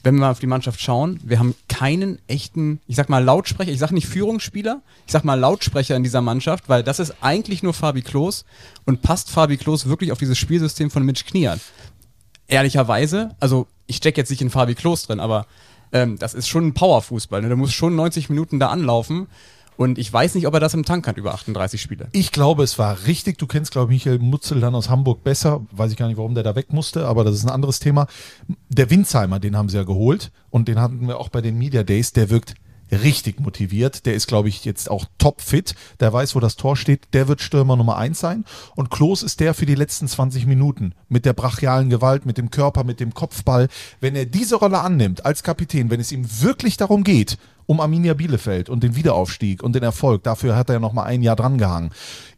wenn 0.02 0.16
wir 0.16 0.22
mal 0.22 0.30
auf 0.32 0.40
die 0.40 0.46
Mannschaft 0.46 0.80
schauen, 0.80 1.20
wir 1.22 1.38
haben 1.38 1.54
keinen 1.68 2.18
echten, 2.26 2.80
ich 2.88 2.96
sag 2.96 3.08
mal 3.08 3.22
Lautsprecher, 3.24 3.70
ich 3.70 3.78
sag 3.78 3.92
nicht 3.92 4.08
Führungsspieler, 4.08 4.82
ich 5.06 5.12
sag 5.12 5.24
mal 5.24 5.38
Lautsprecher 5.38 5.94
in 5.94 6.02
dieser 6.02 6.20
Mannschaft, 6.20 6.68
weil 6.68 6.82
das 6.82 6.98
ist 6.98 7.14
eigentlich 7.20 7.62
nur 7.62 7.74
Fabi 7.74 8.02
Klos 8.02 8.44
und 8.84 9.02
passt 9.02 9.30
Fabi 9.30 9.56
Klos 9.56 9.86
wirklich 9.86 10.12
auf 10.12 10.18
dieses 10.18 10.36
Spielsystem 10.36 10.90
von 10.90 11.04
Mitch 11.04 11.24
Kniat? 11.24 11.60
ehrlicherweise, 12.50 13.30
also 13.40 13.66
ich 13.86 13.96
stecke 13.96 14.20
jetzt 14.20 14.30
nicht 14.30 14.42
in 14.42 14.50
Fabi 14.50 14.74
Klos 14.74 15.06
drin, 15.06 15.20
aber 15.20 15.46
ähm, 15.92 16.18
das 16.18 16.34
ist 16.34 16.48
schon 16.48 16.68
ein 16.68 16.74
Powerfußball. 16.74 17.42
Ne? 17.42 17.48
Der 17.48 17.56
muss 17.56 17.72
schon 17.72 17.96
90 17.96 18.28
Minuten 18.30 18.60
da 18.60 18.68
anlaufen. 18.68 19.28
Und 19.76 19.96
ich 19.96 20.12
weiß 20.12 20.34
nicht, 20.34 20.46
ob 20.46 20.52
er 20.52 20.60
das 20.60 20.74
im 20.74 20.84
Tank 20.84 21.06
hat 21.06 21.16
über 21.16 21.32
38 21.32 21.80
Spiele. 21.80 22.08
Ich 22.12 22.32
glaube, 22.32 22.62
es 22.64 22.78
war 22.78 23.06
richtig. 23.06 23.38
Du 23.38 23.46
kennst, 23.46 23.70
glaube 23.72 23.94
ich, 23.94 24.04
Michael 24.04 24.18
Mutzel 24.18 24.60
dann 24.60 24.74
aus 24.74 24.90
Hamburg 24.90 25.24
besser. 25.24 25.64
Weiß 25.72 25.90
ich 25.90 25.96
gar 25.96 26.06
nicht, 26.08 26.18
warum 26.18 26.34
der 26.34 26.44
da 26.44 26.54
weg 26.54 26.70
musste, 26.72 27.06
aber 27.06 27.24
das 27.24 27.34
ist 27.36 27.44
ein 27.44 27.50
anderes 27.50 27.78
Thema. 27.78 28.06
Der 28.68 28.90
Winzheimer, 28.90 29.40
den 29.40 29.56
haben 29.56 29.70
sie 29.70 29.78
ja 29.78 29.84
geholt 29.84 30.32
und 30.50 30.68
den 30.68 30.78
hatten 30.78 31.08
wir 31.08 31.18
auch 31.18 31.30
bei 31.30 31.40
den 31.40 31.56
Media 31.56 31.82
Days. 31.82 32.12
Der 32.12 32.28
wirkt 32.28 32.56
richtig 32.92 33.40
motiviert. 33.40 34.06
Der 34.06 34.14
ist, 34.14 34.26
glaube 34.26 34.48
ich, 34.48 34.64
jetzt 34.64 34.90
auch 34.90 35.06
topfit. 35.18 35.74
Der 36.00 36.12
weiß, 36.12 36.34
wo 36.34 36.40
das 36.40 36.56
Tor 36.56 36.76
steht. 36.76 37.08
Der 37.12 37.28
wird 37.28 37.40
Stürmer 37.40 37.76
Nummer 37.76 37.96
eins 37.96 38.20
sein. 38.20 38.44
Und 38.76 38.90
Klos 38.90 39.22
ist 39.22 39.40
der 39.40 39.54
für 39.54 39.66
die 39.66 39.74
letzten 39.74 40.08
20 40.08 40.46
Minuten. 40.46 40.94
Mit 41.08 41.24
der 41.24 41.32
brachialen 41.32 41.90
Gewalt, 41.90 42.26
mit 42.26 42.38
dem 42.38 42.50
Körper, 42.50 42.84
mit 42.84 43.00
dem 43.00 43.14
Kopfball. 43.14 43.68
Wenn 44.00 44.16
er 44.16 44.26
diese 44.26 44.56
Rolle 44.56 44.80
annimmt 44.80 45.24
als 45.24 45.42
Kapitän, 45.42 45.90
wenn 45.90 46.00
es 46.00 46.12
ihm 46.12 46.26
wirklich 46.40 46.76
darum 46.76 47.04
geht, 47.04 47.38
um 47.70 47.80
Arminia 47.80 48.14
Bielefeld 48.14 48.68
und 48.68 48.82
den 48.82 48.96
Wiederaufstieg 48.96 49.62
und 49.62 49.74
den 49.76 49.84
Erfolg. 49.84 50.24
Dafür 50.24 50.56
hat 50.56 50.68
er 50.70 50.74
ja 50.74 50.80
noch 50.80 50.92
mal 50.92 51.04
ein 51.04 51.22
Jahr 51.22 51.36
dran 51.36 51.56
gehangen. 51.56 51.92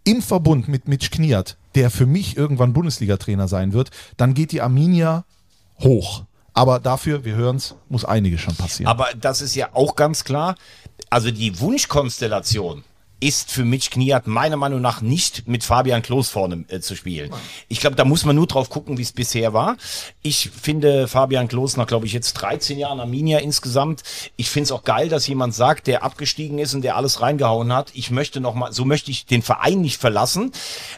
Im 0.04 0.20
Verbund 0.20 0.68
mit 0.68 0.88
Mitch 0.88 1.08
Kniert, 1.10 1.56
der 1.74 1.90
für 1.90 2.04
mich 2.04 2.36
irgendwann 2.36 2.74
Bundesliga-Trainer 2.74 3.48
sein 3.48 3.72
wird, 3.72 3.90
dann 4.18 4.34
geht 4.34 4.52
die 4.52 4.60
Arminia 4.60 5.24
hoch. 5.80 6.24
Aber 6.54 6.80
dafür, 6.80 7.24
wir 7.24 7.34
hören 7.34 7.56
es, 7.56 7.74
muss 7.88 8.04
einiges 8.04 8.40
schon 8.40 8.54
passieren. 8.54 8.90
Aber 8.90 9.08
das 9.18 9.40
ist 9.40 9.54
ja 9.54 9.70
auch 9.72 9.96
ganz 9.96 10.24
klar. 10.24 10.56
Also 11.08 11.30
die 11.30 11.58
Wunschkonstellation 11.60 12.84
ist 13.22 13.52
für 13.52 13.64
Mitch 13.64 13.90
Kniat 13.90 14.26
meiner 14.26 14.56
Meinung 14.56 14.80
nach 14.80 15.00
nicht 15.00 15.46
mit 15.46 15.62
Fabian 15.62 16.02
Klos 16.02 16.28
vorne 16.28 16.64
äh, 16.68 16.80
zu 16.80 16.96
spielen. 16.96 17.30
Ich 17.68 17.78
glaube, 17.78 17.94
da 17.94 18.04
muss 18.04 18.24
man 18.24 18.34
nur 18.34 18.48
drauf 18.48 18.68
gucken, 18.68 18.98
wie 18.98 19.02
es 19.02 19.12
bisher 19.12 19.52
war. 19.52 19.76
Ich 20.22 20.50
finde 20.50 21.06
Fabian 21.06 21.46
Klos 21.46 21.76
nach, 21.76 21.86
glaube 21.86 22.06
ich, 22.06 22.12
jetzt 22.12 22.32
13 22.34 22.78
Jahren 22.78 22.98
Arminia 22.98 23.38
insgesamt. 23.38 24.02
Ich 24.36 24.50
finde 24.50 24.64
es 24.64 24.72
auch 24.72 24.82
geil, 24.82 25.08
dass 25.08 25.28
jemand 25.28 25.54
sagt, 25.54 25.86
der 25.86 26.02
abgestiegen 26.02 26.58
ist 26.58 26.74
und 26.74 26.82
der 26.82 26.96
alles 26.96 27.20
reingehauen 27.20 27.72
hat. 27.72 27.92
Ich 27.94 28.10
möchte 28.10 28.40
noch 28.40 28.54
mal, 28.54 28.72
so 28.72 28.84
möchte 28.84 29.12
ich 29.12 29.24
den 29.24 29.42
Verein 29.42 29.80
nicht 29.80 30.00
verlassen. 30.00 30.50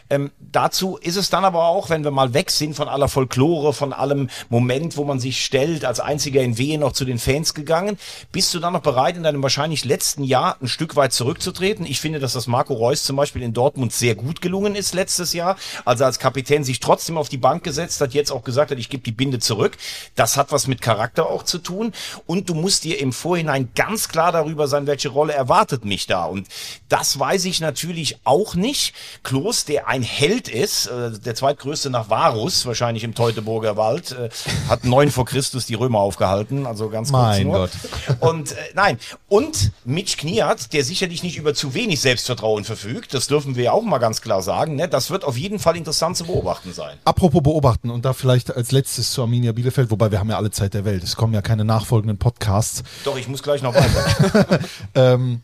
Ähm, 0.09 0.31
dazu 0.39 0.97
ist 0.97 1.17
es 1.17 1.29
dann 1.29 1.45
aber 1.45 1.65
auch, 1.65 1.91
wenn 1.91 2.03
wir 2.03 2.11
mal 2.11 2.33
weg 2.33 2.49
sind 2.49 2.75
von 2.75 2.87
aller 2.87 3.07
Folklore, 3.07 3.71
von 3.71 3.93
allem 3.93 4.29
Moment, 4.49 4.97
wo 4.97 5.03
man 5.03 5.19
sich 5.19 5.45
stellt, 5.45 5.85
als 5.85 5.99
einziger 5.99 6.41
in 6.41 6.57
Wehe 6.57 6.79
noch 6.79 6.93
zu 6.93 7.05
den 7.05 7.19
Fans 7.19 7.53
gegangen, 7.53 7.99
bist 8.31 8.51
du 8.55 8.59
dann 8.59 8.73
noch 8.73 8.81
bereit, 8.81 9.15
in 9.15 9.23
deinem 9.23 9.43
wahrscheinlich 9.43 9.85
letzten 9.85 10.23
Jahr 10.23 10.57
ein 10.59 10.67
Stück 10.67 10.95
weit 10.95 11.13
zurückzutreten? 11.13 11.85
Ich 11.85 11.99
finde, 11.99 12.14
dass 12.19 12.33
das 12.33 12.47
Marco 12.47 12.73
Reus 12.73 13.03
zum 13.03 13.15
Beispiel 13.15 13.41
in 13.41 13.53
Dortmund 13.53 13.93
sehr 13.93 14.15
gut 14.15 14.41
gelungen 14.41 14.75
ist 14.75 14.93
letztes 14.93 15.33
Jahr. 15.33 15.55
Also 15.85 16.05
als 16.05 16.19
Kapitän 16.19 16.63
sich 16.63 16.79
trotzdem 16.79 17.17
auf 17.17 17.29
die 17.29 17.37
Bank 17.37 17.63
gesetzt 17.63 18.01
hat, 18.01 18.13
jetzt 18.13 18.31
auch 18.31 18.43
gesagt 18.43 18.71
hat, 18.71 18.79
ich 18.79 18.89
gebe 18.89 19.03
die 19.03 19.11
Binde 19.11 19.39
zurück. 19.39 19.77
Das 20.15 20.37
hat 20.37 20.51
was 20.51 20.67
mit 20.67 20.81
Charakter 20.81 21.29
auch 21.29 21.43
zu 21.43 21.57
tun. 21.57 21.93
Und 22.25 22.49
du 22.49 22.53
musst 22.53 22.83
dir 22.83 22.99
im 22.99 23.13
Vorhinein 23.13 23.69
ganz 23.75 24.09
klar 24.09 24.31
darüber 24.31 24.67
sein, 24.67 24.87
welche 24.87 25.09
Rolle 25.09 25.33
erwartet 25.33 25.85
mich 25.85 26.07
da. 26.07 26.25
Und 26.25 26.47
das 26.89 27.17
weiß 27.19 27.45
ich 27.45 27.59
natürlich 27.59 28.17
auch 28.23 28.55
nicht. 28.55 28.93
Klos, 29.23 29.65
der 29.65 29.87
ein 29.87 30.03
Held 30.03 30.47
ist, 30.47 30.87
äh, 30.87 31.11
der 31.11 31.35
zweitgrößte 31.35 31.89
nach 31.89 32.09
Varus, 32.09 32.65
wahrscheinlich 32.65 33.03
im 33.03 33.15
Teutoburger 33.15 33.77
Wald, 33.77 34.11
äh, 34.11 34.29
hat 34.69 34.85
neun 34.85 35.11
vor 35.11 35.25
Christus 35.25 35.65
die 35.65 35.75
Römer 35.75 35.99
aufgehalten. 35.99 36.65
Also 36.65 36.89
ganz 36.89 37.11
kurz 37.11 37.21
Mein 37.21 37.47
nur. 37.47 37.57
Gott. 37.57 37.71
Und 38.19 38.51
äh, 38.51 38.55
nein, 38.73 38.99
und 39.27 39.71
Mitch 39.83 40.17
Kniat, 40.17 40.73
der 40.73 40.83
sicherlich 40.83 41.23
nicht 41.23 41.37
über 41.37 41.53
zu 41.53 41.73
wenig 41.73 42.01
Selbstvertrauen 42.05 42.65
verfügt, 42.65 43.15
das 43.15 43.25
dürfen 43.25 43.55
wir 43.55 43.73
auch 43.73 43.81
mal 43.81 43.97
ganz 43.97 44.21
klar 44.21 44.43
sagen, 44.43 44.75
ne? 44.75 44.87
das 44.87 45.09
wird 45.09 45.23
auf 45.23 45.37
jeden 45.37 45.57
Fall 45.57 45.75
interessant 45.75 46.15
zu 46.15 46.25
beobachten 46.25 46.71
sein. 46.71 46.97
Apropos 47.03 47.41
beobachten 47.41 47.89
und 47.89 48.05
da 48.05 48.13
vielleicht 48.13 48.55
als 48.55 48.71
letztes 48.71 49.11
zu 49.11 49.23
Arminia 49.23 49.53
Bielefeld, 49.53 49.89
wobei 49.89 50.11
wir 50.11 50.19
haben 50.19 50.29
ja 50.29 50.37
alle 50.37 50.51
Zeit 50.51 50.75
der 50.75 50.85
Welt. 50.85 51.03
Es 51.03 51.15
kommen 51.15 51.33
ja 51.33 51.41
keine 51.41 51.65
nachfolgenden 51.65 52.19
Podcasts. 52.19 52.83
Doch, 53.05 53.17
ich 53.17 53.27
muss 53.27 53.41
gleich 53.41 53.63
noch 53.63 53.73
weiter. 53.73 54.59
Ähm, 54.93 55.41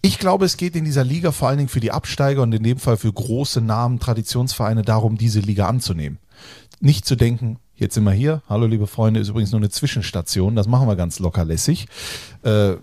ich 0.00 0.18
glaube, 0.18 0.46
es 0.46 0.56
geht 0.56 0.74
in 0.74 0.84
dieser 0.84 1.04
Liga 1.04 1.32
vor 1.32 1.48
allen 1.48 1.58
Dingen 1.58 1.68
für 1.68 1.80
die 1.80 1.92
Absteiger 1.92 2.42
und 2.42 2.52
in 2.54 2.62
dem 2.62 2.78
Fall 2.78 2.96
für 2.96 3.12
große 3.12 3.60
Namen, 3.60 4.00
Traditionsvereine 4.00 4.82
darum, 4.82 5.18
diese 5.18 5.40
Liga 5.40 5.66
anzunehmen. 5.66 6.18
Nicht 6.80 7.04
zu 7.04 7.14
denken, 7.14 7.58
jetzt 7.76 7.94
sind 7.94 8.04
wir 8.04 8.12
hier, 8.12 8.42
hallo 8.48 8.66
liebe 8.66 8.86
Freunde, 8.86 9.20
ist 9.20 9.28
übrigens 9.28 9.52
nur 9.52 9.60
eine 9.60 9.68
Zwischenstation, 9.68 10.56
das 10.56 10.66
machen 10.66 10.88
wir 10.88 10.96
ganz 10.96 11.18
lockerlässig. 11.18 11.86
Äh, 12.42 12.76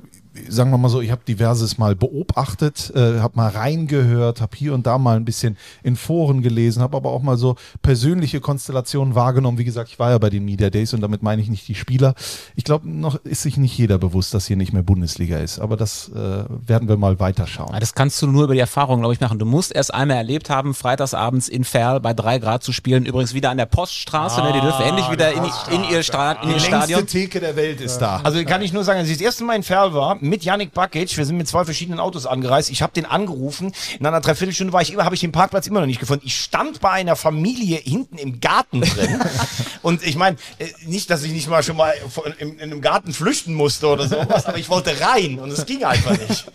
sagen 0.49 0.71
wir 0.71 0.77
mal 0.77 0.89
so, 0.89 1.01
ich 1.01 1.11
habe 1.11 1.21
diverses 1.27 1.77
mal 1.77 1.95
beobachtet, 1.95 2.91
äh, 2.95 3.19
habe 3.19 3.35
mal 3.37 3.49
reingehört, 3.49 4.41
habe 4.41 4.55
hier 4.57 4.73
und 4.73 4.85
da 4.87 4.97
mal 4.97 5.17
ein 5.17 5.25
bisschen 5.25 5.57
in 5.83 5.95
Foren 5.95 6.41
gelesen, 6.41 6.81
habe 6.81 6.97
aber 6.97 7.11
auch 7.11 7.21
mal 7.21 7.37
so 7.37 7.55
persönliche 7.81 8.39
Konstellationen 8.41 9.15
wahrgenommen. 9.15 9.57
Wie 9.57 9.63
gesagt, 9.65 9.89
ich 9.89 9.99
war 9.99 10.11
ja 10.11 10.17
bei 10.17 10.29
den 10.29 10.45
Media 10.45 10.69
Days 10.69 10.93
und 10.93 11.01
damit 11.01 11.23
meine 11.23 11.41
ich 11.41 11.49
nicht 11.49 11.67
die 11.67 11.75
Spieler. 11.75 12.13
Ich 12.55 12.63
glaube, 12.63 12.89
noch 12.89 13.15
ist 13.23 13.41
sich 13.43 13.57
nicht 13.57 13.77
jeder 13.77 13.97
bewusst, 13.97 14.33
dass 14.33 14.47
hier 14.47 14.55
nicht 14.57 14.73
mehr 14.73 14.83
Bundesliga 14.83 15.37
ist. 15.39 15.59
Aber 15.59 15.77
das 15.77 16.09
äh, 16.09 16.43
werden 16.67 16.87
wir 16.87 16.97
mal 16.97 17.19
weiterschauen. 17.19 17.73
Ah, 17.73 17.79
Das 17.79 17.93
kannst 17.95 18.21
du 18.21 18.27
nur 18.27 18.45
über 18.45 18.53
die 18.53 18.59
Erfahrung, 18.59 18.99
glaube 18.99 19.13
ich, 19.13 19.19
machen. 19.21 19.39
Du 19.39 19.45
musst 19.45 19.73
erst 19.75 19.93
einmal 19.93 20.17
erlebt 20.17 20.49
haben, 20.49 20.73
freitagsabends 20.73 21.47
in 21.47 21.63
Ferl 21.63 21.99
bei 21.99 22.13
drei 22.13 22.39
Grad 22.39 22.63
zu 22.63 22.71
spielen. 22.73 23.05
Übrigens 23.05 23.33
wieder 23.33 23.49
an 23.49 23.57
der 23.57 23.65
Poststraße. 23.65 24.41
ne? 24.41 24.53
Die 24.53 24.61
dürfen 24.61 24.81
endlich 24.83 25.09
wieder 25.11 25.31
in, 25.33 25.43
in 25.73 25.83
ihr, 25.89 26.03
Sta 26.03 26.33
in 26.33 26.49
ihr 26.49 26.55
Die 26.55 26.59
Stadion. 26.61 26.99
längste 26.99 27.17
Theke 27.19 27.39
der 27.39 27.55
Welt 27.55 27.81
ist 27.81 27.99
da. 27.99 28.21
Also 28.23 28.43
kann 28.43 28.61
ich 28.61 28.73
nur 28.73 28.83
sagen, 28.83 28.99
als 28.99 29.07
ich 29.09 29.13
das 29.17 29.21
erste 29.21 29.43
Mal 29.43 29.55
in 29.55 29.63
Ferl 29.63 29.93
war, 29.93 30.17
mit 30.29 30.43
Yannick 30.43 30.73
Bakic, 30.73 31.17
wir 31.17 31.25
sind 31.25 31.37
mit 31.37 31.47
zwei 31.47 31.65
verschiedenen 31.65 31.99
Autos 31.99 32.25
angereist, 32.25 32.69
ich 32.69 32.81
habe 32.81 32.93
den 32.93 33.05
angerufen, 33.05 33.73
in 33.99 34.05
einer 34.05 34.21
Dreiviertelstunde 34.21 34.73
war 34.73 34.81
ich 34.81 34.93
immer, 34.93 35.05
habe 35.05 35.15
ich 35.15 35.21
den 35.21 35.31
Parkplatz 35.31 35.67
immer 35.67 35.79
noch 35.79 35.87
nicht 35.87 35.99
gefunden. 35.99 36.25
Ich 36.25 36.39
stand 36.39 36.81
bei 36.81 36.91
einer 36.91 37.15
Familie 37.15 37.77
hinten 37.77 38.17
im 38.17 38.39
Garten 38.39 38.81
drin 38.81 39.19
und 39.81 40.05
ich 40.05 40.15
meine, 40.15 40.37
äh, 40.59 40.67
nicht, 40.85 41.09
dass 41.09 41.23
ich 41.23 41.31
nicht 41.31 41.49
mal 41.49 41.63
schon 41.63 41.77
mal 41.77 41.93
in, 42.39 42.53
in 42.55 42.61
einem 42.61 42.81
Garten 42.81 43.13
flüchten 43.13 43.53
musste 43.53 43.87
oder 43.87 44.07
sowas, 44.07 44.45
aber 44.45 44.57
ich 44.57 44.69
wollte 44.69 44.99
rein 44.99 45.39
und 45.39 45.51
es 45.51 45.65
ging 45.65 45.83
einfach 45.83 46.17
nicht. 46.17 46.45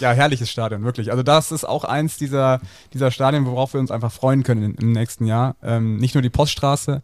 Ja, 0.00 0.12
herrliches 0.12 0.50
Stadion, 0.50 0.82
wirklich. 0.82 1.10
Also 1.10 1.22
das 1.22 1.52
ist 1.52 1.64
auch 1.64 1.84
eins 1.84 2.16
dieser, 2.16 2.60
dieser 2.94 3.10
Stadien, 3.10 3.44
worauf 3.44 3.74
wir 3.74 3.80
uns 3.80 3.90
einfach 3.90 4.10
freuen 4.10 4.42
können 4.42 4.62
im, 4.62 4.74
im 4.76 4.92
nächsten 4.92 5.26
Jahr. 5.26 5.56
Ähm, 5.62 5.98
nicht 5.98 6.14
nur 6.14 6.22
die 6.22 6.30
Poststraße, 6.30 7.02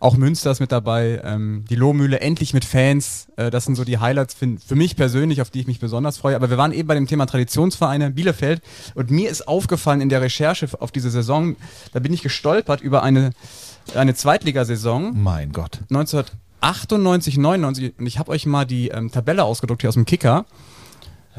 auch 0.00 0.16
Münster 0.16 0.50
ist 0.50 0.60
mit 0.60 0.72
dabei, 0.72 1.20
ähm, 1.24 1.64
die 1.70 1.74
Lohmühle 1.74 2.20
endlich 2.20 2.54
mit 2.54 2.64
Fans. 2.64 3.28
Äh, 3.36 3.50
das 3.50 3.64
sind 3.64 3.76
so 3.76 3.84
die 3.84 3.98
Highlights 3.98 4.34
für, 4.34 4.56
für 4.64 4.74
mich 4.74 4.96
persönlich, 4.96 5.40
auf 5.40 5.50
die 5.50 5.60
ich 5.60 5.66
mich 5.66 5.80
besonders 5.80 6.18
freue. 6.18 6.36
Aber 6.36 6.50
wir 6.50 6.58
waren 6.58 6.72
eben 6.72 6.86
bei 6.86 6.94
dem 6.94 7.06
Thema 7.06 7.26
Traditionsvereine 7.26 8.10
Bielefeld 8.10 8.62
und 8.94 9.10
mir 9.10 9.30
ist 9.30 9.48
aufgefallen 9.48 10.00
in 10.00 10.08
der 10.08 10.20
Recherche 10.20 10.68
auf 10.80 10.92
diese 10.92 11.10
Saison, 11.10 11.56
da 11.92 12.00
bin 12.00 12.12
ich 12.12 12.22
gestolpert 12.22 12.80
über 12.80 13.02
eine, 13.02 13.30
eine 13.94 14.14
Zweitligasaison. 14.14 15.22
mein 15.22 15.52
Gott. 15.52 15.80
1998, 15.90 17.38
99 17.38 17.94
und 17.98 18.06
ich 18.06 18.18
habe 18.18 18.30
euch 18.32 18.46
mal 18.46 18.64
die 18.64 18.88
ähm, 18.88 19.10
Tabelle 19.10 19.44
ausgedruckt 19.44 19.82
hier 19.82 19.88
aus 19.88 19.94
dem 19.94 20.04
Kicker 20.06 20.44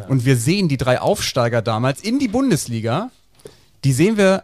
und 0.07 0.25
wir 0.25 0.37
sehen 0.37 0.67
die 0.67 0.77
drei 0.77 1.01
Aufsteiger 1.01 1.61
damals 1.61 2.01
in 2.01 2.19
die 2.19 2.27
Bundesliga. 2.27 3.09
Die 3.83 3.93
sehen 3.93 4.17
wir 4.17 4.43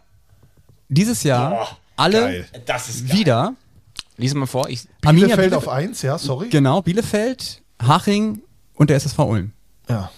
dieses 0.88 1.22
Jahr 1.22 1.50
Boah, 1.50 1.78
alle 1.96 2.20
geil. 2.20 2.48
Das 2.66 2.88
ist 2.88 3.08
geil. 3.08 3.18
wieder. 3.18 3.54
Lies 4.16 4.34
mal 4.34 4.46
vor. 4.46 4.68
Ich, 4.68 4.86
Arminia 5.04 5.36
Bielefeld 5.36 5.52
Bielefeld- 5.52 5.56
auf 5.56 5.68
eins, 5.68 6.02
ja, 6.02 6.18
sorry. 6.18 6.48
Genau, 6.48 6.82
Bielefeld, 6.82 7.62
Haching 7.82 8.42
und 8.74 8.90
der 8.90 8.96
SSV 8.96 9.18
Ulm. 9.20 9.52
Ja. 9.88 10.10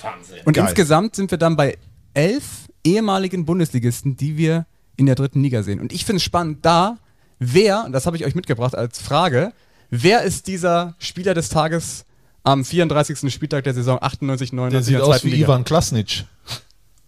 Wahnsinn. 0.00 0.38
Und 0.44 0.54
Geil. 0.54 0.64
insgesamt 0.66 1.16
sind 1.16 1.30
wir 1.30 1.38
dann 1.38 1.56
bei 1.56 1.76
elf 2.14 2.68
ehemaligen 2.84 3.44
Bundesligisten, 3.44 4.16
die 4.16 4.36
wir 4.36 4.66
in 4.96 5.06
der 5.06 5.14
dritten 5.14 5.42
Liga 5.42 5.62
sehen. 5.62 5.80
Und 5.80 5.92
ich 5.92 6.04
finde 6.04 6.18
es 6.18 6.22
spannend, 6.22 6.64
da, 6.64 6.98
wer, 7.38 7.84
und 7.84 7.92
das 7.92 8.06
habe 8.06 8.16
ich 8.16 8.24
euch 8.24 8.34
mitgebracht 8.34 8.74
als 8.74 9.00
Frage, 9.00 9.52
wer 9.90 10.22
ist 10.22 10.46
dieser 10.46 10.94
Spieler 10.98 11.34
des 11.34 11.48
Tages 11.48 12.04
am 12.42 12.64
34. 12.64 13.32
Spieltag 13.32 13.64
der 13.64 13.74
Saison 13.74 13.98
98, 14.00 14.52
99 14.52 14.92
Der 14.94 15.00
sieht 15.00 15.08
aus 15.14 15.24
wie 15.24 15.30
Liga? 15.30 15.46
Ivan 15.46 15.64
Klasnic. 15.64 16.24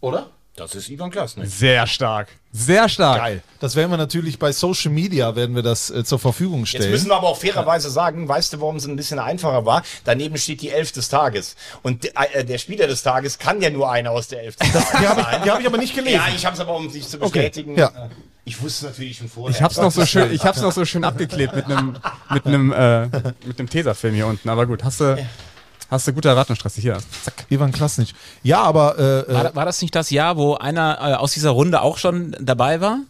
Oder? 0.00 0.30
Das 0.56 0.74
ist 0.74 0.88
Ivan 0.88 1.10
Klasner. 1.10 1.44
Sehr 1.44 1.86
stark. 1.86 2.28
Sehr 2.50 2.88
stark. 2.88 3.18
Geil. 3.18 3.42
Das 3.60 3.76
werden 3.76 3.90
wir 3.90 3.98
natürlich 3.98 4.38
bei 4.38 4.52
Social 4.52 4.90
Media 4.90 5.36
werden 5.36 5.54
wir 5.54 5.62
das 5.62 5.90
äh, 5.90 6.02
zur 6.02 6.18
Verfügung 6.18 6.60
Jetzt 6.60 6.68
stellen. 6.70 6.90
müssen 6.90 7.08
wir 7.08 7.16
aber 7.16 7.28
auch 7.28 7.36
fairerweise 7.38 7.90
sagen, 7.90 8.26
weißt 8.26 8.54
du, 8.54 8.60
warum 8.62 8.76
es 8.76 8.86
ein 8.86 8.96
bisschen 8.96 9.18
einfacher 9.18 9.66
war? 9.66 9.82
Daneben 10.04 10.38
steht 10.38 10.62
die 10.62 10.70
Elf 10.70 10.92
des 10.92 11.10
Tages. 11.10 11.56
Und 11.82 12.04
de- 12.04 12.12
äh, 12.32 12.42
der 12.44 12.56
Spieler 12.56 12.86
des 12.86 13.02
Tages 13.02 13.38
kann 13.38 13.60
ja 13.60 13.68
nur 13.68 13.90
einer 13.90 14.12
aus 14.12 14.28
der 14.28 14.44
Elf 14.44 14.56
des 14.56 14.70
Tages 14.72 14.90
die 14.98 15.06
habe 15.06 15.20
ich, 15.20 15.26
sein. 15.26 15.42
die 15.44 15.50
hab 15.50 15.60
ich 15.60 15.66
aber 15.66 15.78
nicht 15.78 15.94
gelesen. 15.94 16.16
Ja, 16.16 16.28
ich 16.34 16.46
habe 16.46 16.54
es 16.54 16.60
aber, 16.60 16.74
um 16.74 16.90
dich 16.90 17.06
zu 17.06 17.18
bestätigen. 17.18 17.76
ja. 17.76 17.88
äh, 17.88 18.08
Ich 18.46 18.62
wusste 18.62 18.86
natürlich 18.86 19.18
schon 19.18 19.28
vorher. 19.28 19.54
Ich 19.54 19.62
hab's 19.62 19.76
noch 19.76 19.92
so 19.92 20.06
schön, 20.06 20.32
ich 20.32 20.42
hab's 20.42 20.62
noch 20.62 20.72
so 20.72 20.86
schön 20.86 21.04
abgeklebt 21.04 21.54
mit 21.54 21.66
einem 21.66 21.96
mit 22.30 22.46
einem 22.46 22.72
äh, 22.72 23.06
mit 23.44 23.58
einem 23.58 23.68
Tesafilm 23.68 24.14
hier 24.14 24.26
unten. 24.26 24.48
Aber 24.48 24.64
gut, 24.64 24.84
hast 24.84 25.00
du 25.00 25.18
hast 25.90 26.06
du 26.08 26.12
gute 26.12 26.28
Erwartungsstress 26.28 26.74
hier. 26.76 26.98
Zack. 27.24 27.46
Ivan 27.48 27.72
Klasnic. 27.72 28.12
Ja, 28.42 28.62
aber 28.62 28.98
äh, 28.98 29.32
war, 29.32 29.44
äh, 29.52 29.54
war 29.54 29.64
das 29.64 29.80
nicht 29.82 29.94
das 29.94 30.10
Jahr, 30.10 30.36
wo 30.36 30.54
einer 30.54 30.98
äh, 31.00 31.14
aus 31.14 31.32
dieser 31.32 31.50
Runde 31.50 31.80
auch 31.82 31.98
schon 31.98 32.36
dabei 32.40 32.80
war? 32.80 33.00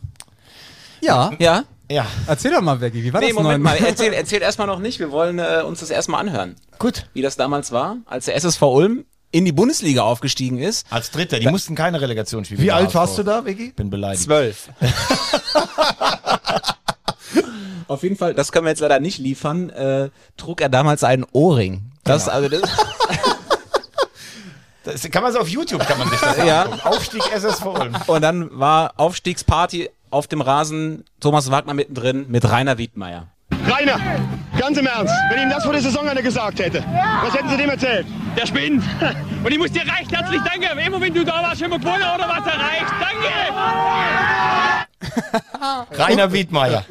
Ja. 1.00 1.30
Ja? 1.38 1.64
Ja, 1.88 2.04
Erzähl 2.26 2.50
doch 2.50 2.62
mal, 2.62 2.80
Veggie, 2.80 3.04
wie 3.04 3.12
war 3.12 3.20
Nee, 3.20 3.28
das 3.28 3.36
Moment 3.36 3.62
neun- 3.62 3.62
mal. 3.62 3.76
Erzähl, 3.86 4.12
erzähl 4.14 4.42
erstmal 4.42 4.66
noch 4.66 4.80
nicht. 4.80 4.98
Wir 4.98 5.12
wollen 5.12 5.38
äh, 5.38 5.62
uns 5.64 5.78
das 5.80 5.90
erstmal 5.90 6.20
anhören. 6.20 6.56
gut. 6.80 7.06
Wie 7.12 7.22
das 7.22 7.36
damals 7.36 7.70
war, 7.70 7.98
als 8.06 8.24
der 8.24 8.34
SSV 8.34 8.60
Ulm 8.62 9.04
in 9.30 9.44
die 9.44 9.52
Bundesliga 9.52 10.02
aufgestiegen 10.02 10.58
ist. 10.58 10.86
Als 10.90 11.10
Dritter. 11.12 11.38
Die 11.38 11.46
mussten 11.48 11.74
keine 11.76 12.00
Relegation 12.00 12.44
spielen. 12.44 12.60
wie 12.60 12.72
alt 12.72 12.92
warst 12.94 13.18
du 13.18 13.22
da, 13.22 13.44
Vicky? 13.44 13.70
Bin 13.72 13.88
beleidigt. 13.90 14.24
Zwölf. 14.24 14.68
Auf 17.88 18.02
jeden 18.02 18.16
Fall, 18.16 18.34
das 18.34 18.50
können 18.52 18.64
wir 18.66 18.70
jetzt 18.70 18.80
leider 18.80 18.98
nicht 19.00 19.18
liefern, 19.18 19.70
äh, 19.70 20.10
trug 20.36 20.60
er 20.60 20.68
damals 20.68 21.04
einen 21.04 21.24
Ohrring. 21.32 21.82
Das, 22.04 22.28
also 22.28 22.48
das, 22.48 22.62
Das 24.84 25.02
kann 25.10 25.22
man 25.24 25.32
so 25.32 25.40
auf 25.40 25.48
YouTube, 25.48 25.84
kann 25.86 25.98
man 25.98 26.08
sich 26.10 26.20
das 26.20 26.36
Ja. 26.44 26.62
angucken. 26.62 26.80
Aufstieg 26.84 27.22
SSV 27.32 27.64
Ulm. 27.66 27.96
und 28.06 28.22
dann 28.22 28.48
war 28.58 28.92
Aufstiegsparty 28.98 29.90
auf 30.10 30.28
dem 30.28 30.40
Rasen, 30.40 31.04
Thomas 31.20 31.50
Wagner 31.50 31.74
mittendrin 31.74 32.26
mit 32.28 32.48
Rainer 32.48 32.78
Wiedmeier. 32.78 33.26
Rainer, 33.68 33.98
ganz 34.56 34.78
im 34.78 34.86
Ernst, 34.86 35.12
wenn 35.30 35.40
Ihnen 35.42 35.50
das 35.50 35.64
vor 35.64 35.72
der 35.72 35.82
Saison 35.82 36.08
einer 36.08 36.22
gesagt 36.22 36.60
hätte, 36.60 36.84
was 37.24 37.34
hätten 37.34 37.48
Sie 37.48 37.56
dem 37.56 37.68
erzählt? 37.70 38.06
Der 38.36 38.46
spinnt. 38.46 38.84
Und 39.44 39.50
ich 39.50 39.58
muss 39.58 39.72
dir 39.72 39.82
recht 39.82 40.12
herzlich 40.12 40.40
danken. 40.42 40.78
Immer 40.78 41.00
wenn 41.00 41.12
du 41.14 41.24
da 41.24 41.42
warst, 41.42 41.58
schon 41.60 41.70
mal 41.70 41.78
gewonnen 41.80 42.02
oder 42.14 42.28
was 42.28 42.46
erreicht. 42.46 42.92
Danke. 45.90 45.96
Rainer 46.02 46.32
Wiedmeier. 46.32 46.84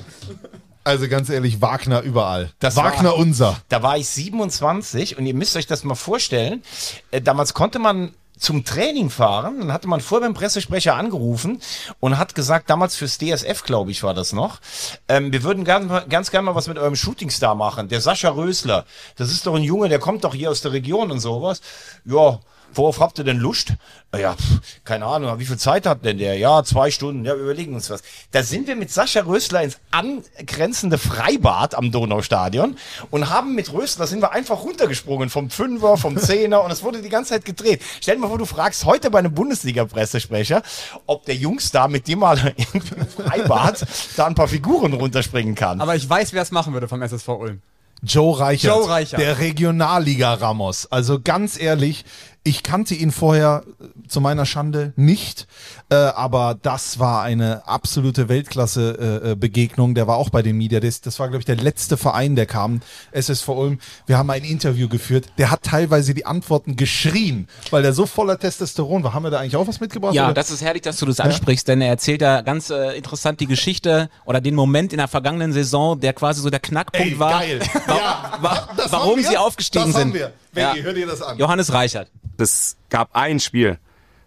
Also 0.85 1.07
ganz 1.09 1.29
ehrlich, 1.29 1.61
Wagner 1.61 2.01
überall. 2.01 2.51
Das 2.59 2.75
Wagner 2.75 3.09
war- 3.09 3.17
unser. 3.17 3.57
Da 3.69 3.81
war 3.83 3.97
ich 3.97 4.07
27 4.07 5.17
und 5.17 5.25
ihr 5.25 5.33
müsst 5.33 5.57
euch 5.57 5.65
das 5.67 5.83
mal 5.83 5.95
vorstellen. 5.95 6.63
Äh, 7.11 7.21
damals 7.21 7.53
konnte 7.55 7.79
man 7.79 8.13
zum 8.37 8.65
Training 8.65 9.09
fahren, 9.09 9.59
dann 9.59 9.71
hatte 9.73 9.87
man 9.87 10.01
vorher 10.01 10.27
beim 10.27 10.33
Pressesprecher 10.35 10.93
angerufen 10.95 11.61
und 12.01 12.17
hat 12.17 12.35
gesagt, 12.35 12.69
damals 12.69 12.95
fürs 12.97 13.17
DSF, 13.17 13.63
glaube 13.63 13.91
ich, 13.91 14.03
war 14.03 14.13
das 14.13 14.33
noch, 14.33 14.59
ähm, 15.07 15.31
wir 15.31 15.41
würden 15.43 15.63
gern, 15.63 15.89
ganz 16.09 16.31
gerne 16.31 16.45
mal 16.45 16.53
was 16.55 16.67
mit 16.67 16.77
eurem 16.77 16.97
Shootingstar 16.97 17.55
machen. 17.55 17.87
Der 17.87 18.01
Sascha 18.01 18.29
Rösler, 18.29 18.85
das 19.15 19.31
ist 19.31 19.47
doch 19.47 19.55
ein 19.55 19.63
Junge, 19.63 19.87
der 19.87 19.99
kommt 19.99 20.25
doch 20.25 20.35
hier 20.35 20.51
aus 20.51 20.59
der 20.61 20.73
Region 20.73 21.11
und 21.11 21.21
sowas. 21.21 21.61
Ja, 22.03 22.39
worauf 22.73 22.99
habt 22.99 23.17
ihr 23.19 23.23
denn 23.23 23.37
Lust? 23.37 23.73
Ja, 24.17 24.33
pff, 24.33 24.61
keine 24.85 25.05
Ahnung, 25.05 25.39
wie 25.39 25.45
viel 25.45 25.57
Zeit 25.57 25.85
hat 25.85 26.05
denn 26.05 26.17
der? 26.17 26.37
Ja, 26.37 26.63
zwei 26.63 26.89
Stunden, 26.91 27.25
ja, 27.25 27.35
wir 27.35 27.43
überlegen 27.43 27.75
uns 27.75 27.89
was. 27.89 28.01
Da 28.31 28.43
sind 28.43 28.67
wir 28.67 28.75
mit 28.75 28.91
Sascha 28.91 29.21
Rösler 29.21 29.63
ins 29.63 29.77
angrenzende 29.91 30.97
Freibad 30.97 31.75
am 31.75 31.91
Donaustadion 31.91 32.77
und 33.11 33.29
haben 33.29 33.55
mit 33.55 33.73
Rösler, 33.73 34.07
sind 34.07 34.21
wir 34.21 34.31
einfach 34.31 34.63
runtergesprungen 34.63 35.29
vom 35.29 35.49
Fünfer, 35.49 35.97
vom 35.97 36.17
Zehner 36.17 36.63
und 36.63 36.71
es 36.71 36.83
wurde 36.83 37.01
die 37.01 37.09
ganze 37.09 37.31
Zeit 37.31 37.45
gedreht. 37.45 37.81
Stell 38.01 38.15
dir 38.15 38.21
mal 38.21 38.29
vor, 38.29 38.37
du 38.37 38.45
fragst 38.45 38.85
heute 38.85 39.11
bei 39.11 39.19
einem 39.19 39.33
Bundesliga-Pressesprecher, 39.33 40.61
ob 41.05 41.25
der 41.25 41.35
Jungs 41.35 41.71
da 41.71 41.87
mit 41.87 42.07
dir 42.07 42.17
mal 42.17 42.37
irgendwie 42.57 42.95
im 42.95 43.07
Freibad 43.07 43.85
da 44.15 44.27
ein 44.27 44.35
paar 44.35 44.47
Figuren 44.47 44.93
runterspringen 44.93 45.55
kann. 45.55 45.81
Aber 45.81 45.95
ich 45.95 46.09
weiß, 46.09 46.33
wer 46.33 46.41
es 46.41 46.51
machen 46.51 46.73
würde 46.73 46.87
vom 46.87 47.01
SSV 47.01 47.27
Ulm. 47.29 47.61
Joe 48.01 48.39
Reichert. 48.39 48.75
Joe 48.75 48.89
Reichert. 48.89 49.19
Der 49.19 49.39
Regionalliga 49.39 50.33
Ramos. 50.35 50.85
Also 50.91 51.19
ganz 51.21 51.59
ehrlich, 51.59 52.05
ich 52.45 52.61
kannte 52.61 52.93
ihn 52.93 53.11
vorher 53.11 53.63
äh, 53.65 54.07
zu 54.07 54.21
meiner 54.21 54.45
Schande 54.45 54.93
nicht, 54.95 55.47
äh, 55.89 55.95
aber 55.95 56.55
das 56.61 56.99
war 56.99 57.23
eine 57.23 57.67
absolute 57.67 58.29
Weltklasse-Begegnung. 58.29 59.95
der 59.95 60.05
war 60.07 60.17
auch 60.17 60.29
bei 60.29 60.43
den 60.43 60.55
Media 60.55 60.79
Days. 60.79 61.01
Das 61.01 61.19
war, 61.19 61.27
glaube 61.27 61.39
ich, 61.39 61.45
der 61.45 61.55
letzte 61.55 61.97
Verein, 61.97 62.35
der 62.35 62.45
kam, 62.45 62.81
SSV 63.11 63.47
Ulm. 63.49 63.79
Wir 64.05 64.19
haben 64.19 64.29
ein 64.29 64.43
Interview 64.43 64.87
geführt. 64.87 65.25
Der 65.39 65.49
hat 65.49 65.63
teilweise 65.63 66.13
die 66.13 66.27
Antworten 66.27 66.75
geschrien, 66.75 67.47
weil 67.71 67.81
der 67.81 67.93
so 67.93 68.05
voller 68.05 68.37
Testosteron 68.37 69.03
war. 69.03 69.15
Haben 69.15 69.23
wir 69.23 69.31
da 69.31 69.39
eigentlich 69.39 69.55
auch 69.55 69.67
was 69.67 69.79
mitgebracht? 69.79 70.13
Ja, 70.13 70.25
oder? 70.25 70.35
das 70.35 70.51
ist 70.51 70.61
herrlich, 70.61 70.83
dass 70.83 70.97
du 70.97 71.07
das 71.07 71.19
ansprichst, 71.19 71.67
denn 71.67 71.81
er 71.81 71.89
erzählt 71.89 72.21
da 72.21 72.41
ganz 72.41 72.69
äh, 72.69 72.95
interessant 72.95 73.39
die 73.39 73.47
Geschichte 73.47 74.09
oder 74.25 74.39
den 74.39 74.53
Moment 74.53 74.93
in 74.93 74.97
der 74.97 75.07
vergangenen 75.07 75.51
Saison, 75.51 75.99
der 75.99 76.13
quasi 76.13 76.41
so 76.41 76.51
der 76.51 76.59
Knackpunkt 76.59 77.13
Ey, 77.13 77.19
war, 77.19 77.39
geil. 77.39 77.59
wa 77.87 77.95
Ja, 77.95 78.37
wa 78.39 78.69
das 78.77 78.91
warum 78.91 79.19
sie 79.23 79.35
aufgestiegen 79.35 79.85
das 79.85 79.95
sind. 79.95 80.09
Haben 80.09 80.13
wir. 80.13 80.33
Vicky, 80.53 80.83
hör 80.83 80.93
dir 80.93 81.07
das 81.07 81.23
an. 81.23 81.37
Johannes 81.39 81.73
Reichert. 81.73 82.11
Es 82.37 82.77
gab 82.89 83.15
ein 83.15 83.39
Spiel, 83.39 83.79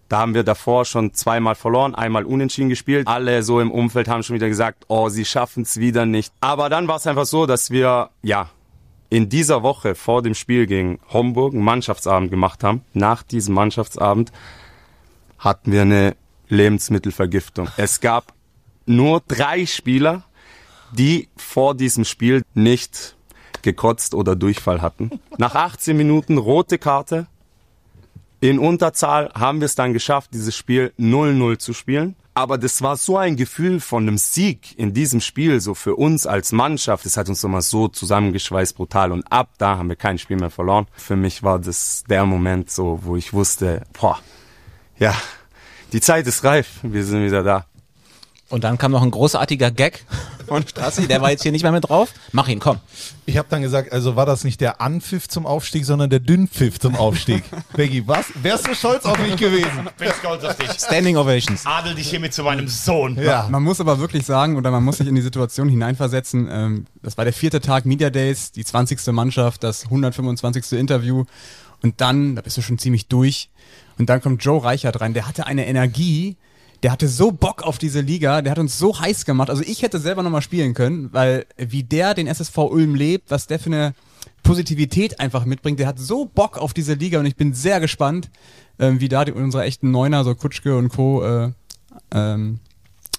da 0.09 0.21
haben 0.21 0.35
wir 0.35 0.43
davor 0.43 0.85
schon 0.85 1.13
zweimal 1.13 1.55
verloren, 1.55 1.95
einmal 1.95 2.25
unentschieden 2.25 2.71
gespielt. 2.71 3.07
Alle 3.07 3.43
so 3.43 3.61
im 3.61 3.71
Umfeld 3.71 4.09
haben 4.09 4.23
schon 4.23 4.35
wieder 4.35 4.49
gesagt, 4.49 4.85
oh, 4.89 5.11
sie 5.11 5.25
schaffen 5.25 5.65
es 5.65 5.79
wieder 5.79 6.07
nicht. 6.07 6.33
Aber 6.41 6.71
dann 6.71 6.89
war 6.89 6.97
es 6.97 7.07
einfach 7.07 7.27
so, 7.27 7.45
dass 7.45 7.71
wir, 7.71 8.11
ja, 8.23 8.49
in 9.11 9.29
dieser 9.29 9.63
Woche 9.63 9.95
vor 9.95 10.23
dem 10.23 10.35
Spiel 10.35 10.67
gegen 10.67 10.99
Homburg 11.13 11.55
einen 11.55 11.63
Mannschaftsabend 11.63 12.31
gemacht 12.31 12.65
haben. 12.65 12.83
Nach 12.93 13.23
diesem 13.23 13.55
Mannschaftsabend 13.55 14.33
hatten 15.39 15.73
wir 15.73 15.83
eine 15.83 16.17
Lebensmittelvergiftung. 16.49 17.69
Es 17.77 18.01
gab 18.01 18.33
nur 18.87 19.23
drei 19.27 19.67
Spieler, 19.67 20.25
die 20.93 21.29
vor 21.37 21.75
diesem 21.75 22.05
Spiel 22.05 22.43
nicht 22.55 23.17
gekotzt 23.63 24.15
oder 24.15 24.37
Durchfall 24.37 24.81
hatten. 24.81 25.21
Nach 25.37 25.55
18 25.55 25.97
Minuten 25.97 26.39
rote 26.39 26.79
Karte. 26.79 27.27
In 28.41 28.61
Unterzahl 28.61 29.31
haben 29.35 29.61
wir 29.61 29.67
es 29.67 29.75
dann 29.75 29.93
geschafft, 29.93 30.31
dieses 30.33 30.55
Spiel 30.55 30.93
0-0 30.99 31.59
zu 31.59 31.73
spielen. 31.73 32.15
Aber 32.35 32.57
das 32.57 32.83
war 32.83 32.97
so 32.97 33.17
ein 33.17 33.35
Gefühl 33.35 33.81
von 33.81 34.05
einem 34.05 34.17
Sieg 34.17 34.79
in 34.79 34.95
diesem 34.95 35.21
Spiel, 35.21 35.61
so 35.61 35.75
für 35.75 35.97
uns 35.97 36.25
als 36.25 36.53
Mannschaft. 36.53 37.05
Das 37.05 37.17
hat 37.17 37.29
uns 37.29 37.43
immer 37.43 37.63
so 37.63 37.89
zusammengeschweißt, 37.89 38.77
brutal. 38.77 39.11
Und 39.11 39.25
ab 39.33 39.55
da 39.59 39.77
haben 39.77 39.89
wir 39.89 39.97
kein 39.97 40.19
Spiel 40.19 40.37
mehr 40.37 40.51
verloren. 40.51 40.87
Für 40.93 41.17
mich 41.17 41.43
war 41.43 41.59
das 41.59 42.05
der 42.09 42.27
Moment 42.27 42.71
so, 42.71 43.01
wo 43.03 43.17
ich 43.17 43.33
wusste, 43.33 43.83
boah, 43.93 44.21
ja, 45.01 45.17
die 45.93 46.01
Zeit 46.01 46.29
ist 46.29 46.45
reif. 46.45 46.79
Wir 46.85 47.05
sind 47.05 47.25
wieder 47.25 47.43
da. 47.43 47.67
Und 48.51 48.65
dann 48.65 48.79
kam 48.79 48.93
noch 48.93 49.03
ein 49.03 49.11
großartiger 49.11 49.71
Gag 49.71 50.05
von 50.49 50.67
Strassi, 50.67 51.07
der 51.07 51.21
war 51.21 51.31
jetzt 51.31 51.43
hier 51.43 51.53
nicht 51.53 51.63
mehr 51.63 51.73
mit 51.73 51.89
drauf. 51.89 52.13
Mach 52.33 52.49
ihn, 52.49 52.59
komm. 52.59 52.79
Ich 53.27 53.37
habe 53.37 53.47
dann 53.51 53.63
gesagt, 53.63 53.93
also 53.93 54.17
war 54.17 54.27
das 54.27 54.43
nicht 54.45 54.61
der 54.61 54.81
Anpfiff 54.81 55.29
zum 55.29 55.47
Aufstieg, 55.47 55.85
sondern 55.85 56.11
der 56.11 56.21
Dünnpfiff 56.21 56.81
zum 56.81 56.97
Aufstieg. 56.97 57.45
Becky, 57.77 58.07
was? 58.09 58.27
Wärst 58.43 58.67
du 58.67 58.75
stolz 58.75 59.05
auf 59.05 59.19
mich 59.19 59.37
gewesen? 59.37 59.89
Bin 59.99 60.11
stolz 60.19 60.45
auf 60.45 60.57
dich. 60.57 60.71
Standing 60.71 61.17
Ovations. 61.17 61.65
Adel 61.67 61.95
dich 61.95 62.09
hiermit 62.09 62.33
zu 62.33 62.43
meinem 62.43 62.67
Sohn. 62.67 63.17
Ja. 63.23 63.47
Man 63.51 63.63
muss 63.63 63.81
aber 63.81 63.99
wirklich 64.01 64.25
sagen, 64.25 64.57
oder 64.57 64.71
man 64.71 64.83
muss 64.83 64.97
sich 64.97 65.07
in 65.07 65.15
die 65.15 65.21
Situation 65.21 65.69
hineinversetzen, 65.69 66.49
ähm, 66.51 66.87
das 67.03 67.17
war 67.19 67.25
der 67.25 67.35
vierte 67.35 67.61
Tag 67.61 67.85
Media 67.85 68.11
Days, 68.11 68.51
die 68.51 68.65
20. 68.65 69.07
Mannschaft, 69.09 69.63
das 69.63 69.85
125. 69.85 70.73
Interview 70.73 71.25
und 71.83 72.01
dann, 72.01 72.35
da 72.35 72.43
bist 72.43 72.57
du 72.57 72.63
schon 72.63 72.79
ziemlich 72.79 73.09
durch 73.09 73.51
und 73.99 74.09
dann 74.09 74.23
kommt 74.23 74.43
Joe 74.43 74.63
Reichert 74.63 75.01
rein, 75.01 75.15
der 75.15 75.29
hatte 75.29 75.47
eine 75.47 75.67
Energie, 75.67 76.37
der 76.83 76.93
hatte 76.93 77.09
so 77.09 77.33
Bock 77.33 77.63
auf 77.63 77.79
diese 77.79 78.01
Liga, 78.01 78.43
der 78.43 78.53
hat 78.53 78.59
uns 78.59 78.79
so 78.79 78.99
heiß 78.99 79.25
gemacht. 79.25 79.51
Also 79.51 79.63
ich 79.63 79.83
hätte 79.83 79.99
selber 79.99 80.23
nochmal 80.23 80.43
spielen 80.43 80.75
können, 80.75 81.13
weil 81.13 81.47
wie 81.57 81.83
der 81.83 82.15
den 82.15 82.27
SSV 82.27 82.57
Ulm 82.59 82.95
lebt, 82.95 83.31
was 83.31 83.47
der 83.47 83.59
für 83.59 83.67
eine 83.71 83.95
Positivität 84.43 85.21
einfach 85.21 85.45
mitbringt, 85.45 85.81
der 85.81 85.89
hat 85.89 85.99
so 85.99 86.25
Bock 86.25 86.59
auf 86.59 86.73
diese 86.73 86.95
Liga 86.95 87.19
und 87.19 87.27
ich 87.27 87.37
bin 87.37 87.53
sehr 87.53 87.81
gespannt, 87.81 88.31
ähm, 88.79 89.01
wie 89.01 89.09
da 89.09 89.25
die, 89.25 89.33
unsere 89.33 89.65
echten 89.65 89.91
Neuner, 89.91 90.25
so 90.25 90.35
Kutschke 90.35 90.77
und 90.77 90.91
Co. 90.91 91.25
Äh, 91.25 91.53
ähm, 92.13 92.61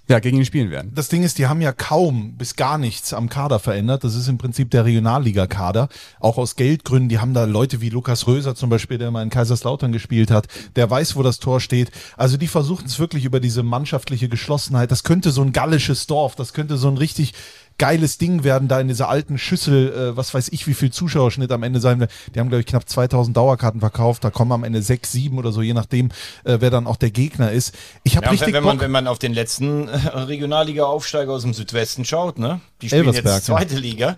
ja, 0.09 0.17
gegen 0.19 0.37
ihn 0.37 0.45
spielen 0.45 0.71
werden. 0.71 0.91
Das 0.95 1.07
Ding 1.07 1.21
ist, 1.21 1.37
die 1.37 1.45
haben 1.45 1.61
ja 1.61 1.71
kaum 1.71 2.33
bis 2.35 2.55
gar 2.55 2.79
nichts 2.79 3.13
am 3.13 3.29
Kader 3.29 3.59
verändert. 3.59 4.03
Das 4.03 4.15
ist 4.15 4.27
im 4.27 4.39
Prinzip 4.39 4.71
der 4.71 4.83
Regionalliga-Kader. 4.83 5.87
Auch 6.19 6.39
aus 6.39 6.55
Geldgründen. 6.55 7.09
Die 7.09 7.19
haben 7.19 7.35
da 7.35 7.43
Leute 7.45 7.79
wie 7.79 7.89
Lukas 7.89 8.25
Röser 8.25 8.55
zum 8.55 8.71
Beispiel, 8.71 8.97
der 8.97 9.11
mal 9.11 9.21
in 9.21 9.29
Kaiserslautern 9.29 9.91
gespielt 9.91 10.31
hat. 10.31 10.47
Der 10.75 10.89
weiß, 10.89 11.15
wo 11.15 11.21
das 11.21 11.37
Tor 11.37 11.61
steht. 11.61 11.91
Also 12.17 12.37
die 12.37 12.47
versuchen 12.47 12.87
es 12.87 12.97
wirklich 12.97 13.23
über 13.23 13.39
diese 13.39 13.61
mannschaftliche 13.61 14.29
Geschlossenheit. 14.29 14.89
Das 14.89 15.03
könnte 15.03 15.29
so 15.29 15.43
ein 15.43 15.53
gallisches 15.53 16.07
Dorf. 16.07 16.35
Das 16.35 16.53
könnte 16.53 16.77
so 16.77 16.87
ein 16.87 16.97
richtig 16.97 17.35
geiles 17.79 18.19
Ding 18.19 18.43
werden 18.43 18.67
da 18.67 18.79
in 18.79 18.87
dieser 18.87 19.09
alten 19.09 19.39
Schüssel, 19.39 19.91
äh, 19.91 20.17
was 20.17 20.33
weiß 20.33 20.49
ich, 20.49 20.67
wie 20.67 20.75
viel 20.75 20.91
Zuschauerschnitt 20.91 21.51
am 21.51 21.63
Ende 21.63 21.79
sein 21.79 21.99
wird. 21.99 22.11
Die 22.35 22.39
haben, 22.39 22.49
glaube 22.49 22.61
ich, 22.61 22.67
knapp 22.67 22.87
2000 22.87 23.35
Dauerkarten 23.35 23.79
verkauft. 23.79 24.23
Da 24.23 24.29
kommen 24.29 24.51
am 24.51 24.63
Ende 24.63 24.83
sechs, 24.83 25.11
sieben 25.11 25.39
oder 25.39 25.51
so, 25.51 25.63
je 25.63 25.73
nachdem, 25.73 26.09
äh, 26.43 26.57
wer 26.59 26.69
dann 26.69 26.85
auch 26.85 26.97
der 26.97 27.09
Gegner 27.09 27.51
ist. 27.51 27.73
Ich 28.03 28.15
habe 28.15 28.25
Ja, 28.25 28.31
richtig 28.31 28.49
wenn, 28.49 28.55
wenn, 28.55 28.63
man, 28.63 28.77
Bock. 28.77 28.83
wenn 28.83 28.91
man 28.91 29.07
auf 29.07 29.17
den 29.17 29.33
letzten 29.33 29.87
äh, 29.87 29.91
Regionalliga-Aufsteiger 30.07 31.31
aus 31.31 31.41
dem 31.41 31.53
Südwesten 31.53 32.05
schaut, 32.05 32.37
ne? 32.37 32.61
Die 32.81 32.87
spielen 32.87 33.07
Elversberg, 33.07 33.35
jetzt 33.35 33.45
zweite 33.45 33.75
Liga. 33.75 34.17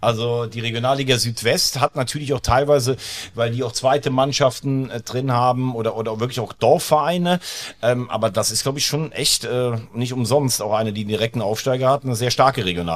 Also 0.00 0.46
die 0.46 0.60
Regionalliga 0.60 1.18
Südwest 1.18 1.80
hat 1.80 1.96
natürlich 1.96 2.34
auch 2.34 2.40
teilweise, 2.40 2.96
weil 3.34 3.50
die 3.52 3.62
auch 3.62 3.72
zweite 3.72 4.10
Mannschaften 4.10 4.90
äh, 4.90 5.00
drin 5.00 5.32
haben 5.32 5.74
oder, 5.74 5.96
oder 5.96 6.20
wirklich 6.20 6.40
auch 6.40 6.52
Dorfvereine. 6.52 7.40
Ähm, 7.82 8.10
aber 8.10 8.30
das 8.30 8.50
ist, 8.50 8.62
glaube 8.62 8.78
ich, 8.78 8.86
schon 8.86 9.12
echt 9.12 9.44
äh, 9.44 9.72
nicht 9.94 10.12
umsonst 10.12 10.62
auch 10.62 10.74
eine, 10.74 10.92
die 10.92 11.02
einen 11.02 11.08
direkten 11.08 11.40
Aufsteiger 11.42 11.90
hat, 11.90 12.04
eine 12.04 12.16
sehr 12.16 12.30
starke 12.30 12.64
Regionalliga. 12.64 12.93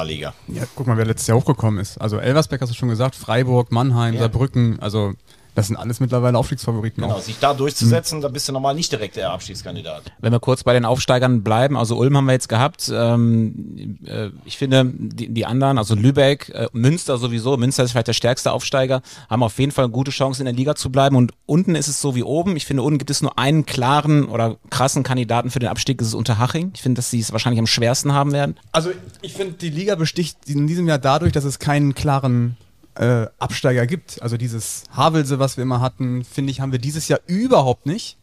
Ja, 0.49 0.63
guck 0.75 0.87
mal, 0.87 0.97
wer 0.97 1.05
letztes 1.05 1.27
Jahr 1.27 1.39
hochgekommen 1.39 1.81
ist. 1.81 1.99
Also 2.01 2.19
Elversberg 2.19 2.61
hast 2.61 2.71
du 2.71 2.75
schon 2.75 2.89
gesagt, 2.89 3.15
Freiburg, 3.17 3.73
Mannheim, 3.73 4.15
Ja. 4.15 4.21
Saarbrücken, 4.21 4.79
also 4.81 5.15
das 5.59 5.67
sind 5.67 5.77
alles 5.77 5.99
mittlerweile 5.99 6.39
Aufstiegsfavoriten 6.39 7.03
Genau, 7.03 7.17
auch. 7.17 7.21
sich 7.21 7.39
da 7.41 7.53
durchzusetzen, 7.53 8.21
da 8.21 8.29
bist 8.29 8.49
du 8.49 8.53
normal 8.53 8.77
nicht 8.77 8.93
direkt 8.93 9.17
der 9.17 9.33
Abstiegskandidat. 9.33 10.05
Wenn 10.21 10.31
wir 10.31 10.39
kurz 10.39 10.63
bei 10.63 10.73
den 10.73 10.85
Aufsteigern 10.85 11.43
bleiben, 11.43 11.77
also 11.77 11.97
Ulm 11.97 12.17
haben 12.17 12.27
wir 12.27 12.33
jetzt 12.33 12.49
gehabt. 12.49 12.89
Ähm, 12.95 13.99
äh, 14.07 14.31
ich 14.45 14.57
finde, 14.57 14.85
die, 14.87 15.35
die 15.35 15.47
anderen, 15.47 15.77
also 15.77 15.97
Lübeck, 15.97 16.51
äh, 16.51 16.69
Münster 16.73 17.19
sowieso, 17.19 17.57
Münster 17.57 17.83
ist 17.83 17.91
vielleicht 17.91 18.07
der 18.07 18.13
stärkste 18.13 18.53
Aufsteiger, 18.53 19.03
haben 19.29 19.43
auf 19.43 19.59
jeden 19.59 19.73
Fall 19.73 19.89
gute 19.89 20.13
Chancen 20.13 20.43
in 20.43 20.47
der 20.47 20.55
Liga 20.55 20.77
zu 20.77 20.93
bleiben. 20.93 21.17
Und 21.17 21.33
unten 21.45 21.75
ist 21.75 21.89
es 21.89 22.01
so 22.01 22.15
wie 22.15 22.23
oben. 22.23 22.57
Ich 22.57 22.65
finde, 22.65 22.85
unten 22.85 22.99
gibt 22.99 23.11
es 23.11 23.21
nur 23.21 23.37
einen 23.37 23.67
klaren 23.67 24.27
oder 24.27 24.59
krassen 24.71 25.03
Kandidaten 25.03 25.51
für 25.51 25.59
den 25.59 25.71
Abstieg, 25.71 25.99
das 25.99 26.07
ist 26.07 26.15
Unterhaching. 26.15 26.71
Ich 26.75 26.83
finde, 26.83 27.01
dass 27.01 27.11
sie 27.11 27.19
es 27.19 27.33
wahrscheinlich 27.33 27.59
am 27.59 27.67
schwersten 27.67 28.13
haben 28.13 28.31
werden. 28.31 28.55
Also 28.71 28.91
ich 29.23 29.33
finde, 29.33 29.55
die 29.55 29.71
Liga 29.71 29.97
besticht 29.97 30.39
in 30.47 30.69
diesem 30.69 30.87
Jahr 30.87 30.99
dadurch, 30.99 31.33
dass 31.33 31.43
es 31.43 31.59
keinen 31.59 31.95
klaren 31.97 32.57
äh, 32.99 33.27
Absteiger 33.39 33.87
gibt. 33.87 34.21
Also 34.23 34.37
dieses 34.37 34.85
Havelse, 34.91 35.39
was 35.39 35.57
wir 35.57 35.63
immer 35.63 35.81
hatten, 35.81 36.25
finde 36.25 36.51
ich, 36.51 36.61
haben 36.61 36.73
wir 36.73 36.79
dieses 36.79 37.09
Jahr 37.09 37.21
überhaupt 37.27 37.87
nicht. 37.87 38.19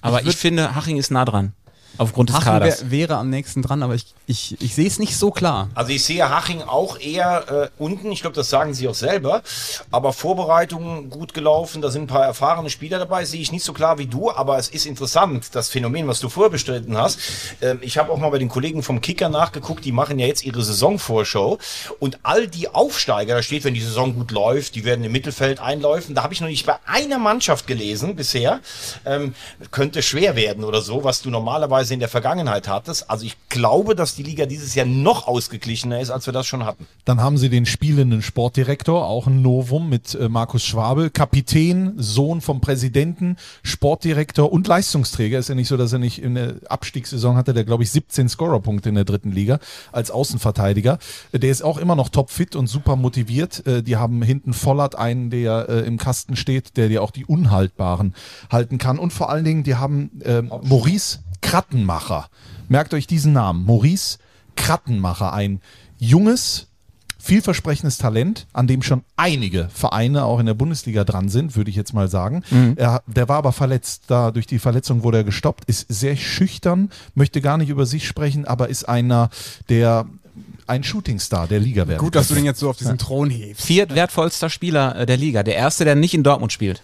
Aber 0.00 0.20
ich, 0.22 0.28
würd- 0.28 0.36
finde, 0.36 0.74
Haching 0.74 0.96
ist 0.96 1.10
nah 1.10 1.24
dran. 1.24 1.52
Aufgrund 1.96 2.28
des 2.28 2.36
Haching 2.36 2.52
Kaders. 2.52 2.80
wär, 2.82 2.90
wäre 2.90 3.16
am 3.16 3.30
nächsten 3.30 3.62
dran, 3.62 3.82
aber 3.82 3.94
ich, 3.94 4.14
ich, 4.26 4.60
ich 4.60 4.74
sehe 4.74 4.86
es 4.86 4.98
nicht 4.98 5.16
so 5.16 5.30
klar. 5.30 5.68
Also 5.74 5.90
ich 5.90 6.04
sehe 6.04 6.28
Haching 6.28 6.62
auch 6.62 6.98
eher 7.00 7.70
äh, 7.78 7.82
unten, 7.82 8.12
ich 8.12 8.20
glaube, 8.20 8.36
das 8.36 8.50
sagen 8.50 8.72
sie 8.72 8.86
auch 8.86 8.94
selber, 8.94 9.42
aber 9.90 10.12
Vorbereitungen 10.12 11.10
gut 11.10 11.34
gelaufen, 11.34 11.82
da 11.82 11.90
sind 11.90 12.02
ein 12.02 12.06
paar 12.06 12.24
erfahrene 12.24 12.70
Spieler 12.70 12.98
dabei, 12.98 13.24
sehe 13.24 13.40
ich 13.40 13.50
nicht 13.50 13.64
so 13.64 13.72
klar 13.72 13.98
wie 13.98 14.06
du, 14.06 14.30
aber 14.30 14.58
es 14.58 14.68
ist 14.68 14.86
interessant, 14.86 15.46
das 15.52 15.70
Phänomen, 15.70 16.06
was 16.06 16.20
du 16.20 16.28
vorher 16.28 16.50
bestritten 16.50 16.96
hast. 16.96 17.18
Ähm, 17.60 17.78
ich 17.80 17.98
habe 17.98 18.12
auch 18.12 18.18
mal 18.18 18.30
bei 18.30 18.38
den 18.38 18.48
Kollegen 18.48 18.82
vom 18.82 19.00
Kicker 19.00 19.28
nachgeguckt, 19.28 19.84
die 19.84 19.92
machen 19.92 20.20
ja 20.20 20.26
jetzt 20.26 20.44
ihre 20.44 20.62
Saisonvorschau. 20.62 21.58
Und 21.98 22.20
all 22.22 22.46
die 22.46 22.68
Aufsteiger, 22.68 23.34
da 23.34 23.42
steht, 23.42 23.64
wenn 23.64 23.74
die 23.74 23.80
Saison 23.80 24.14
gut 24.14 24.30
läuft, 24.30 24.76
die 24.76 24.84
werden 24.84 25.02
im 25.04 25.10
Mittelfeld 25.12 25.58
einläufen, 25.58 26.14
da 26.14 26.22
habe 26.22 26.32
ich 26.32 26.40
noch 26.40 26.48
nicht 26.48 26.66
bei 26.66 26.76
einer 26.86 27.18
Mannschaft 27.18 27.66
gelesen 27.66 28.14
bisher, 28.14 28.60
ähm, 29.04 29.34
könnte 29.72 30.02
schwer 30.02 30.36
werden 30.36 30.62
oder 30.62 30.80
so, 30.80 31.02
was 31.02 31.22
du 31.22 31.30
normalerweise 31.30 31.77
in 31.90 32.00
der 32.00 32.08
Vergangenheit 32.08 32.68
hattest. 32.68 33.10
Also 33.10 33.24
ich 33.24 33.36
glaube, 33.48 33.94
dass 33.94 34.14
die 34.14 34.22
Liga 34.22 34.46
dieses 34.46 34.74
Jahr 34.74 34.86
noch 34.86 35.26
ausgeglichener 35.26 36.00
ist, 36.00 36.10
als 36.10 36.26
wir 36.26 36.32
das 36.32 36.46
schon 36.46 36.64
hatten. 36.64 36.86
Dann 37.04 37.20
haben 37.20 37.38
sie 37.38 37.48
den 37.48 37.66
spielenden 37.66 38.22
Sportdirektor, 38.22 39.06
auch 39.06 39.26
ein 39.26 39.42
Novum 39.42 39.88
mit 39.88 40.14
äh, 40.14 40.28
Markus 40.28 40.64
Schwabel, 40.64 41.10
Kapitän, 41.10 41.94
Sohn 41.96 42.40
vom 42.40 42.60
Präsidenten, 42.60 43.36
Sportdirektor 43.62 44.52
und 44.52 44.66
Leistungsträger. 44.66 45.38
Ist 45.38 45.48
ja 45.48 45.54
nicht 45.54 45.68
so, 45.68 45.76
dass 45.76 45.92
er 45.92 45.98
nicht 45.98 46.20
in 46.20 46.34
der 46.34 46.56
Abstiegssaison 46.68 47.36
hatte, 47.36 47.54
der 47.54 47.64
glaube 47.64 47.82
ich 47.84 47.90
17 47.90 48.28
Scorerpunkte 48.28 48.88
in 48.88 48.94
der 48.96 49.04
dritten 49.04 49.32
Liga 49.32 49.60
als 49.92 50.10
Außenverteidiger. 50.10 50.98
Äh, 51.32 51.38
Der 51.38 51.50
ist 51.50 51.62
auch 51.62 51.78
immer 51.78 51.94
noch 51.96 52.08
topfit 52.08 52.56
und 52.56 52.66
super 52.66 52.96
motiviert. 52.96 53.66
Äh, 53.66 53.82
Die 53.82 53.96
haben 53.96 54.22
hinten 54.22 54.52
Vollert 54.52 54.96
einen, 54.96 55.30
der 55.30 55.68
äh, 55.68 55.78
im 55.86 55.98
Kasten 55.98 56.36
steht, 56.36 56.76
der 56.76 56.88
dir 56.88 57.02
auch 57.02 57.10
die 57.10 57.24
Unhaltbaren 57.24 58.14
halten 58.50 58.78
kann. 58.78 58.98
Und 58.98 59.12
vor 59.12 59.30
allen 59.30 59.44
Dingen, 59.44 59.62
die 59.62 59.76
haben 59.76 60.10
äh, 60.24 60.42
Maurice 60.42 61.20
Krattenmacher. 61.40 62.28
Merkt 62.68 62.94
euch 62.94 63.06
diesen 63.06 63.32
Namen. 63.32 63.64
Maurice 63.64 64.18
Krattenmacher, 64.56 65.32
ein 65.32 65.60
junges, 65.98 66.66
vielversprechendes 67.18 67.98
Talent, 67.98 68.46
an 68.52 68.66
dem 68.66 68.82
schon 68.82 69.02
einige 69.16 69.68
Vereine 69.72 70.24
auch 70.24 70.40
in 70.40 70.46
der 70.46 70.54
Bundesliga 70.54 71.04
dran 71.04 71.28
sind, 71.28 71.56
würde 71.56 71.70
ich 71.70 71.76
jetzt 71.76 71.92
mal 71.92 72.08
sagen. 72.08 72.42
Er, 72.76 73.02
der 73.06 73.28
war 73.28 73.38
aber 73.38 73.52
verletzt. 73.52 74.04
Da 74.08 74.30
durch 74.30 74.46
die 74.46 74.58
Verletzung 74.58 75.02
wurde 75.02 75.18
er 75.18 75.24
gestoppt, 75.24 75.64
ist 75.66 75.86
sehr 75.88 76.16
schüchtern, 76.16 76.90
möchte 77.14 77.40
gar 77.40 77.58
nicht 77.58 77.68
über 77.70 77.86
sich 77.86 78.06
sprechen, 78.06 78.44
aber 78.44 78.68
ist 78.68 78.88
einer, 78.88 79.30
der 79.68 80.06
ein 80.66 80.84
Shootingstar 80.84 81.48
der 81.48 81.60
Liga 81.60 81.88
werden 81.88 82.00
Gut, 82.00 82.14
dass 82.14 82.28
du 82.28 82.34
den 82.34 82.44
jetzt 82.44 82.60
so 82.60 82.68
auf 82.68 82.76
diesen 82.76 82.98
Thron 82.98 83.30
hebst. 83.30 83.64
Viertwertvollster 83.64 84.50
Spieler 84.50 84.96
äh, 84.96 85.06
der 85.06 85.16
Liga. 85.16 85.42
Der 85.42 85.56
erste, 85.56 85.84
der 85.84 85.94
nicht 85.94 86.14
in 86.14 86.22
Dortmund 86.22 86.52
spielt. 86.52 86.82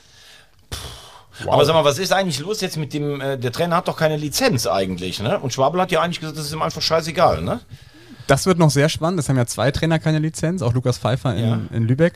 Aber 1.47 1.65
sag 1.65 1.75
mal, 1.75 1.85
was 1.85 1.99
ist 1.99 2.13
eigentlich 2.13 2.39
los 2.41 2.61
jetzt 2.61 2.77
mit 2.77 2.93
dem, 2.93 3.21
äh, 3.21 3.37
der 3.39 3.53
Trainer 3.53 3.77
hat 3.77 3.89
doch 3.89 3.97
keine 3.97 4.17
Lizenz 4.17 4.67
eigentlich, 4.67 5.21
ne? 5.21 5.39
Und 5.41 5.53
Schwabel 5.53 5.81
hat 5.81 5.91
ja 5.93 6.01
eigentlich 6.01 6.21
gesagt, 6.21 6.39
das 6.39 6.47
ist 6.47 6.53
ihm 6.53 6.63
einfach 6.63 6.83
scheißegal, 6.83 7.43
ne? 7.43 7.61
Das 8.27 8.47
wird 8.47 8.59
noch 8.59 8.71
sehr 8.71 8.89
spannend. 8.89 9.21
Es 9.21 9.29
haben 9.29 9.37
ja 9.37 9.45
zwei 9.45 9.71
Trainer 9.71 9.99
keine 9.99 10.19
Lizenz, 10.19 10.63
auch 10.63 10.73
Lukas 10.73 10.97
Pfeiffer 10.97 11.35
in, 11.35 11.45
Ja. 11.49 11.61
in 11.73 11.87
Lübeck. 11.87 12.15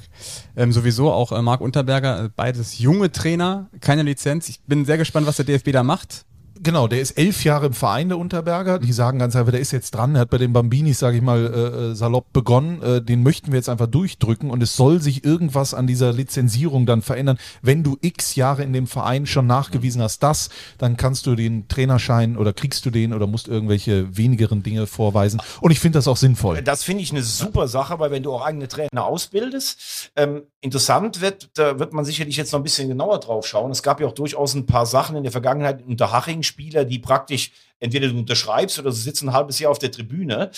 Ähm, 0.57 0.73
sowieso 0.73 1.13
auch 1.13 1.33
äh, 1.33 1.43
Marc 1.43 1.61
Unterberger, 1.61 2.25
äh, 2.25 2.29
beides 2.35 2.79
junge 2.79 3.13
Trainer, 3.13 3.69
keine 3.81 4.03
Lizenz. 4.05 4.49
Ich 4.49 4.61
bin 4.67 4.87
sehr 4.87 4.97
gespannt, 4.97 5.27
was 5.27 5.37
der 5.37 5.45
DFB 5.45 5.73
da 5.73 5.83
macht. 5.83 6.25
Genau, 6.63 6.89
der 6.89 7.01
ist 7.01 7.13
elf 7.13 7.45
Jahre 7.45 7.67
im 7.67 7.73
Verein, 7.73 8.09
der 8.09 8.19
Unterberger. 8.19 8.79
Die 8.79 8.93
sagen 8.93 9.19
ganz 9.19 9.37
einfach, 9.37 9.53
der 9.53 9.61
ist 9.61 9.73
jetzt 9.73 9.93
dran. 9.93 10.15
Er 10.15 10.23
hat 10.23 10.31
bei 10.31 10.39
den 10.39 10.53
Bambinis, 10.53 10.99
sage 10.99 11.17
ich 11.17 11.23
mal, 11.23 11.47
äh, 11.47 11.91
äh, 11.91 11.95
salopp 11.95 12.33
begonnen. 12.33 12.83
Äh, 12.83 13.03
den 13.03 13.23
möchten 13.23 13.53
wir 13.53 13.57
jetzt 13.57 13.69
einfach 13.69 13.87
durchdrücken 13.87 14.51
und 14.51 14.63
es 14.63 14.77
soll 14.77 15.01
sich 15.01 15.25
irgendwas 15.25 15.75
an 15.75 15.87
dieser 15.87 16.13
Lizenzierung 16.13 16.87
dann 16.87 17.03
verändern. 17.03 17.39
Wenn 17.63 17.83
du 17.83 17.97
x 18.01 18.35
Jahre 18.35 18.63
in 18.63 18.73
dem 18.73 18.87
Verein 18.87 19.27
schon 19.27 19.47
nachgewiesen 19.47 20.03
hast, 20.03 20.23
das, 20.23 20.51
dann 20.79 20.97
kannst 20.97 21.27
du 21.27 21.35
den 21.35 21.69
Trainerschein 21.69 22.37
oder 22.37 22.53
kriegst 22.53 22.85
du 22.87 22.91
den 22.91 23.13
oder 23.13 23.27
musst 23.27 23.49
irgendwelche 23.49 24.17
wenigeren 24.17 24.63
Dinge 24.63 24.87
vorweisen. 24.87 25.41
Und 25.61 25.71
ich 25.71 25.81
finde 25.81 25.99
das 25.99 26.09
auch 26.09 26.17
sinnvoll. 26.17 26.63
Das 26.63 26.83
finde 26.83 27.03
ich 27.03 27.11
eine 27.11 27.23
super 27.23 27.69
Sache, 27.69 27.99
weil 27.99 28.11
wenn 28.11 28.23
du 28.23 28.33
auch 28.33 28.45
eigene 28.45 28.69
Trainer 28.69 29.05
ausbildest, 29.05 30.11
ähm, 30.17 30.43
interessant 30.61 31.21
wird, 31.21 31.51
da 31.55 31.79
wird 31.79 31.93
man 31.93 32.05
sicherlich 32.05 32.37
jetzt 32.37 32.53
noch 32.53 32.61
ein 32.61 32.65
bisschen 32.65 32.89
genauer 32.89 33.21
drauf 33.21 33.47
schauen. 33.47 33.71
Es 33.71 33.83
gab 33.83 34.01
ja 34.01 34.07
auch 34.07 34.13
durchaus 34.13 34.55
ein 34.55 34.67
paar 34.67 34.87
Sachen 34.87 35.17
in 35.17 35.23
der 35.23 35.33
Vergangenheit 35.33 35.85
unter 35.87 36.13
Haching, 36.13 36.43
Spieler, 36.49 36.85
die 36.85 36.99
praktisch 36.99 37.53
entweder 37.81 38.09
du 38.09 38.19
unterschreibst 38.19 38.81
oder 38.81 38.91
du 38.91 38.97
sitzt 38.97 39.23
ein 39.23 39.33
halbes 39.33 39.61
Jahr 39.61 39.71
auf 39.71 39.79
der 39.79 39.93
Tribüne. 39.93 40.51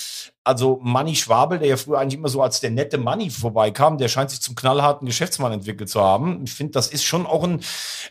Also 0.42 0.80
Manni 0.82 1.14
Schwabel, 1.14 1.58
der 1.58 1.68
ja 1.68 1.76
früher 1.76 1.98
eigentlich 1.98 2.18
immer 2.18 2.30
so 2.30 2.42
als 2.42 2.60
der 2.60 2.70
nette 2.70 2.96
Manni 2.96 3.28
vorbeikam, 3.28 3.98
der 3.98 4.08
scheint 4.08 4.30
sich 4.30 4.40
zum 4.40 4.54
knallharten 4.54 5.04
Geschäftsmann 5.04 5.52
entwickelt 5.52 5.90
zu 5.90 6.00
haben. 6.00 6.42
Ich 6.44 6.54
finde, 6.54 6.72
das 6.72 6.88
ist 6.88 7.04
schon 7.04 7.26
auch 7.26 7.44
ein, 7.44 7.60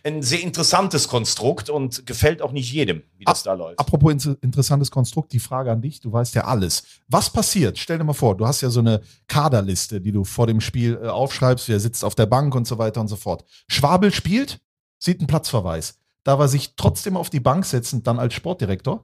ein 0.04 0.22
sehr 0.22 0.42
interessantes 0.42 1.08
Konstrukt 1.08 1.72
und 1.72 2.06
gefällt 2.06 2.44
auch 2.44 2.52
nicht 2.52 2.72
jedem, 2.72 3.02
wie 3.18 3.26
das 3.26 3.42
da 3.42 3.54
läuft. 3.54 3.80
Apropos 3.80 4.12
inter- 4.12 4.38
interessantes 4.42 4.92
Konstrukt, 4.92 5.34
die 5.34 5.40
Frage 5.40 5.72
an 5.72 5.82
dich, 5.82 6.02
du 6.02 6.12
weißt 6.12 6.36
ja 6.36 6.46
alles. 6.46 6.84
Was 7.08 7.32
passiert? 7.32 7.80
Stell 7.80 7.98
dir 7.98 8.04
mal 8.04 8.14
vor, 8.14 8.38
du 8.38 8.46
hast 8.46 8.62
ja 8.62 8.70
so 8.70 8.80
eine 8.80 9.02
Kaderliste, 9.28 10.02
die 10.02 10.12
du 10.12 10.24
vor 10.24 10.46
dem 10.46 10.62
Spiel 10.62 11.00
äh, 11.02 11.08
aufschreibst, 11.08 11.68
wer 11.68 11.80
sitzt 11.80 12.06
auf 12.06 12.14
der 12.14 12.28
Bank 12.28 12.54
und 12.54 12.68
so 12.68 12.78
weiter 12.78 13.02
und 13.02 13.08
so 13.08 13.16
fort. 13.16 13.44
Schwabel 13.68 14.14
spielt, 14.14 14.60
sieht 15.00 15.20
einen 15.20 15.28
Platzverweis. 15.28 15.99
Darf 16.30 16.40
er 16.42 16.48
sich 16.48 16.76
trotzdem 16.76 17.18
auf 17.18 17.32
die 17.32 17.40
Bank 17.40 17.66
setzen, 17.66 18.04
dann 18.04 18.20
als 18.20 18.36
Sportdirektor? 18.36 19.04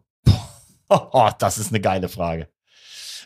Oh, 0.90 1.30
das 1.40 1.58
ist 1.58 1.70
eine 1.70 1.82
geile 1.82 2.08
Frage. 2.08 2.50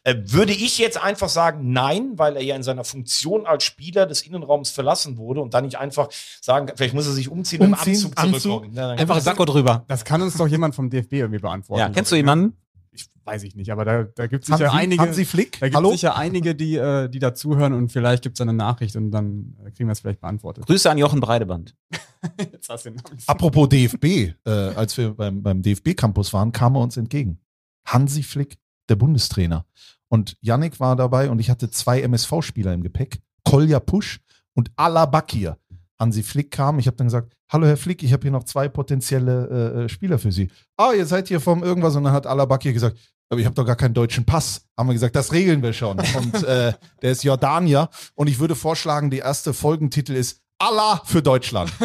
Äh, 0.06 0.16
Würde 0.24 0.54
ich 0.54 0.78
jetzt 0.78 0.98
einfach 0.98 1.28
sagen, 1.28 1.74
nein, 1.74 2.14
weil 2.16 2.38
er 2.38 2.42
ja 2.42 2.56
in 2.56 2.64
seiner 2.64 2.86
Funktion 2.86 3.46
als 3.46 3.66
Spieler 3.66 4.06
des 4.06 4.22
Innenraums 4.22 4.70
verlassen 4.70 5.18
wurde 5.18 5.42
und 5.42 5.54
dann 5.54 5.66
nicht 5.66 5.78
einfach 5.78 6.08
sagen, 6.40 6.72
vielleicht 6.78 6.94
muss 6.94 7.08
er 7.08 7.12
sich 7.12 7.28
umziehen, 7.28 7.60
und 7.60 7.74
Umziehen, 7.74 7.94
im 7.94 8.00
Anzug 8.06 8.18
Anzug. 8.24 8.42
zurückkommen. 8.42 8.74
Nein. 8.74 9.00
Einfach 9.00 9.20
Sakko 9.20 9.44
drüber. 9.44 9.84
Das 9.90 10.06
kann 10.06 10.22
uns 10.22 10.38
doch 10.38 10.48
jemand 10.48 10.76
vom 10.76 10.90
DFB 10.90 11.16
irgendwie 11.16 11.40
beantworten. 11.42 11.82
Ja, 11.82 11.90
kennst 11.90 12.14
du 12.14 12.16
jemanden? 12.16 12.56
Ich 12.92 13.08
weiß 13.24 13.44
ich 13.44 13.56
nicht, 13.56 13.72
aber 13.72 13.86
da, 13.86 14.04
da 14.04 14.26
gibt 14.28 14.44
es 14.44 14.48
sicher 14.48 14.72
Sie- 14.72 14.76
einige. 14.78 15.02
haben 15.02 15.14
Sie 15.14 15.26
Flick? 15.26 15.60
Da 15.60 15.70
gibt 15.70 15.84
es 15.86 15.92
sicher 15.92 16.16
einige, 16.16 16.56
die, 16.56 16.76
äh, 16.76 17.08
die 17.08 17.20
dazuhören 17.20 17.74
und 17.74 17.92
vielleicht 17.92 18.24
gibt 18.24 18.38
es 18.38 18.42
eine 18.42 18.54
Nachricht 18.54 18.96
und 18.96 19.12
dann 19.12 19.56
äh, 19.64 19.70
kriegen 19.72 19.88
wir 19.88 19.92
es 19.94 20.00
vielleicht 20.00 20.22
beantwortet. 20.22 20.66
Grüße 20.66 20.90
an 20.90 20.98
Jochen 20.98 21.20
Breideband. 21.20 21.76
Jetzt 22.52 22.68
hast 22.70 22.86
du 22.86 22.90
den 22.92 22.96
Namen. 23.04 23.18
Apropos 23.28 23.70
DFB, 23.70 24.06
äh, 24.46 24.50
als 24.50 24.98
wir 24.98 25.12
beim, 25.14 25.44
beim 25.44 25.62
DFB-Campus 25.62 26.34
waren, 26.34 26.52
kam 26.52 26.76
er 26.76 26.82
uns 26.82 26.98
entgegen. 26.98 27.40
Hansi 27.86 28.24
Flick, 28.24 28.58
der 28.90 28.96
Bundestrainer. 28.96 29.66
Und 30.08 30.36
Yannick 30.42 30.80
war 30.80 30.96
dabei 30.96 31.30
und 31.30 31.40
ich 31.40 31.50
hatte 31.52 31.70
zwei 31.70 32.02
MSV-Spieler 32.02 32.74
im 32.74 32.82
Gepäck, 32.82 33.20
Kolja 33.46 33.80
Pusch 33.80 34.20
und 34.56 34.72
Alabakir. 34.76 35.58
Hansi 36.00 36.24
Flick 36.24 36.52
kam, 36.52 36.80
ich 36.80 36.88
habe 36.88 36.98
dann 36.98 37.08
gesagt, 37.08 37.34
hallo 37.52 37.68
Herr 37.68 37.78
Flick, 37.78 38.04
ich 38.04 38.14
habe 38.14 38.22
hier 38.22 38.32
noch 38.32 38.46
zwei 38.46 38.70
potenzielle 38.70 39.76
äh, 39.76 39.84
äh, 39.84 39.90
Spieler 39.90 40.18
für 40.18 40.32
Sie. 40.32 40.50
Ah, 40.78 40.94
ihr 40.94 41.06
seid 41.06 41.28
hier 41.28 41.42
vom 41.42 41.64
irgendwas 41.64 41.96
und 41.96 42.06
dann 42.06 42.14
hat 42.14 42.26
Alabakir 42.26 42.74
gesagt, 42.74 42.98
aber 43.30 43.40
ich 43.40 43.46
habe 43.46 43.56
doch 43.56 43.66
gar 43.66 43.76
keinen 43.76 43.94
deutschen 43.94 44.26
Pass. 44.26 44.66
Haben 44.78 44.90
wir 44.90 44.94
gesagt, 44.94 45.16
das 45.16 45.32
regeln 45.34 45.62
wir 45.62 45.74
schon. 45.74 46.00
Und 46.00 46.44
äh, 46.44 46.74
der 47.02 47.12
ist 47.12 47.24
Jordanier 47.24 47.90
und 48.16 48.28
ich 48.28 48.40
würde 48.40 48.56
vorschlagen, 48.56 49.12
die 49.12 49.20
erste 49.20 49.54
Folgentitel 49.54 50.14
ist 50.14 50.42
Allah 50.58 51.02
für 51.06 51.22
Deutschland. 51.22 51.72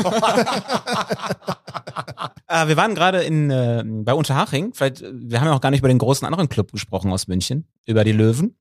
Äh, 2.47 2.69
wir 2.69 2.77
waren 2.77 2.95
gerade 2.95 3.23
in 3.23 3.51
äh, 3.51 3.83
bei 3.85 4.13
Unterhaching. 4.13 4.75
Vielleicht, 4.75 5.03
wir 5.03 5.41
haben 5.41 5.47
ja 5.47 5.55
auch 5.55 5.61
gar 5.61 5.71
nicht 5.71 5.81
über 5.81 5.89
den 5.89 5.99
großen 5.99 6.27
anderen 6.27 6.49
Club 6.49 6.71
gesprochen 6.73 7.11
aus 7.11 7.27
München, 7.27 7.67
über 7.87 8.05
die 8.05 8.13
Löwen. 8.13 8.57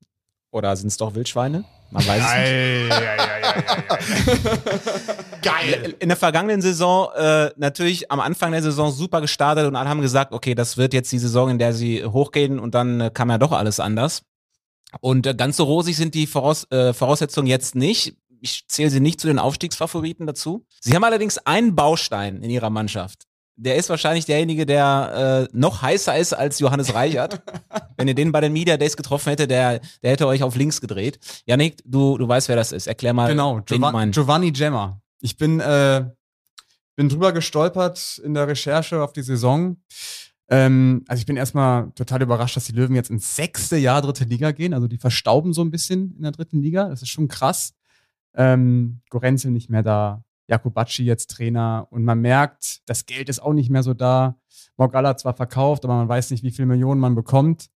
Oder 0.50 0.74
sind 0.74 0.88
es 0.88 0.96
doch 0.96 1.14
Wildschweine? 1.14 1.64
Man 1.90 2.06
weiß 2.06 2.22
es 2.24 2.34
nicht. 2.34 3.33
Geil. 5.42 5.94
In 5.98 6.08
der 6.08 6.16
vergangenen 6.16 6.62
Saison 6.62 7.08
äh, 7.14 7.50
natürlich 7.56 8.10
am 8.10 8.20
Anfang 8.20 8.52
der 8.52 8.62
Saison 8.62 8.90
super 8.90 9.20
gestartet 9.20 9.66
und 9.66 9.76
alle 9.76 9.88
haben 9.88 10.00
gesagt, 10.00 10.32
okay, 10.32 10.54
das 10.54 10.76
wird 10.76 10.94
jetzt 10.94 11.10
die 11.12 11.18
Saison, 11.18 11.50
in 11.50 11.58
der 11.58 11.72
sie 11.72 12.04
hochgehen 12.04 12.58
und 12.58 12.74
dann 12.74 13.00
äh, 13.00 13.10
kam 13.12 13.30
ja 13.30 13.38
doch 13.38 13.52
alles 13.52 13.80
anders. 13.80 14.22
Und 15.00 15.26
äh, 15.26 15.34
ganz 15.34 15.56
so 15.56 15.64
rosig 15.64 15.96
sind 15.96 16.14
die 16.14 16.26
Voraus 16.26 16.70
äh, 16.70 16.92
Voraussetzungen 16.92 17.46
jetzt 17.46 17.74
nicht. 17.74 18.16
Ich 18.40 18.66
zähle 18.68 18.90
sie 18.90 19.00
nicht 19.00 19.20
zu 19.20 19.26
den 19.26 19.38
Aufstiegsfavoriten 19.38 20.26
dazu. 20.26 20.66
Sie 20.80 20.94
haben 20.94 21.04
allerdings 21.04 21.38
einen 21.38 21.74
Baustein 21.74 22.42
in 22.42 22.50
ihrer 22.50 22.70
Mannschaft. 22.70 23.24
Der 23.56 23.76
ist 23.76 23.88
wahrscheinlich 23.88 24.26
derjenige, 24.26 24.66
der 24.66 25.48
äh, 25.52 25.56
noch 25.56 25.82
heißer 25.82 26.16
ist 26.16 26.32
als 26.32 26.58
Johannes 26.58 26.94
Reichert. 26.94 27.40
Wenn 27.96 28.08
ihr 28.08 28.14
den 28.14 28.32
bei 28.32 28.40
den 28.40 28.52
Media 28.52 28.76
Days 28.76 28.96
getroffen 28.96 29.30
hätte, 29.30 29.46
der, 29.46 29.80
der 30.02 30.10
hätte 30.10 30.26
euch 30.26 30.42
auf 30.42 30.56
links 30.56 30.80
gedreht. 30.80 31.18
Janik, 31.46 31.76
du, 31.84 32.18
du 32.18 32.26
weißt, 32.26 32.48
wer 32.48 32.56
das 32.56 32.72
ist. 32.72 32.88
Erklär 32.88 33.12
mal. 33.12 33.28
Genau, 33.28 33.60
meinst. 33.92 34.14
Giovanni 34.18 34.50
Gemma. 34.50 35.00
Ich 35.20 35.36
bin, 35.36 35.60
äh, 35.60 36.04
bin 36.96 37.08
drüber 37.08 37.32
gestolpert 37.32 38.20
in 38.24 38.34
der 38.34 38.48
Recherche 38.48 39.02
auf 39.02 39.12
die 39.12 39.22
Saison. 39.22 39.76
Ähm, 40.48 41.04
also 41.08 41.20
ich 41.20 41.26
bin 41.26 41.36
erstmal 41.36 41.90
total 41.92 42.22
überrascht, 42.22 42.56
dass 42.56 42.66
die 42.66 42.72
Löwen 42.72 42.94
jetzt 42.94 43.10
ins 43.10 43.36
sechste 43.36 43.76
Jahr 43.76 44.02
dritte 44.02 44.24
Liga 44.24 44.50
gehen. 44.50 44.74
Also 44.74 44.88
die 44.88 44.98
verstauben 44.98 45.52
so 45.52 45.62
ein 45.62 45.70
bisschen 45.70 46.14
in 46.16 46.22
der 46.22 46.32
dritten 46.32 46.60
Liga. 46.60 46.88
Das 46.88 47.02
ist 47.02 47.08
schon 47.08 47.28
krass. 47.28 47.72
Ähm, 48.34 49.00
Gorenzel 49.10 49.52
nicht 49.52 49.70
mehr 49.70 49.82
da. 49.82 50.24
Jakubacci 50.48 51.04
jetzt 51.04 51.30
Trainer. 51.30 51.86
Und 51.90 52.04
man 52.04 52.20
merkt, 52.20 52.80
das 52.86 53.06
Geld 53.06 53.28
ist 53.28 53.40
auch 53.40 53.52
nicht 53.52 53.70
mehr 53.70 53.82
so 53.82 53.94
da. 53.94 54.36
Morgalla 54.76 55.16
zwar 55.16 55.34
verkauft, 55.34 55.84
aber 55.84 55.94
man 55.96 56.08
weiß 56.08 56.30
nicht, 56.30 56.42
wie 56.42 56.50
viel 56.50 56.66
Millionen 56.66 57.00
man 57.00 57.14
bekommt. 57.14 57.70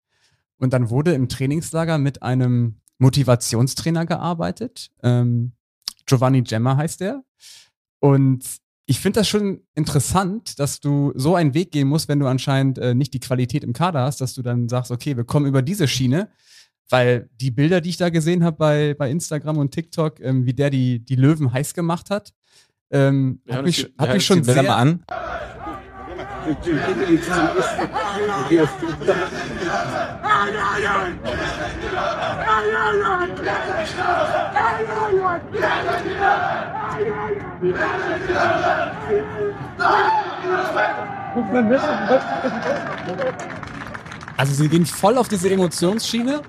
Und 0.57 0.73
dann 0.73 0.89
wurde 0.89 1.13
im 1.13 1.29
Trainingslager 1.29 1.97
mit 1.97 2.21
einem 2.21 2.81
Motivationstrainer 2.97 4.05
gearbeitet. 4.05 4.91
Ähm, 5.01 5.53
Giovanni 6.05 6.41
Gemma 6.41 6.75
heißt 6.75 7.01
er. 7.01 7.23
Und 7.99 8.43
ich 8.85 8.99
finde 8.99 9.19
das 9.19 9.29
schon 9.29 9.61
interessant, 9.75 10.59
dass 10.59 10.79
du 10.79 11.13
so 11.15 11.35
einen 11.35 11.53
Weg 11.53 11.71
gehen 11.71 11.87
musst, 11.87 12.07
wenn 12.09 12.19
du 12.19 12.27
anscheinend 12.27 12.79
äh, 12.79 12.95
nicht 12.95 13.13
die 13.13 13.19
Qualität 13.19 13.63
im 13.63 13.73
Kader 13.73 14.01
hast, 14.01 14.19
dass 14.19 14.33
du 14.33 14.41
dann 14.41 14.67
sagst, 14.67 14.91
okay, 14.91 15.15
wir 15.15 15.25
kommen 15.25 15.45
über 15.45 15.61
diese 15.61 15.87
Schiene. 15.87 16.29
Weil 16.89 17.29
die 17.39 17.51
Bilder, 17.51 17.81
die 17.81 17.89
ich 17.89 17.97
da 17.97 18.09
gesehen 18.09 18.43
habe 18.43 18.57
bei, 18.57 18.95
bei 18.97 19.11
Instagram 19.11 19.57
und 19.57 19.71
TikTok, 19.71 20.19
ähm, 20.21 20.45
wie 20.45 20.53
der 20.53 20.69
die, 20.71 20.99
die 20.99 21.15
Löwen 21.15 21.53
heiß 21.53 21.73
gemacht 21.75 22.09
hat, 22.09 22.33
ähm, 22.91 23.41
hat 23.49 23.63
mich, 23.63 23.85
die- 23.85 23.93
hat 23.99 24.13
mich 24.13 24.25
schon 24.25 24.43
sehr, 24.43 24.63
mal 24.63 24.75
an. 24.75 25.03
Also 44.37 44.53
sie 44.53 44.69
gehen 44.69 44.85
voll 44.85 45.17
auf 45.17 45.27
diese 45.27 45.49
Emotionsschiene. 45.49 46.41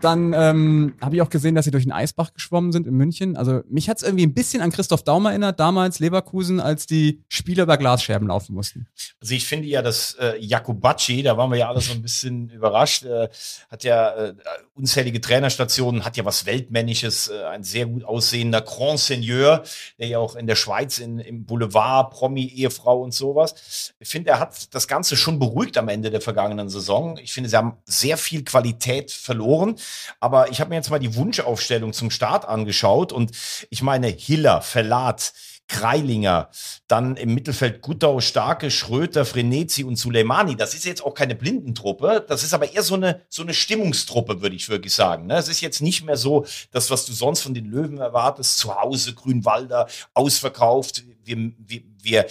Dann 0.00 0.32
ähm, 0.34 0.94
habe 1.00 1.16
ich 1.16 1.22
auch 1.22 1.30
gesehen, 1.30 1.54
dass 1.54 1.64
sie 1.64 1.70
durch 1.70 1.84
den 1.84 1.92
Eisbach 1.92 2.34
geschwommen 2.34 2.72
sind 2.72 2.86
in 2.86 2.94
München. 2.94 3.36
Also 3.36 3.62
mich 3.68 3.88
hat 3.88 3.98
es 3.98 4.02
irgendwie 4.02 4.26
ein 4.26 4.34
bisschen 4.34 4.60
an 4.60 4.70
Christoph 4.70 5.02
Daum 5.02 5.26
erinnert, 5.26 5.58
damals 5.58 5.98
Leverkusen, 6.00 6.60
als 6.60 6.86
die 6.86 7.22
Spieler 7.28 7.62
über 7.62 7.76
Glasscherben 7.76 8.28
laufen 8.28 8.54
mussten. 8.54 8.86
Also 9.20 9.34
ich 9.34 9.46
finde 9.46 9.68
ja, 9.68 9.82
dass 9.82 10.14
äh, 10.14 10.36
Jakubacci, 10.38 11.22
da 11.22 11.36
waren 11.36 11.50
wir 11.50 11.58
ja 11.58 11.68
alle 11.68 11.80
so 11.80 11.92
ein 11.92 12.02
bisschen 12.02 12.50
überrascht, 12.54 13.04
äh, 13.04 13.28
hat 13.70 13.84
ja 13.84 14.10
äh, 14.14 14.34
unzählige 14.74 15.20
Trainerstationen, 15.20 16.04
hat 16.04 16.16
ja 16.16 16.24
was 16.24 16.46
Weltmännisches, 16.46 17.28
äh, 17.28 17.44
ein 17.44 17.62
sehr 17.62 17.86
gut 17.86 18.04
aussehender 18.04 18.60
Grand 18.60 18.98
Seigneur, 18.98 19.62
der 19.98 20.08
ja 20.08 20.18
auch 20.18 20.36
in 20.36 20.46
der 20.46 20.56
Schweiz 20.56 20.98
in, 20.98 21.18
im 21.18 21.46
Boulevard, 21.46 22.10
Promi-Ehefrau 22.10 23.02
und 23.02 23.14
sowas. 23.14 23.94
Ich 23.98 24.08
finde, 24.08 24.30
er 24.30 24.40
hat 24.40 24.74
das 24.74 24.88
Ganze 24.88 25.16
schon 25.16 25.38
beruhigt 25.38 25.78
am 25.78 25.88
Ende 25.88 26.10
der 26.10 26.20
vergangenen 26.20 26.68
Saison. 26.68 27.18
Ich 27.18 27.32
finde, 27.32 27.48
sie 27.48 27.56
haben 27.56 27.78
sehr 27.84 28.16
viel 28.18 28.44
Qualität 28.44 29.10
verloren. 29.10 29.76
Aber 30.20 30.50
ich 30.50 30.60
habe 30.60 30.70
mir 30.70 30.76
jetzt 30.76 30.90
mal 30.90 30.98
die 30.98 31.14
Wunschaufstellung 31.16 31.92
zum 31.92 32.10
Start 32.10 32.46
angeschaut 32.46 33.12
und 33.12 33.32
ich 33.70 33.82
meine, 33.82 34.08
Hiller, 34.08 34.62
Verlat, 34.62 35.32
Kreilinger, 35.68 36.48
dann 36.86 37.16
im 37.16 37.34
Mittelfeld 37.34 37.82
Guttau, 37.82 38.20
Starke, 38.20 38.70
Schröter, 38.70 39.24
Frenetzi 39.24 39.82
und 39.82 39.96
Suleimani. 39.96 40.56
Das 40.56 40.74
ist 40.74 40.84
jetzt 40.84 41.04
auch 41.04 41.14
keine 41.14 41.34
Blindentruppe, 41.34 42.24
das 42.26 42.44
ist 42.44 42.54
aber 42.54 42.72
eher 42.72 42.82
so 42.82 42.94
eine, 42.94 43.22
so 43.28 43.42
eine 43.42 43.52
Stimmungstruppe, 43.52 44.42
würde 44.42 44.54
ich 44.54 44.68
wirklich 44.68 44.94
sagen. 44.94 45.26
Ne? 45.26 45.36
Es 45.36 45.48
ist 45.48 45.60
jetzt 45.60 45.82
nicht 45.82 46.04
mehr 46.04 46.16
so, 46.16 46.46
das, 46.70 46.90
was 46.90 47.04
du 47.04 47.12
sonst 47.12 47.40
von 47.40 47.54
den 47.54 47.66
Löwen 47.66 47.98
erwartest, 47.98 48.58
zu 48.58 48.74
Hause, 48.76 49.14
Grünwalder, 49.14 49.88
ausverkauft. 50.14 51.02
Wir, 51.24 51.36
wir, 51.58 51.82
wir 52.00 52.26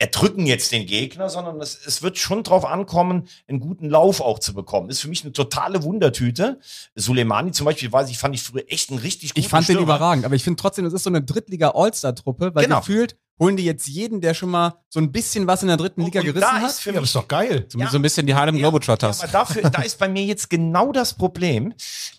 erdrücken 0.00 0.46
jetzt 0.46 0.72
den 0.72 0.86
Gegner, 0.86 1.28
sondern 1.28 1.60
es, 1.60 1.78
es 1.86 2.00
wird 2.02 2.16
schon 2.18 2.42
drauf 2.42 2.64
ankommen, 2.64 3.28
einen 3.46 3.60
guten 3.60 3.88
Lauf 3.88 4.20
auch 4.20 4.38
zu 4.38 4.54
bekommen. 4.54 4.88
Ist 4.90 5.00
für 5.00 5.08
mich 5.08 5.22
eine 5.22 5.32
totale 5.32 5.82
Wundertüte. 5.82 6.58
Suleimani 6.94 7.52
zum 7.52 7.66
Beispiel, 7.66 7.92
weiß 7.92 8.08
ich, 8.10 8.18
fand 8.18 8.34
ich 8.34 8.42
früher 8.42 8.64
echt 8.68 8.90
einen 8.90 8.98
richtig 8.98 9.30
guten 9.30 9.40
Ich 9.40 9.48
fand 9.48 9.68
den 9.68 9.74
Stürmer. 9.76 9.94
überragend, 9.96 10.24
aber 10.24 10.34
ich 10.34 10.42
finde 10.42 10.60
trotzdem, 10.60 10.84
das 10.84 10.94
ist 10.94 11.02
so 11.04 11.10
eine 11.10 11.22
Drittliga-All-Star-Truppe, 11.22 12.54
weil 12.54 12.64
Genau. 12.64 12.80
gefühlt 12.80 13.16
holen 13.38 13.56
die 13.56 13.64
jetzt 13.64 13.86
jeden, 13.88 14.20
der 14.20 14.34
schon 14.34 14.50
mal 14.50 14.74
so 14.88 15.00
ein 15.00 15.12
bisschen 15.12 15.46
was 15.46 15.62
in 15.62 15.68
der 15.68 15.76
dritten 15.76 16.02
Liga 16.02 16.20
und 16.20 16.26
gerissen 16.26 16.40
da 16.40 16.60
hat. 16.60 16.70
ist 16.70 16.80
für 16.80 16.90
Ja, 16.92 17.00
das 17.00 17.10
ist 17.10 17.16
doch 17.16 17.28
geil. 17.28 17.66
So, 17.68 17.78
so 17.90 17.96
ein 17.96 18.02
bisschen 18.02 18.26
die 18.26 18.34
Harlem 18.34 18.56
Globetrotters. 18.56 19.20
Aber 19.22 19.32
dafür, 19.32 19.62
da 19.70 19.82
ist 19.82 19.98
bei 19.98 20.08
mir 20.08 20.24
jetzt 20.24 20.48
genau 20.50 20.92
das 20.92 21.14
Problem, 21.14 21.72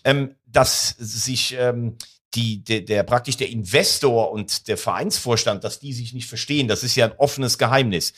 ähm, 0.04 0.34
dass 0.46 0.94
sich 0.98 1.56
ähm, 1.58 1.96
die, 2.34 2.64
der, 2.64 2.80
der 2.82 3.02
praktisch 3.02 3.36
der 3.36 3.50
Investor 3.50 4.30
und 4.30 4.68
der 4.68 4.76
Vereinsvorstand, 4.76 5.64
dass 5.64 5.78
die 5.78 5.92
sich 5.92 6.12
nicht 6.12 6.28
verstehen. 6.28 6.68
Das 6.68 6.82
ist 6.82 6.96
ja 6.96 7.06
ein 7.06 7.18
offenes 7.18 7.58
Geheimnis. 7.58 8.12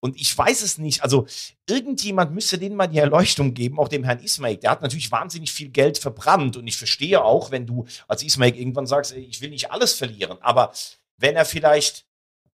Und 0.00 0.18
ich 0.18 0.36
weiß 0.36 0.62
es 0.62 0.78
nicht. 0.78 1.02
Also 1.02 1.26
irgendjemand 1.68 2.32
müsste 2.32 2.58
denen 2.58 2.74
mal 2.74 2.86
die 2.86 2.98
Erleuchtung 2.98 3.54
geben, 3.54 3.78
auch 3.78 3.88
dem 3.88 4.02
Herrn 4.02 4.20
Ismail. 4.20 4.56
Der 4.56 4.70
hat 4.70 4.82
natürlich 4.82 5.12
wahnsinnig 5.12 5.52
viel 5.52 5.68
Geld 5.68 5.98
verbrannt. 5.98 6.56
Und 6.56 6.66
ich 6.66 6.76
verstehe 6.76 7.22
auch, 7.22 7.50
wenn 7.50 7.66
du 7.66 7.86
als 8.08 8.22
Ismail 8.22 8.56
irgendwann 8.56 8.86
sagst, 8.86 9.12
ich 9.12 9.40
will 9.40 9.50
nicht 9.50 9.70
alles 9.70 9.92
verlieren. 9.92 10.38
Aber 10.40 10.72
wenn 11.18 11.36
er 11.36 11.44
vielleicht 11.44 12.06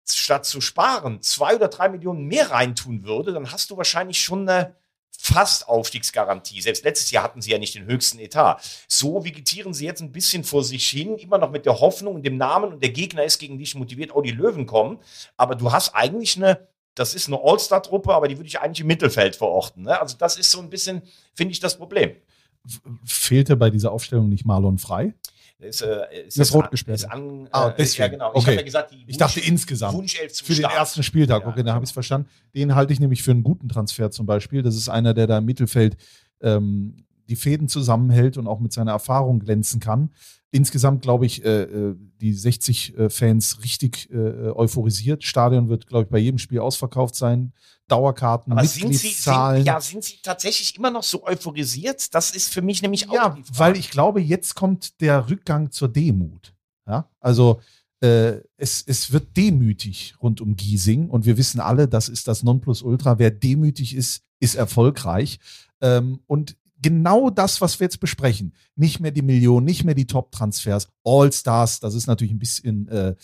statt 0.09 0.45
zu 0.45 0.61
sparen, 0.61 1.21
zwei 1.21 1.55
oder 1.55 1.67
drei 1.67 1.89
Millionen 1.89 2.25
mehr 2.25 2.49
reintun 2.51 3.03
würde, 3.03 3.33
dann 3.33 3.51
hast 3.51 3.69
du 3.69 3.77
wahrscheinlich 3.77 4.21
schon 4.21 4.47
eine 4.47 4.75
fast 5.23 5.69
Aufstiegsgarantie. 5.69 6.59
Selbst 6.59 6.83
letztes 6.83 7.09
Jahr 7.11 7.23
hatten 7.23 7.41
sie 7.41 7.51
ja 7.51 7.57
nicht 7.57 7.75
den 7.75 7.85
höchsten 7.85 8.19
Etat. 8.19 8.57
So 8.89 9.23
vegetieren 9.23 9.73
sie 9.73 9.85
jetzt 9.85 10.01
ein 10.01 10.11
bisschen 10.11 10.43
vor 10.43 10.65
sich 10.65 10.89
hin, 10.89 11.17
immer 11.17 11.37
noch 11.37 11.49
mit 11.49 11.65
der 11.65 11.79
Hoffnung 11.79 12.15
und 12.15 12.25
dem 12.25 12.35
Namen 12.35 12.73
und 12.73 12.83
der 12.83 12.89
Gegner 12.89 13.23
ist 13.23 13.39
gegen 13.39 13.57
dich 13.57 13.73
motiviert, 13.73 14.13
oh, 14.13 14.21
die 14.21 14.31
Löwen 14.31 14.65
kommen. 14.65 14.99
Aber 15.37 15.55
du 15.55 15.71
hast 15.71 15.95
eigentlich 15.95 16.35
eine, 16.35 16.67
das 16.93 17.15
ist 17.15 17.29
eine 17.29 17.39
All-Star-Truppe, 17.41 18.13
aber 18.13 18.27
die 18.27 18.37
würde 18.37 18.47
ich 18.47 18.59
eigentlich 18.59 18.81
im 18.81 18.87
Mittelfeld 18.87 19.37
verorten. 19.37 19.83
Ne? 19.83 19.97
Also 19.97 20.17
das 20.17 20.35
ist 20.35 20.51
so 20.51 20.59
ein 20.59 20.69
bisschen, 20.69 21.01
finde 21.33 21.53
ich, 21.53 21.61
das 21.61 21.77
Problem. 21.77 22.17
Fehlte 23.05 23.55
bei 23.55 23.69
dieser 23.69 23.93
Aufstellung 23.93 24.27
nicht 24.27 24.45
Marlon 24.45 24.77
Frei? 24.77 25.13
Ist, 25.63 25.81
äh, 25.81 26.25
ist 26.27 26.39
Das 26.39 26.53
rot 26.53 26.69
gesperrt. 26.71 26.95
Ist 26.99 27.05
an, 27.05 27.47
Ah, 27.51 27.69
äh, 27.69 27.73
deswegen. 27.77 28.01
Ja, 28.03 28.07
genau. 28.09 28.31
Ich 28.31 28.37
Okay. 28.43 28.55
ja 28.55 28.61
gesagt, 28.61 28.91
die 28.91 29.03
Ich 29.07 29.17
dachte 29.17 29.39
Wunsch- 29.39 29.47
insgesamt. 29.47 29.93
Wunschelf 29.97 30.33
zum 30.33 30.47
Für 30.47 30.53
den 30.53 30.59
Start. 30.65 30.75
ersten 30.75 31.03
Spieltag, 31.03 31.43
Ja, 31.43 31.47
okay, 31.49 31.63
da 31.63 31.73
habe 31.73 31.83
ich 31.83 31.89
es 31.89 31.93
verstanden. 31.93 32.27
Den 32.55 32.75
halte 32.75 32.93
ich 32.93 32.99
nämlich 32.99 33.23
für 33.23 33.31
einen 33.31 33.43
guten 33.43 33.69
Transfer 33.69 34.11
zum 34.11 34.25
Beispiel. 34.25 34.61
Das 34.63 34.75
ist 34.75 34.89
einer, 34.89 35.13
der 35.13 35.27
da 35.27 35.37
im 35.39 35.45
Mittelfeld 35.45 35.95
ähm, 36.41 37.05
die 37.29 37.35
Fäden 37.35 37.67
zusammenhält 37.67 38.37
und 38.37 38.47
auch 38.47 38.59
mit 38.59 38.73
seiner 38.73 38.91
Erfahrung 38.91 39.39
glänzen 39.39 39.79
kann. 39.79 40.11
Insgesamt 40.51 41.01
glaube 41.01 41.25
ich, 41.25 41.43
äh, 41.43 41.63
äh, 41.63 41.95
die 42.21 42.33
60 42.33 42.95
äh, 42.97 43.09
Fans 43.09 43.63
richtig 43.63 44.09
äh, 44.11 44.51
euphorisiert. 44.51 45.23
Stadion 45.23 45.67
wird, 45.67 45.87
glaube 45.87 46.03
ich, 46.05 46.09
bei 46.11 46.19
jedem 46.19 46.37
Spiel 46.37 46.59
ausverkauft 46.59 47.15
sein. 47.15 47.53
Dauerkarten, 47.87 48.53
Aber 48.53 48.61
sind 48.61 48.69
sie, 48.71 48.79
sind, 48.81 48.89
Mitgliedszahlen. 48.91 49.65
ja, 49.65 49.81
sind 49.81 50.03
sie 50.03 50.17
tatsächlich 50.21 50.77
immer 50.77 50.91
noch 50.91 51.03
so 51.03 51.25
euphorisiert? 51.25 52.13
Das 52.13 52.31
ist 52.31 52.53
für 52.53 52.61
mich 52.61 52.81
nämlich 52.81 53.09
auch 53.09 53.13
Ja, 53.13 53.29
die 53.31 53.43
Frage. 53.43 53.59
weil 53.59 53.77
ich 53.77 53.89
glaube, 53.89 54.21
jetzt 54.21 54.55
kommt 54.55 55.01
der 55.01 55.29
Rückgang 55.29 55.71
zur 55.71 55.89
Demut. 55.89 56.53
Ja, 56.87 57.09
also 57.19 57.59
äh, 58.01 58.39
es, 58.57 58.83
es 58.85 59.11
wird 59.11 59.35
demütig 59.35 60.15
rund 60.21 60.39
um 60.39 60.55
Giesing 60.55 61.09
und 61.09 61.25
wir 61.25 61.37
wissen 61.37 61.59
alle, 61.61 61.87
das 61.87 62.09
ist 62.09 62.27
das 62.27 62.43
Nonplusultra. 62.43 63.17
Wer 63.17 63.31
demütig 63.31 63.95
ist, 63.95 64.21
ist 64.39 64.55
erfolgreich. 64.55 65.39
Ähm, 65.81 66.19
und 66.27 66.55
genau 66.83 67.31
das, 67.31 67.61
was 67.61 67.79
wir 67.79 67.85
jetzt 67.85 67.99
besprechen, 67.99 68.53
nicht 68.75 68.99
mehr 68.99 69.09
die 69.09 69.23
Millionen, 69.23 69.65
nicht 69.65 69.83
mehr 69.83 69.95
die 69.95 70.05
Top-Transfers, 70.05 70.89
All-Stars, 71.03 71.79
das 71.79 71.95
ist 71.95 72.05
natürlich 72.05 72.33
ein 72.33 72.39
bisschen 72.39 72.87
äh, 72.89 73.15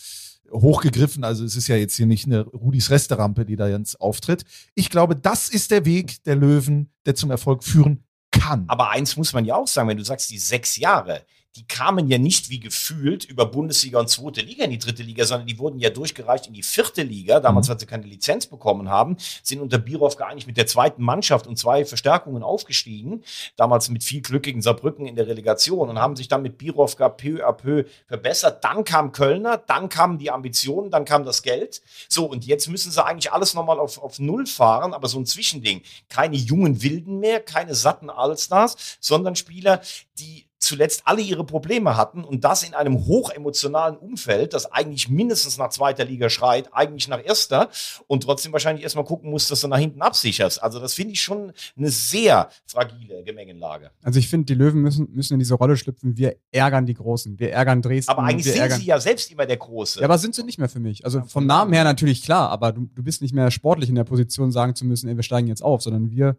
hochgegriffen. 0.50 1.22
Also 1.22 1.44
es 1.44 1.54
ist 1.54 1.68
ja 1.68 1.76
jetzt 1.76 1.94
hier 1.94 2.06
nicht 2.06 2.26
eine 2.26 2.40
Rudis 2.40 2.90
Resterampe, 2.90 3.44
die 3.44 3.56
da 3.56 3.68
jetzt 3.68 4.00
auftritt. 4.00 4.44
Ich 4.74 4.90
glaube, 4.90 5.14
das 5.14 5.48
ist 5.48 5.70
der 5.70 5.84
Weg 5.84 6.24
der 6.24 6.36
Löwen, 6.36 6.90
der 7.06 7.14
zum 7.14 7.30
Erfolg 7.30 7.62
führen 7.62 8.04
kann. 8.32 8.64
Aber 8.68 8.90
eins 8.90 9.16
muss 9.16 9.32
man 9.32 9.44
ja 9.44 9.54
auch 9.54 9.68
sagen, 9.68 9.88
wenn 9.88 9.96
du 9.96 10.04
sagst, 10.04 10.30
die 10.30 10.38
sechs 10.38 10.76
Jahre, 10.76 11.24
die 11.56 11.66
kamen 11.66 12.06
ja 12.08 12.18
nicht 12.18 12.48
wie 12.48 12.60
gefühlt 12.60 13.24
über 13.24 13.44
Bundesliga 13.44 13.98
und 13.98 14.08
zweite 14.08 14.40
Liga 14.40 14.64
in 14.64 14.70
die 14.70 14.78
dritte 14.78 15.02
Liga, 15.02 15.24
sondern 15.24 15.48
die 15.48 15.58
wurden 15.58 15.80
ja 15.80 15.90
durchgereicht 15.90 16.46
in 16.46 16.52
die 16.52 16.62
vierte 16.62 17.02
Liga. 17.02 17.40
Damals, 17.40 17.66
Mhm. 17.66 17.72
als 17.72 17.80
sie 17.80 17.86
keine 17.86 18.06
Lizenz 18.06 18.46
bekommen 18.46 18.88
haben, 18.88 19.16
sind 19.42 19.60
unter 19.60 19.78
Birow 19.78 20.16
eigentlich 20.20 20.46
mit 20.46 20.56
der 20.56 20.68
zweiten 20.68 21.02
Mannschaft 21.02 21.48
und 21.48 21.58
zwei 21.58 21.84
Verstärkungen 21.84 22.44
aufgestiegen. 22.44 23.24
Damals 23.56 23.88
mit 23.88 24.04
viel 24.04 24.20
Glück 24.22 24.44
gegen 24.44 24.62
Saarbrücken 24.62 25.06
in 25.06 25.16
der 25.16 25.26
Relegation 25.26 25.88
und 25.88 25.98
haben 25.98 26.14
sich 26.14 26.28
dann 26.28 26.42
mit 26.42 26.56
Birow 26.56 26.94
peu 27.16 27.44
à 27.44 27.52
peu 27.52 27.84
verbessert. 28.06 28.62
Dann 28.62 28.84
kam 28.84 29.10
Kölner, 29.10 29.58
dann 29.58 29.88
kamen 29.88 30.18
die 30.18 30.30
Ambitionen, 30.30 30.90
dann 30.90 31.04
kam 31.04 31.24
das 31.24 31.42
Geld. 31.42 31.82
So, 32.08 32.26
und 32.26 32.46
jetzt 32.46 32.68
müssen 32.68 32.92
sie 32.92 33.04
eigentlich 33.04 33.32
alles 33.32 33.54
nochmal 33.54 33.80
auf, 33.80 33.98
auf 33.98 34.20
Null 34.20 34.46
fahren, 34.46 34.94
aber 34.94 35.08
so 35.08 35.18
ein 35.18 35.26
Zwischending. 35.26 35.82
Keine 36.08 36.36
jungen 36.36 36.82
Wilden 36.82 37.18
mehr, 37.18 37.40
keine 37.40 37.74
satten 37.74 38.08
Allstars, 38.08 38.98
sondern 39.00 39.34
Spieler, 39.34 39.80
die 40.18 40.49
zuletzt 40.60 41.02
alle 41.06 41.22
ihre 41.22 41.44
Probleme 41.44 41.96
hatten 41.96 42.22
und 42.22 42.44
das 42.44 42.62
in 42.62 42.74
einem 42.74 43.06
hochemotionalen 43.06 43.96
Umfeld, 43.96 44.52
das 44.52 44.70
eigentlich 44.70 45.08
mindestens 45.08 45.58
nach 45.58 45.70
zweiter 45.70 46.04
Liga 46.04 46.28
schreit, 46.28 46.68
eigentlich 46.72 47.08
nach 47.08 47.24
erster 47.24 47.70
und 48.06 48.22
trotzdem 48.22 48.52
wahrscheinlich 48.52 48.84
erstmal 48.84 49.04
gucken 49.04 49.30
muss, 49.30 49.48
dass 49.48 49.62
du 49.62 49.68
nach 49.68 49.78
hinten 49.78 50.02
absicherst. 50.02 50.62
Also 50.62 50.78
das 50.78 50.94
finde 50.94 51.14
ich 51.14 51.22
schon 51.22 51.52
eine 51.76 51.90
sehr 51.90 52.50
fragile 52.66 53.24
Gemengenlage. 53.24 53.90
Also 54.02 54.18
ich 54.18 54.28
finde, 54.28 54.46
die 54.46 54.54
Löwen 54.54 54.82
müssen, 54.82 55.08
müssen 55.12 55.34
in 55.34 55.38
diese 55.38 55.54
Rolle 55.54 55.76
schlüpfen. 55.76 56.16
Wir 56.16 56.36
ärgern 56.52 56.84
die 56.84 56.94
Großen. 56.94 57.38
Wir 57.38 57.52
ärgern 57.52 57.80
Dresden. 57.80 58.10
Aber 58.10 58.22
eigentlich 58.22 58.52
sind 58.52 58.72
sie 58.72 58.86
ja 58.86 59.00
selbst 59.00 59.30
immer 59.32 59.46
der 59.46 59.56
Große. 59.56 60.00
Ja, 60.00 60.04
aber 60.04 60.18
sind 60.18 60.34
sie 60.34 60.44
nicht 60.44 60.58
mehr 60.58 60.68
für 60.68 60.80
mich. 60.80 61.04
Also 61.06 61.22
vom 61.22 61.46
Namen 61.46 61.72
her 61.72 61.84
natürlich 61.84 62.22
klar, 62.22 62.50
aber 62.50 62.72
du, 62.72 62.88
du 62.94 63.02
bist 63.02 63.22
nicht 63.22 63.34
mehr 63.34 63.50
sportlich 63.50 63.88
in 63.88 63.94
der 63.94 64.04
Position, 64.04 64.52
sagen 64.52 64.74
zu 64.74 64.84
müssen, 64.84 65.08
ey, 65.08 65.16
wir 65.16 65.22
steigen 65.22 65.48
jetzt 65.48 65.62
auf, 65.62 65.80
sondern 65.82 66.10
wir 66.10 66.36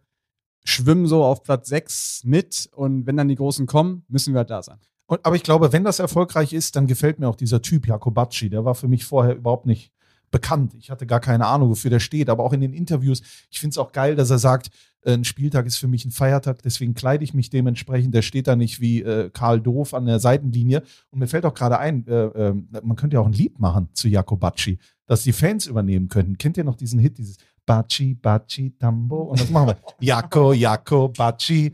schwimmen 0.63 1.07
so 1.07 1.23
auf 1.23 1.43
Platz 1.43 1.69
6 1.69 2.23
mit 2.25 2.69
und 2.73 3.05
wenn 3.05 3.17
dann 3.17 3.27
die 3.27 3.35
Großen 3.35 3.65
kommen, 3.65 4.03
müssen 4.07 4.33
wir 4.33 4.39
halt 4.39 4.49
da 4.49 4.61
sein. 4.61 4.79
Und, 5.07 5.25
aber 5.25 5.35
ich 5.35 5.43
glaube, 5.43 5.73
wenn 5.73 5.83
das 5.83 5.99
erfolgreich 5.99 6.53
ist, 6.53 6.75
dann 6.75 6.87
gefällt 6.87 7.19
mir 7.19 7.27
auch 7.27 7.35
dieser 7.35 7.61
Typ, 7.61 7.85
Jakobacci. 7.85 8.49
Der 8.49 8.63
war 8.63 8.75
für 8.75 8.87
mich 8.87 9.03
vorher 9.03 9.35
überhaupt 9.35 9.65
nicht 9.65 9.91
bekannt. 10.31 10.73
Ich 10.75 10.89
hatte 10.89 11.05
gar 11.05 11.19
keine 11.19 11.45
Ahnung, 11.45 11.69
wofür 11.69 11.89
der 11.89 11.99
steht. 11.99 12.29
Aber 12.29 12.43
auch 12.43 12.53
in 12.53 12.61
den 12.61 12.73
Interviews, 12.73 13.21
ich 13.49 13.59
finde 13.59 13.73
es 13.73 13.77
auch 13.77 13.91
geil, 13.91 14.15
dass 14.15 14.29
er 14.29 14.39
sagt, 14.39 14.69
äh, 15.03 15.13
ein 15.13 15.25
Spieltag 15.25 15.65
ist 15.65 15.77
für 15.77 15.87
mich 15.87 16.05
ein 16.05 16.11
Feiertag, 16.11 16.61
deswegen 16.61 16.93
kleide 16.93 17.23
ich 17.23 17.33
mich 17.33 17.49
dementsprechend. 17.49 18.15
Der 18.15 18.21
steht 18.21 18.47
da 18.47 18.55
nicht 18.55 18.79
wie 18.79 19.01
äh, 19.01 19.29
Karl 19.31 19.59
Doof 19.59 19.93
an 19.93 20.05
der 20.05 20.19
Seitenlinie. 20.19 20.83
Und 21.09 21.19
mir 21.19 21.27
fällt 21.27 21.45
auch 21.45 21.53
gerade 21.53 21.77
ein, 21.77 22.07
äh, 22.07 22.27
äh, 22.27 22.53
man 22.81 22.95
könnte 22.95 23.15
ja 23.15 23.21
auch 23.21 23.27
ein 23.27 23.33
Lied 23.33 23.59
machen 23.59 23.89
zu 23.93 24.07
Jakobacci, 24.07 24.79
das 25.05 25.23
die 25.23 25.33
Fans 25.33 25.67
übernehmen 25.67 26.07
könnten. 26.07 26.37
Kennt 26.37 26.57
ihr 26.57 26.63
noch 26.63 26.75
diesen 26.75 26.99
Hit, 26.99 27.17
dieses 27.17 27.37
Baci, 27.65 28.15
Baci, 28.15 28.73
Tambo? 28.79 29.23
Und 29.23 29.39
das 29.39 29.49
machen 29.49 29.67
wir. 29.67 29.77
Jako, 29.99 30.53
Jako, 30.53 31.09
Baci. 31.09 31.73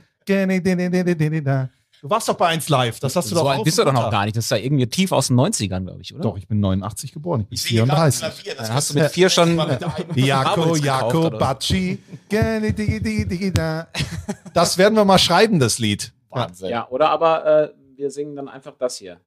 Du 2.02 2.10
warst 2.12 2.30
doch 2.30 2.36
bei 2.36 2.48
1 2.50 2.70
Live, 2.70 3.00
das 3.00 3.16
hast 3.16 3.32
du 3.32 3.36
so 3.36 3.42
doch 3.42 3.50
alt 3.50 3.60
auf 3.60 3.64
bist 3.64 3.80
du 3.80 3.84
doch 3.84 3.94
noch 3.94 4.12
gar 4.12 4.26
nicht. 4.26 4.38
Das 4.38 4.46
ist 4.46 4.52
ja 4.52 4.58
irgendwie 4.58 4.86
tief 4.86 5.12
aus 5.12 5.28
den 5.28 5.40
90ern, 5.40 5.84
glaube 5.84 6.02
ich, 6.02 6.14
oder? 6.14 6.22
Doch, 6.22 6.38
ich 6.38 6.48
bin 6.48 6.60
89 6.60 7.12
geboren. 7.12 7.48
Ich 7.50 7.64
bin 7.64 7.86
gerade 7.88 8.12
34. 8.12 8.20
Klavier, 8.20 8.56
das 8.56 8.68
Dann 8.68 8.76
hast 8.76 8.90
du 8.90 8.94
mit 9.00 9.12
vier 9.12 9.30
schon 9.30 9.58
Jako, 10.16 10.46
Habermas 10.46 10.82
gekauft, 10.82 10.84
Jako, 10.84 11.26
oder? 11.28 11.38
Baci. 11.38 12.00
Das 14.54 14.78
werden 14.78 14.96
wir 14.96 15.06
mal 15.06 15.18
schreiben, 15.18 15.60
das 15.60 15.80
Lied. 15.80 16.14
Wahnsinn. 16.30 16.70
Ja, 16.70 16.88
oder 16.90 17.10
aber 17.10 17.46
äh, 17.64 17.70
wir 17.98 18.12
singen 18.12 18.36
dann 18.36 18.48
einfach 18.48 18.76
das 18.78 18.98
hier. 18.98 19.20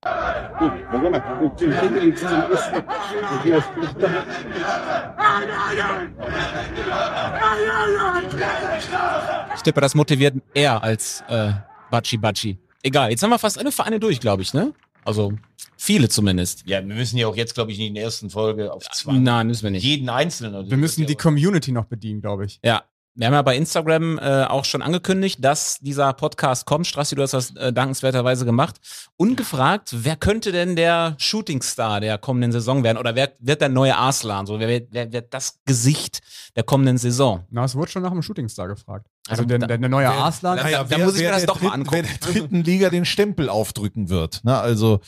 Ich 9.55 9.63
tippe, 9.63 9.81
das 9.81 9.95
motiviert 9.95 10.37
eher 10.55 10.83
als 10.83 11.25
äh, 11.29 11.53
Batschi 11.91 12.17
Batschi. 12.17 12.59
Egal, 12.83 13.11
jetzt 13.11 13.23
haben 13.23 13.31
wir 13.31 13.39
fast 13.39 13.59
alle 13.59 13.73
Vereine 13.73 13.99
durch, 13.99 14.21
glaube 14.21 14.43
ich, 14.43 14.55
ne? 14.55 14.73
Also 15.05 15.33
viele 15.77 16.09
zumindest. 16.09 16.63
Ja, 16.67 16.87
wir 16.87 16.95
müssen 16.95 17.17
ja 17.19 17.27
auch 17.27 17.37
jetzt, 17.37 17.55
glaube 17.55 17.73
ich, 17.73 17.81
in 17.81 17.95
der 17.95 18.05
ersten 18.05 18.31
Folge 18.31 18.73
auf 18.73 18.89
zwei. 18.91 19.15
Nein, 19.15 19.49
müssen 19.49 19.65
wir 19.65 19.71
nicht. 19.71 19.83
Jeden 19.83 20.09
Einzelnen. 20.09 20.71
Wir 20.71 20.77
müssen 20.77 21.07
die 21.07 21.17
Community 21.17 21.73
noch 21.73 21.87
bedienen, 21.87 22.21
glaube 22.21 22.47
ich. 22.47 22.61
Ja. 22.65 22.85
Wir 23.17 23.27
haben 23.27 23.35
ja 23.35 23.43
bei 23.43 23.57
Instagram 23.57 24.19
äh, 24.19 24.45
auch 24.45 24.65
schon 24.65 24.83
angekündigt, 24.83 25.45
dass 25.45 25.79
dieser 25.81 26.13
Podcast 26.13 26.65
kommt. 26.65 26.87
Strassi, 26.87 27.17
du 27.17 27.23
hast 27.23 27.33
das 27.35 27.55
äh, 27.57 27.73
dankenswerterweise 27.73 28.45
gemacht. 28.45 28.77
Und 29.17 29.37
gefragt, 29.37 29.91
wer 29.93 30.15
könnte 30.17 30.53
denn 30.53 30.77
der 30.77 31.17
Shootingstar 31.19 32.01
der 32.01 32.19
kommenden 32.19 32.53
Saison 32.53 32.85
werden? 32.85 32.99
Oder 32.99 33.17
wer 33.17 33.33
wird 33.41 33.61
der 33.63 33.69
neue 33.69 33.97
Arslan? 33.97 34.47
So, 34.47 34.61
wer, 34.61 34.69
wird- 34.69 34.89
wer 34.93 35.13
wird 35.13 35.35
das 35.35 35.59
Gesicht 35.67 36.21
der 36.55 36.63
kommenden 36.63 36.99
Saison? 36.99 37.45
Na, 37.51 37.65
es 37.65 37.75
wurde 37.75 37.91
schon 37.91 38.03
nach 38.03 38.13
dem 38.13 38.23
Shootingstar 38.23 38.69
gefragt. 38.69 39.07
Also 39.29 39.43
Ja, 39.43 39.49
der, 39.59 39.59
der, 39.67 39.79
der 39.79 39.89
neue 39.89 40.05
wer- 40.07 40.13
Arslan. 40.13 40.57
da- 40.59 40.85
da 40.85 40.99
muss 40.99 41.17
ich 41.17 41.23
mir 41.23 41.31
das 41.31 41.39
der 41.41 41.47
doch 41.49 41.61
mal 41.61 41.71
dritten- 41.71 41.81
angucken. 41.81 41.93
Wer 41.93 42.03
der 42.03 42.33
dritten 42.43 42.63
Liga 42.63 42.91
den 42.91 43.05
Stempel 43.05 43.49
aufdrücken 43.49 44.09
wird. 44.09 44.45
Ne? 44.45 44.57
Also, 44.57 45.01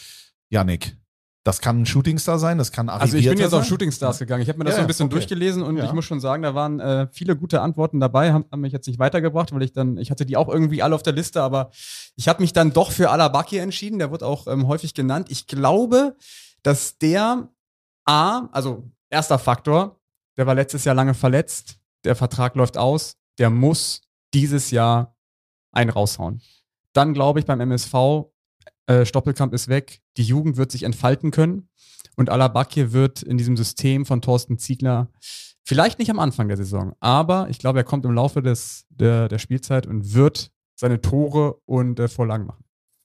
Yannick, 0.50 0.96
das 1.44 1.60
kann 1.60 1.82
ein 1.82 1.86
Shootingstar 1.86 2.38
sein, 2.38 2.56
das 2.58 2.70
kann 2.70 2.88
Also 2.88 3.16
ich 3.16 3.28
bin 3.28 3.36
jetzt 3.38 3.52
auf 3.52 3.62
sein. 3.62 3.68
Shootingstars 3.68 4.20
gegangen. 4.20 4.42
Ich 4.42 4.48
habe 4.48 4.58
mir 4.58 4.64
das 4.64 4.74
Ja, 4.74 4.76
so 4.76 4.82
ein 4.82 4.86
bisschen 4.86 5.06
okay. 5.06 5.14
durchgelesen 5.14 5.62
und 5.62 5.76
Ja. 5.76 5.84
ich 5.84 5.92
muss 5.92 6.04
schon 6.04 6.20
sagen, 6.20 6.42
da 6.44 6.54
waren 6.54 6.78
äh, 6.78 7.08
viele 7.10 7.34
gute 7.36 7.60
Antworten 7.60 7.98
dabei, 7.98 8.32
haben, 8.32 8.44
haben 8.52 8.60
mich 8.60 8.72
jetzt 8.72 8.86
nicht 8.86 9.00
weitergebracht, 9.00 9.52
weil 9.52 9.62
ich 9.62 9.72
dann, 9.72 9.96
ich 9.96 10.10
hatte 10.12 10.24
die 10.24 10.36
auch 10.36 10.48
irgendwie 10.48 10.82
alle 10.82 10.94
auf 10.94 11.02
der 11.02 11.12
Liste, 11.14 11.42
aber 11.42 11.70
ich 12.14 12.28
habe 12.28 12.40
mich 12.42 12.52
dann 12.52 12.72
doch 12.72 12.92
für 12.92 13.10
Alabaki 13.10 13.58
entschieden. 13.58 13.98
Der 13.98 14.12
wird 14.12 14.22
auch 14.22 14.46
ähm, 14.46 14.68
häufig 14.68 14.94
genannt. 14.94 15.28
Ich 15.30 15.48
glaube, 15.48 16.16
dass 16.62 16.98
der 16.98 17.48
A, 18.04 18.48
also 18.52 18.84
erster 19.10 19.38
Faktor, 19.38 19.98
der 20.36 20.46
war 20.46 20.54
letztes 20.54 20.84
Jahr 20.84 20.94
lange 20.94 21.14
verletzt, 21.14 21.76
der 22.04 22.14
Vertrag 22.14 22.54
läuft 22.54 22.78
aus, 22.78 23.16
der 23.38 23.50
muss 23.50 24.02
dieses 24.32 24.70
Jahr 24.70 25.16
einen 25.72 25.90
raushauen. 25.90 26.40
Dann 26.92 27.14
glaube 27.14 27.40
ich 27.40 27.46
beim 27.46 27.60
MSV, 27.60 27.92
äh, 28.86 29.04
Stoppelkamp 29.04 29.52
ist 29.54 29.68
weg, 29.68 30.02
die 30.16 30.24
Jugend 30.24 30.56
wird 30.56 30.72
sich 30.72 30.82
entfalten 30.82 31.30
können 31.30 31.68
und 32.16 32.30
Alabakir 32.30 32.92
wird 32.92 33.22
in 33.22 33.38
diesem 33.38 33.56
System 33.56 34.04
von 34.06 34.20
Thorsten 34.20 34.58
Ziegler 34.58 35.08
vielleicht 35.64 35.98
nicht 35.98 36.10
am 36.10 36.18
Anfang 36.18 36.48
der 36.48 36.56
Saison, 36.56 36.94
aber 37.00 37.48
ich 37.48 37.58
glaube, 37.58 37.80
er 37.80 37.84
kommt 37.84 38.04
im 38.04 38.12
Laufe 38.12 38.42
des, 38.42 38.86
der, 38.90 39.28
der 39.28 39.38
Spielzeit 39.38 39.86
und 39.86 40.14
wird 40.14 40.50
seine 40.74 41.00
Tore 41.00 41.60
und 41.64 42.00
äh, 42.00 42.08
Vorlagen 42.08 42.46
machen. 42.46 42.64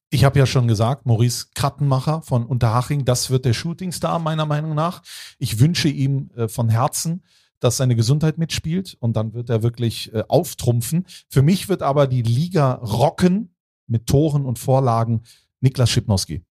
Ich 0.09 0.23
habe 0.23 0.39
ja 0.39 0.45
schon 0.45 0.67
gesagt, 0.69 1.05
Maurice 1.05 1.47
Krattenmacher 1.53 2.21
von 2.21 2.45
Unterhaching, 2.45 3.03
das 3.03 3.29
wird 3.29 3.43
der 3.43 3.53
Shootingstar 3.53 4.19
meiner 4.19 4.45
Meinung 4.45 4.73
nach. 4.73 5.01
Ich 5.37 5.59
wünsche 5.59 5.89
ihm 5.89 6.31
äh, 6.35 6.47
von 6.47 6.69
Herzen, 6.69 7.23
dass 7.59 7.77
seine 7.77 7.95
Gesundheit 7.95 8.37
mitspielt 8.37 8.95
und 8.99 9.17
dann 9.17 9.33
wird 9.33 9.49
er 9.49 9.63
wirklich 9.63 10.13
äh, 10.13 10.23
auftrumpfen. 10.27 11.05
Für 11.29 11.41
mich 11.41 11.67
wird 11.67 11.81
aber 11.81 12.07
die 12.07 12.21
Liga 12.21 12.73
rocken 12.73 13.53
mit 13.87 14.07
Toren 14.07 14.45
und 14.45 14.59
Vorlagen 14.59 15.23
Niklas 15.61 15.89
Schipnowski. 15.89 16.43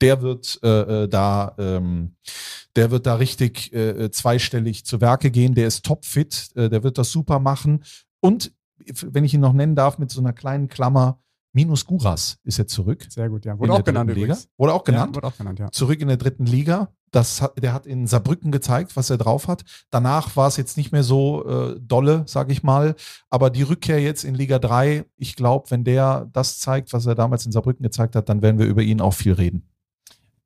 der 0.00 0.22
wird 0.22 0.58
äh, 0.62 1.04
äh, 1.04 1.08
da, 1.08 1.54
ähm, 1.58 2.16
der 2.76 2.90
wird 2.90 3.06
da 3.06 3.14
richtig 3.14 3.72
äh, 3.72 4.10
zweistellig 4.10 4.84
zu 4.84 5.00
Werke 5.00 5.30
gehen. 5.30 5.54
Der 5.54 5.66
ist 5.66 5.84
topfit, 5.84 6.50
äh, 6.56 6.68
der 6.68 6.82
wird 6.82 6.98
das 6.98 7.10
super 7.10 7.38
machen. 7.38 7.84
Und 8.20 8.52
wenn 9.02 9.24
ich 9.24 9.32
ihn 9.34 9.40
noch 9.40 9.52
nennen 9.52 9.76
darf, 9.76 9.98
mit 9.98 10.10
so 10.10 10.20
einer 10.20 10.32
kleinen 10.32 10.68
Klammer, 10.68 11.20
Minus 11.56 11.86
Guras 11.86 12.38
ist 12.42 12.58
jetzt 12.58 12.72
zurück. 12.74 13.06
Sehr 13.08 13.28
gut, 13.28 13.44
ja. 13.44 13.56
Wurde 13.56 13.72
auch 13.72 13.84
genannt 13.84 14.10
Liga. 14.10 14.20
übrigens. 14.20 14.48
Wurde 14.58 14.72
auch 14.72 14.82
genannt. 14.82 15.12
Ja, 15.12 15.16
wurde 15.16 15.26
auch 15.28 15.38
genannt, 15.38 15.58
ja. 15.60 15.70
Zurück 15.70 16.00
in 16.00 16.08
der 16.08 16.16
dritten 16.16 16.46
Liga. 16.46 16.92
Das 17.14 17.40
hat, 17.40 17.62
der 17.62 17.72
hat 17.72 17.86
in 17.86 18.08
Saarbrücken 18.08 18.50
gezeigt, 18.50 18.96
was 18.96 19.08
er 19.08 19.18
drauf 19.18 19.46
hat. 19.46 19.62
Danach 19.90 20.34
war 20.34 20.48
es 20.48 20.56
jetzt 20.56 20.76
nicht 20.76 20.90
mehr 20.90 21.04
so 21.04 21.46
äh, 21.46 21.80
dolle, 21.80 22.24
sage 22.26 22.52
ich 22.52 22.64
mal. 22.64 22.96
Aber 23.30 23.50
die 23.50 23.62
Rückkehr 23.62 24.00
jetzt 24.00 24.24
in 24.24 24.34
Liga 24.34 24.58
3, 24.58 25.04
ich 25.16 25.36
glaube, 25.36 25.70
wenn 25.70 25.84
der 25.84 26.28
das 26.32 26.58
zeigt, 26.58 26.92
was 26.92 27.06
er 27.06 27.14
damals 27.14 27.46
in 27.46 27.52
Saarbrücken 27.52 27.84
gezeigt 27.84 28.16
hat, 28.16 28.28
dann 28.28 28.42
werden 28.42 28.58
wir 28.58 28.66
über 28.66 28.82
ihn 28.82 29.00
auch 29.00 29.14
viel 29.14 29.32
reden. 29.32 29.68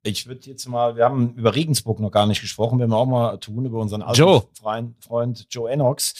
Ich 0.03 0.27
würde 0.27 0.47
jetzt 0.47 0.67
mal, 0.67 0.95
wir 0.95 1.05
haben 1.05 1.33
über 1.33 1.55
Regensburg 1.55 1.99
noch 1.99 2.11
gar 2.11 2.27
nicht 2.27 2.41
gesprochen, 2.41 2.77
werden 2.77 2.91
wir 2.91 2.97
auch 2.97 3.07
mal 3.07 3.37
tun, 3.37 3.65
über 3.65 3.79
unseren 3.79 4.03
alten 4.03 4.19
Joe. 4.19 4.43
Freund, 4.53 4.95
Freund 5.03 5.47
Joe 5.49 5.69
Enox, 5.71 6.13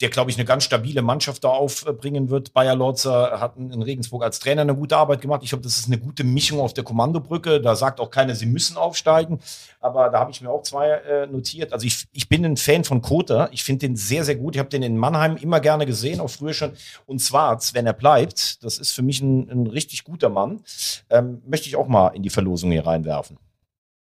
der, 0.00 0.10
glaube 0.10 0.30
ich, 0.30 0.36
eine 0.36 0.44
ganz 0.44 0.64
stabile 0.64 1.00
Mannschaft 1.00 1.42
da 1.44 1.48
aufbringen 1.48 2.28
wird. 2.28 2.52
Bayer 2.52 2.74
Lorzer 2.74 3.40
hat 3.40 3.56
in 3.56 3.82
Regensburg 3.82 4.22
als 4.22 4.38
Trainer 4.40 4.62
eine 4.62 4.74
gute 4.74 4.96
Arbeit 4.96 5.22
gemacht. 5.22 5.40
Ich 5.42 5.50
glaube, 5.50 5.64
das 5.64 5.78
ist 5.78 5.86
eine 5.86 5.98
gute 5.98 6.22
Mischung 6.22 6.60
auf 6.60 6.74
der 6.74 6.84
Kommandobrücke. 6.84 7.62
Da 7.62 7.74
sagt 7.74 7.98
auch 8.00 8.10
keiner, 8.10 8.34
sie 8.34 8.44
müssen 8.44 8.76
aufsteigen. 8.76 9.40
Aber 9.80 10.10
da 10.10 10.20
habe 10.20 10.30
ich 10.30 10.42
mir 10.42 10.50
auch 10.50 10.62
zwei 10.62 10.88
äh, 10.88 11.26
notiert. 11.26 11.72
Also 11.72 11.86
ich, 11.86 12.06
ich 12.12 12.28
bin 12.28 12.44
ein 12.44 12.58
Fan 12.58 12.84
von 12.84 13.00
Kota. 13.00 13.48
Ich 13.52 13.64
finde 13.64 13.86
den 13.86 13.96
sehr, 13.96 14.24
sehr 14.24 14.36
gut. 14.36 14.54
Ich 14.54 14.58
habe 14.58 14.68
den 14.68 14.82
in 14.82 14.98
Mannheim 14.98 15.36
immer 15.36 15.60
gerne 15.60 15.86
gesehen, 15.86 16.20
auch 16.20 16.30
früher 16.30 16.52
schon. 16.52 16.72
Und 17.06 17.22
Schwarz, 17.22 17.72
wenn 17.72 17.86
er 17.86 17.94
bleibt, 17.94 18.62
das 18.64 18.78
ist 18.78 18.92
für 18.92 19.02
mich 19.02 19.22
ein, 19.22 19.48
ein 19.50 19.66
richtig 19.66 20.04
guter 20.04 20.28
Mann. 20.28 20.60
Ähm, 21.08 21.40
möchte 21.46 21.68
ich 21.68 21.76
auch 21.76 21.88
mal 21.88 22.08
in 22.08 22.22
die 22.22 22.30
Verlosung 22.30 22.70
hier 22.70 22.86
reinwerfen. 22.86 23.38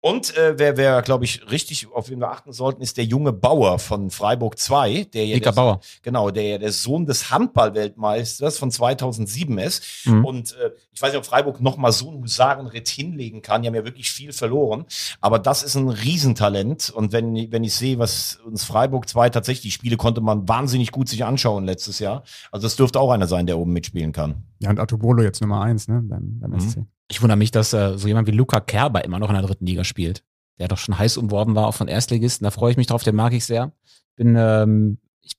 Und 0.07 0.37
äh, 0.37 0.57
wer, 0.57 0.77
wer 0.77 1.01
glaube 1.01 1.25
ich, 1.25 1.51
richtig 1.51 1.87
auf 1.93 2.09
wen 2.09 2.19
wir 2.19 2.31
achten 2.31 2.53
sollten, 2.53 2.81
ist 2.81 2.95
der 2.95 3.03
junge 3.03 3.33
Bauer 3.33 3.77
von 3.77 4.09
Freiburg 4.09 4.57
2, 4.57 5.03
der 5.13 5.25
ja 5.25 5.35
Dicker 5.35 5.51
der, 5.51 5.55
Bauer. 5.55 5.79
Genau, 6.01 6.31
der 6.31 6.43
ja 6.43 6.57
der 6.57 6.71
Sohn 6.71 7.05
des 7.05 7.29
Handballweltmeisters 7.29 8.57
von 8.57 8.71
2007 8.71 9.57
ist. 9.57 10.05
Mhm. 10.05 10.23
Und 10.23 10.53
äh, 10.53 10.71
ich 10.93 11.01
weiß 11.01 11.11
nicht, 11.11 11.19
ob 11.19 11.25
Freiburg 11.25 11.59
noch 11.59 11.75
mal 11.75 11.91
so 11.91 12.09
einen 12.09 12.21
Husarenritt 12.21 12.87
hinlegen 12.87 13.41
kann. 13.41 13.61
Die 13.61 13.67
haben 13.67 13.75
ja 13.75 13.83
wirklich 13.83 14.09
viel 14.09 14.31
verloren. 14.31 14.85
Aber 15.19 15.39
das 15.39 15.61
ist 15.61 15.75
ein 15.75 15.89
Riesentalent. 15.89 16.89
Und 16.89 17.11
wenn, 17.11 17.51
wenn 17.51 17.65
ich 17.65 17.75
sehe, 17.75 17.99
was 17.99 18.39
uns 18.45 18.63
Freiburg 18.63 19.09
2 19.09 19.29
tatsächlich, 19.29 19.63
die 19.63 19.71
Spiele 19.71 19.97
konnte 19.97 20.21
man 20.21 20.47
wahnsinnig 20.47 20.91
gut 20.91 21.09
sich 21.09 21.25
anschauen 21.25 21.65
letztes 21.65 21.99
Jahr. 21.99 22.23
Also 22.53 22.65
das 22.65 22.77
dürfte 22.77 23.01
auch 23.01 23.11
einer 23.11 23.27
sein, 23.27 23.45
der 23.45 23.57
oben 23.57 23.73
mitspielen 23.73 24.13
kann. 24.13 24.43
Ja, 24.59 24.69
und 24.69 24.79
Atubolo 24.79 25.21
jetzt 25.21 25.41
Nummer 25.41 25.61
eins, 25.61 25.89
ne, 25.89 26.01
beim, 26.01 26.39
beim 26.39 26.57
SC. 26.59 26.85
Ich 27.09 27.21
wundere 27.21 27.37
mich, 27.37 27.51
dass 27.51 27.73
äh, 27.73 27.97
so 27.97 28.07
jemand 28.07 28.27
wie 28.27 28.31
Luca 28.31 28.59
Kerber 28.59 29.03
immer 29.05 29.19
noch 29.19 29.29
in 29.29 29.35
der 29.35 29.43
dritten 29.45 29.65
Liga 29.65 29.83
spielt. 29.83 30.23
Der 30.59 30.67
doch 30.67 30.77
schon 30.77 30.97
heiß 30.97 31.17
umworben 31.17 31.55
war, 31.55 31.67
auch 31.67 31.75
von 31.75 31.87
Erstligisten. 31.87 32.43
Da 32.43 32.51
freue 32.51 32.71
ich 32.71 32.77
mich 32.77 32.87
drauf, 32.87 33.03
den 33.03 33.15
mag 33.15 33.31
ich 33.33 33.45
sehr. 33.45 33.71
Bin, 34.15 34.35
ähm, 34.37 34.97
ich, 35.21 35.33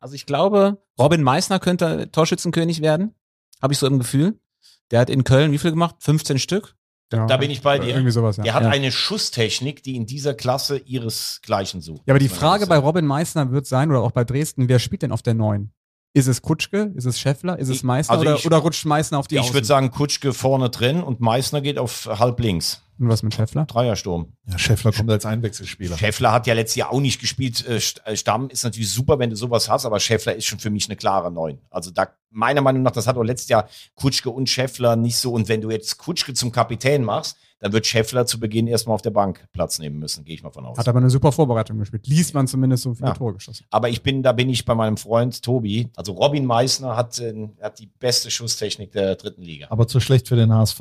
also 0.00 0.14
ich 0.14 0.24
glaube, 0.26 0.82
Robin 0.98 1.22
Meissner 1.22 1.58
könnte 1.60 2.10
Torschützenkönig 2.10 2.80
werden. 2.80 3.14
Habe 3.60 3.72
ich 3.74 3.78
so 3.78 3.86
im 3.86 3.98
Gefühl. 3.98 4.38
Der 4.90 5.00
hat 5.00 5.10
in 5.10 5.24
Köln 5.24 5.52
wie 5.52 5.58
viel 5.58 5.70
gemacht? 5.70 5.96
15 6.00 6.38
Stück? 6.38 6.74
Ja, 7.12 7.26
Da 7.26 7.36
bin 7.36 7.50
ich 7.50 7.62
bei 7.62 7.78
dir. 7.78 7.88
Irgendwie 7.90 8.10
sowas, 8.10 8.36
ja. 8.38 8.42
Der 8.44 8.54
hat 8.54 8.62
Ja. 8.64 8.68
eine 8.70 8.90
Schusstechnik, 8.92 9.82
die 9.82 9.96
in 9.96 10.06
dieser 10.06 10.34
Klasse 10.34 10.78
ihresgleichen 10.78 11.80
sucht. 11.80 12.02
Ja, 12.06 12.12
aber 12.12 12.18
die 12.18 12.28
Frage 12.28 12.66
bei. 12.66 12.76
Robin 12.78 13.06
Meissner 13.06 13.50
wird 13.50 13.66
sein, 13.66 13.90
oder 13.90 14.00
auch 14.00 14.10
bei 14.12 14.24
Dresden, 14.24 14.68
wer 14.68 14.78
spielt 14.78 15.02
denn 15.02 15.12
auf 15.12 15.22
der 15.22 15.34
9? 15.34 15.70
Ist 16.18 16.26
es 16.26 16.42
Kutschke? 16.42 16.90
Ist 16.96 17.04
es 17.06 17.20
Scheffler? 17.20 17.58
Ist 17.58 17.68
es 17.68 17.82
Meißner? 17.84 18.12
also 18.12 18.22
oder, 18.22 18.34
ich- 18.36 18.46
oder 18.46 18.56
rutscht 18.58 18.84
Meißner 18.86 19.18
auf 19.18 19.28
die 19.28 19.36
Ich 19.36 19.40
Außen? 19.42 19.54
würde 19.54 19.66
sagen, 19.66 19.90
Kutschke 19.92 20.32
vorne 20.32 20.68
drin 20.68 21.02
und 21.02 21.20
Meißner 21.20 21.60
geht 21.60 21.78
auf 21.78 22.06
halb 22.06 22.40
links. 22.40 22.82
Und 22.98 23.08
was 23.08 23.22
mit 23.22 23.32
Scheffler? 23.34 23.64
Dreiersturm. 23.64 24.32
Ja, 24.46 24.58
Scheffler 24.58 24.90
kommt 24.92 25.10
als 25.10 25.24
Einwechselspieler. 25.24 25.96
Scheffler 25.96 26.32
hat 26.32 26.46
ja 26.46 26.54
letztes 26.54 26.76
Jahr 26.76 26.92
auch 26.92 27.00
nicht 27.00 27.20
gespielt. 27.20 27.64
Äh, 27.66 27.80
äh, 28.04 28.16
Stamm 28.16 28.50
ist 28.50 28.64
natürlich 28.64 28.90
super, 28.90 29.18
wenn 29.18 29.30
du 29.30 29.36
sowas 29.36 29.68
hast, 29.68 29.86
aber 29.86 30.00
Scheffler 30.00 30.34
ist 30.34 30.46
schon 30.46 30.58
für 30.58 30.70
mich 30.70 30.88
eine 30.88 30.96
klare 30.96 31.30
Neun. 31.30 31.58
Also 31.70 31.90
da, 31.92 32.08
meiner 32.30 32.60
Meinung 32.60 32.82
nach, 32.82 32.90
das 32.90 33.06
hat 33.06 33.16
auch 33.16 33.22
letztes 33.22 33.48
Jahr 33.48 33.68
Kutschke 33.94 34.30
und 34.30 34.48
Scheffler 34.48 34.96
nicht 34.96 35.16
so. 35.16 35.32
Und 35.32 35.48
wenn 35.48 35.60
du 35.60 35.70
jetzt 35.70 35.98
Kutschke 35.98 36.34
zum 36.34 36.50
Kapitän 36.50 37.04
machst, 37.04 37.36
dann 37.60 37.72
wird 37.72 37.86
Scheffler 37.86 38.24
zu 38.26 38.38
Beginn 38.38 38.66
erstmal 38.68 38.94
auf 38.94 39.02
der 39.02 39.10
Bank 39.10 39.46
Platz 39.52 39.78
nehmen 39.80 39.98
müssen, 39.98 40.24
gehe 40.24 40.34
ich 40.34 40.42
mal 40.42 40.50
von 40.50 40.64
aus. 40.64 40.78
Hat 40.78 40.86
aber 40.86 40.98
eine 40.98 41.10
super 41.10 41.32
Vorbereitung 41.32 41.78
gespielt. 41.78 42.06
Liest 42.06 42.32
man 42.34 42.46
zumindest 42.46 42.84
so 42.84 42.94
viele 42.94 43.08
Ja. 43.08 43.14
Tore 43.14 43.34
geschossen. 43.34 43.64
Aber 43.70 43.88
ich 43.88 44.02
bin, 44.02 44.22
da 44.22 44.32
bin 44.32 44.48
ich 44.48 44.64
bei 44.64 44.74
meinem 44.76 44.96
Freund 44.96 45.42
Tobi. 45.42 45.88
Also 45.96 46.12
Robin 46.12 46.44
Meissner 46.46 46.96
hat, 46.96 47.18
äh, 47.18 47.48
hat 47.60 47.78
die 47.80 47.86
beste 47.86 48.30
Schusstechnik 48.30 48.92
der 48.92 49.16
dritten 49.16 49.42
Liga. 49.42 49.66
Aber 49.70 49.88
zu 49.88 49.98
schlecht 49.98 50.28
für 50.28 50.36
den 50.36 50.52
HSV. 50.52 50.80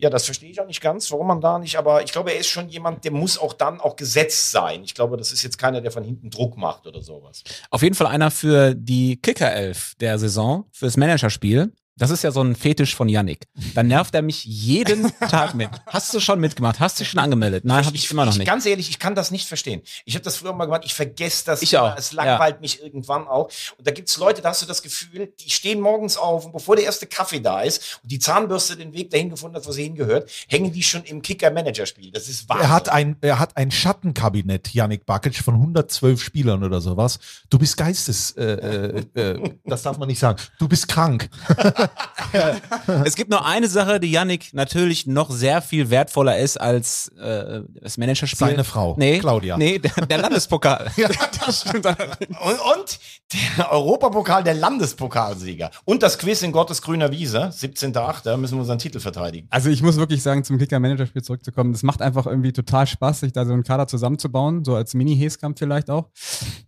Ja, 0.00 0.08
das 0.08 0.24
verstehe 0.24 0.50
ich 0.50 0.60
auch 0.60 0.66
nicht 0.66 0.80
ganz, 0.80 1.10
warum 1.12 1.26
man 1.26 1.40
da 1.42 1.58
nicht, 1.58 1.76
aber 1.76 2.02
ich 2.02 2.10
glaube, 2.10 2.32
er 2.32 2.40
ist 2.40 2.48
schon 2.48 2.68
jemand, 2.70 3.04
der 3.04 3.12
muss 3.12 3.36
auch 3.36 3.52
dann 3.52 3.80
auch 3.80 3.96
gesetzt 3.96 4.50
sein. 4.50 4.82
Ich 4.82 4.94
glaube, 4.94 5.18
das 5.18 5.30
ist 5.30 5.42
jetzt 5.42 5.58
keiner, 5.58 5.82
der 5.82 5.90
von 5.90 6.02
hinten 6.02 6.30
Druck 6.30 6.56
macht 6.56 6.86
oder 6.86 7.02
sowas. 7.02 7.44
Auf 7.70 7.82
jeden 7.82 7.94
Fall 7.94 8.06
einer 8.06 8.30
für 8.30 8.74
die 8.74 9.20
Kicker-Elf 9.20 9.94
der 10.00 10.18
Saison, 10.18 10.64
fürs 10.72 10.96
Managerspiel. 10.96 11.72
Das 12.00 12.08
ist 12.08 12.24
ja 12.24 12.30
so 12.30 12.40
ein 12.40 12.56
Fetisch 12.56 12.96
von 12.96 13.10
Yannick. 13.10 13.46
Dann 13.74 13.88
nervt 13.88 14.14
er 14.14 14.22
mich 14.22 14.42
jeden 14.46 15.12
Tag 15.28 15.54
mit. 15.54 15.68
Hast 15.86 16.14
du 16.14 16.18
schon 16.18 16.40
mitgemacht? 16.40 16.80
Hast 16.80 16.98
du 16.98 17.02
dich 17.04 17.10
schon 17.10 17.20
angemeldet? 17.20 17.66
Nein, 17.66 17.84
habe 17.84 17.94
ich 17.94 18.10
immer 18.10 18.24
noch 18.24 18.32
ich, 18.32 18.38
nicht. 18.38 18.48
Ganz 18.48 18.64
ehrlich, 18.64 18.88
ich 18.88 18.98
kann 18.98 19.14
das 19.14 19.30
nicht 19.30 19.46
verstehen. 19.46 19.82
Ich 20.06 20.14
habe 20.14 20.24
das 20.24 20.36
früher 20.36 20.54
mal 20.54 20.64
gemacht, 20.64 20.80
ich 20.86 20.94
vergesse 20.94 21.44
das. 21.44 21.60
Ich 21.60 21.74
immer. 21.74 21.92
auch, 21.92 21.98
Es 21.98 22.12
langweilt 22.12 22.62
mich 22.62 22.82
irgendwann 22.82 23.28
auch. 23.28 23.50
Und 23.76 23.86
da 23.86 23.90
gibt's 23.90 24.16
Leute, 24.16 24.40
da 24.40 24.48
hast 24.48 24.62
du 24.62 24.66
das 24.66 24.80
Gefühl, 24.80 25.30
die 25.40 25.50
stehen 25.50 25.78
morgens 25.78 26.16
auf 26.16 26.46
und 26.46 26.52
bevor 26.52 26.74
der 26.74 26.86
erste 26.86 27.06
Kaffee 27.06 27.40
da 27.40 27.60
ist 27.60 28.00
und 28.02 28.10
die 28.10 28.18
Zahnbürste 28.18 28.78
den 28.78 28.94
Weg 28.94 29.10
dahin 29.10 29.28
gefunden 29.28 29.56
hat, 29.56 29.66
wo 29.66 29.72
sie 29.72 29.82
hingehört, 29.82 30.30
hängen 30.48 30.72
die 30.72 30.82
schon 30.82 31.04
im 31.04 31.20
Kicker-Manager-Spiel. 31.20 32.12
Das 32.12 32.28
ist 32.28 32.48
Wahnsinn. 32.48 32.64
Er 32.64 32.70
hat 32.70 32.88
ein, 32.88 33.16
er 33.20 33.38
hat 33.38 33.58
ein 33.58 33.70
Schattenkabinett, 33.70 34.72
Yannick 34.72 35.04
Bakic, 35.04 35.36
von 35.36 35.52
112 35.56 36.22
Spielern 36.22 36.64
oder 36.64 36.80
sowas. 36.80 37.18
Du 37.50 37.58
bist 37.58 37.76
geistes, 37.76 38.30
äh, 38.38 39.04
äh, 39.14 39.20
äh, 39.20 39.50
das 39.66 39.82
darf 39.82 39.98
man 39.98 40.08
nicht 40.08 40.18
sagen. 40.18 40.40
Du 40.58 40.66
bist 40.66 40.88
krank. 40.88 41.28
Es 43.04 43.16
gibt 43.16 43.30
nur 43.30 43.44
eine 43.44 43.68
Sache, 43.68 44.00
die 44.00 44.10
Yannick 44.10 44.52
natürlich 44.52 45.06
noch 45.06 45.30
sehr 45.30 45.62
viel 45.62 45.90
wertvoller 45.90 46.38
ist 46.38 46.60
als 46.60 47.08
äh, 47.18 47.62
das 47.80 47.98
Managerspiel. 47.98 48.48
Seine 48.48 48.64
Frau, 48.64 48.94
nee, 48.98 49.18
Claudia. 49.18 49.56
Nee, 49.56 49.78
der, 49.78 50.06
der 50.06 50.18
Landespokal. 50.18 50.90
Das 51.46 51.62
stimmt. 51.62 51.86
Und, 51.86 51.96
und 51.96 53.00
der 53.32 53.72
Europapokal 53.72 54.44
der 54.44 54.54
Landespokalsieger. 54.54 55.70
Und 55.84 56.02
das 56.02 56.18
Quiz 56.18 56.42
in 56.42 56.52
Gottes 56.52 56.82
grüner 56.82 57.10
Wiese, 57.10 57.44
17.8. 57.48 58.36
müssen 58.36 58.56
wir 58.56 58.60
unseren 58.60 58.78
Titel 58.78 59.00
verteidigen. 59.00 59.46
Also 59.50 59.70
ich 59.70 59.82
muss 59.82 59.96
wirklich 59.96 60.22
sagen, 60.22 60.44
zum 60.44 60.58
Kicker-Manager-Spiel 60.58 61.22
zurückzukommen, 61.22 61.72
das 61.72 61.82
macht 61.82 62.02
einfach 62.02 62.26
irgendwie 62.26 62.52
total 62.52 62.86
Spaß, 62.86 63.20
sich 63.20 63.32
da 63.32 63.44
so 63.44 63.52
einen 63.52 63.64
Kader 63.64 63.86
zusammenzubauen, 63.86 64.64
so 64.64 64.74
als 64.74 64.94
Mini-Häskamp 64.94 65.58
vielleicht 65.58 65.90
auch. 65.90 66.10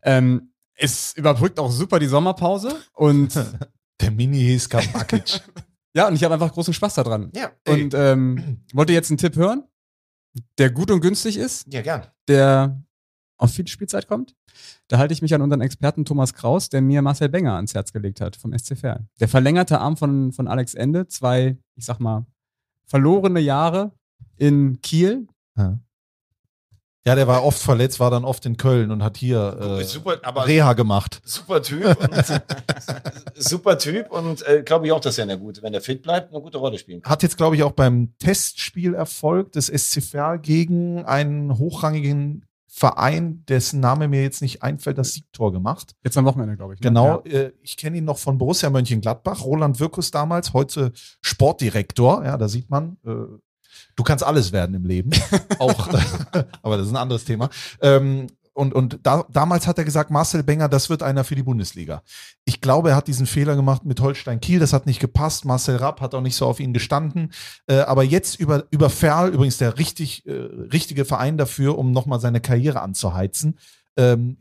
Ähm, 0.02 0.52
es 0.74 1.14
überbrückt 1.16 1.58
auch 1.60 1.70
super 1.70 1.98
die 1.98 2.06
Sommerpause 2.06 2.76
und 2.94 3.38
Der 4.02 4.10
Mini-Heska 4.10 4.80
Bakic. 4.92 5.40
ja, 5.94 6.08
und 6.08 6.14
ich 6.14 6.24
habe 6.24 6.34
einfach 6.34 6.52
großen 6.52 6.74
Spaß 6.74 6.94
daran. 6.94 7.30
Ja, 7.34 7.52
ey. 7.64 7.84
Und 7.84 7.94
ähm, 7.94 8.60
wollt 8.74 8.90
ihr 8.90 8.94
jetzt 8.94 9.10
einen 9.10 9.18
Tipp 9.18 9.36
hören, 9.36 9.64
der 10.58 10.70
gut 10.70 10.90
und 10.90 11.00
günstig 11.00 11.36
ist, 11.36 11.72
ja, 11.72 11.82
gern. 11.82 12.06
der 12.28 12.82
auf 13.38 13.52
viel 13.52 13.66
Spielzeit 13.68 14.08
kommt? 14.08 14.34
Da 14.88 14.98
halte 14.98 15.14
ich 15.14 15.22
mich 15.22 15.34
an 15.34 15.42
unseren 15.42 15.60
Experten 15.60 16.04
Thomas 16.04 16.34
Kraus, 16.34 16.68
der 16.68 16.82
mir 16.82 17.00
Marcel 17.00 17.28
Benger 17.28 17.54
ans 17.54 17.74
Herz 17.74 17.92
gelegt 17.92 18.20
hat 18.20 18.36
vom 18.36 18.56
SC 18.56 18.76
Verl. 18.76 19.06
Der 19.20 19.28
verlängerte 19.28 19.80
Arm 19.80 19.96
von, 19.96 20.32
von 20.32 20.48
Alex 20.48 20.74
Ende, 20.74 21.08
zwei, 21.08 21.56
ich 21.76 21.84
sag 21.84 21.98
mal, 21.98 22.26
verlorene 22.86 23.40
Jahre 23.40 23.92
in 24.36 24.80
Kiel. 24.82 25.26
Ja, 25.56 25.78
der 27.04 27.26
war 27.26 27.42
oft 27.44 27.60
verletzt, 27.60 27.98
war 28.00 28.10
dann 28.10 28.24
oft 28.24 28.46
in 28.46 28.56
Köln 28.56 28.90
und 28.92 29.02
hat 29.02 29.16
hier 29.16 29.58
äh, 29.80 29.84
Super, 29.84 30.18
aber 30.22 30.46
Reha 30.46 30.72
gemacht. 30.74 31.20
super 31.24 31.60
Typ. 31.62 31.84
Und, 32.00 32.42
super 33.36 33.78
Typ 33.78 34.10
und 34.10 34.46
äh, 34.46 34.62
glaube 34.62 34.86
ich 34.86 34.92
auch, 34.92 35.00
dass 35.00 35.18
er 35.18 35.24
eine 35.24 35.38
gute, 35.38 35.62
wenn 35.62 35.74
er 35.74 35.80
fit 35.80 36.02
bleibt, 36.02 36.32
eine 36.32 36.40
gute 36.42 36.58
Rolle 36.58 36.78
spielen 36.78 37.02
kann. 37.02 37.10
Hat 37.10 37.22
jetzt, 37.22 37.36
glaube 37.36 37.56
ich, 37.56 37.62
auch 37.64 37.72
beim 37.72 38.12
Testspielerfolg 38.18 39.52
des 39.52 39.66
SC 39.66 40.02
Verl 40.02 40.38
gegen 40.38 41.04
einen 41.04 41.58
hochrangigen 41.58 42.44
Verein, 42.74 43.44
dessen 43.48 43.80
Name 43.80 44.08
mir 44.08 44.22
jetzt 44.22 44.40
nicht 44.40 44.62
einfällt, 44.62 44.96
das 44.96 45.12
Siegtor 45.12 45.52
gemacht. 45.52 45.92
Jetzt 46.04 46.16
am 46.16 46.24
Wochenende, 46.24 46.56
glaube 46.56 46.72
ich. 46.74 46.80
ne? 46.80 46.84
Genau, 46.88 47.22
Ja. 47.26 47.32
äh, 47.40 47.52
ich 47.60 47.76
kenne 47.76 47.98
ihn 47.98 48.04
noch 48.04 48.16
von 48.18 48.38
Borussia 48.38 48.70
Mönchengladbach, 48.70 49.44
Roland 49.44 49.78
Wirkus 49.78 50.10
damals, 50.10 50.54
heute 50.54 50.92
Sportdirektor. 51.20 52.24
Ja, 52.24 52.36
da 52.38 52.48
sieht 52.48 52.70
man, 52.70 52.96
äh, 53.04 53.10
du 53.96 54.02
kannst 54.02 54.24
alles 54.24 54.52
werden 54.52 54.74
im 54.74 54.86
Leben. 54.86 55.10
auch, 55.58 55.88
aber 56.62 56.76
das 56.76 56.86
ist 56.86 56.92
ein 56.92 56.96
anderes 56.96 57.24
Thema. 57.24 57.50
Ähm, 57.80 58.28
und 58.54 58.74
und 58.74 58.98
da, 59.02 59.24
damals 59.30 59.66
hat 59.66 59.78
er 59.78 59.84
gesagt, 59.84 60.10
Marcel 60.10 60.42
Benger, 60.42 60.68
das 60.68 60.90
wird 60.90 61.02
einer 61.02 61.24
für 61.24 61.34
die 61.34 61.42
Bundesliga. 61.42 62.02
Ich 62.44 62.60
glaube, 62.60 62.90
er 62.90 62.96
hat 62.96 63.08
diesen 63.08 63.26
Fehler 63.26 63.56
gemacht 63.56 63.84
mit 63.84 64.00
Holstein 64.00 64.40
Kiel, 64.40 64.58
das 64.58 64.74
hat 64.74 64.84
nicht 64.84 65.00
gepasst. 65.00 65.44
Marcel 65.46 65.76
Rapp 65.76 66.00
hat 66.00 66.14
auch 66.14 66.20
nicht 66.20 66.36
so 66.36 66.46
auf 66.46 66.60
ihn 66.60 66.74
gestanden. 66.74 67.32
Äh, 67.66 67.80
aber 67.80 68.02
jetzt 68.02 68.38
über, 68.38 68.64
über 68.70 68.90
Ferl, 68.90 69.30
übrigens 69.30 69.56
der 69.56 69.78
richtig, 69.78 70.26
äh, 70.26 70.32
richtige 70.32 71.06
Verein 71.06 71.38
dafür, 71.38 71.78
um 71.78 71.92
nochmal 71.92 72.20
seine 72.20 72.40
Karriere 72.40 72.82
anzuheizen. 72.82 73.58
Ähm, 73.96 74.36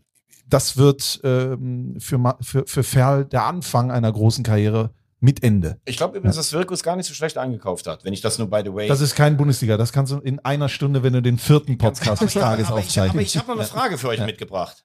das 0.46 0.76
wird 0.76 1.22
ähm, 1.24 1.96
für, 2.00 2.38
für, 2.42 2.66
für 2.68 2.84
Ferl 2.84 3.24
der 3.26 3.46
Anfang 3.46 3.92
einer 3.92 4.12
großen 4.12 4.44
Karriere 4.44 4.92
Mit 5.24 5.44
Ende. 5.44 5.80
Ich 5.86 5.98
glaube 5.98 6.18
übrigens, 6.18 6.36
dass 6.36 6.52
Wirkus 6.52 6.82
gar 6.82 6.96
nicht 6.96 7.06
so 7.08 7.14
schlecht 7.14 7.38
eingekauft 7.38 7.86
hat, 7.86 8.04
wenn 8.04 8.12
ich 8.12 8.22
das 8.22 8.40
nur 8.40 8.50
by 8.50 8.62
the 8.66 8.74
way. 8.74 8.88
Das 8.88 9.02
ist 9.02 9.16
kein 9.16 9.38
Bundesliga. 9.38 9.78
Das 9.78 9.94
kannst 9.94 10.12
du 10.12 10.18
in 10.18 10.40
einer 10.40 10.68
Stunde, 10.68 11.04
wenn 11.04 11.14
du 11.14 11.22
den 11.22 11.38
vierten 11.38 11.78
Podcast 11.78 12.22
des 12.24 12.34
Tages 12.34 12.68
aber 12.70 12.80
ich, 12.80 12.86
aufzeichnest. 12.86 13.14
aber 13.16 13.22
ich 13.22 13.38
habe 13.38 13.48
noch 13.50 13.56
eine 13.56 13.64
Ja. 13.68 13.70
Frage 13.74 13.98
für 14.00 14.08
euch 14.10 14.20
Ja. 14.20 14.26
mitgebracht. 14.26 14.84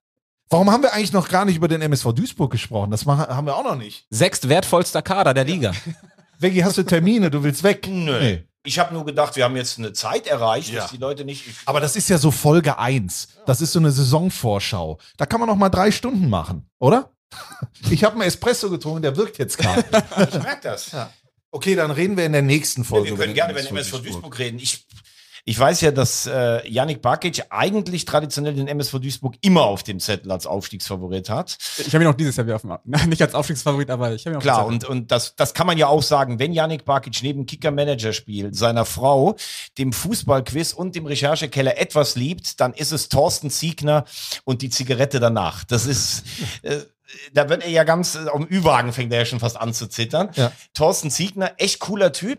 Warum 0.51 0.71
haben 0.71 0.83
wir 0.83 0.93
eigentlich 0.93 1.13
noch 1.15 1.29
gar 1.31 1.47
nicht 1.47 1.57
über 1.57 1.69
den 1.69 1.81
MSV 1.81 2.13
Duisburg 2.13 2.53
gesprochen? 2.53 2.91
Das 2.91 3.07
machen, 3.07 3.35
haben 3.35 3.47
wir 3.47 3.57
auch 3.57 3.65
noch 3.65 3.77
nicht. 3.77 4.07
Sechst 4.11 4.49
wertvollster 4.49 5.01
Kader 5.03 5.33
der 5.35 5.45
Liga. 5.45 5.73
Veggie, 6.39 6.63
hast 6.63 6.77
du 6.77 6.83
Termine? 6.83 7.31
Du 7.31 7.43
willst 7.43 7.63
weg? 7.63 7.89
Nö. 7.91 8.21
Nee. 8.21 8.45
Ich 8.63 8.79
habe 8.79 8.93
nur 8.93 9.07
gedacht, 9.07 9.37
wir 9.37 9.45
haben 9.45 9.57
jetzt 9.57 9.79
eine 9.79 9.93
Zeit 9.93 10.27
erreicht, 10.27 10.77
dass 10.77 10.91
die 10.91 10.97
Leute 10.99 11.25
nicht. 11.25 11.45
Aber 11.65 11.81
das 11.81 11.97
ist 11.97 12.09
ja 12.11 12.19
so 12.19 12.31
Folge 12.31 12.79
1. 12.79 13.29
Das 13.47 13.61
ist 13.63 13.73
so 13.73 13.79
eine 13.79 13.91
Saisonvorschau. 13.93 14.99
Da 15.17 15.25
kann 15.25 15.41
man 15.41 15.49
noch 15.49 15.57
mal 15.57 15.69
drei 15.71 15.91
Stunden 15.93 16.29
machen, 16.29 16.69
oder? 16.79 17.11
Ich 17.91 18.03
habe 18.03 18.15
einen 18.15 18.23
Espresso 18.23 18.69
getrunken, 18.71 19.03
der 19.03 19.17
wirkt 19.17 19.39
jetzt 19.39 19.59
gerade. 19.59 19.85
ich 19.93 20.43
merke 20.43 20.63
das. 20.63 20.91
Okay, 21.51 21.75
dann 21.75 21.91
reden 21.91 22.17
wir 22.17 22.27
in 22.27 22.33
der 22.33 22.43
nächsten 22.43 22.85
Folge. 22.85 23.11
wir 23.11 23.17
können 23.17 23.35
gerne 23.35 23.53
über 23.53 23.63
den 23.63 23.69
MSV 23.71 23.93
Duisburg. 23.93 24.13
Duisburg 24.13 24.39
reden. 24.39 24.59
Ich, 24.59 24.87
ich 25.49 25.57
weiß 25.57 25.81
ja, 25.83 25.93
dass 25.93 26.27
äh, 26.27 26.69
Yannick 26.69 27.01
Bakic 27.01 27.45
eigentlich 27.51 28.05
traditionell 28.05 28.55
den 28.55 28.67
MSV 28.67 28.99
Duisburg 28.99 29.37
immer 29.43 29.63
auf 29.63 29.85
dem 29.85 30.01
Zettel 30.01 30.33
als 30.33 30.45
Aufstiegsfavorit 30.45 31.31
hat. 31.31 31.57
Ich 31.79 31.95
habe 31.95 32.03
ihn 32.03 32.11
auch 32.11 32.17
dieses 32.17 32.35
Jahr 32.35 32.47
wieder 32.47 32.57
auf 32.57 32.63
dem, 32.63 32.77
nicht 33.09 33.23
als 33.23 33.33
Aufstiegsfavorit, 33.33 33.89
aber 33.89 34.13
ich 34.13 34.27
habe 34.27 34.35
ihn 34.35 34.39
auch 34.39 34.43
Klar, 34.43 34.67
und, 34.67 34.85
und 34.85 35.13
das, 35.13 35.37
das 35.37 35.55
kann 35.55 35.69
man 35.69 35.79
ja 35.79 35.87
auch 35.87 36.03
sagen, 36.03 36.41
wenn 36.41 36.53
Yannick 36.53 36.85
Bakic 36.85 37.23
neben 37.23 37.47
Kicker-Manager-Spiel 37.47 38.53
seiner 38.53 38.85
Frau, 38.85 39.37
dem 39.79 39.93
Fußballquiz 39.93 40.73
und 40.73 40.97
dem 40.97 41.07
Recherchekeller 41.07 41.79
etwas 41.79 42.17
liebt, 42.17 42.61
dann 42.61 42.75
ist 42.75 42.91
es 42.91 43.09
Thorsten 43.09 43.49
Siegner 43.49 44.05
und 44.43 44.63
die 44.63 44.71
Zigarette 44.71 45.21
danach. 45.21 45.63
Das 45.63 45.87
ist, 45.87 46.25
äh, 46.63 46.81
da 47.33 47.49
wird 47.49 47.63
er 47.63 47.71
ja 47.71 47.85
ganz, 47.85 48.15
äh, 48.15 48.29
am 48.33 48.47
Ü-Wagen 48.51 48.93
fängt 48.93 49.13
er 49.13 49.21
ja 49.21 49.25
schon 49.25 49.41
fast 49.41 49.57
an 49.57 49.73
zu 49.73 49.87
zittern. 49.87 50.31
Ja. 50.35 50.53
Thorsten 50.75 51.11
Siegner, 51.11 51.53
echt 51.59 51.81
cooler 51.81 52.13
Typ. 52.13 52.39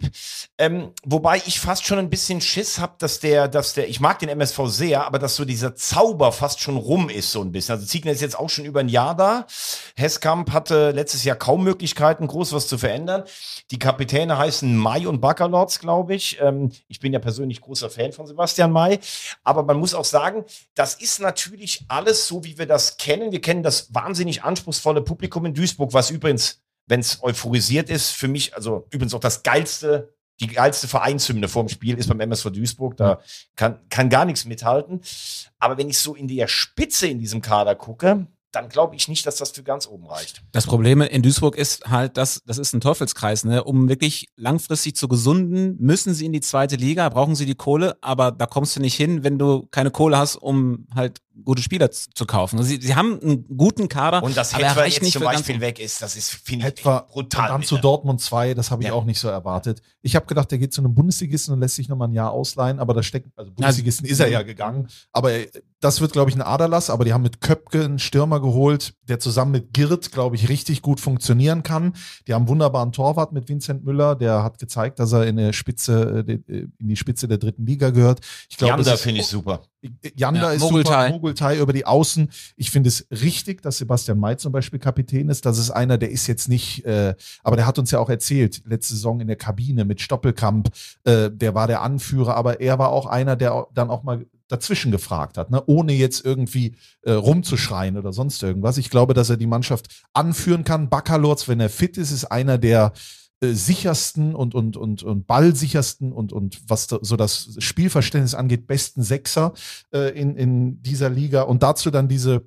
Ähm, 0.58 0.92
wobei 1.06 1.42
ich 1.46 1.60
fast 1.60 1.86
schon 1.86 2.00
ein 2.00 2.10
bisschen 2.10 2.42
Schiss 2.42 2.80
habe, 2.80 2.96
dass 3.00 3.20
der, 3.20 3.48
dass 3.48 3.74
der, 3.74 3.88
ich 3.88 4.00
mag 4.00 4.20
den 4.20 4.30
MSV 4.30 4.60
sehr, 4.68 5.06
aber 5.06 5.20
dass 5.20 5.36
so 5.36 5.46
dieser 5.46 5.76
Zauber 5.76 6.32
fast 6.32 6.60
schon 6.60 6.78
rum 6.78 7.10
ist, 7.10 7.32
so 7.32 7.42
ein 7.42 7.52
bisschen. 7.52 7.76
Also 7.76 7.86
Ziegner 7.86 8.12
ist 8.12 8.22
jetzt 8.22 8.38
auch 8.38 8.50
schon 8.50 8.66
über 8.66 8.80
ein 8.80 8.90
Jahr 8.90 9.16
da. 9.16 9.48
Hesskamp 9.96 10.52
hatte 10.52 10.92
letztes 10.92 11.24
Jahr 11.24 11.36
kaum 11.36 11.64
Möglichkeiten, 11.64 12.28
groß 12.28 12.54
was 12.54 12.68
zu 12.68 12.78
verändern. 12.78 13.24
Die 13.72 13.80
Kapitäne 13.80 14.38
heißen 14.38 14.76
Mai 14.76 15.08
und 15.08 15.22
Baccalords, 15.22 15.80
glaube 15.80 16.16
ich. 16.16 16.40
Ähm, 16.42 16.72
ich 16.88 17.00
bin 17.00 17.14
ja 17.14 17.20
persönlich 17.20 17.62
großer 17.62 17.90
Fan 17.90 18.12
von 18.12 18.28
Sebastian 18.28 18.72
May. 18.72 19.00
Aber 19.44 19.64
man 19.64 19.78
muss 19.78 19.94
auch 19.94 20.06
sagen, 20.06 20.46
das 20.76 20.96
ist 20.96 21.20
natürlich 21.20 21.86
alles 21.88 22.28
so, 22.28 22.44
wie 22.44 22.58
wir 22.58 22.66
das 22.66 22.98
kennen. 22.98 23.32
Wir 23.32 23.42
kennen 23.42 23.64
das 23.64 23.94
wahnsinnig 23.94 24.44
anspruchsvolle 24.58 25.02
Publikum 25.02 25.46
in 25.46 25.54
Duisburg, 25.54 25.94
was 25.94 26.10
übrigens, 26.10 26.62
wenn 26.88 27.00
es 27.00 27.22
euphorisiert 27.22 27.90
ist, 27.90 28.12
für 28.12 28.28
mich, 28.28 28.56
also 28.56 28.88
übrigens 28.92 29.14
auch 29.14 29.20
das 29.20 29.44
geilste, 29.44 30.14
die 30.40 30.48
geilste 30.48 30.88
Vereinshymne 30.88 31.48
vorm 31.48 31.68
Spiel 31.68 31.98
ist 31.98 32.08
beim 32.08 32.20
MSV 32.20 32.52
Duisburg. 32.52 32.96
Da 32.98 33.20
kann, 33.56 33.80
kann 33.90 34.10
gar 34.10 34.26
nichts 34.26 34.46
mithalten. 34.46 35.02
Aber 35.60 35.78
wenn 35.78 35.90
ich 35.90 35.98
so 35.98 36.16
in 36.16 36.28
der 36.28 36.48
Spitze 36.48 37.08
in 37.08 37.20
diesem 37.20 37.42
Kader 37.42 37.76
gucke, 37.76 38.28
dann 38.52 38.70
glaube 38.70 38.96
ich 38.96 39.08
nicht, 39.08 39.26
dass 39.26 39.36
das 39.36 39.52
für 39.52 39.64
ganz 39.64 39.88
oben 39.88 40.08
reicht. 40.08 40.42
Das 40.52 40.66
Problem 40.66 41.02
in 41.02 41.22
Duisburg 41.22 41.56
ist 41.56 41.86
halt, 41.86 42.18
dass 42.18 42.42
das 42.46 42.58
ist 42.58 42.74
ein 42.74 42.82
Teufelskreis. 42.82 43.44
Ne? 43.44 43.64
Um 43.64 43.90
wirklich 43.90 44.30
langfristig 44.36 44.96
zu 44.96 45.08
gesunden, 45.08 45.76
müssen 45.80 46.14
sie 46.14 46.26
in 46.26 46.34
die 46.34 46.42
zweite 46.42 46.76
Liga, 46.76 47.10
brauchen 47.10 47.36
sie 47.36 47.46
die 47.46 47.56
Kohle, 47.56 47.98
aber 48.02 48.32
da 48.32 48.46
kommst 48.46 48.76
du 48.76 48.80
nicht 48.80 48.96
hin, 48.96 49.24
wenn 49.24 49.38
du 49.38 49.68
keine 49.70 49.92
Kohle 49.92 50.18
hast, 50.18 50.38
um 50.38 50.88
halt 50.96 51.20
gute 51.44 51.62
Spieler 51.62 51.92
zu, 51.92 52.26
kaufen. 52.26 52.58
Also 52.58 52.70
sie, 52.70 52.80
sie 52.82 52.96
haben 52.96 53.20
einen 53.22 53.58
guten 53.58 53.88
Kader, 53.90 54.24
Und 54.24 54.36
er 54.36 54.44
Hetwer 54.44 54.78
reicht 54.78 54.96
jetzt 54.96 55.04
nicht 55.04 55.14
zum 55.14 55.22
für 55.22 55.26
ganz 55.28 55.38
Beispiel 55.42 55.62
weg 55.62 55.80
ist, 55.80 56.02
das 56.02 56.16
ist, 56.16 56.30
finde 56.30 56.68
ich, 56.68 56.80
Etwa 56.80 57.00
brutal. 57.10 57.46
und 57.46 57.54
dann 57.62 57.64
zu. 57.64 57.78
Dortmund 57.78 58.22
2, 58.22 58.54
das 58.54 58.72
habe 58.72 58.82
ich 58.84 58.88
Ja. 58.90 58.94
auch 58.94 59.06
nicht 59.06 59.20
so 59.20 59.28
erwartet. 59.28 59.82
Ich 60.02 60.16
habe 60.16 60.26
gedacht, 60.26 60.50
der 60.52 60.58
geht 60.58 60.74
zu 60.74 60.82
einem 60.82 60.94
Bundesligisten 60.96 61.54
und 61.54 61.60
lässt 61.60 61.76
sich 61.76 61.90
nochmal 61.90 62.08
ein 62.08 62.14
Jahr 62.14 62.32
ausleihen, 62.32 62.80
aber 62.80 62.94
da 62.94 63.04
steckt, 63.04 63.28
also 63.38 63.52
Bundesligisten 63.52 64.08
ist 64.08 64.20
er 64.20 64.30
ja 64.30 64.42
gegangen, 64.42 64.88
aber 65.12 65.32
äh, 65.34 65.48
das 65.80 66.02
wird, 66.02 66.12
glaube 66.12 66.30
ich, 66.32 66.36
ein 66.36 66.42
Aderlass, 66.42 66.90
aber 66.90 67.06
die 67.06 67.14
haben 67.14 67.22
mit 67.22 67.40
Köpke 67.40 67.84
einen 67.86 68.00
Stürmer 68.00 68.40
geholt, 68.42 68.96
der 69.04 69.20
zusammen 69.20 69.52
mit 69.52 69.74
Girt, 69.74 70.12
glaube 70.12 70.36
ich, 70.36 70.50
richtig 70.50 70.82
gut 70.82 71.00
funktionieren 71.00 71.62
kann. 71.62 71.94
Die 72.28 72.34
haben 72.34 72.44
einen 72.44 72.50
wunderbaren 72.50 72.92
Torwart 72.92 73.32
mit 73.32 73.48
Vincent 73.48 73.84
Müller, 73.84 74.16
der 74.16 74.44
hat 74.44 74.58
gezeigt, 74.58 74.98
dass 75.00 75.12
er 75.12 75.28
in, 75.28 75.36
der 75.38 75.54
Spitze, 75.54 76.26
äh, 76.28 76.32
äh, 76.34 76.68
in 76.80 76.88
die 76.88 76.96
Spitze 76.96 77.28
der 77.28 77.38
dritten 77.38 77.66
Liga 77.66 77.92
gehört. 77.92 78.22
Ich 78.50 78.58
glaube, 78.58 78.82
ist- 78.82 79.02
finde 79.02 79.22
ich 79.22 79.28
super. 79.28 79.62
Janda 80.16 80.42
Ja, 80.42 80.52
ist 80.52 80.62
Mogeltai. 80.62 81.08
super, 81.08 81.10
Mogeltai 81.10 81.58
über 81.60 81.74
die 81.74 81.86
Außen. 81.86 82.30
Ich 82.56 82.72
finde 82.72 82.90
es 82.90 83.08
richtig, 83.12 83.62
dass 83.62 83.78
Sebastian 83.78 84.20
May 84.20 84.38
zum 84.38 84.52
Beispiel 84.52 84.80
Kapitän 84.80 85.30
ist. 85.30 85.46
Das 85.46 85.58
ist 85.58 85.72
einer, 85.72 85.98
der 85.98 86.12
ist 86.12 86.28
jetzt 86.28 86.50
nicht, 86.50 86.86
äh, 86.86 87.16
aber 87.44 87.56
der 87.56 87.68
hat 87.68 87.78
uns 87.80 87.92
ja 87.92 88.00
auch 88.00 88.10
erzählt, 88.10 88.64
letzte 88.66 88.94
Saison 88.96 89.20
in 89.20 89.28
der 89.28 89.36
Kabine 89.36 89.86
mit 89.86 90.02
Stoppelkamp, 90.02 90.70
äh, 91.04 91.30
der 91.32 91.54
war 91.56 91.68
der 91.68 91.82
Anführer, 91.82 92.36
aber 92.36 92.60
er 92.60 92.80
war 92.80 92.90
auch 92.90 93.06
einer, 93.06 93.36
der 93.36 93.68
dann 93.74 93.90
auch 93.90 94.04
mal 94.04 94.26
dazwischen 94.48 94.92
gefragt 94.92 95.38
hat, 95.38 95.52
ne? 95.52 95.62
ohne 95.66 95.94
jetzt 95.94 96.24
irgendwie 96.26 96.76
äh, 97.02 97.12
rumzuschreien 97.12 97.98
oder 97.98 98.14
sonst 98.14 98.42
irgendwas. 98.42 98.78
Ich 98.78 98.90
glaube, 98.90 99.14
dass 99.14 99.30
er 99.30 99.38
die 99.38 99.46
Mannschaft 99.48 100.06
anführen 100.14 100.64
kann. 100.64 100.90
Baccalords, 100.90 101.48
wenn 101.48 101.60
er 101.60 101.70
fit 101.70 101.98
ist, 101.98 102.12
ist 102.12 102.26
einer 102.26 102.58
der 102.58 102.94
äh, 103.42 103.54
sichersten 103.54 104.36
und, 104.36 104.56
und, 104.56 104.78
und, 104.78 105.04
und 105.04 105.28
ballsichersten 105.28 106.12
und, 106.12 106.34
und 106.34 106.60
was 106.68 106.88
so 106.88 107.16
das 107.16 107.56
Spielverständnis 107.60 108.34
angeht, 108.34 108.68
besten 108.68 109.04
Sechser 109.04 109.54
äh, 109.94 110.20
in, 110.20 110.36
in 110.36 110.82
dieser 110.82 111.10
Liga. 111.10 111.44
Und 111.44 111.64
dazu 111.64 111.92
dann 111.92 112.08
diese 112.08 112.44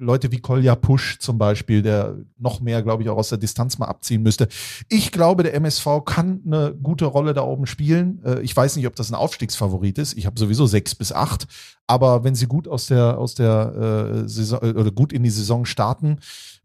Leute 0.00 0.32
wie 0.32 0.40
Kolja 0.40 0.74
Pusch 0.74 1.18
zum 1.18 1.36
Beispiel, 1.36 1.82
der 1.82 2.16
noch 2.38 2.60
mehr, 2.60 2.82
glaube 2.82 3.02
ich, 3.02 3.10
auch 3.10 3.18
aus 3.18 3.28
der 3.28 3.38
Distanz 3.38 3.78
mal 3.78 3.86
abziehen 3.86 4.22
müsste. 4.22 4.48
Ich 4.88 5.12
glaube, 5.12 5.42
der 5.42 5.54
MSV 5.54 6.04
kann 6.06 6.40
eine 6.46 6.74
gute 6.74 7.04
Rolle 7.04 7.34
da 7.34 7.42
oben 7.42 7.66
spielen. 7.66 8.22
Äh, 8.24 8.40
ich 8.40 8.56
weiß 8.56 8.76
nicht, 8.76 8.86
ob 8.86 8.96
das 8.96 9.10
ein 9.10 9.14
Aufstiegsfavorit 9.14 9.98
ist. 9.98 10.16
Ich 10.16 10.26
habe 10.26 10.40
sowieso 10.40 10.66
sechs 10.66 10.94
bis 10.94 11.12
acht. 11.12 11.46
Aber 11.86 12.24
wenn 12.24 12.34
sie 12.34 12.46
gut 12.46 12.66
aus 12.66 12.86
der, 12.86 13.18
aus 13.18 13.34
der 13.34 14.22
äh, 14.24 14.28
Saison 14.28 14.60
äh, 14.62 14.70
oder 14.72 14.90
gut 14.90 15.12
in 15.12 15.22
die 15.22 15.30
Saison 15.30 15.66
starten, 15.66 16.18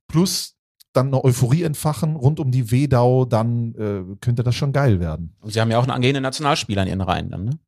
plus 0.07 0.55
dann 0.95 1.07
eine 1.07 1.23
Euphorie 1.23 1.63
entfachen 1.63 2.15
rund 2.15 2.39
um 2.39 2.51
die 2.51 2.72
Wedau, 2.72 3.26
dann 3.26 3.76
äh, 3.76 4.15
könnte 4.22 4.43
das 4.43 4.55
schon 4.55 4.73
geil 4.73 4.99
werden. 4.99 5.35
Und 5.41 5.51
sie 5.51 5.61
haben 5.61 5.72
ja 5.72 5.77
auch 5.77 5.84
einen 5.84 5.91
angehenden 5.91 6.23
Nationalspieler 6.23 6.84
in 6.84 6.89
ihren 6.89 7.01
Reihen 7.01 7.30
dann, 7.30 7.45
ne? 7.45 7.59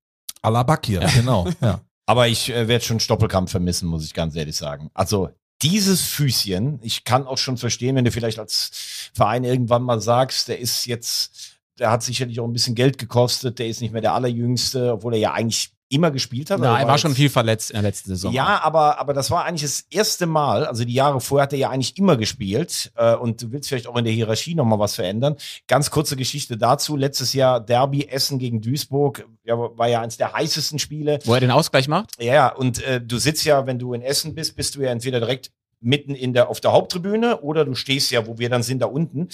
Alabakir, 0.41 1.01
genau. 1.15 1.47
Ja. 1.61 1.81
Aber 2.05 2.27
ich 2.27 2.49
äh, 2.49 2.67
werde 2.67 2.85
schon 2.85 2.99
Stoppelkampf 2.99 3.51
vermissen, 3.51 3.87
muss 3.87 4.05
ich 4.05 4.13
ganz 4.13 4.35
ehrlich 4.35 4.55
sagen. 4.55 4.89
Also 4.93 5.29
dieses 5.61 6.03
Füßchen, 6.03 6.79
ich 6.81 7.03
kann 7.03 7.25
auch 7.25 7.37
schon 7.37 7.57
verstehen, 7.57 7.95
wenn 7.95 8.05
du 8.05 8.11
vielleicht 8.11 8.39
als 8.39 9.09
Verein 9.13 9.43
irgendwann 9.43 9.83
mal 9.83 9.99
sagst, 9.99 10.47
der 10.47 10.59
ist 10.59 10.85
jetzt, 10.85 11.59
der 11.79 11.91
hat 11.91 12.03
sicherlich 12.03 12.39
auch 12.39 12.45
ein 12.45 12.53
bisschen 12.53 12.75
Geld 12.75 12.97
gekostet, 12.97 13.59
der 13.59 13.67
ist 13.67 13.81
nicht 13.81 13.91
mehr 13.91 14.01
der 14.01 14.13
allerjüngste, 14.13 14.93
obwohl 14.93 15.15
er 15.15 15.19
ja 15.19 15.33
eigentlich 15.33 15.71
immer 15.89 16.11
gespielt 16.11 16.49
hat. 16.51 16.59
Na, 16.59 16.69
aber 16.71 16.79
er 16.79 16.87
war 16.87 16.93
jetzt- 16.95 17.01
schon 17.01 17.15
viel 17.15 17.29
verletzt 17.29 17.71
in 17.71 17.75
der 17.75 17.83
letzten 17.83 18.09
Saison. 18.09 18.33
Ja, 18.33 18.61
aber, 18.63 18.99
aber 18.99 19.13
das 19.13 19.31
war 19.31 19.45
eigentlich 19.45 19.61
das 19.61 19.85
erste 19.89 20.25
Mal, 20.25 20.65
also 20.65 20.83
die 20.83 20.93
Jahre 20.93 21.21
vorher 21.21 21.43
hat 21.43 21.53
er 21.53 21.59
ja 21.59 21.69
eigentlich 21.69 21.97
immer 21.97 22.17
gespielt 22.17 22.91
äh, 22.95 23.15
und 23.15 23.41
du 23.41 23.51
willst 23.51 23.69
vielleicht 23.69 23.87
auch 23.87 23.95
in 23.95 24.03
der 24.03 24.13
Hierarchie 24.13 24.55
nochmal 24.55 24.79
was 24.79 24.95
verändern. 24.95 25.35
Ganz 25.67 25.89
kurze 25.89 26.15
Geschichte 26.15 26.57
dazu, 26.57 26.95
letztes 26.95 27.33
Jahr 27.33 27.59
Derby 27.61 28.05
Essen 28.07 28.37
gegen 28.39 28.61
Duisburg, 28.61 29.25
ja, 29.43 29.57
war 29.57 29.87
ja 29.87 30.01
eins 30.01 30.17
der 30.17 30.33
heißesten 30.33 30.79
Spiele. 30.79 31.19
Wo 31.23 31.33
er 31.33 31.39
den 31.39 31.51
Ausgleich 31.51 31.87
macht? 31.87 32.21
Ja, 32.21 32.33
ja, 32.33 32.47
und 32.53 32.83
äh, 32.83 32.99
du 32.99 33.17
sitzt 33.17 33.45
ja, 33.45 33.65
wenn 33.65 33.79
du 33.79 33.93
in 33.93 34.01
Essen 34.01 34.35
bist, 34.35 34.55
bist 34.55 34.75
du 34.75 34.81
ja 34.81 34.91
entweder 34.91 35.19
direkt 35.19 35.51
mitten 35.79 36.15
in 36.15 36.33
der, 36.33 36.49
auf 36.49 36.59
der 36.59 36.71
Haupttribüne 36.71 37.41
oder 37.41 37.63
du 37.63 37.75
stehst 37.75 38.09
ja, 38.11 38.25
wo 38.25 38.39
wir 38.39 38.49
dann 38.49 38.63
sind, 38.63 38.81
da 38.81 38.87
unten. 38.87 39.29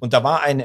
Und 0.00 0.14
da 0.14 0.24
war 0.24 0.42
ein 0.42 0.64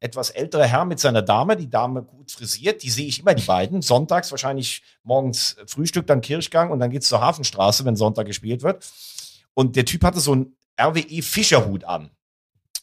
etwas 0.00 0.30
älterer 0.30 0.66
Herr 0.66 0.84
mit 0.86 0.98
seiner 0.98 1.22
Dame, 1.22 1.56
die 1.56 1.68
Dame 1.68 2.02
gut 2.02 2.32
frisiert, 2.32 2.82
die 2.82 2.90
sehe 2.90 3.06
ich 3.06 3.20
immer, 3.20 3.34
die 3.34 3.44
beiden. 3.44 3.82
Sonntags 3.82 4.30
wahrscheinlich 4.30 4.82
morgens 5.02 5.56
Frühstück, 5.66 6.06
dann 6.06 6.22
Kirchgang 6.22 6.70
und 6.70 6.80
dann 6.80 6.90
geht's 6.90 7.08
zur 7.08 7.20
Hafenstraße, 7.20 7.84
wenn 7.84 7.96
Sonntag 7.96 8.26
gespielt 8.26 8.62
wird. 8.62 8.84
Und 9.52 9.76
der 9.76 9.84
Typ 9.84 10.02
hatte 10.02 10.20
so 10.20 10.32
einen 10.32 10.56
RWE 10.80 11.22
Fischerhut 11.22 11.84
an 11.84 12.10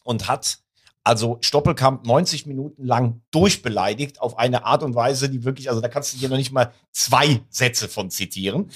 und 0.04 0.28
hat 0.28 0.58
also 1.02 1.38
Stoppelkamp 1.40 2.06
90 2.06 2.46
Minuten 2.46 2.84
lang 2.84 3.22
durchbeleidigt 3.30 4.20
auf 4.20 4.38
eine 4.38 4.64
Art 4.64 4.82
und 4.82 4.94
Weise, 4.94 5.28
die 5.28 5.42
wirklich, 5.42 5.70
also 5.70 5.80
da 5.80 5.88
kannst 5.88 6.12
du 6.12 6.18
hier 6.18 6.28
noch 6.28 6.36
nicht 6.36 6.52
mal 6.52 6.72
zwei 6.92 7.40
Sätze 7.48 7.88
von 7.88 8.10
zitieren. 8.10 8.70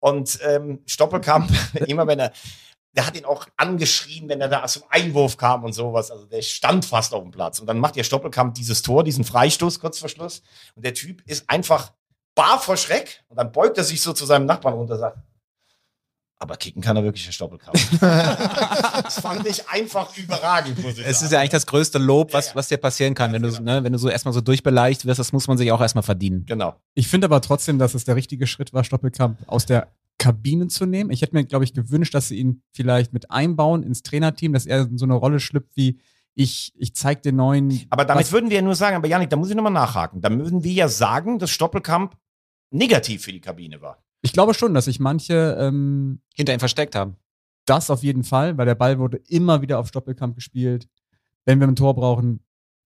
Und 0.00 0.38
ähm, 0.42 0.80
Stoppelkamp, 0.86 1.50
immer 1.86 2.06
wenn 2.06 2.18
er, 2.18 2.32
der 2.92 3.06
hat 3.06 3.16
ihn 3.16 3.24
auch 3.24 3.46
angeschrien, 3.56 4.28
wenn 4.28 4.40
er 4.40 4.48
da 4.48 4.66
zum 4.66 4.82
Einwurf 4.88 5.36
kam 5.36 5.64
und 5.64 5.72
sowas. 5.72 6.10
Also 6.10 6.26
der 6.26 6.42
stand 6.42 6.84
fast 6.84 7.14
auf 7.14 7.22
dem 7.22 7.30
Platz. 7.30 7.60
Und 7.60 7.66
dann 7.66 7.78
macht 7.78 7.96
der 7.96 8.04
Stoppelkamp 8.04 8.54
dieses 8.54 8.82
Tor, 8.82 9.04
diesen 9.04 9.24
Freistoß 9.24 9.78
kurz 9.78 9.98
vor 9.98 10.08
Schluss. 10.08 10.42
Und 10.74 10.84
der 10.84 10.94
Typ 10.94 11.22
ist 11.28 11.48
einfach 11.48 11.92
bar 12.34 12.58
vor 12.60 12.76
Schreck. 12.76 13.22
Und 13.28 13.36
dann 13.36 13.52
beugt 13.52 13.78
er 13.78 13.84
sich 13.84 14.02
so 14.02 14.12
zu 14.12 14.26
seinem 14.26 14.46
Nachbarn 14.46 14.74
runter 14.74 14.94
und 14.94 15.00
sagt, 15.00 15.18
aber 16.42 16.56
kicken 16.56 16.80
kann 16.80 16.96
er 16.96 17.04
wirklich, 17.04 17.26
der 17.26 17.32
Stoppelkamp. 17.32 17.76
das 18.00 19.20
fand 19.20 19.46
ich 19.46 19.68
einfach 19.68 20.16
überragend, 20.16 20.82
muss 20.82 20.94
ich 20.94 21.00
Es 21.06 21.18
sagen. 21.18 21.26
ist 21.26 21.32
ja 21.32 21.38
eigentlich 21.38 21.50
das 21.50 21.66
größte 21.66 21.98
Lob, 21.98 22.32
was, 22.32 22.56
was 22.56 22.68
dir 22.68 22.78
passieren 22.78 23.14
kann, 23.14 23.34
wenn 23.34 23.42
du, 23.42 23.50
ne, 23.62 23.84
wenn 23.84 23.92
du 23.92 23.98
so 23.98 24.08
erstmal 24.08 24.32
so 24.32 24.40
durchbeleicht 24.40 25.04
wirst, 25.04 25.18
das 25.20 25.34
muss 25.34 25.48
man 25.48 25.58
sich 25.58 25.70
auch 25.70 25.82
erstmal 25.82 26.02
verdienen. 26.02 26.46
Genau. 26.46 26.76
Ich 26.94 27.08
finde 27.08 27.26
aber 27.26 27.42
trotzdem, 27.42 27.78
dass 27.78 27.92
es 27.92 28.06
der 28.06 28.16
richtige 28.16 28.46
Schritt 28.46 28.72
war, 28.72 28.84
Stoppelkamp 28.84 29.36
aus 29.48 29.66
der 29.66 29.88
Kabine 30.20 30.68
zu 30.68 30.84
nehmen. 30.86 31.10
Ich 31.10 31.22
hätte 31.22 31.34
mir, 31.34 31.44
glaube 31.44 31.64
ich, 31.64 31.72
gewünscht, 31.72 32.14
dass 32.14 32.28
sie 32.28 32.36
ihn 32.38 32.62
vielleicht 32.72 33.12
mit 33.12 33.30
einbauen 33.30 33.82
ins 33.82 34.02
Trainerteam, 34.02 34.52
dass 34.52 34.66
er 34.66 34.82
in 34.82 34.98
so 34.98 35.06
eine 35.06 35.14
Rolle 35.14 35.40
schlüpft 35.40 35.74
wie 35.76 35.98
ich, 36.34 36.72
ich 36.76 36.94
zeig 36.94 37.22
den 37.22 37.36
neuen. 37.36 37.86
Aber 37.90 38.04
damit 38.04 38.24
was- 38.26 38.32
würden 38.32 38.50
wir 38.50 38.56
ja 38.56 38.62
nur 38.62 38.74
sagen, 38.76 38.96
aber 38.96 39.08
Janik, 39.08 39.30
da 39.30 39.36
muss 39.36 39.48
ich 39.50 39.56
nochmal 39.56 39.72
nachhaken. 39.72 40.20
Da 40.20 40.30
würden 40.30 40.62
wir 40.62 40.72
ja 40.72 40.88
sagen, 40.88 41.38
dass 41.38 41.50
Stoppelkamp 41.50 42.16
negativ 42.70 43.22
für 43.24 43.32
die 43.32 43.40
Kabine 43.40 43.80
war. 43.80 44.04
Ich 44.22 44.32
glaube 44.32 44.54
schon, 44.54 44.74
dass 44.74 44.84
sich 44.84 45.00
manche 45.00 45.56
ähm, 45.58 46.20
hinter 46.34 46.52
ihm 46.52 46.60
versteckt 46.60 46.94
haben. 46.94 47.16
Das 47.66 47.90
auf 47.90 48.02
jeden 48.02 48.22
Fall, 48.24 48.58
weil 48.58 48.66
der 48.66 48.74
Ball 48.74 48.98
wurde 48.98 49.16
immer 49.28 49.62
wieder 49.62 49.78
auf 49.78 49.88
Stoppelkamp 49.88 50.34
gespielt. 50.34 50.86
Wenn 51.46 51.58
wir 51.60 51.66
ein 51.66 51.76
Tor 51.76 51.94
brauchen, 51.94 52.40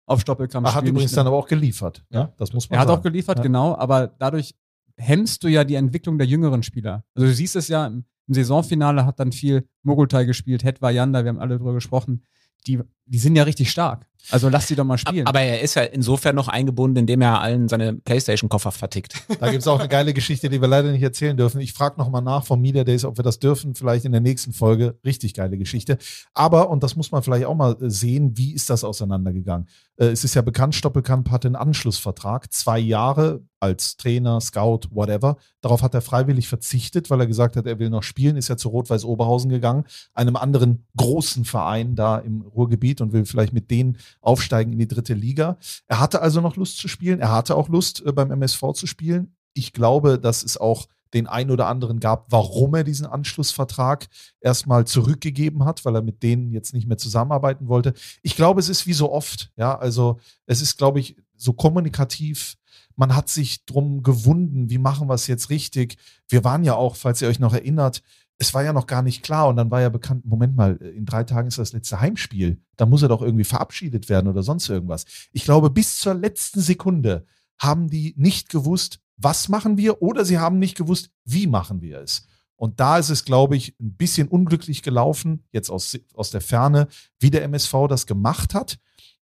auf 0.05 0.19
Stoppelkamp 0.21 0.67
Er 0.67 0.75
hat 0.75 0.83
übrigens 0.83 1.11
Nicht- 1.11 1.17
dann 1.17 1.27
aber 1.27 1.37
auch 1.37 1.47
geliefert. 1.47 2.03
Ja, 2.09 2.33
das 2.37 2.51
muss 2.53 2.69
man 2.69 2.77
Er 2.77 2.81
hat 2.81 2.87
sagen. 2.89 2.99
auch 2.99 3.03
geliefert, 3.03 3.37
Ja. 3.37 3.43
genau, 3.43 3.75
aber 3.75 4.07
dadurch 4.07 4.53
hemmst 4.97 5.43
du 5.43 5.47
ja 5.47 5.63
die 5.63 5.75
Entwicklung 5.75 6.17
der 6.17 6.27
jüngeren 6.27 6.63
Spieler. 6.63 7.03
Also 7.15 7.27
du 7.27 7.33
siehst 7.33 7.55
es 7.55 7.67
ja, 7.67 7.87
im, 7.87 8.05
Saisonfinale 8.27 9.05
hat 9.05 9.19
dann 9.19 9.31
viel 9.31 9.67
Mogultai 9.83 10.23
gespielt, 10.25 10.63
Het 10.63 10.81
Vajanda, 10.81 11.23
wir 11.23 11.29
haben 11.29 11.39
alle 11.39 11.57
drüber 11.57 11.73
gesprochen. 11.73 12.23
Die, 12.67 12.79
die 13.05 13.17
sind 13.17 13.35
ja 13.35 13.43
richtig 13.43 13.69
stark. 13.69 14.07
Also 14.31 14.49
lass 14.49 14.67
die 14.67 14.75
doch 14.75 14.85
mal 14.85 14.97
spielen. 14.97 15.27
Aber 15.27 15.41
er 15.41 15.61
ist 15.61 15.75
ja 15.75 15.83
insofern 15.83 16.35
noch 16.35 16.47
eingebunden, 16.47 16.97
indem 16.97 17.21
er 17.21 17.41
allen 17.41 17.67
seine 17.67 17.93
Playstation-Koffer 17.93 18.71
vertickt. 18.71 19.15
Da 19.39 19.49
gibt 19.51 19.61
es 19.61 19.67
auch 19.67 19.79
eine 19.79 19.89
geile 19.89 20.13
Geschichte, 20.13 20.49
die 20.49 20.61
wir 20.61 20.67
leider 20.67 20.91
nicht 20.91 21.03
erzählen 21.03 21.35
dürfen. 21.35 21.59
Ich 21.59 21.73
frage 21.73 21.99
nochmal 21.99 22.21
nach 22.21 22.45
vom 22.45 22.61
Media 22.61 22.83
Days, 22.83 23.05
ob 23.05 23.17
wir 23.17 23.23
das 23.23 23.39
dürfen. 23.39 23.75
Vielleicht 23.75 24.05
in 24.05 24.11
der 24.11 24.21
nächsten 24.21 24.53
Folge. 24.53 24.97
Richtig 25.05 25.33
geile 25.33 25.57
Geschichte. 25.57 25.97
Aber, 26.33 26.69
und 26.69 26.83
das 26.83 26.95
muss 26.95 27.11
man 27.11 27.21
vielleicht 27.23 27.45
auch 27.45 27.55
mal 27.55 27.75
äh, 27.81 27.89
sehen, 27.89 28.37
wie 28.37 28.53
ist 28.53 28.69
das 28.69 28.83
auseinandergegangen? 28.83 29.67
Äh, 29.97 30.07
Es 30.07 30.23
ist 30.23 30.33
ja 30.35 30.41
bekannt, 30.41 30.75
Stoppelkamp 30.75 31.29
hatte 31.29 31.47
einen 31.47 31.55
Anschlussvertrag. 31.55 32.51
Zwei 32.51 32.79
Jahre 32.79 33.41
als 33.59 33.95
Trainer, 33.95 34.41
Scout, 34.41 34.81
whatever. 34.91 35.37
Darauf 35.61 35.83
hat 35.83 35.93
er 35.93 36.01
freiwillig 36.01 36.49
verzichtet, 36.49 37.09
weil 37.09 37.21
er 37.21 37.27
gesagt 37.27 37.55
hat, 37.55 37.65
er 37.65 37.79
will 37.79 37.89
noch 37.89 38.03
spielen. 38.03 38.35
Ist 38.35 38.49
ja 38.49 38.57
zu 38.57 38.69
Rot-Weiß 38.69 39.05
Oberhausen 39.05 39.49
gegangen, 39.49 39.85
einem 40.13 40.35
anderen 40.35 40.85
großen 40.97 41.45
Verein 41.45 41.95
da 41.95 42.17
im 42.17 42.41
Ruhrgebiet 42.41 42.99
und 42.99 43.13
will 43.13 43.25
vielleicht 43.25 43.53
mit 43.53 43.71
denen 43.71 43.97
aufsteigen 44.21 44.73
in 44.73 44.79
die 44.79 44.87
dritte 44.87 45.13
Liga. 45.13 45.57
Er 45.87 45.99
hatte 45.99 46.21
also 46.21 46.41
noch 46.41 46.55
Lust 46.55 46.77
zu 46.77 46.87
spielen. 46.87 47.19
Er 47.19 47.31
hatte 47.31 47.55
auch 47.55 47.69
Lust, 47.69 48.05
äh, 48.05 48.11
beim 48.11 48.31
MSV 48.31 48.73
zu 48.73 48.87
spielen. 48.87 49.35
Ich 49.53 49.73
glaube, 49.73 50.19
dass 50.19 50.43
es 50.43 50.57
auch 50.57 50.87
den 51.13 51.27
einen 51.27 51.51
oder 51.51 51.67
anderen 51.67 51.99
gab, 51.99 52.31
warum 52.31 52.75
er 52.75 52.83
diesen 52.83 53.05
Anschlussvertrag 53.05 54.07
erstmal 54.41 54.85
zurückgegeben 54.85 55.65
hat, 55.65 55.85
weil 55.85 55.95
er 55.95 56.01
mit 56.01 56.23
denen 56.23 56.51
jetzt 56.51 56.73
nicht 56.73 56.87
mehr 56.87 56.97
zusammenarbeiten 56.97 57.67
wollte. 57.67 57.93
Ich 58.21 58.35
glaube, 58.35 58.59
es 58.59 58.69
ist 58.69 58.87
wie 58.87 58.93
so 58.93 59.11
oft, 59.11 59.51
ja, 59.55 59.77
also 59.77 60.19
es 60.45 60.61
ist, 60.61 60.77
glaube 60.77 60.99
ich, 60.99 61.15
so 61.35 61.53
kommunikativ. 61.53 62.55
Man 62.95 63.15
hat 63.15 63.29
sich 63.29 63.65
drum 63.65 64.03
gewunden, 64.03 64.69
wie 64.69 64.77
machen 64.77 65.07
wir 65.07 65.15
es 65.15 65.27
jetzt 65.27 65.49
richtig? 65.49 65.97
Wir 66.27 66.43
waren 66.43 66.63
ja 66.63 66.75
auch, 66.75 66.95
falls 66.95 67.21
ihr 67.21 67.27
euch 67.27 67.39
noch 67.39 67.53
erinnert, 67.53 68.01
es 68.37 68.53
war 68.53 68.63
ja 68.63 68.73
noch 68.73 68.87
gar 68.87 69.01
nicht 69.01 69.23
klar 69.23 69.47
und 69.47 69.55
dann 69.55 69.71
war 69.71 69.81
ja 69.81 69.89
bekannt, 69.89 70.25
Moment 70.25 70.55
mal, 70.55 70.75
in 70.77 71.05
drei 71.05 71.23
Tagen 71.23 71.47
ist 71.47 71.59
das 71.59 71.73
letzte 71.73 72.01
Heimspiel. 72.01 72.61
Da 72.75 72.85
muss 72.85 73.01
er 73.01 73.07
doch 73.07 73.21
irgendwie 73.21 73.43
verabschiedet 73.43 74.09
werden 74.09 74.27
oder 74.27 74.43
sonst 74.43 74.67
irgendwas. 74.69 75.05
Ich 75.31 75.43
glaube, 75.43 75.69
bis 75.69 75.97
zur 75.99 76.13
letzten 76.13 76.59
Sekunde 76.59 77.25
haben 77.59 77.89
die 77.89 78.13
nicht 78.17 78.49
gewusst, 78.49 78.99
was 79.17 79.49
machen 79.49 79.77
wir 79.77 80.01
oder 80.01 80.25
sie 80.25 80.39
haben 80.39 80.59
nicht 80.59 80.75
gewusst, 80.75 81.11
wie 81.23 81.47
machen 81.47 81.81
wir 81.81 81.99
es. 81.99 82.27
Und 82.55 82.79
da 82.79 82.97
ist 82.97 83.09
es, 83.09 83.25
glaube 83.25 83.55
ich, 83.55 83.77
ein 83.79 83.95
bisschen 83.95 84.27
unglücklich 84.27 84.83
gelaufen, 84.83 85.43
jetzt 85.51 85.69
aus, 85.69 85.97
aus 86.13 86.31
der 86.31 86.41
Ferne, 86.41 86.87
wie 87.19 87.29
der 87.31 87.43
MSV 87.43 87.87
das 87.89 88.05
gemacht 88.05 88.53
hat. 88.53 88.79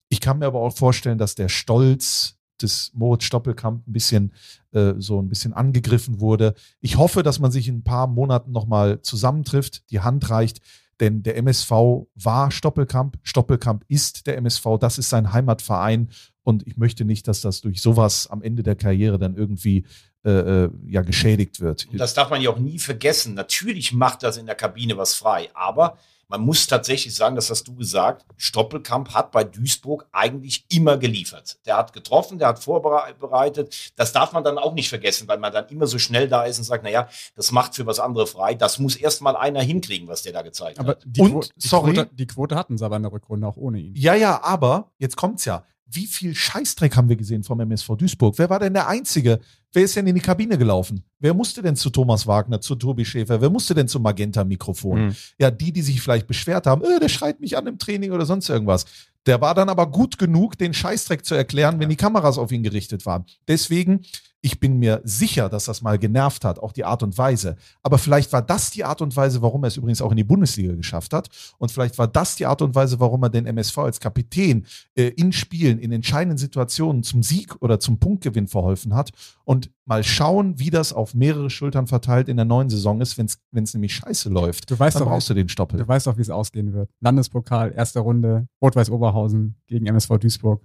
Ich 0.10 0.20
kann 0.20 0.40
mir 0.40 0.48
aber 0.48 0.60
auch 0.60 0.76
vorstellen, 0.76 1.18
dass 1.18 1.36
der 1.36 1.50
Stolz 1.50 2.38
des 2.64 2.92
Moritz 2.94 3.24
Stoppelkamp 3.24 3.88
ein 3.88 3.94
bisschen 3.94 4.34
äh, 4.72 4.94
so 4.98 5.22
ein 5.22 5.30
bisschen 5.30 5.54
angegriffen 5.54 6.20
wurde. 6.20 6.54
Ich 6.80 6.98
hoffe, 6.98 7.24
dass 7.24 7.40
man 7.40 7.52
sich 7.52 7.68
in 7.68 7.78
ein 7.78 7.84
paar 7.84 8.08
Monaten 8.08 8.52
nochmal 8.52 9.02
zusammentrifft, 9.02 9.90
die 9.92 10.00
Hand 10.00 10.30
reicht, 10.30 10.62
denn 11.00 11.24
der 11.24 11.36
MSV 11.38 11.72
war 12.16 12.52
Stoppelkamp, 12.52 13.18
Stoppelkamp 13.24 13.84
ist 13.88 14.28
der 14.28 14.38
MSV, 14.38 14.78
das 14.80 14.98
ist 14.98 15.10
sein 15.10 15.34
Heimatverein 15.34 16.10
und 16.44 16.66
ich 16.68 16.78
möchte 16.78 17.06
nicht, 17.06 17.28
dass 17.28 17.42
das 17.42 17.62
durch 17.62 17.82
sowas 17.82 18.28
am 18.28 18.42
Ende 18.42 18.64
der 18.64 18.76
Karriere 18.76 19.18
dann 19.18 19.36
irgendwie 19.36 19.86
äh, 20.24 20.66
äh, 20.66 20.70
ja 20.86 21.02
geschädigt 21.02 21.60
wird. 21.60 21.88
Und 21.92 22.00
das 22.00 22.14
darf 22.14 22.30
man 22.30 22.42
ja 22.42 22.52
auch 22.52 22.60
nie 22.60 22.78
vergessen. 22.78 23.34
Natürlich 23.34 23.92
macht 23.94 24.22
das 24.22 24.38
in 24.38 24.46
der 24.46 24.54
Kabine 24.54 24.96
was 24.96 25.16
frei, 25.16 25.50
aber 25.56 25.98
man 26.32 26.42
muss 26.42 26.66
tatsächlich 26.66 27.14
sagen, 27.14 27.36
das 27.36 27.50
hast 27.50 27.68
du 27.68 27.76
gesagt, 27.76 28.26
Stoppelkamp 28.38 29.14
hat 29.14 29.32
bei 29.32 29.44
Duisburg 29.44 30.08
eigentlich 30.14 30.66
immer 30.70 30.98
geliefert. 30.98 31.60
Der 31.66 31.76
hat 31.76 31.92
getroffen, 31.92 32.40
der 32.40 32.48
hat 32.48 32.64
vorbereitet. 32.64 33.92
Das 33.98 34.14
darf 34.14 34.32
man 34.32 34.42
dann 34.42 34.58
auch 34.58 34.74
nicht 34.74 34.88
vergessen, 34.88 35.28
weil 35.28 35.40
man 35.40 35.52
dann 35.52 35.68
immer 35.68 35.88
so 35.88 36.00
schnell 36.00 36.30
da 36.30 36.44
ist 36.44 36.58
und 36.58 36.64
sagt, 36.64 36.86
naja, 36.86 37.10
das 37.36 37.52
macht 37.52 37.76
für 37.76 37.86
was 37.86 38.00
andere 38.00 38.28
frei. 38.28 38.56
Das 38.56 38.80
muss 38.80 38.96
erst 38.96 39.22
mal 39.22 39.36
einer 39.36 39.62
hinkriegen, 39.62 40.08
was 40.08 40.24
der 40.24 40.32
da 40.32 40.42
gezeigt 40.42 40.80
aber 40.80 40.92
hat. 40.92 41.04
die, 41.06 41.20
Und, 41.20 41.32
Quote, 41.32 41.50
die, 41.58 41.68
sorry. 41.68 41.94
Quote, 41.94 42.10
die 42.14 42.28
Quote 42.28 42.56
hatten 42.56 42.78
sie 42.78 42.86
aber 42.86 42.96
in 42.96 43.04
der 43.04 43.12
Rückrunde 43.12 43.46
auch 43.46 43.58
ohne 43.58 43.80
ihn. 43.80 43.94
Ja, 43.96 44.16
ja, 44.16 44.42
aber 44.42 44.90
jetzt 45.00 45.18
kommt's 45.18 45.44
ja. 45.44 45.66
Wie 45.94 46.08
viel 46.08 46.34
Scheißdreck 46.34 46.96
haben 46.96 47.10
wir 47.10 47.18
gesehen 47.18 47.44
vom 47.44 47.60
MSV 47.60 47.96
Duisburg? 47.98 48.38
Wer 48.38 48.50
war 48.50 48.60
denn 48.60 48.74
der 48.74 48.88
Einzige? 48.88 49.40
Wer 49.74 49.84
ist 49.84 49.96
denn 49.96 50.08
in 50.08 50.16
die 50.16 50.22
Kabine 50.22 50.58
gelaufen? 50.58 51.04
Wer 51.20 51.34
musste 51.34 51.62
denn 51.62 51.76
zu 51.76 51.90
Thomas 51.90 52.28
Wagner, 52.28 52.62
zu 52.62 52.76
Tobi 52.76 53.06
Schäfer? 53.06 53.42
Wer 53.42 53.50
musste 53.50 53.74
denn 53.74 53.88
zum 53.88 54.04
Magenta-Mikrofon? 54.04 55.08
Mhm. 55.08 55.16
Ja, 55.38 55.52
die, 55.52 55.72
die 55.72 55.82
sich 55.82 56.02
vielleicht 56.02 56.28
beschwert 56.28 56.66
haben, 56.66 56.84
äh, 56.84 57.00
der 57.00 57.10
schreit 57.10 57.40
mich 57.42 57.58
an 57.58 57.68
im 57.68 57.78
Training 57.78 58.12
oder 58.12 58.26
sonst 58.26 58.50
irgendwas. 58.50 58.86
Der 59.28 59.40
war 59.42 59.54
dann 59.54 59.70
aber 59.70 59.88
gut 59.88 60.18
genug, 60.18 60.58
den 60.58 60.74
Scheißdreck 60.74 61.26
zu 61.26 61.36
erklären, 61.36 61.80
wenn 61.80 61.90
die 61.90 61.96
Kameras 61.96 62.38
auf 62.38 62.52
ihn 62.52 62.64
gerichtet 62.64 63.06
waren. 63.06 63.26
Deswegen, 63.48 64.02
ich 64.42 64.60
bin 64.60 64.80
mir 64.80 65.02
sicher, 65.04 65.50
dass 65.50 65.66
das 65.66 65.84
mal 65.84 66.00
genervt 66.00 66.44
hat, 66.44 66.58
auch 66.58 66.72
die 66.72 66.84
Art 66.84 67.04
und 67.04 67.16
Weise. 67.18 67.56
Aber 67.84 68.00
vielleicht 68.00 68.34
war 68.34 68.42
das 68.42 68.72
die 68.72 68.84
Art 68.84 69.02
und 69.02 69.16
Weise, 69.16 69.44
warum 69.44 69.64
er 69.64 69.68
es 69.68 69.78
übrigens 69.78 70.02
auch 70.02 70.10
in 70.10 70.18
die 70.18 70.24
Bundesliga 70.24 70.74
geschafft 70.74 71.14
hat. 71.14 71.30
Und 71.60 71.72
vielleicht 71.72 72.00
war 72.00 72.08
das 72.08 72.36
die 72.36 72.48
Art 72.48 72.64
und 72.64 72.74
Weise, 72.74 73.00
warum 73.00 73.22
er 73.22 73.30
den 73.30 73.46
MSV 73.46 73.78
als 73.78 74.00
Kapitän 74.00 74.66
äh, 74.96 75.10
in 75.10 75.32
Spielen, 75.32 75.78
in 75.78 75.92
entscheidenden 75.92 76.40
Situationen 76.40 77.04
zum 77.04 77.22
Sieg 77.22 77.56
oder 77.62 77.80
zum 77.80 78.00
Punktgewinn 78.00 78.48
verholfen 78.48 78.96
hat. 78.96 79.12
Und 79.44 79.70
mal 79.86 80.04
schauen, 80.04 80.60
wie 80.60 80.70
das 80.70 80.94
auf 80.94 81.14
mehrere 81.14 81.50
Schultern 81.50 81.88
verteilt 81.88 82.30
in 82.30 82.38
der 82.38 82.46
neuen 82.46 82.70
Saison 82.70 83.02
ist, 83.02 83.18
wenn 83.18 83.26
es 83.64 83.74
nämlich 83.74 83.96
scheiße 83.96 84.30
läuft. 84.30 84.70
Du 84.70 84.78
weißt 84.78 84.96
dann 84.96 85.04
doch, 85.04 85.12
brauchst 85.12 85.30
du 85.30 85.34
den 85.34 85.50
Stoppel. 85.50 85.80
Du 85.80 85.88
weißt 85.88 86.08
doch, 86.08 86.18
wie 86.18 86.22
es 86.22 86.30
ausgehen 86.30 86.74
wird. 86.74 86.90
Landespokal, 87.00 87.74
erste 87.74 88.00
Runde, 88.00 88.48
Rot-Weiß 88.62 88.90
Oberhausen 88.90 89.56
gegen 89.68 89.86
MSV 89.88 90.18
Duisburg. 90.20 90.64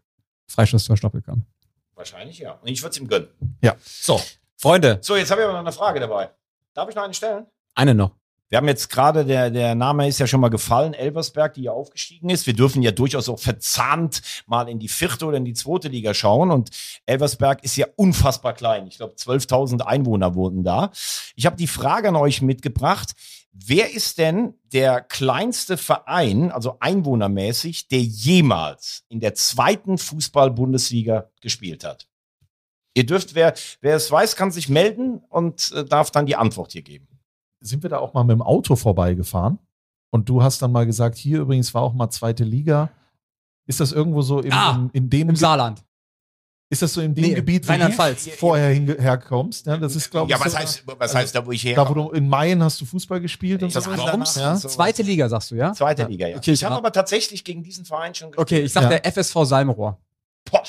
Freistoß 0.49 0.91
Stoppelkamp. 0.95 1.45
Wahrscheinlich 1.95 2.39
ja. 2.39 2.53
Und 2.53 2.69
ich 2.69 2.83
würde 2.83 2.91
es 2.91 2.99
ihm 3.01 3.09
gönnen. 3.09 3.29
Ja. 3.63 3.75
So. 3.81 4.21
Freunde, 4.59 4.99
So, 5.03 5.17
jetzt 5.17 5.31
habe 5.31 5.41
ich 5.43 5.45
aber 5.45 5.55
noch 5.55 5.61
eine 5.61 5.73
Frage 5.73 6.01
dabei. 6.01 6.31
Darf 6.73 6.89
ich 6.89 6.95
noch 6.95 7.03
eine 7.05 7.15
stellen? 7.15 7.47
eine 7.75 7.95
noch. 7.95 8.17
Wir 8.49 8.59
haben 8.59 8.69
jetzt 8.69 8.91
gerade, 8.91 9.25
der, 9.25 9.51
der 9.51 9.75
Name 9.75 10.07
ist 10.07 10.21
ja 10.21 10.27
schon 10.29 10.41
mal 10.41 10.51
gefallen, 10.51 10.95
Elversberg, 10.95 11.55
die 11.55 11.63
ja 11.63 11.73
aufgestiegen 11.73 12.31
ist. 12.31 12.47
Wir 12.47 12.55
dürfen 12.55 12.81
ja 12.81 12.93
durchaus 12.93 13.29
auch 13.29 13.41
verzahnt 13.41 14.23
mal 14.47 14.69
in 14.69 14.79
die 14.79 14.89
vierte 14.89 15.27
oder 15.27 15.39
in 15.39 15.45
die 15.45 15.55
zweite 15.55 15.89
Liga 15.89 16.15
schauen. 16.15 16.53
Und 16.53 16.71
Elversberg 17.07 17.65
ist 17.65 17.77
ja 17.77 17.87
unfassbar 17.97 18.55
klein. 18.55 18.87
Ich 18.87 18.99
glaube, 18.99 19.15
12.000 19.15 19.81
Einwohner 19.81 20.37
wurden 20.37 20.63
da. 20.63 20.93
Ich 21.35 21.45
habe 21.45 21.57
die 21.57 21.67
Frage 21.67 22.09
an 22.09 22.17
euch 22.17 22.41
mitgebracht. 22.41 23.15
Wer 23.53 23.93
ist 23.93 24.19
denn 24.19 24.55
der 24.73 25.01
kleinste 25.01 25.77
Verein, 25.77 26.53
also 26.53 26.77
einwohnermäßig, 26.79 27.89
der 27.89 28.03
jemals 28.03 29.05
in 29.09 29.19
der 29.19 29.35
zweiten 29.35 29.99
Fußball-Bundesliga 29.99 31.31
gespielt 31.41 31.83
hat? 31.83 32.07
Ihr 32.95 33.07
dürft, 33.07 33.35
wer, 33.35 33.55
wer 33.81 33.97
es 33.97 34.11
weiß, 34.11 34.37
kann 34.37 34.53
sich 34.53 34.69
melden 34.69 35.19
und 35.29 35.73
äh, 35.73 35.85
darf 35.85 36.11
dann 36.11 36.27
die 36.27 36.37
Antwort 36.37 36.73
hier 36.73 36.83
geben. 36.83 37.09
Sind 37.67 37.83
wir 37.83 37.91
da 37.91 37.99
auch 37.99 38.15
mal 38.15 38.25
mit 38.25 38.35
dem 38.35 38.43
Auto 38.43 38.77
vorbeigefahren. 38.77 39.59
Und 40.11 40.29
du 40.29 40.43
hast 40.43 40.63
dann 40.63 40.73
mal 40.73 40.87
gesagt, 40.87 41.17
hier 41.19 41.41
übrigens 41.41 41.75
war 41.75 41.83
auch 41.83 41.93
mal 41.93 42.09
zweite 42.11 42.45
Liga. 42.45 42.91
Ist 43.67 43.81
das 43.81 43.93
irgendwo 43.93 44.23
so 44.23 44.41
im, 44.41 44.53
Ah, 44.53 44.77
im, 44.77 44.91
in 44.93 45.11
dem 45.11 45.29
Im 45.31 45.37
Saarland. 45.37 45.83
Ist 46.69 46.83
das 46.83 46.95
so 46.95 47.01
in 47.01 47.15
dem 47.15 47.23
Nee, 47.25 47.35
Gebiet, 47.35 47.69
wo 47.69 47.73
du 47.73 48.17
vorher 48.39 48.71
herkommst? 49.01 49.67
Ja, 49.67 49.77
das 49.77 49.95
ist, 49.95 50.11
glaube 50.11 50.29
Ja, 50.31 50.37
ich, 50.37 50.45
was 50.45 50.53
so, 50.53 50.59
heißt, 50.59 50.85
was 50.99 51.15
heißt 51.15 51.35
da, 51.35 51.47
wo 51.47 51.53
ich 51.53 51.63
her? 51.65 51.77
da, 51.77 51.89
wo 51.89 51.95
du 51.95 52.11
in 52.11 52.29
Mayen 52.29 52.61
hast 52.63 52.81
du 52.81 52.85
Fußball 52.85 53.21
gespielt 53.21 53.63
und 53.63 53.73
Das 53.75 53.85
so. 53.85 53.91
weiter? 53.91 54.41
Ja? 54.41 54.57
Zweite 54.57 55.03
Liga, 55.03 55.29
sagst 55.29 55.53
du, 55.53 55.55
ja? 55.55 55.73
Zweite 55.73 56.07
Liga, 56.07 56.27
ja. 56.27 56.37
Okay, 56.39 56.53
ich 56.53 56.65
habe 56.65 56.75
hab- 56.75 56.81
aber 56.81 56.93
tatsächlich 56.93 57.45
gegen 57.45 57.63
diesen 57.63 57.85
Verein 57.85 58.15
schon 58.17 58.33
gespielt. 58.33 58.47
Okay, 58.47 58.61
ich 58.65 58.73
sag 58.73 58.83
Ja. 58.85 58.89
der 58.99 59.07
FSV 59.07 59.45
Salmrohr. 59.45 60.01
Boah. 60.51 60.63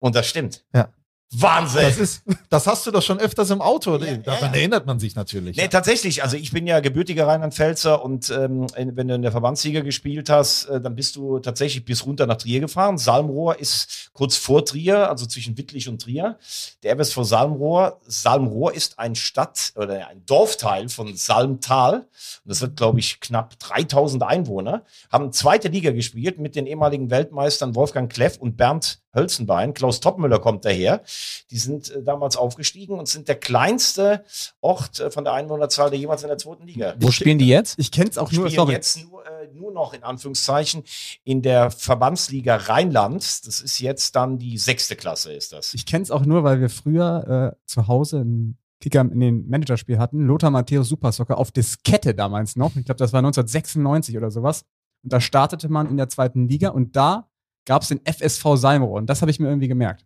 Und 0.00 0.14
das 0.14 0.26
stimmt. 0.28 0.64
Ja. 0.74 0.88
Wahnsinn. 1.32 1.82
Das, 1.82 1.98
ist, 1.98 2.22
das 2.48 2.66
hast 2.66 2.86
du 2.86 2.90
doch 2.90 3.02
schon 3.02 3.20
öfters 3.20 3.50
im 3.50 3.62
Auto. 3.62 3.96
Ja, 3.98 4.16
Daran 4.16 4.52
ja. 4.52 4.58
erinnert 4.58 4.86
man 4.86 4.98
sich 4.98 5.14
natürlich. 5.14 5.56
Nee, 5.56 5.68
tatsächlich. 5.68 6.24
Also 6.24 6.36
ich 6.36 6.50
bin 6.50 6.66
ja 6.66 6.80
gebürtiger 6.80 7.28
Rheinland-Pfälzer 7.28 8.04
und 8.04 8.30
ähm, 8.30 8.66
wenn 8.74 9.06
du 9.06 9.14
in 9.14 9.22
der 9.22 9.30
Verbandsliga 9.30 9.80
gespielt 9.82 10.28
hast, 10.28 10.64
äh, 10.64 10.80
dann 10.80 10.96
bist 10.96 11.14
du 11.14 11.38
tatsächlich 11.38 11.84
bis 11.84 12.04
runter 12.04 12.26
nach 12.26 12.36
Trier 12.36 12.58
gefahren. 12.58 12.98
Salmrohr 12.98 13.60
ist 13.60 14.10
kurz 14.12 14.36
vor 14.36 14.64
Trier, 14.64 15.08
also 15.08 15.24
zwischen 15.24 15.56
Wittlich 15.56 15.88
und 15.88 16.02
Trier. 16.02 16.36
Der 16.82 16.98
FSV 16.98 17.22
Salmrohr. 17.22 18.00
Salmrohr 18.06 18.74
ist 18.74 18.98
ein 18.98 19.14
Stadt- 19.14 19.72
oder 19.76 20.08
ein 20.08 20.26
Dorfteil 20.26 20.88
von 20.88 21.14
Salmtal. 21.14 21.94
Und 21.94 22.06
das 22.44 22.60
wird, 22.60 22.76
glaube 22.76 22.98
ich, 22.98 23.20
knapp 23.20 23.56
3000 23.60 24.24
Einwohner. 24.24 24.84
Haben 25.12 25.32
zweite 25.32 25.68
Liga 25.68 25.92
gespielt 25.92 26.40
mit 26.40 26.56
den 26.56 26.66
ehemaligen 26.66 27.08
Weltmeistern 27.10 27.76
Wolfgang 27.76 28.12
Kleff 28.12 28.36
und 28.36 28.56
Bernd 28.56 28.98
Hölzenbein. 29.14 29.74
Klaus 29.74 30.00
Toppmüller 30.00 30.38
kommt 30.38 30.64
daher. 30.64 31.02
Die 31.50 31.58
sind 31.58 31.90
äh, 31.90 32.02
damals 32.02 32.36
aufgestiegen 32.36 32.98
und 32.98 33.08
sind 33.08 33.28
der 33.28 33.36
kleinste 33.36 34.24
Ort 34.60 35.00
äh, 35.00 35.10
von 35.10 35.24
der 35.24 35.32
Einwohnerzahl, 35.32 35.90
der 35.90 35.98
jemals 35.98 36.22
in 36.22 36.28
der 36.28 36.38
zweiten 36.38 36.66
Liga 36.66 36.94
Wo 36.98 37.10
spielen 37.10 37.38
die 37.38 37.48
jetzt? 37.48 37.78
Ich 37.78 37.90
kenn's 37.90 38.18
auch 38.18 38.30
nur, 38.32 38.46
spielen 38.46 38.56
sorry. 38.56 38.72
jetzt 38.72 39.08
nur, 39.08 39.26
äh, 39.26 39.48
nur 39.52 39.72
noch 39.72 39.92
in 39.92 40.02
Anführungszeichen 40.02 40.84
in 41.24 41.42
der 41.42 41.70
Verbandsliga 41.70 42.56
Rheinland. 42.56 43.46
Das 43.46 43.60
ist 43.60 43.80
jetzt 43.80 44.16
dann 44.16 44.38
die 44.38 44.58
sechste 44.58 44.96
Klasse, 44.96 45.32
ist 45.32 45.52
das. 45.52 45.74
Ich 45.74 45.86
kenne 45.86 46.02
es 46.02 46.10
auch 46.10 46.24
nur, 46.24 46.44
weil 46.44 46.60
wir 46.60 46.70
früher 46.70 47.54
äh, 47.54 47.66
zu 47.66 47.88
Hause 47.88 48.20
einen 48.20 48.58
Kicker 48.80 49.02
in 49.02 49.20
den 49.20 49.48
Managerspiel 49.48 49.98
hatten. 49.98 50.20
Lothar 50.26 50.50
Matthäus 50.50 50.88
Super 50.88 51.12
Soccer 51.12 51.36
auf 51.36 51.52
Diskette 51.52 52.14
damals 52.14 52.56
noch. 52.56 52.76
Ich 52.76 52.84
glaube, 52.84 52.98
das 52.98 53.12
war 53.12 53.18
1996 53.18 54.16
oder 54.16 54.30
sowas. 54.30 54.64
Und 55.02 55.12
da 55.12 55.20
startete 55.20 55.68
man 55.68 55.88
in 55.88 55.96
der 55.96 56.08
zweiten 56.08 56.48
Liga 56.48 56.70
und 56.70 56.96
da 56.96 57.29
gab 57.64 57.82
es 57.82 57.88
den 57.88 58.00
FSV 58.04 58.44
Salmo. 58.56 58.96
Und 58.96 59.06
das 59.06 59.20
habe 59.20 59.30
ich 59.30 59.38
mir 59.38 59.48
irgendwie 59.48 59.68
gemerkt. 59.68 60.04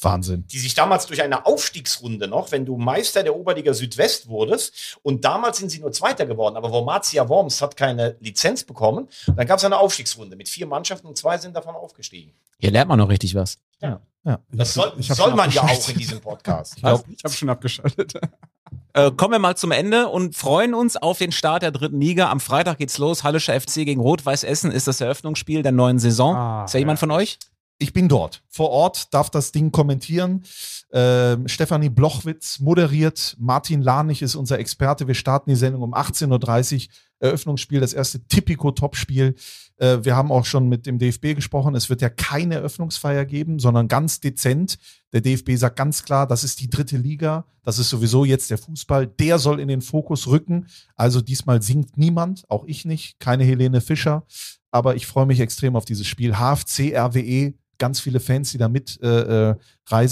Wahnsinn. 0.00 0.44
die 0.48 0.58
sich 0.58 0.74
damals 0.74 1.06
durch 1.06 1.22
eine 1.22 1.46
Aufstiegsrunde 1.46 2.28
noch, 2.28 2.52
wenn 2.52 2.66
du 2.66 2.76
Meister 2.76 3.22
der 3.22 3.36
Oberliga 3.36 3.72
Südwest 3.74 4.28
wurdest, 4.28 4.98
und 5.02 5.24
damals 5.24 5.58
sind 5.58 5.70
sie 5.70 5.78
nur 5.78 5.92
Zweiter 5.92 6.26
geworden, 6.26 6.56
aber 6.56 6.70
Wormatia 6.70 7.28
Worms 7.28 7.62
hat 7.62 7.76
keine 7.76 8.16
Lizenz 8.20 8.64
bekommen, 8.64 9.08
dann 9.26 9.46
gab 9.46 9.58
es 9.58 9.64
eine 9.64 9.78
Aufstiegsrunde 9.78 10.36
mit 10.36 10.48
vier 10.48 10.66
Mannschaften 10.66 11.06
und 11.06 11.16
zwei 11.16 11.38
sind 11.38 11.54
davon 11.54 11.74
aufgestiegen. 11.76 12.32
Hier 12.58 12.70
lernt 12.70 12.88
man 12.88 12.98
noch 12.98 13.08
richtig 13.08 13.34
was. 13.34 13.58
Ja. 13.80 14.00
Ja. 14.24 14.40
Das 14.52 14.74
soll, 14.74 14.92
soll 15.00 15.34
man 15.34 15.50
ja 15.50 15.62
auch 15.62 15.88
in 15.88 15.98
diesem 15.98 16.20
Podcast. 16.20 16.78
Ich, 16.78 16.82
ich 16.82 17.24
habe 17.24 17.34
schon 17.34 17.50
abgeschaltet. 17.50 18.14
Äh, 18.94 19.10
kommen 19.10 19.32
wir 19.32 19.38
mal 19.40 19.56
zum 19.56 19.72
Ende 19.72 20.08
und 20.08 20.36
freuen 20.36 20.72
uns 20.72 20.96
auf 20.96 21.18
den 21.18 21.32
Start 21.32 21.62
der 21.62 21.72
dritten 21.72 22.00
Liga. 22.00 22.30
Am 22.30 22.38
Freitag 22.38 22.78
geht's 22.78 22.98
los. 22.98 23.24
Hallischer 23.24 23.60
FC 23.60 23.84
gegen 23.84 24.00
Rot-Weiß 24.00 24.44
Essen 24.44 24.70
ist 24.70 24.86
das 24.86 25.00
Eröffnungsspiel 25.00 25.62
der 25.62 25.72
neuen 25.72 25.98
Saison. 25.98 26.36
Ah, 26.36 26.64
ist 26.64 26.74
da 26.74 26.78
jemand 26.78 27.00
von 27.00 27.10
euch? 27.10 27.38
Ich 27.78 27.92
bin 27.92 28.08
dort. 28.08 28.42
Vor 28.48 28.70
Ort 28.70 29.12
darf 29.12 29.30
das 29.30 29.52
Ding 29.52 29.72
kommentieren. 29.72 30.44
Ähm, 30.92 31.48
Stefanie 31.48 31.88
Blochwitz 31.88 32.60
moderiert. 32.60 33.36
Martin 33.38 33.82
Lanich 33.82 34.22
ist 34.22 34.36
unser 34.36 34.58
Experte. 34.58 35.08
Wir 35.08 35.14
starten 35.14 35.50
die 35.50 35.56
Sendung 35.56 35.82
um 35.82 35.94
18.30 35.94 36.86
Uhr. 36.86 36.94
Eröffnungsspiel, 37.24 37.80
das 37.80 37.94
erste 37.94 38.20
Tipico-Topspiel. 38.26 39.34
Äh, 39.78 39.98
wir 40.02 40.14
haben 40.14 40.30
auch 40.30 40.44
schon 40.44 40.68
mit 40.68 40.86
dem 40.86 40.98
DFB 40.98 41.34
gesprochen. 41.34 41.74
Es 41.74 41.88
wird 41.88 42.02
ja 42.02 42.10
keine 42.10 42.56
Eröffnungsfeier 42.56 43.24
geben, 43.24 43.58
sondern 43.58 43.88
ganz 43.88 44.20
dezent. 44.20 44.78
Der 45.12 45.20
DFB 45.20 45.52
sagt 45.56 45.76
ganz 45.76 46.04
klar, 46.04 46.26
das 46.26 46.44
ist 46.44 46.60
die 46.60 46.68
dritte 46.68 46.96
Liga. 46.96 47.46
Das 47.62 47.78
ist 47.78 47.88
sowieso 47.88 48.24
jetzt 48.24 48.50
der 48.50 48.58
Fußball. 48.58 49.06
Der 49.06 49.38
soll 49.38 49.58
in 49.58 49.68
den 49.68 49.80
Fokus 49.80 50.26
rücken. 50.26 50.66
Also 50.96 51.20
diesmal 51.20 51.62
singt 51.62 51.96
niemand, 51.96 52.44
auch 52.50 52.64
ich 52.66 52.84
nicht. 52.84 53.18
Keine 53.20 53.44
Helene 53.44 53.80
Fischer. 53.80 54.26
Aber 54.70 54.96
ich 54.96 55.06
freue 55.06 55.26
mich 55.26 55.40
extrem 55.40 55.76
auf 55.76 55.84
dieses 55.84 56.06
Spiel. 56.06 56.34
HFC, 56.34 56.94
RWE, 56.94 57.54
ganz 57.78 58.00
viele 58.00 58.20
Fans, 58.20 58.52
die 58.52 58.58
da 58.58 58.68
mit 58.68 59.00
äh, 59.02 59.50
äh. 59.50 59.56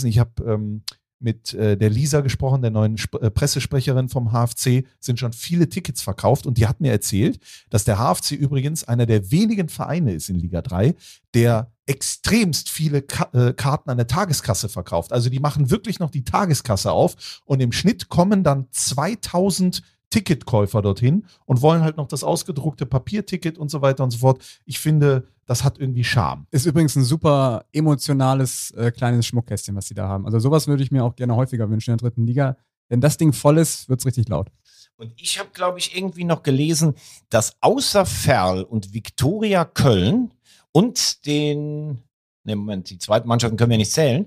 Ich 0.05 0.19
habe 0.19 0.45
ähm, 0.45 0.83
mit 1.23 1.55
äh, 1.55 1.77
der 1.77 1.89
Lisa 1.89 2.21
gesprochen, 2.21 2.63
der 2.63 2.71
neuen 2.71 2.97
Sp 2.99 3.17
äh, 3.23 3.31
Pressesprecherin 3.31 4.09
vom 4.09 4.33
HFC, 4.33 4.85
sind 4.99 5.19
schon 5.19 5.33
viele 5.33 5.69
Tickets 5.69 6.03
verkauft 6.03 6.47
und 6.47 6.59
die 6.59 6.67
hat 6.67 6.81
mir 6.81 6.91
erzählt, 6.91 7.39
dass 7.71 7.85
der 7.85 7.99
HFC 7.99 8.33
übrigens 8.33 8.85
einer 8.85 9.07
der 9.07 9.31
wenigen 9.31 9.69
Vereine 9.69 10.13
ist 10.13 10.29
in 10.29 10.37
Liga 10.37 10.63
3, 10.63 10.95
der 11.35 11.73
extremst 11.87 12.69
viele 12.69 13.03
Ka 13.03 13.29
äh, 13.33 13.53
Karten 13.53 13.91
an 13.91 13.97
der 13.97 14.07
Tageskasse 14.07 14.69
verkauft. 14.69 15.13
Also 15.13 15.31
die 15.31 15.41
machen 15.41 15.71
wirklich 15.71 15.99
noch 16.01 16.11
die 16.11 16.25
Tageskasse 16.25 16.93
auf 16.93 17.41
und 17.45 17.61
im 17.61 17.73
Schnitt 17.73 18.09
kommen 18.09 18.45
dann 18.45 18.67
2000 18.71 19.83
Ticketkäufer 20.13 20.83
dorthin 20.83 21.25
und 21.47 21.63
wollen 21.63 21.83
halt 21.83 21.97
noch 21.97 22.07
das 22.07 22.23
ausgedruckte 22.23 22.87
Papierticket 22.87 23.59
und 23.59 23.71
so 23.71 23.81
weiter 23.81 24.05
und 24.05 24.11
so 24.11 24.19
fort. 24.19 24.45
Ich 24.67 24.79
finde, 24.79 25.27
das 25.47 25.65
hat 25.65 25.79
irgendwie 25.79 26.05
Charme. 26.05 26.47
Ist 26.51 26.67
übrigens 26.67 26.95
ein 26.97 27.03
super 27.03 27.65
emotionales 27.73 28.71
äh, 28.73 28.93
kleines 28.93 29.27
Schmuckkästchen, 29.27 29.75
was 29.75 29.87
sie 29.89 29.95
da 29.95 30.07
haben. 30.07 30.27
Also 30.27 30.39
sowas 30.39 30.69
würde 30.69 30.83
ich 30.83 30.93
mir 30.93 31.03
auch 31.03 31.17
gerne 31.17 31.35
häufiger 31.35 31.69
wünschen 31.71 31.93
in 31.93 31.97
der 31.97 32.09
dritten 32.09 32.27
Liga. 32.27 32.57
Wenn 32.89 33.01
das 33.01 33.17
Ding 33.17 33.33
voll 33.33 33.57
ist, 33.57 33.89
wird's 33.89 34.05
richtig 34.05 34.29
laut. 34.29 34.51
Und 34.97 35.15
ich 35.17 35.39
habe, 35.39 35.49
glaube 35.53 35.79
ich, 35.79 35.97
irgendwie 35.97 36.25
noch 36.25 36.43
gelesen, 36.43 36.95
dass 37.31 37.57
außer 37.63 38.05
Ferl 38.05 38.63
und 38.63 38.93
Viktoria 38.93 39.65
Köln 39.65 40.33
und 40.73 41.27
den, 41.27 42.03
ne 42.45 42.57
Moment, 42.57 42.91
die 42.91 42.99
zweiten 42.99 43.29
Mannschaften 43.29 43.57
können 43.57 43.71
wir 43.71 43.79
nicht 43.79 43.93
zählen, 43.93 44.27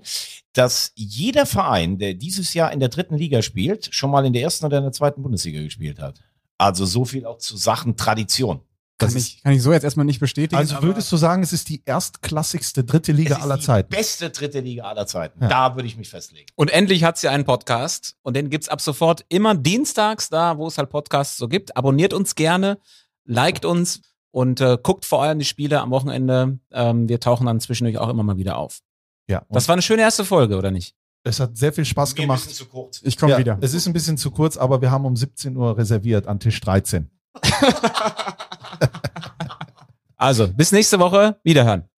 dass 0.53 0.91
jeder 0.95 1.45
Verein, 1.45 1.97
der 1.97 2.13
dieses 2.13 2.53
Jahr 2.53 2.71
in 2.71 2.79
der 2.79 2.89
dritten 2.89 3.17
Liga 3.17 3.41
spielt, 3.41 3.93
schon 3.93 4.11
mal 4.11 4.25
in 4.25 4.33
der 4.33 4.41
ersten 4.43 4.65
oder 4.65 4.77
in 4.77 4.83
der 4.83 4.93
zweiten 4.93 5.21
Bundesliga 5.21 5.61
gespielt 5.61 5.99
hat. 5.99 6.19
Also 6.57 6.85
so 6.85 7.03
viel 7.05 7.25
auch 7.25 7.37
zu 7.37 7.57
Sachen 7.57 7.97
Tradition. 7.97 8.61
Das 8.97 9.11
Kann 9.11 9.21
ich, 9.21 9.43
kann 9.43 9.51
ich 9.51 9.61
so 9.61 9.73
jetzt 9.73 9.83
erstmal 9.83 10.05
nicht 10.05 10.21
bestätigen. 10.21 10.55
also 10.55 10.81
würdest 10.81 11.11
du 11.11 11.17
sagen, 11.17 11.43
es 11.43 11.51
ist 11.51 11.67
die 11.67 11.81
erstklassigste 11.83 12.85
dritte 12.85 13.11
Es 13.11 13.17
Liga 13.17 13.35
ist 13.35 13.41
aller 13.41 13.57
die 13.57 13.63
Zeiten? 13.63 13.89
beste 13.89 14.29
dritte 14.29 14.61
Liga 14.61 14.83
aller 14.83 15.05
Zeiten. 15.05 15.41
Ja. 15.41 15.49
Da 15.49 15.75
würde 15.75 15.85
ich 15.85 15.97
mich 15.97 16.09
festlegen. 16.09 16.45
Und 16.55 16.71
endlich 16.71 17.03
hat 17.03 17.17
sie 17.17 17.27
einen 17.27 17.43
Podcast 17.43 18.15
und 18.21 18.37
den 18.37 18.49
gibt's 18.49 18.69
ab 18.69 18.79
sofort 18.79 19.25
immer 19.27 19.53
dienstags 19.53 20.29
da, 20.29 20.57
wo 20.57 20.67
es 20.67 20.77
halt 20.77 20.89
Podcasts 20.89 21.35
so 21.35 21.49
gibt. 21.49 21.75
Abonniert 21.75 22.13
uns 22.13 22.35
gerne, 22.35 22.77
liked 23.25 23.65
uns 23.65 23.99
und 24.35 24.59
äh, 24.59 24.77
guckt 24.83 25.05
vor 25.05 25.23
allem 25.23 25.39
die 25.39 25.45
Spiele 25.45 25.79
am 25.79 25.91
Wochenende. 25.91 26.59
Ähm, 26.73 27.07
wir 27.07 27.21
tauchen 27.21 27.47
dann 27.47 27.61
zwischendurch 27.61 27.97
auch 27.99 28.09
immer 28.09 28.21
mal 28.21 28.35
wieder 28.35 28.57
auf. 28.57 28.81
Ja, 29.29 29.43
Das 29.49 29.69
war 29.69 29.73
eine 29.73 29.81
schöne 29.81 30.01
erste 30.01 30.25
Folge, 30.25 30.57
oder 30.57 30.71
nicht? 30.71 30.93
es 31.23 31.39
hat 31.39 31.57
sehr 31.57 31.71
viel 31.73 31.85
Spaß 31.85 32.13
Mir 32.13 32.19
ein 32.19 32.21
gemacht. 32.23 32.43
bisschen 32.43 32.65
zu 32.65 32.65
kurz. 32.65 33.01
ich 33.01 33.17
komme 33.17 33.31
ja, 33.31 33.37
wieder. 33.39 33.57
Es 33.61 33.73
ist 33.73 33.87
ein 33.87 33.93
bisschen 33.93 34.17
zu 34.17 34.29
kurz, 34.31 34.57
aber 34.57 34.81
wir 34.81 34.91
haben 34.91 35.05
um 35.05 35.15
17 35.15 35.55
Uhr 35.55 35.77
reserviert 35.77 36.27
an 36.27 36.39
Tisch 36.39 36.59
13. 36.59 37.09
Also, 40.17 40.47
bis 40.47 40.71
nächste 40.71 40.97
Woche. 40.99 41.37
Wiederhören. 41.43 41.89